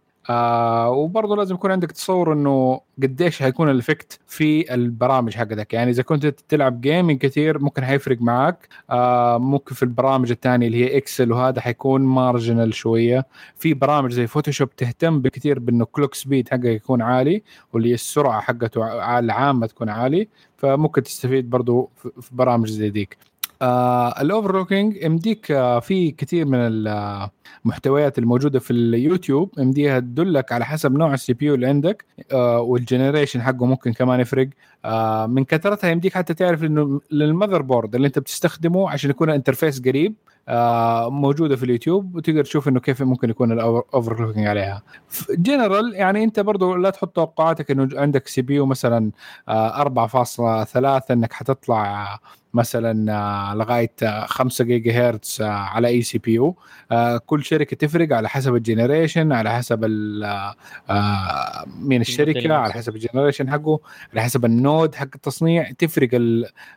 وبرضه 0.88 1.35
لازم 1.35 1.55
يكون 1.55 1.71
عندك 1.71 1.91
تصور 1.91 2.33
إنه 2.33 2.81
قديش 3.03 3.41
حيكون 3.41 3.69
ال 3.69 3.77
effect 3.77 4.19
في 4.27 4.73
البرامج 4.73 5.35
حقتك. 5.35 5.73
يعني 5.73 5.91
إذا 5.91 6.03
كنت 6.03 6.25
تلعب 6.25 6.81
gaming 6.81 7.17
كثير 7.17 7.59
ممكن 7.59 7.85
حيفرق 7.85 8.21
معك 8.21 8.67
آه 8.89 9.38
ممكن 9.38 9.75
في 9.75 9.83
البرامج 9.83 10.31
الثانية 10.31 10.67
اللي 10.67 10.85
هي 10.85 10.97
Excel 10.97 11.31
وهذا 11.31 11.61
حيكون 11.61 12.01
marginal 12.01 12.73
شوية. 12.73 13.27
في 13.55 13.73
برامج 13.73 14.11
زي 14.11 14.27
فوتوشوب 14.27 14.75
تهتم 14.75 15.21
بكثير 15.21 15.59
بإنه 15.59 15.85
clock 15.85 16.13
speed 16.13 16.49
حقك 16.49 16.65
يكون 16.65 17.01
عالي 17.01 17.43
واللي 17.73 17.93
السرعة 17.93 18.41
حقته 18.41 19.19
العامة 19.19 19.67
تكون 19.67 19.89
عالي. 19.89 20.27
فممكن 20.57 21.03
تستفيد 21.03 21.49
برضه 21.49 21.89
في 22.21 22.29
برامج 22.31 22.69
زي 22.69 22.89
ديك. 22.89 23.30
آه 23.61 24.21
ال 24.21 24.27
overclocking 24.27 24.95
يمديك 25.03 25.51
آه 25.51 25.79
في 25.79 26.11
كثير 26.11 26.45
من 26.45 26.59
المحتويات 27.65 28.17
الموجودة 28.19 28.59
في 28.59 28.71
اليوتيوب 28.71 29.51
يمديها 29.57 29.99
تدلك 29.99 30.51
على 30.51 30.65
حسب 30.65 30.93
نوع 30.97 31.13
ال 31.13 31.33
CPU 31.33 31.55
اللي 31.55 31.67
عندك 31.67 32.05
آه 32.31 32.59
وال 32.61 32.75
generation 32.75 33.41
حقه 33.41 33.65
ممكن 33.65 33.93
كمان 33.93 34.19
يفرق. 34.19 34.47
آه 34.85 35.25
من 35.27 35.43
كثرتها 35.45 35.89
يمديك 35.89 36.13
حتى 36.13 36.33
تعرف 36.33 36.63
إنه 36.63 37.01
لل 37.11 37.61
motherboard 37.61 37.95
اللي 37.95 38.07
أنت 38.07 38.19
بتستخدمه 38.19 38.89
عشان 38.89 39.09
يكون 39.09 39.29
interface 39.29 39.81
قريب 39.81 40.15
آه 40.47 41.09
موجودة 41.09 41.55
في 41.55 41.63
اليوتيوب 41.63 42.15
وتقدر 42.15 42.43
تشوف 42.43 42.67
إنه 42.67 42.79
كيف 42.79 43.01
ممكن 43.01 43.29
يكون 43.29 43.51
ال 43.51 43.59
overclocking 43.59 44.47
عليها. 44.47 44.81
جنرال 45.29 45.93
يعني 45.95 46.23
أنت 46.23 46.39
برضو 46.39 46.75
لا 46.75 46.89
تحط 46.89 47.15
توقعاتك 47.15 47.71
إنه 47.71 47.89
عندك 47.95 48.27
CPU 48.27 48.65
مثلا 48.65 49.11
آه 49.49 49.83
4.3 49.83 51.11
إنك 51.11 51.33
حتطلع 51.33 52.19
مثلا 52.53 53.13
آه، 53.13 53.55
لغاية 53.55 53.91
5 54.25 54.65
جيجا 54.65 55.09
هرتز 55.09 55.41
على 55.41 55.87
أي 55.88 56.01
CPU 56.01 56.55
كل 57.25 57.43
شركة 57.43 57.75
تفرق 57.75 58.15
على 58.15 58.29
حسب 58.29 58.55
ال 58.55 58.62
generation 58.62 59.31
على 59.31 59.51
حسب 59.51 59.85
آه، 60.89 61.65
مين 61.79 62.01
الشركة 62.01 62.53
على 62.53 62.73
حسب 62.73 62.95
ال 62.95 63.01
generation 63.01 63.51
حقه 63.51 63.79
على 64.11 64.21
حسب 64.21 64.45
ال 64.45 64.55
node 64.55 64.95
حق 64.95 65.09
التصنيع. 65.15 65.71
تفرق 65.71 66.09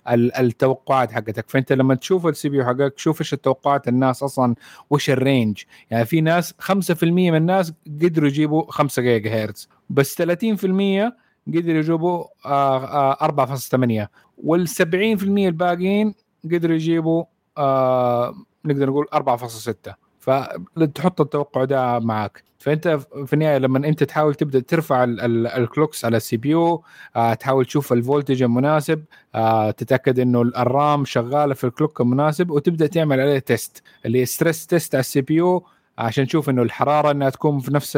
التوقعات 0.08 1.12
حقتك. 1.12 1.50
فأنت 1.50 1.72
لما 1.72 1.94
تشوف 1.94 2.26
ال 2.26 2.48
CPU 2.48 2.64
حقك 2.64 2.98
شوف 2.98 3.20
إيش 3.20 3.32
التوقعات 3.32 3.88
الناس 3.88 4.22
أصلا 4.22 4.54
وش 4.90 5.10
ال 5.10 5.18
range. 5.18 5.62
يعني 5.90 6.04
في 6.04 6.20
ناس 6.20 6.54
5% 6.58 7.30
من 7.30 7.36
الناس 7.36 7.72
قدروا 8.02 8.28
يجيبوا 8.28 8.70
5 8.70 9.02
جيجا 9.02 9.44
هرتز 9.44 9.68
بس 9.90 10.22
30% 10.22 11.12
قدروا 11.48 11.78
يجيبوا 11.78 12.24
4.8 12.46 14.08
وال 14.42 14.68
70% 14.68 14.74
الباقيين 15.22 16.14
قدروا 16.44 16.74
يجيبوا 16.74 17.24
آه 17.58 18.34
نقدر 18.64 18.90
نقول 18.90 19.06
4.6 19.14 19.92
فتحط 20.20 21.20
التوقع 21.20 21.64
ده 21.64 21.98
معك 21.98 22.42
فأنت 22.58 22.88
في 23.26 23.32
النهاية 23.32 23.58
لما 23.58 23.78
أنت 23.88 24.04
تحاول 24.04 24.34
تبدأ 24.34 24.60
ترفع 24.60 25.04
ال 25.04 25.19
clocks 25.19 26.04
على 26.04 26.16
ال 26.16 26.36
CPU 26.36 26.82
آه 27.16 27.34
تحاول 27.34 27.64
تشوف 27.64 27.92
ال 27.92 27.98
voltage 27.99 28.42
المناسب 28.42 29.04
آه 29.34 29.70
تتأكد 29.70 30.18
إنه 30.18 30.42
ال 30.42 30.58
RAM 30.58 31.04
شغالة 31.04 31.54
في 31.54 31.64
ال 31.64 31.70
clock 31.70 32.00
المناسب 32.00 32.50
وتبدأ 32.50 32.86
تعمل 32.86 33.20
عليه 33.20 33.38
test 33.38 33.82
اللي 34.06 34.26
stress 34.26 34.66
test 34.66 34.94
على 34.94 35.00
ال 35.00 35.20
CPU 35.20 35.64
عشان 35.98 36.26
تشوف 36.26 36.50
إنه 36.50 36.62
الحرارة 36.62 37.10
إنها 37.10 37.30
تكون 37.30 37.58
في 37.60 37.74
نفس 37.74 37.96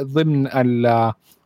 ضمن 0.00 0.46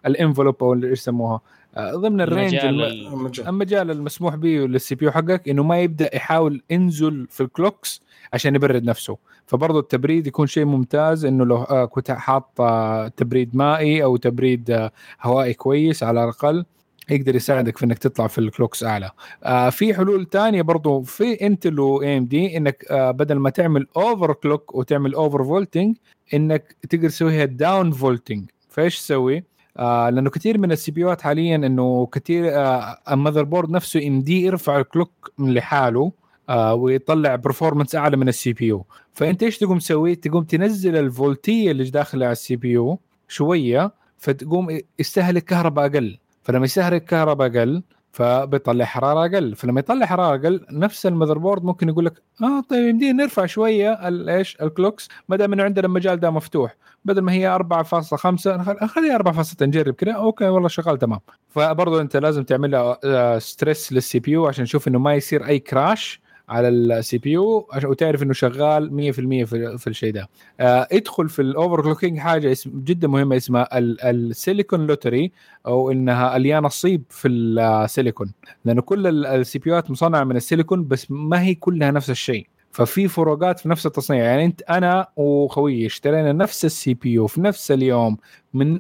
ال 0.07 0.13
envelope 0.13 0.63
أو 0.63 0.75
إيش 0.75 0.85
يسموها. 0.85 1.35
آه، 1.35 1.41
ضمن 1.81 2.21
ال 2.21 2.27
range 2.27 2.55
المجال, 2.55 3.49
المجال 3.49 3.91
المسموح 3.91 4.35
به 4.35 4.49
لل 4.49 4.95
CPU 4.95 5.11
حقك 5.11 5.49
إنه 5.49 5.63
ما 5.63 5.81
يبدأ 5.81 6.17
يحاول 6.17 6.63
ينزل 6.71 7.27
في 7.31 7.43
ال 7.43 7.51
clocks 7.51 8.03
عشان 8.33 8.55
يبرد 8.55 8.85
نفسه. 8.85 9.17
فبرضه 9.47 9.79
التبريد 9.79 10.27
يكون 10.27 10.47
شيء 10.47 10.65
ممتاز 10.65 11.25
إنه 11.25 11.45
لو 11.45 11.57
آه، 11.57 11.85
كنت 11.85 12.11
حاط 12.11 12.61
آه، 12.61 13.09
تبريد 13.09 13.57
مائي 13.57 14.05
أو 14.05 14.17
تبريد 14.17 14.91
هوائي 15.23 15.55
كويس 15.55 16.03
على 16.03 16.25
الأقل 16.25 16.65
يقدر 17.11 17.37
يساعدك 17.37 17.79
في 17.79 17.85
إنك 17.85 17.99
تطلع 17.99 18.27
في 18.27 18.39
ال 18.39 18.45
clocks 18.45 18.85
أعلى. 18.85 19.11
آه 19.45 19.71
في 19.71 19.95
حلول 19.95 20.25
تانية 20.25 20.63
برضو 20.63 21.03
في 21.03 21.47
انتل 21.47 21.81
و 21.81 22.19
AMD 22.19 22.57
إنك 22.57 22.85
آه 22.91 23.11
بدل 23.11 23.35
ما 23.35 23.51
تعمل 23.51 23.87
overclock 23.97 24.75
وتعمل 24.75 25.15
over 25.15 25.45
voltage 25.45 25.97
إنك 26.35 26.77
تقدر 26.91 27.09
تسويها 27.09 27.45
down 27.45 27.91
voltage 27.91 28.51
فإيش 28.69 28.99
تسوي؟ 28.99 29.45
آه 29.79 30.11
لأنه 30.11 30.31
كثير 30.31 30.59
من 30.59 30.73
ال 30.73 30.93
CPUات 30.93 31.21
حاليا 31.23 31.57
إنه 31.57 32.07
كثير 32.13 32.57
آه 32.57 32.99
ال 33.11 33.43
motherboard 33.43 33.71
نفسه 33.71 34.07
AMD 34.09 34.43
يرفع 34.43 34.79
ال 34.79 34.88
clock 34.88 35.33
لحاله 35.39 36.13
آه 36.49 36.75
ويطلع 36.75 37.35
performance 37.37 37.95
أعلى 37.95 38.17
من 38.17 38.29
ال 38.29 38.53
CPU 38.53 38.85
فأنت 39.15 39.43
إيش 39.43 39.59
تقوم 39.59 39.79
تسوي؟ 39.79 40.15
تقوم 40.15 40.45
تنزل 40.45 40.97
الفولتية 40.97 41.71
اللي 41.71 41.91
داخلة 41.91 42.25
على 42.27 42.33
ال 42.33 42.57
CPU 42.57 42.99
شوية 43.29 43.93
فتقوم 44.19 44.81
يستهلك 44.99 45.45
كهرباء 45.45 45.87
أقل 45.87 46.19
فلما 46.43 46.65
يستهلك 46.65 47.05
كهرباء 47.05 47.49
أقل 47.49 47.83
فبيطلع 48.19 48.85
حرارة 48.85 49.27
أقل. 49.27 49.55
فلما 49.55 49.81
يطلع 49.81 50.07
حرارة 50.07 50.35
أقل 50.35 50.67
نفس 50.71 51.07
ال 51.07 51.39
motherboard 51.39 51.65
ممكن 51.65 51.89
يقول 51.89 52.05
لك 52.05 52.23
آه 52.43 52.61
طيب 52.61 52.89
يمدينا 52.89 53.23
نرفع 53.23 53.47
شوية 53.47 53.93
إيش 54.29 54.57
ال 54.63 54.69
clocks 54.69 55.09
ما 55.29 55.37
دام 55.37 55.53
إنه 55.53 55.63
عندنا 55.63 55.87
المجال 55.87 56.21
ده 56.21 56.31
مفتوح. 56.31 56.77
بدل 57.05 57.21
ما 57.21 57.33
هي 57.33 57.59
4.5 57.59 58.87
خليها 58.87 59.19
4.6 59.19 59.63
نجرب 59.63 59.95
كذا 59.95 60.13
okay 60.13 60.45
والله 60.45 60.69
شغال 60.69 60.99
تمام. 60.99 61.21
فبرضه 61.49 62.01
أنت 62.01 62.17
لازم 62.17 62.43
تعمل 62.43 62.71
لها 62.71 63.39
stress 63.39 63.93
لل 63.93 64.19
CPU 64.19 64.47
عشان 64.47 64.65
تشوف 64.65 64.89
إنه 64.89 64.99
ما 64.99 65.15
يصير 65.15 65.47
أي 65.47 65.59
crash 65.59 66.21
على 66.49 66.69
ال 66.69 67.19
CPU 67.19 67.69
وتعرف 67.85 68.23
إنه 68.23 68.33
شغال 68.33 69.13
100% 69.13 69.15
في, 69.49 69.79
في 69.79 69.87
الشيء 69.87 70.13
ده. 70.13 70.29
آه 70.61 70.89
ادخل 70.93 71.29
في 71.29 71.43
ال 71.43 71.83
overclocking 71.83 72.19
حاجة 72.19 72.53
اسم 72.53 72.71
جدا 72.85 73.09
مهمة 73.09 73.37
اسمها 73.37 73.69
ال 73.79 73.92
silicon 73.92 74.87
lottery 74.87 75.33
أو 75.67 75.91
إنها 75.91 76.37
اليانصيب 76.37 77.03
في 77.11 77.29
السيليكون 77.29 78.33
لأنه 78.65 78.83
كل 78.83 79.27
ال 79.27 79.59
CPUات 79.59 79.91
مصنعه 79.91 80.25
من 80.25 80.37
السيليكون 80.37 80.89
بس 80.89 81.11
ما 81.11 81.43
هي 81.43 81.55
كلها 81.55 81.91
نفس 81.91 82.11
الشيء. 82.11 82.47
ففي 82.71 83.09
فروقات 83.09 83.61
في 83.61 83.69
نفس 83.69 83.87
التصنيع. 83.87 84.25
يعني 84.25 84.45
أنت 84.45 84.63
أنا 84.63 85.07
وخويي 85.17 85.87
اشترينا 85.87 86.33
نفس 86.33 86.65
ال 86.65 86.95
CPU 86.95 87.27
في 87.27 87.41
نفس 87.41 87.71
اليوم 87.71 88.17
من 88.55 88.79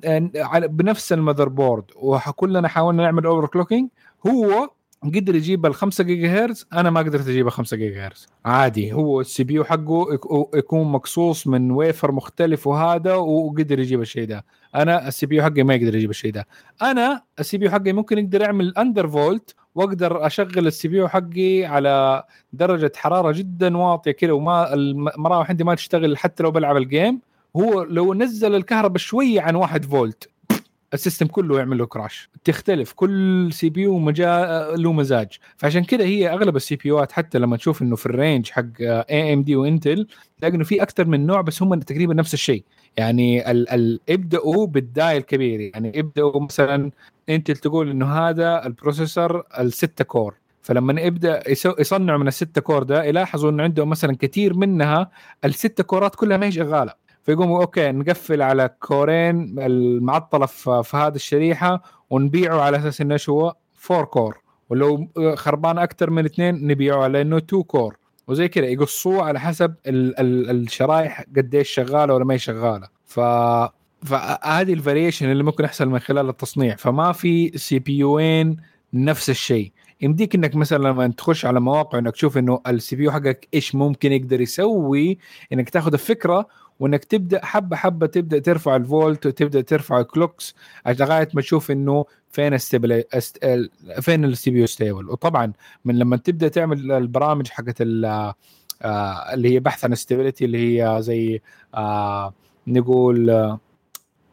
بنفس 0.69 1.13
ال 1.13 1.49
motherboard 1.49 1.85
وكلنا 1.97 2.69
حاولنا 2.69 3.03
نعمل 3.03 3.27
overclocking 3.27 3.89
هو 4.27 4.71
قدر 5.05 5.37
يجيب 5.37 5.67
ال 5.67 5.75
5 5.75 6.05
جيجا 6.05 6.45
هرتز 6.45 6.67
أنا 6.73 6.91
ما 6.91 7.01
قدرت 7.01 7.29
أجيب 7.29 7.49
5 7.49 7.77
جيجا 7.77 8.07
هرتز 8.07 8.27
عادي 8.45 8.93
هو 8.93 9.21
ال 9.21 9.45
CPU 9.45 9.65
حقه 9.65 10.07
يكون 10.55 10.93
مقصوص 10.93 11.47
من 11.47 11.71
ويفر 11.71 12.13
مختلف 12.13 12.67
وهذا 12.67 13.15
وقدر 13.15 13.79
يجيب 13.79 14.01
الشيء 14.01 14.25
ده. 14.25 14.45
أنا 14.75 15.09
ال 15.09 15.27
CPU 15.27 15.43
حقي 15.43 15.63
ما 15.63 15.75
يقدر 15.75 15.95
يجيب 15.95 16.11
الشيء 16.11 16.33
ده. 16.33 16.47
أنا 16.83 17.23
ال 17.41 17.59
CPU 17.59 17.71
حقي 17.71 17.93
ممكن 17.93 18.19
يقدر 18.19 18.41
يعمل 18.41 18.75
undervolt 18.79 19.55
وأقدر 19.75 20.27
أشغل 20.27 20.67
ال 20.67 20.89
CPU 20.89 21.09
حقي 21.09 21.65
على 21.65 22.25
درجة 22.53 22.93
حرارة 22.97 23.33
جدا 23.33 23.77
واطية 23.77 24.13
كذا 24.13 24.33
وما 24.33 24.75
المراوح 24.75 25.51
عندي 25.51 25.65
ما 25.65 25.75
تشتغل 25.75 26.19
حتى 26.19 26.43
لو 26.43 26.51
بلعب 26.51 26.77
ال 26.77 26.85
game 26.85 27.21
هو 27.57 27.83
لو 27.83 28.15
نزل 28.15 28.55
الكهرباء 28.55 28.99
شوية 28.99 29.41
عن 29.41 29.55
1 29.55 29.85
volt 29.85 30.29
ال 30.95 30.99
system 30.99 31.27
كله 31.27 31.59
يعمل 31.59 31.79
له 31.79 31.87
crash. 31.87 32.31
تختلف. 32.45 32.93
كل 32.93 33.49
CPU 33.53 34.11
له 34.75 34.93
مزاج. 34.93 35.29
فعشان 35.57 35.85
كذا 35.85 36.05
هي 36.05 36.29
أغلب 36.33 36.57
ال 36.57 36.77
CPUات 36.77 37.13
حتى 37.13 37.39
لما 37.39 37.57
تشوف 37.57 37.83
إنه 37.83 37.97
في 37.97 38.07
ال 38.07 38.14
range 38.14 38.51
حق 38.51 38.65
AMD 38.81 39.57
و 39.57 39.65
Intel 39.65 40.07
تلاقي 40.39 40.55
انه 40.55 40.65
في 40.65 40.83
أكثر 40.83 41.05
من 41.05 41.27
نوع 41.27 41.41
بس 41.41 41.63
هم 41.63 41.75
تقريبا 41.75 42.15
نفس 42.15 42.35
الشيء. 42.35 42.65
يعني 42.97 43.51
ال 43.51 43.69
ال 43.71 44.01
ابدأوا 44.09 44.67
بال 44.67 44.87
die 44.87 45.17
الكبير 45.17 45.61
يعني 45.61 46.01
ابدأوا 46.01 46.41
مثلا 46.41 46.91
Intel 47.29 47.57
تقول 47.57 47.91
إنه 47.91 48.07
هذا 48.07 48.67
ال 48.67 48.74
processor 48.74 49.43
الستة 49.61 50.05
core. 50.05 50.35
فلما 50.63 51.01
يبدأ 51.01 51.43
يصنعوا 51.79 52.19
من 52.19 52.29
الستة 52.29 52.61
core 52.61 52.83
ده 52.83 53.05
يلاحظوا 53.05 53.51
إنه 53.51 53.63
عندهم 53.63 53.89
مثلا 53.91 54.17
كثير 54.17 54.55
منها 54.55 55.11
الستة 55.45 55.85
coreات 55.85 56.15
كلها 56.15 56.37
ما 56.37 56.47
هي 56.47 56.53
شغالة. 56.53 57.08
فيقوموا 57.29 57.61
okay 57.61 57.93
نقفل 57.93 58.43
على 58.43 58.71
coreين 58.81 59.59
المعطلة 59.59 60.47
في, 60.47 60.97
هذه 60.97 61.15
الشريحة 61.15 61.83
ونبيعه 62.11 62.61
على 62.61 62.77
أساس 62.77 63.01
إنه 63.01 63.19
هو؟ 63.29 63.55
4 63.91 64.05
core 64.05 64.39
ولو 64.71 65.09
خربان 65.35 65.79
أكثر 65.79 66.11
من 66.11 66.25
اثنين 66.25 66.67
نبيعه 66.67 67.03
على 67.03 67.23
انه 67.23 67.37
2 67.37 67.63
core 67.63 67.97
وزي 68.29 68.49
كذا 68.49 68.67
يقصوه 68.67 69.23
على 69.23 69.41
حسب 69.41 69.75
ال 69.87 70.21
ال 70.21 70.51
الشرايح 70.51 71.25
قديش 71.37 71.69
شغالة 71.71 72.15
ولا 72.15 72.25
ما 72.25 72.35
هي 72.35 72.39
شغالة. 72.39 72.89
ف 73.05 73.21
فهذه 74.03 74.73
ال 74.73 74.78
variation 74.78 75.31
اللي 75.31 75.43
ممكن 75.43 75.65
يحصل 75.65 75.89
من 75.89 75.99
خلال 75.99 76.29
التصنيع. 76.29 76.77
فما 76.77 77.13
في 77.13 77.59
CPUين 77.59 78.57
نفس 78.93 79.31
الشيء. 79.31 79.73
يمديك 80.01 80.35
إنك 80.35 80.57
مثلا 80.57 80.89
لما 80.89 81.09
تخش 81.09 81.47
على 81.47 81.61
مواقع 81.61 81.99
إنك 81.99 82.13
تشوف 82.13 82.39
إنه 82.39 82.61
ال 82.67 82.97
CPU 82.97 83.11
حقك 83.11 83.49
إيش 83.55 83.75
ممكن 83.75 84.13
يقدر 84.13 84.41
يسوي 84.41 85.19
إنك 85.53 85.71
تاخذ 85.71 85.93
الفكرة 85.93 86.49
وإنك 86.81 87.05
تبدأ 87.05 87.45
حبة 87.45 87.77
حبة 87.77 88.07
تبدأ 88.07 88.39
ترفع 88.39 88.77
الفولت 88.77 89.27
وتبدأ 89.27 89.61
ترفع 89.61 90.01
ال 90.01 90.08
clocks 90.08 90.55
لغاية 90.87 91.29
ما 91.35 91.41
تشوف 91.41 91.71
إنه 91.71 92.05
فين 92.31 92.55
استبل 92.55 93.05
است... 93.15 93.39
فين 94.01 94.25
ال 94.25 94.51
CP 94.51 94.67
stable 94.67 95.11
وطبعا 95.11 95.53
من 95.85 95.99
لما 95.99 96.17
تبدأ 96.17 96.49
تعمل 96.49 96.93
البرامج 96.93 97.49
حقت 97.49 97.81
ال... 97.81 98.05
آه 98.83 99.35
اللي 99.35 99.55
هي 99.55 99.61
بحث 99.61 99.85
عن 99.85 99.93
stability 99.93 100.45
اللي 100.45 100.83
هي 100.83 101.03
زي 101.03 101.43
آه 101.75 102.35
نقول 102.67 103.31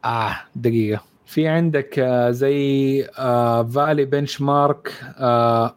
آه 0.04 0.36
دقيقة. 0.56 1.02
في 1.26 1.48
عندك 1.48 2.00
زي 2.30 3.02
فالي 3.74 4.04
benchmark 4.04 4.88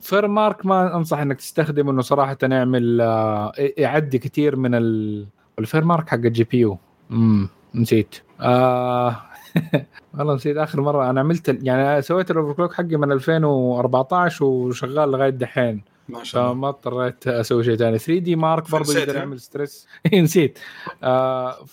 FurMark 0.02 0.66
ما 0.66 0.96
أنصح 0.96 1.18
إنك 1.20 1.38
تستخدمه 1.38 1.92
إنه 1.92 2.02
صراحة 2.02 2.38
يعمل 2.44 3.02
آه 3.02 3.54
يعدي 3.58 4.18
كثير 4.20 4.56
من 4.56 4.76
ال... 4.76 5.28
ال 5.60 5.84
FurMark 5.84 6.10
حق 6.10 6.16
ال 6.18 6.44
GPU. 6.44 6.78
امم 7.12 7.50
نسيت. 7.76 8.16
آه 8.42 9.22
والله 10.18 10.36
نسيت 10.36 10.58
آخر 10.58 10.82
مرة. 10.82 11.10
أنا 11.10 11.20
عملت 11.20 11.58
يعني 11.64 12.02
سويت 12.02 12.32
ال 12.32 12.54
overclock 12.54 12.74
حقي 12.74 12.96
من 12.98 13.12
2014 13.12 14.46
وشغال 14.46 15.12
لغاية 15.12 15.30
دحين. 15.30 15.82
ما 16.10 16.24
شاء 16.24 16.42
الله 16.42 16.54
فما 16.54 16.70
اضطريت 16.70 17.28
أسوي 17.28 17.64
شيء 17.64 17.76
ثاني 17.76 17.98
3DMark 17.98 18.72
برضه 18.72 18.94
يقدر؟ 19.00 19.16
يعمل 19.16 19.40
stress. 19.40 19.88
نسيت. 20.14 20.60
آه 21.04 21.66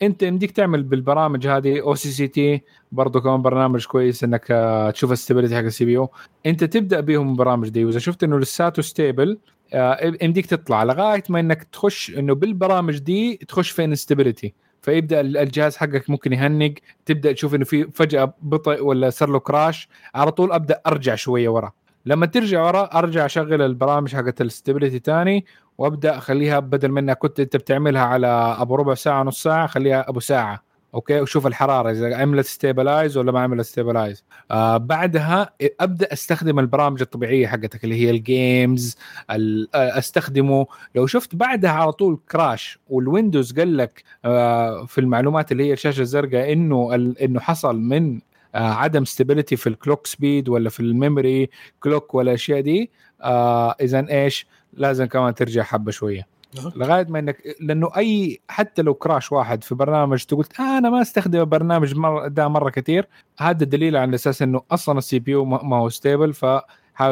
فانت 0.00 0.22
يمديك 0.22 0.50
تعمل 0.50 0.82
بالبرامج 0.82 1.46
هذه 1.46 1.80
OCCT 1.82 2.62
برضه 2.92 3.20
كمان 3.20 3.42
برنامج 3.42 3.86
كويس 3.86 4.24
إنك 4.24 4.46
آه 4.50 4.90
تشوف 4.90 5.12
ال 5.12 5.16
stability 5.16 5.56
حق 5.56 5.62
ال 5.62 5.84
CPU. 5.84 6.08
انت 6.46 6.64
تبدأ 6.64 7.00
بهم 7.00 7.30
البرامج 7.30 7.68
دي. 7.68 7.84
وإذا 7.84 7.98
شفت 7.98 8.24
إنه 8.24 8.38
لساته 8.38 8.82
stable 8.82 9.38
آه 9.74 10.16
يمديك 10.22 10.46
تطلع 10.46 10.84
لغاية 10.84 11.22
ما 11.28 11.40
إنك 11.40 11.62
تخش 11.62 12.10
إنه 12.18 12.34
بالبرامج 12.34 12.98
دي 12.98 13.36
تخش 13.36 13.70
في 13.70 13.84
instability 13.84 14.54
فيبدأ 14.82 15.20
الجهاز 15.20 15.76
حقك 15.76 16.10
ممكن 16.10 16.32
يهنج 16.32 16.78
تبدأ 17.06 17.32
تشوف 17.32 17.54
إنه 17.54 17.64
في 17.64 17.90
فجأة 17.90 18.34
بطء 18.42 18.84
ولا 18.84 19.10
صار 19.10 19.28
له 19.28 19.38
crash 19.38 19.88
على 20.14 20.32
طول 20.32 20.52
أبدأ 20.52 20.80
أرجع 20.86 21.14
شوية 21.14 21.48
ورا. 21.48 21.72
لما 22.06 22.26
ترجع 22.26 22.62
ورا 22.62 22.98
أرجع 22.98 23.26
أشغل 23.26 23.62
البرامج 23.62 24.14
حقت 24.16 24.40
ال 24.40 24.46
stability 24.46 24.98
تاني 24.98 25.44
وأبدأ 25.78 26.18
أخليها 26.18 26.58
بدل 26.60 26.88
ما 26.88 27.12
كنت 27.14 27.40
أنت 27.40 27.56
بتعملها 27.56 28.02
على 28.02 28.26
أبو 28.60 28.74
ربع 28.74 28.94
ساعة 28.94 29.22
نص 29.22 29.42
ساعة 29.42 29.66
خليها 29.66 30.08
أبو 30.08 30.20
ساعة. 30.20 30.62
okay؟ 30.94 31.20
وشوف 31.20 31.46
الحرارة 31.46 31.90
إذا 31.90 32.16
عملت 32.16 32.46
stabilize 32.46 33.16
ولا 33.16 33.32
ما 33.32 33.40
عملت 33.40 33.60
stabilize 33.66 34.24
آه 34.50 34.76
بعدها 34.76 35.50
أبدأ 35.80 36.12
أستخدم 36.12 36.58
البرامج 36.58 37.00
الطبيعية 37.00 37.46
حقتك 37.46 37.84
اللي 37.84 37.94
هي 38.06 38.10
ال 38.10 38.24
games 38.24 38.96
ال- 39.30 39.68
آه، 39.74 39.98
أستخدمه. 39.98 40.66
لو 40.94 41.06
شفت 41.06 41.34
بعدها 41.34 41.70
على 41.70 41.92
طول 41.92 42.18
crash 42.30 42.78
وال 42.90 43.04
Windows 43.04 43.52
قال 43.58 43.76
لك 43.76 44.02
آه 44.24 44.84
في 44.86 45.00
المعلومات 45.00 45.52
اللي 45.52 45.64
هي 45.68 45.72
الشاشة 45.72 46.00
الزرقاء 46.00 46.52
إنه 46.52 46.94
إنه 47.22 47.40
حصل 47.40 47.76
من 47.80 48.20
عدم 48.54 49.04
stability 49.04 49.56
في 49.56 49.66
ال 49.66 49.73
clock 49.73 50.06
speed 50.06 50.48
ولا 50.48 50.70
في 50.70 50.80
ال 50.80 50.90
memory 50.90 51.50
clock 51.80 52.14
ولا 52.14 52.30
الاشياء 52.30 52.60
دي 52.60 52.90
آه 53.22 53.76
إذا 53.80 54.06
إيش؟ 54.10 54.46
لازم 54.72 55.04
كمان 55.04 55.34
ترجع 55.34 55.62
حبة 55.62 55.90
شوية. 55.90 56.34
لغاية 56.76 57.06
ما 57.08 57.18
انك 57.18 57.42
لأنه 57.60 57.90
اي 57.96 58.40
حتى 58.48 58.82
لو 58.82 58.94
crash 58.94 59.32
واحد 59.32 59.64
في 59.64 59.74
برنامج 59.74 60.24
تقول 60.24 60.46
آه 60.60 60.78
أنا 60.78 60.90
ما 60.90 61.02
أستخدم 61.02 61.40
البرنامج 61.40 61.96
مر 61.96 62.28
ده 62.28 62.48
مرة 62.48 62.70
كثير 62.70 63.06
هذا 63.38 63.64
دليل 63.64 63.96
على 63.96 64.14
أساس 64.14 64.42
إنه 64.42 64.62
أصلا 64.70 64.98
ال 64.98 65.18
CPU 65.18 65.44
ما 65.44 65.76
هو 65.76 65.88
stable 65.88 66.32
فحاول 66.34 66.62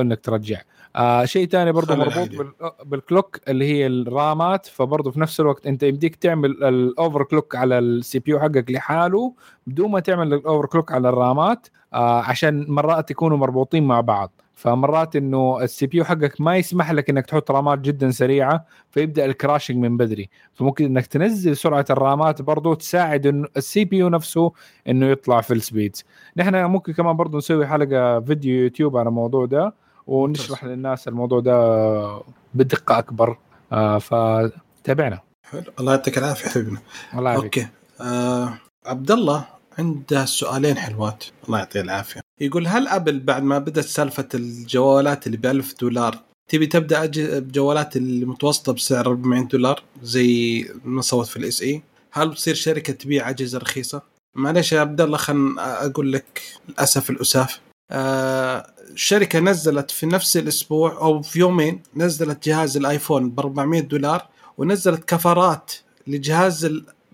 إنك 0.01 0.21
ترجع. 0.21 0.61
آه 0.97 1.25
شيء 1.25 1.49
ثاني 1.49 1.73
برضه 1.73 1.95
مربوط. 1.95 2.29
بال- 2.29 2.53
بال 2.85 3.01
clock 3.01 3.41
اللي 3.49 3.65
هي 3.73 3.87
ال 3.87 4.03
RAMات 4.03 4.67
فبرضه 4.67 5.11
في 5.11 5.21
نفس 5.21 5.41
الوقت 5.41 5.67
أنت 5.67 5.83
يمديك 5.83 6.17
تعمل 6.17 6.51
ال 6.51 7.23
overclock 7.23 7.57
على 7.57 7.79
ال 7.79 8.19
CPU 8.19 8.41
حقك 8.41 8.71
لحاله 8.71 9.35
بدون 9.67 9.91
ما 9.91 10.01
تعمل 10.01 10.35
ال 10.35 10.67
overclock 10.67 10.93
على 10.93 11.09
ال 11.09 11.21
RAMات 11.21 11.69
آه 11.95 12.21
عشان 12.21 12.67
مرات 12.69 13.11
يكونوا 13.11 13.37
مربوطين 13.37 13.85
مع 13.85 14.01
بعض. 14.01 14.33
فمرات 14.55 15.17
إنه 15.17 15.63
ال 15.63 15.87
CPU 15.87 16.05
حقك 16.05 16.41
ما 16.41 16.57
يسمح 16.57 16.91
لك 16.93 17.11
إنك 17.11 17.27
تحط 17.27 17.51
RAMات 17.51 17.79
جدا 17.79 18.11
سريعة 18.11 18.65
فيبدأ 18.91 19.25
ال 19.25 19.31
crashing 19.31 19.77
من 19.77 19.97
بدري. 19.97 20.29
فممكن 20.55 20.85
إنك 20.85 21.07
تنزل 21.07 21.57
سرعة 21.57 21.85
ال 21.91 22.01
RAMات 22.01 22.43
برضو 22.43 22.75
تساعد 22.75 23.27
انه 23.27 23.49
ال 23.57 23.85
CPU 23.85 24.09
نفسه 24.09 24.53
إنه 24.89 25.07
يطلع 25.07 25.41
في 25.41 25.55
ال 25.55 25.62
speeds 25.62 26.05
نحن 26.37 26.65
ممكن 26.65 26.93
كمان 26.93 27.17
برضو 27.17 27.39
نسوي 27.39 27.67
حلقة 27.67 28.21
فيديو 28.21 28.63
يوتيوب 28.63 28.97
على 28.97 29.09
الموضوع 29.09 29.47
ده. 29.47 29.75
ونشرح 30.07 30.65
للناس 30.65 31.09
الموضوع 31.09 31.41
ده 31.41 32.23
بدقة 32.55 32.99
أكبر. 32.99 33.39
آه 33.73 33.99
فتابعنا. 33.99 35.21
حلو. 35.51 35.63
الله 35.81 35.93
يعطيك 35.93 36.19
العافية 36.19 36.49
حبيبنا. 36.49 36.81
الله 37.15 37.31
يعافيك. 37.31 37.59
okay. 37.59 37.69
آه 38.01 38.59
عبد 38.87 39.11
الله 39.11 39.45
عنده 39.79 40.25
سؤالين 40.25 40.77
حلوات. 40.77 41.25
الله 41.47 41.59
يعطيه 41.59 41.81
العافية. 41.81 42.21
يقول 42.41 42.67
هل 42.67 42.89
Apple 42.89 43.21
بعد 43.21 43.43
ما 43.43 43.59
بدأت 43.59 43.85
سالفة 43.85 44.29
الجوالات 44.35 45.27
اللي 45.27 45.37
ب 45.37 45.47
1000 45.47 45.75
دولار 45.81 46.19
تبي 46.49 46.67
تبدأ 46.67 47.07
بجوالات 47.39 47.97
اللي 47.97 48.27
متوسطه 48.27 48.73
بسعر 48.73 49.07
400 49.07 49.45
دولار 49.45 49.83
زي 50.03 50.67
ما 50.85 51.03
صوت 51.03 51.27
في 51.27 51.37
ال 51.37 51.63
SE؟ 51.63 51.83
هل 52.13 52.29
بتصير 52.29 52.55
شركة 52.55 52.93
تبيع 52.93 53.31
أجهزة 53.31 53.59
رخيصة؟ 53.59 54.03
معلش 54.35 54.73
يا 54.73 54.81
عبد 54.81 55.01
الله 55.01 55.17
خلنا 55.17 55.87
أقول 55.87 56.13
لك 56.13 56.43
للأسف 56.69 57.11
الأسف. 57.11 57.61
الشركة 57.93 59.39
نزلت 59.39 59.91
في 59.91 60.07
نفس 60.07 60.37
الأسبوع 60.37 60.93
أو 60.93 61.23
في 61.23 61.39
يومين 61.39 61.83
نزلت 61.97 62.49
جهاز 62.49 62.77
ال 62.77 62.85
iPhone 62.85 63.31
ب 63.31 63.41
400 63.41 63.81
دولار 63.81 64.29
ونزلت 64.59 65.05
coverات 65.05 65.73
لجهاز 66.07 66.65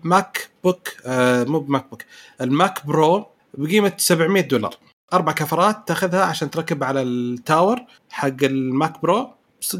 ال 0.03 0.49
MacBook 0.63 0.89
آه 1.05 1.43
مو 1.43 1.59
ب 1.59 1.89
MacBook 1.89 2.03
ال 2.41 2.52
Mac 2.52 2.85
Pro 2.85 3.25
بقيمة 3.53 3.93
700 3.97 4.41
دولار. 4.41 4.75
أربع 5.13 5.31
coverات 5.31 5.87
تأخذها 5.87 6.23
عشان 6.25 6.51
تركب 6.51 6.83
على 6.83 7.01
ال 7.01 7.14
tower 7.14 7.79
حق 8.09 8.43
ال 8.43 8.57
Mac 8.57 9.01
Pro. 9.01 9.29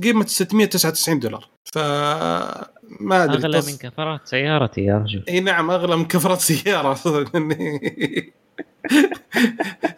قيمة 0.03 0.25
699 0.25 1.19
دولار. 1.19 1.49
ف 1.73 1.77
ما 2.99 3.23
أدري 3.23 3.37
أغلى 3.37 3.57
من 3.57 3.77
كفرات 3.77 4.27
سيارتي 4.27 4.81
يا 4.81 4.97
رجل. 4.97 5.23
إي 5.29 5.39
نعم 5.39 5.71
أغلى 5.71 5.97
من 5.97 6.05
كفرات 6.05 6.39
سيارة. 6.39 6.93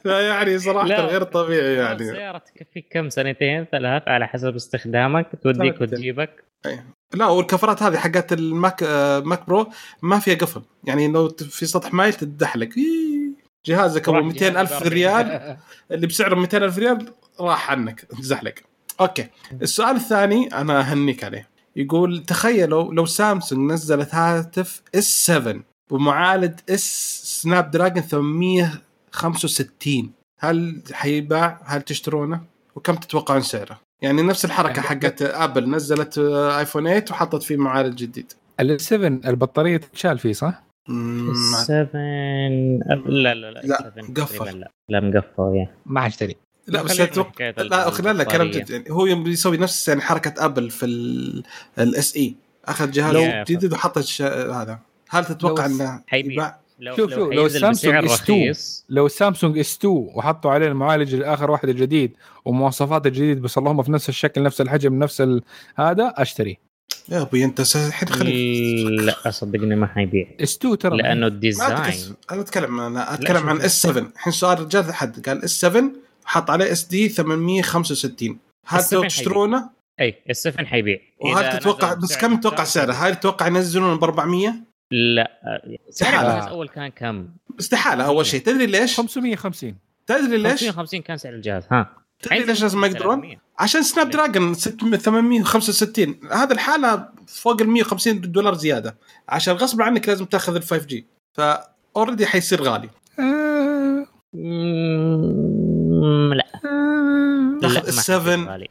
فيعني 0.04 0.60
صراحة 0.60 0.88
لا. 0.88 1.06
غير 1.06 1.24
طبيعي 1.24 1.74
يعني. 1.74 2.02
السيارة 2.02 2.38
تكفيك 2.38 2.88
كم 2.92 3.10
سنتين؟ 3.10 3.66
ثلاث 3.72 4.04
على 4.08 4.28
حسب 4.28 4.56
استخدامك 4.56 5.30
توديك. 5.44 5.82
وتجيبك. 5.82 6.44
لا 7.14 7.28
والكفرات 7.28 7.84
هذه 7.84 7.98
حقت 7.98 8.34
الماك 8.34 8.84
آه، 8.84 9.20
ماك 9.20 9.48
برو 9.48 9.68
ما 10.02 10.20
فيها 10.20 10.36
قفل. 10.36 10.62
يعني 10.84 11.08
لو 11.08 11.30
في 11.30 11.66
سطح 11.66 11.94
مايل 11.94 12.14
تدحلق. 12.14 12.70
إيه. 12.78 13.22
جهازك 13.66 14.10
أبو 14.10 14.18
راح 14.18 14.26
200 14.26 14.62
ألف 14.62 14.72
جهاز 14.72 14.88
ريال 14.88 15.58
اللي 15.92 16.08
بسعره 16.08 16.36
200 16.36 16.58
ألف 16.58 16.78
ريال 16.78 17.14
راح 17.40 17.72
عنك 17.72 18.02
تزحلق 18.02 18.54
Okay. 19.02 19.28
السؤال 19.62 19.96
الثاني 19.96 20.48
أنا 20.48 20.80
أهنيك 20.80 21.24
عليه. 21.24 21.48
يقول 21.76 22.24
تخيلوا 22.24 22.94
لو 22.94 23.06
سامسونج 23.06 23.72
نزلت 23.72 24.16
هاتف 24.16 24.82
S 24.96 25.26
7 25.26 25.56
بمعالج 25.92 26.54
اس 26.70 27.22
Snapdragon 27.44 28.04
865 28.04 30.12
هل 30.40 30.82
حيباع؟ 30.92 31.62
هل 31.66 31.82
تشترونه؟ 31.82 32.42
وكم 32.76 32.96
تتوقعون 32.96 33.42
سعره؟ 33.42 33.80
يعني 34.02 34.22
نفس 34.22 34.46
الحركة 34.46 34.76
يعني- 34.84 34.88
حقت 34.88 35.22
Apple 35.22 35.70
نزلت 35.70 36.18
iPhone 36.58 36.84
8 36.84 37.06
وحطت 37.12 37.44
فيه 37.44 37.58
معالج 37.58 37.96
جديد. 37.98 38.34
ال 38.60 38.82
7 38.82 39.08
البطارية 39.08 39.78
تتشال 39.78 40.20
فيه 40.20 40.34
صح؟ 40.34 40.64
مم، 40.90 41.28
ما- 41.52 41.58
7 41.58 41.90
لا 43.06 43.34
لا 43.34 43.52
لا 43.52 43.60
لا، 43.60 43.92
7 43.96 44.14
قفل. 44.24 44.60
لا. 44.60 44.72
لا 44.90 45.00
مقفل 45.00 45.56
يا. 45.56 45.68
ما 45.86 46.02
حاشتري 46.02 46.36
لا 46.68 46.82
بس 46.82 47.00
أتوقع 47.00 47.50
لا 47.58 47.90
خلال 47.90 48.18
لا 48.18 48.24
كلام 48.24 48.52
يعني 48.70 48.84
هو 48.92 49.06
يوم 49.06 49.28
يسوي 49.28 49.58
نفس 49.58 49.88
يعني 49.88 50.02
حركة 50.02 50.46
Apple 50.46 50.70
في 50.70 50.86
ال 51.80 52.16
SE. 52.16 52.36
أخذ 52.66 52.92
جهاز 52.92 53.14
لو- 53.16 53.44
جديد 53.48 53.74
وحط 53.74 53.98
الش- 53.98 54.22
هذا. 54.22 54.80
هل 55.10 55.26
تتوقع 55.26 55.66
إنه 55.66 56.02
حيبيع. 56.08 56.34
يباع؟ 56.34 56.60
لو 56.80 56.96
شوف- 56.96 57.12
لو, 57.12 57.18
شوف، 57.18 57.34
لو 57.34 57.48
Samsung 57.48 58.06
S2 58.10 58.12
رخيص. 58.12 58.86
لو 58.90 59.08
Samsung 59.08 59.60
S 59.60 59.78
2 59.78 59.94
وحطوا 60.16 60.52
عليه 60.52 60.68
المعالج 60.68 61.14
الآخر 61.14 61.52
واحد 61.52 61.70
الجديد 61.70 62.12
ومواصفات 62.46 63.06
الجديد 63.06 63.42
بس 63.42 63.58
اللهم 63.58 63.84
في 63.84 63.92
نفس 63.92 64.10
الشكل 64.10 64.44
نفس 64.44 64.62
الحجم 64.62 65.00
نفس. 65.00 65.22
هذا 65.76 66.14
أشتري. 66.18 66.58
يا 67.10 67.22
أبوي 67.22 67.44
أنت 67.46 67.60
الحين 67.76 68.10
خليك. 68.10 68.88
لا 69.26 69.32
صدقني 69.32 69.76
ما 69.76 69.88
حيبيع. 69.88 70.28
S 70.44 70.56
2 70.58 70.78
ترى 70.78 70.98
لأنه 70.98 71.28
ال 71.28 71.34
design. 71.34 71.78
أتكلم- 71.78 72.32
أنا 72.32 72.42
أتكلم 72.42 72.80
أنا 72.80 73.14
أتكلم. 73.14 73.50
عن 73.50 73.62
S 73.62 73.82
7 73.82 74.12
الحين 74.14 74.34
سؤال 74.34 74.60
رجال 74.60 74.94
حد 74.94 75.30
قال 75.30 75.44
S 75.44 75.52
7 75.62 75.84
حط 76.26 76.50
عليه 76.50 76.72
SD 76.72 77.10
865 77.10 78.40
هل 78.68 78.82
S7 78.82 78.94
لو 78.94 79.04
تشترونه 79.04 79.70
أي 80.00 80.22
ال 80.30 80.36
seven 80.36 80.68
حيبيع. 80.68 81.00
وهل 81.20 81.60
تتوقع 81.60 81.94
بس 81.94 82.18
كم 82.18 82.36
تتوقع 82.40 82.64
سعره؟ 82.64 82.94
هل 82.94 83.16
تتوقع 83.16 83.48
ينزلونه 83.48 83.96
ب 83.96 84.06
400؟ 84.06 84.54
لا. 84.92 85.32
الجهاز 86.02 86.48
اول 86.48 86.68
كان 86.68 86.88
كم؟ 86.88 87.28
استحالة. 87.60 88.06
أول 88.06 88.26
شيء 88.26 88.42
تدري 88.42 88.66
ليش؟ 88.66 88.98
550 88.98 89.76
تدري 90.08 90.38
ليش؟ 90.38 90.60
550 90.60 91.02
كان 91.02 91.18
سعر 91.18 91.34
الجهاز 91.34 91.64
ها. 91.72 91.90
تدري 92.22 92.44
ليش 92.44 92.62
لازم 92.62 92.82
ما 92.82 92.88
يقدرون؟ 92.88 93.38
عشان 93.60 93.84
Snapdragon 93.84 94.54
600 94.54 95.00
865 95.00 96.20
هذا 96.32 96.54
الحالة 96.54 97.10
فوق 97.28 97.62
ال 97.62 97.70
150 97.70 98.22
دولار 98.22 98.54
زيادة. 98.54 98.96
عشان 99.30 99.54
غصب 99.54 99.82
عنك 99.82 100.10
لازم 100.10 100.26
تاخذ 100.26 100.56
ال 100.56 100.64
5 100.64 100.86
G 100.86 101.06
ف 101.38 101.49
already 101.49 102.26
حيصير 102.26 102.62
غالي. 102.62 102.90
آه، 103.20 104.06
لا. 106.34 106.46
تاخذ 107.62 107.76
لا، 107.76 107.82
ما 107.82 107.88
ال 107.88 107.99
seven. 107.99 108.68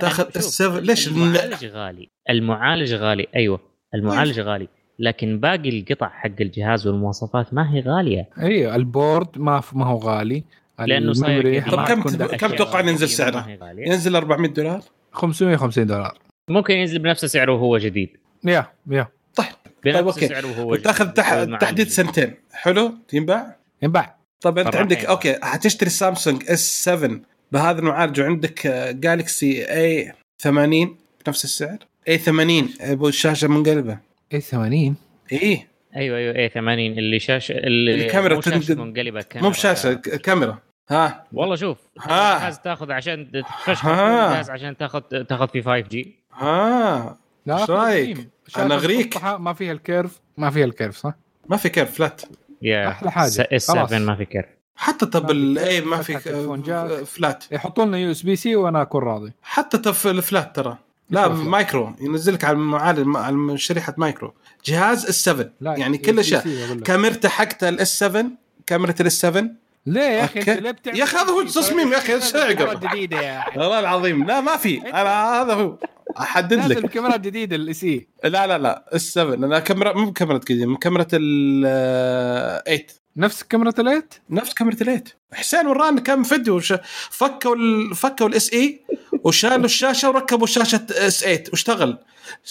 تاخذ 0.00 0.24
شوف، 0.24 0.36
ال 0.36 0.42
seven. 0.42 0.78
ليش؟ 0.78 1.08
المعالج 1.08 1.66
غالي. 1.66 2.08
المعالج 2.30 2.94
غالي. 2.94 3.26
أيوه 3.36 3.60
المعالج 3.94 4.40
غالي. 4.40 4.68
لكن 4.98 5.40
باقي 5.40 5.68
القطع 5.80 6.08
حق 6.08 6.30
الجهاز 6.40 6.86
والمواصفات 6.86 7.54
ما 7.54 7.74
هي 7.74 7.80
غالية. 7.80 8.28
أيوه 8.38 8.76
ال 8.76 8.86
board 8.86 9.38
ما 9.38 9.62
ما 9.72 9.86
هو 9.86 9.98
غالي. 9.98 10.44
لأنه 10.78 11.12
صاير. 11.12 11.70
طب 11.70 11.84
كم. 11.84 12.02
كم 12.26 12.48
تتوقع 12.48 12.80
ينزل 12.80 13.24
غالية. 13.24 13.86
ينزل 13.86 14.16
400 14.16 14.50
دولار؟ 14.50 14.80
550 15.12 15.86
دولار. 15.86 16.18
ممكن 16.50 16.74
ينزل 16.74 16.98
بنفس 16.98 17.24
سعره 17.24 17.52
وهو 17.52 17.78
جديد. 17.78 18.16
يا 18.44 18.66
يا. 18.90 19.08
طيب 19.36 19.46
بنفس 19.84 19.98
okay. 20.00 20.28
سعره 20.28 20.46
وهو 20.46 20.72
وتأخذ 20.72 21.04
جديد. 21.04 21.14
تح... 21.14 21.32
المعالج. 21.32 21.62
تحديد. 21.62 21.88
سنتين. 21.88 22.34
حلو؟ 22.52 22.94
ينباع؟ 23.12 23.56
ينباع. 23.82 24.15
طب 24.40 24.58
انت 24.58 24.76
عندك 24.76 24.96
يعني. 24.96 25.08
أوكي 25.08 25.38
حتشتري 25.42 25.90
Samsung 25.90 26.42
S 26.50 26.84
7 26.84 27.20
بهذا 27.52 27.78
المعالج 27.78 28.20
وعندك 28.20 28.66
Galaxy 29.00 29.64
A 29.64 30.12
80 30.38 30.96
بنفس 31.26 31.44
السعر 31.44 31.78
A 32.08 32.18
80 32.18 32.68
أبو 32.80 33.08
الشاشة 33.08 33.48
منقلبه 33.48 33.98
A 34.34 34.40
80 34.40 34.96
إيه 35.32 35.68
أيوه 35.96 36.18
أيوه 36.18 36.36
A 36.36 36.48
80 36.48 36.98
اللي 36.98 37.18
شاشة 37.18 37.52
اللي 37.52 37.94
الكاميرا 38.06 38.34
مو 38.34 38.40
شاشة 38.40 38.74
منقلبه 38.74 39.22
كاميرا 39.22 39.48
مو 39.48 39.50
بشاشة 39.50 39.94
كاميرا 39.94 40.58
ها 40.90 41.24
والله 41.32 41.56
شوف 41.56 41.78
ها. 42.00 42.36
الجهاز 42.36 42.58
تاخذ 42.58 42.92
عشان 42.92 43.30
تفشخ 43.64 43.84
ها. 43.86 44.28
الجهاز 44.28 44.50
عشان 44.50 44.76
تاخذ 44.76 45.00
تاخذ 45.00 45.48
في 45.48 45.62
5 45.62 45.78
جي 45.78 46.16
ها 46.32 47.18
لا 47.46 47.60
إيش 47.60 47.70
رأيك؟ 47.70 48.28
أغريك. 48.56 49.06
مسطحة، 49.16 49.38
ما 49.38 49.52
فيها 49.52 49.72
الكيرف 49.72 50.20
ما 50.36 50.50
فيها 50.50 50.64
الكيرف 50.64 50.96
صح؟ 50.96 51.14
ما 51.48 51.56
في 51.56 51.68
كيرف 51.68 51.94
فلات 51.94 52.22
يا 52.62 52.88
أحلى 52.88 53.10
حاجة. 53.10 53.48
اس 53.52 53.66
7 53.66 53.86
خلاص. 53.86 54.00
ما 54.00 54.16
في 54.16 54.24
كيرف 54.24 54.46
حتى 54.76 55.06
طب 55.06 55.30
الاي 55.30 55.80
ما 55.80 56.02
في 56.02 56.12
جاك. 56.66 57.04
فلات 57.04 57.44
يحطوا 57.52 57.84
لنا 57.84 57.98
يو 57.98 58.10
إس 58.10 58.22
بي 58.22 58.36
سي 58.36 58.56
وأنا 58.56 58.82
أكون 58.82 59.02
راضي 59.02 59.32
حتى 59.42 59.78
طب 59.78 59.94
الفلات 60.06 60.56
ترى 60.56 60.78
لا؟ 61.10 61.28
مايكرو 61.28 61.92
ينزل 62.00 62.34
لك 62.34 62.44
على 62.44 62.56
المعالج 62.56 63.16
على 63.16 63.58
شريحة 63.58 63.94
مايكرو 63.96 64.34
جهاز 64.64 65.06
اس 65.06 65.24
7 65.24 65.50
لا 65.60 65.76
يعني 65.76 65.98
كل 65.98 66.24
شيء. 66.24 66.40
كاميرته 66.84 67.28
حقته 67.28 67.68
الاس 67.68 67.98
7 67.98 68.24
كاميرا 68.66 68.94
الاس 69.00 69.20
7 69.20 69.44
ليه 69.86 70.00
يا 70.02 70.24
أخي. 70.24 70.40
أنت 70.40 70.48
ليه 70.48 70.70
بتعمل 70.70 70.98
يا 70.98 71.04
أخي 71.04 71.16
هذا 71.16 71.30
هو؟ 71.30 71.40
التصميم 71.40 71.92
يا 71.92 71.98
نازل 71.98 72.22
ساعة 72.22 72.52
كاميرات 72.52 72.76
قبل؟ 72.76 72.88
جديده 72.88 73.20
يا 73.20 73.38
أخي. 73.38 73.60
والله 73.60 73.78
العظيم. 73.78 74.26
لا 74.26 74.40
ما 74.40 74.56
في. 74.56 74.78
أنا 74.78 75.42
هذا 75.42 75.54
هو. 75.54 75.78
أحدد 76.20 76.72
لك. 76.72 76.86
كاميرات 76.86 77.20
جديده 77.20 77.56
الاس 77.56 77.84
إي. 77.84 78.08
لا 78.24 78.46
لا 78.46 78.58
لا 78.58 78.84
إس 78.96 79.12
7 79.12 79.34
أنا 79.34 79.58
كاميرا 79.58 79.92
مو 79.92 80.12
كاميرا 80.12 80.38
قديمة 80.38 80.78
كاميرا 80.78 81.06
ال 81.12 82.62
8 82.64 82.86
نفس 83.16 83.42
كاميرا 83.42 83.72
الليت 83.78 84.14
نفس 84.30 84.54
كاميرا 84.54 84.76
اليت 84.82 85.08
حسين 85.32 85.66
ورانا 85.66 86.00
كم 86.00 86.22
فيديو 86.22 86.56
وش... 86.56 86.74
فكوا 87.10 87.56
ال... 87.56 87.94
فكوا 87.94 88.28
الاس 88.28 88.52
إي 88.52 88.80
وشالوا 89.24 89.64
الشاشة 89.64 90.08
وركبوا 90.08 90.46
شاشة 90.46 90.86
إس 90.90 91.20
8 91.20 91.44
واشتغل. 91.50 91.98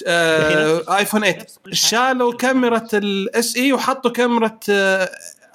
آه... 0.08 0.98
iPhone 0.98 1.22
8 1.22 1.38
نفس 1.38 1.58
كل 1.58 1.76
حاجة. 1.76 1.90
شالوا 1.90 2.34
كاميرا 2.34 2.88
ال 2.94 3.58
SE 3.58 3.74
وحطوا 3.74 4.12
كاميرا 4.12 4.60
آه... 4.70 5.10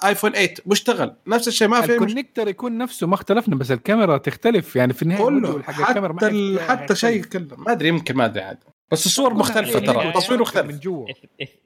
iPhone 0.05 0.31
8 0.31 0.53
واشتغل 0.65 1.13
نفس 1.27 1.47
الشيء 1.47 1.67
ما 1.67 1.81
في 1.81 1.97
مش... 1.99 2.09
ال 2.11 2.15
connector 2.15 2.47
يكون 2.47 2.77
نفسه 2.77 3.07
ما 3.07 3.15
اختلفنا 3.15 3.55
بس 3.55 3.71
الكاميرا 3.71 4.17
تختلف. 4.17 4.75
يعني 4.75 4.93
في 4.93 5.01
النهاية 5.03 5.23
كله. 5.23 5.63
حق 5.63 5.89
الكاميرا 5.89 6.13
حتى 6.13 6.27
ال... 6.27 6.59
حتى 6.61 6.95
شيء. 6.95 7.23
كله. 7.23 7.47
ما 7.57 7.71
أدري 7.71 7.87
يمكن 7.87 8.15
ما 8.15 8.25
أدري 8.25 8.43
عاد. 8.43 8.57
بس 8.91 9.05
الصور 9.05 9.33
مختلفة 9.33 9.79
ترى. 9.79 9.97
يعني 9.97 10.09
التصوير 10.09 10.41
مختلف. 10.41 10.65
من 10.65 10.79
جوا 10.79 11.07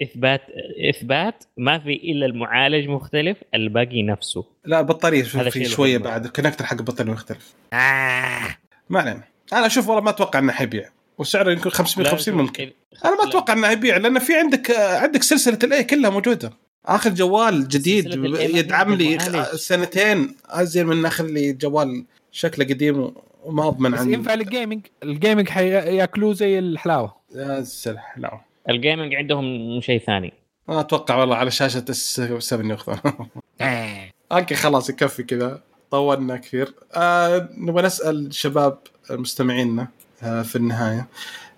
اثبات 0.02 0.42
اثبات 0.90 1.44
ما 1.58 1.80
في 1.80 1.94
إلا 1.94 2.26
المعالج 2.26 2.90
مختلف 2.90 3.38
الباقي 3.54 4.04
نفسه. 4.04 4.46
لا 4.66 4.80
البطاريه 4.80 5.24
في 5.24 5.66
شوية. 5.66 5.98
بعد. 5.98 6.26
ال 6.26 6.30
connector 6.30 6.66
حق 6.66 6.78
البطارية 6.78 7.12
مختلف. 7.12 7.54
ما 8.90 9.00
علينا. 9.00 9.24
أنا 9.54 9.66
أشوف 9.66 9.88
والله 9.88 10.04
ما 10.04 10.10
أتوقع 10.10 10.40
إنه 10.40 10.52
حيبيع. 10.52 10.90
وسعره 11.18 11.52
يمكن 11.52 11.70
550 11.70 12.36
لا، 12.36 12.42
ممكن. 12.42 12.72
أنا 13.06 13.16
ما. 13.16 13.30
أتوقع 13.30 13.54
إنه 13.54 13.70
يبيع 13.72 13.98
لأن 13.98 14.20
في 14.20 14.36
عندك 14.36 14.72
آه، 14.72 15.00
عندك 15.00 15.24
سلسلة 15.24 15.60
ال 15.64 15.74
A 15.74 15.84
كلها 15.84 16.10
موجودة. 16.10 16.52
آخر 16.86 17.10
جوال 17.10 17.68
جديد 17.68 18.06
يدعم 18.40 18.94
لي. 18.94 19.20
سنتين. 19.56 20.36
ازين 20.46 20.86
من 20.86 21.06
أخذ 21.06 21.26
لي 21.26 21.54
جوال 21.54 22.06
شكله 22.32 22.66
قديم 22.66 23.12
وما 23.44 23.68
أضمن 23.68 23.92
بس 23.92 24.00
عن 24.00 24.14
ينفع 24.14 24.34
لل 24.34 24.47
gaming 24.47 24.86
ال 25.04 25.10
gaming 25.10 25.50
حياكلوه 25.50 26.34
زي 26.34 26.60
الحلاوة. 26.60 27.16
يا 27.36 27.64
سلح 27.64 28.18
لا 28.18 28.40
ال 28.70 28.76
gaming 28.76 29.16
عندهم 29.16 29.82
شيء 29.82 30.02
ثاني. 30.06 30.34
ما 30.68 30.80
أتوقع 30.80 31.16
والله 31.16 31.36
على 31.36 31.52
شاشة 31.52 31.86
S 31.90 32.22
7 32.40 32.72
ياخذون 32.72 33.00
أوكي 34.32 34.56
خلاص 34.56 34.90
يكفي 34.90 35.24
كذا. 35.24 35.62
طولنا 35.92 36.38
كثير. 36.38 36.74
آه 36.94 37.50
نبغى 37.58 37.86
نسأل 37.86 38.34
شباب 38.34 38.78
مستمعينا 39.12 39.88
آه 40.24 40.42
في 40.42 40.56
النهاية. 40.56 41.08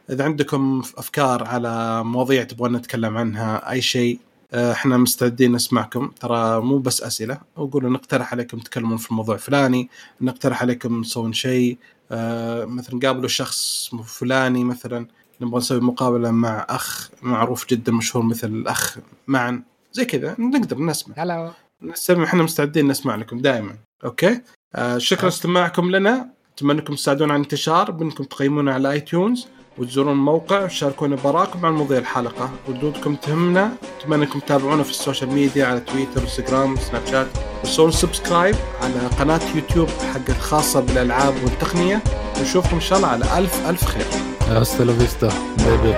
إذا 0.10 0.24
عندكم 0.24 0.84
أفكار 0.98 1.44
على 1.44 2.04
مواضيع 2.04 2.44
تبغون 2.44 2.76
نتكلم 2.76 3.18
عنها 3.18 3.72
أي 3.72 3.82
شيء 3.82 4.20
إحنا 4.54 4.98
مستعدين 4.98 5.52
نسمعكم. 5.52 6.08
ترى 6.08 6.62
مو 6.62 6.78
بس 6.78 7.02
أسئلة. 7.02 7.38
وقولوا 7.56 7.90
نقترح 7.90 8.34
عليكم 8.34 8.60
تتكلمون 8.60 8.98
في 8.98 9.12
الموضوع 9.12 9.36
الفلاني 9.36 9.90
نقترح 10.22 10.62
عليكم 10.62 11.02
تسوون 11.02 11.34
شيء. 11.34 11.78
آه، 12.12 12.66
مثلا 12.66 13.00
قابلوا 13.00 13.28
شخص 13.28 13.90
فلاني 14.06 14.64
مثلا 14.64 15.08
نبغى 15.42 15.58
نسوي 15.58 15.80
مقابلة 15.80 16.32
مع 16.32 16.66
أخ 16.70 17.10
معروف 17.22 17.68
جدا 17.70 17.92
مشهور 17.92 18.24
مثل 18.24 18.48
الأخ 18.48 18.98
معا 19.28 19.64
زي 19.92 20.06
كذا. 20.06 20.36
نقدر 20.40 20.80
نسمع. 20.80 21.16
هلا. 21.18 21.52
نستمع 21.82 22.24
إحنا 22.24 22.44
مستعدين 22.44 22.88
نسمع 22.88 23.16
لكم 23.16 23.38
دائما. 23.40 23.76
Okay؟ 24.04 24.42
آه 24.76 24.98
شكرا 24.98 25.28
استماعكم 25.28 25.92
لنا. 25.92 26.30
أتمنى 26.56 26.80
أنكم 26.80 26.96
تساعدونا 26.96 27.34
على 27.34 27.40
الانتشار 27.40 27.92
بأنكم 27.92 28.24
تقيمونا 28.24 28.74
على 28.74 28.92
iTunes 28.92 29.48
وتزورون 29.78 30.12
الموقع 30.12 30.64
وتشاركونا 30.64 31.16
بآراءكم 31.16 31.66
عن 31.66 31.74
مواضيع 31.74 31.98
الحلقة. 31.98 32.50
ردودكم 32.70 33.16
تهمنا. 33.16 33.72
اتمنى 34.00 34.24
أنكم 34.24 34.40
تتابعونا 34.40 34.84
في 34.84 34.90
ال 34.90 34.95
social 34.95 35.30
media 35.30 35.66
على 35.66 35.80
Twitter 35.80 36.22
Instagram 36.22 36.76
Snapchat. 36.76 37.28
وتسوون 37.64 37.92
subscribe 37.92 38.56
على 38.82 38.94
قناة 39.20 39.42
يوتيوب 39.56 39.88
حق 40.14 40.30
الخاصه 40.30 40.80
بالألعاب 40.80 41.34
والتقنية. 41.44 42.02
ونشوفكم 42.40 42.76
إن 42.76 42.82
شاء 42.82 42.98
الله 42.98 43.10
على 43.10 43.38
ألف 43.38 43.70
ألف 43.70 43.86
خير. 43.86 44.06
La 44.48 44.64
vista. 45.02 45.34
بيبي 45.58 45.94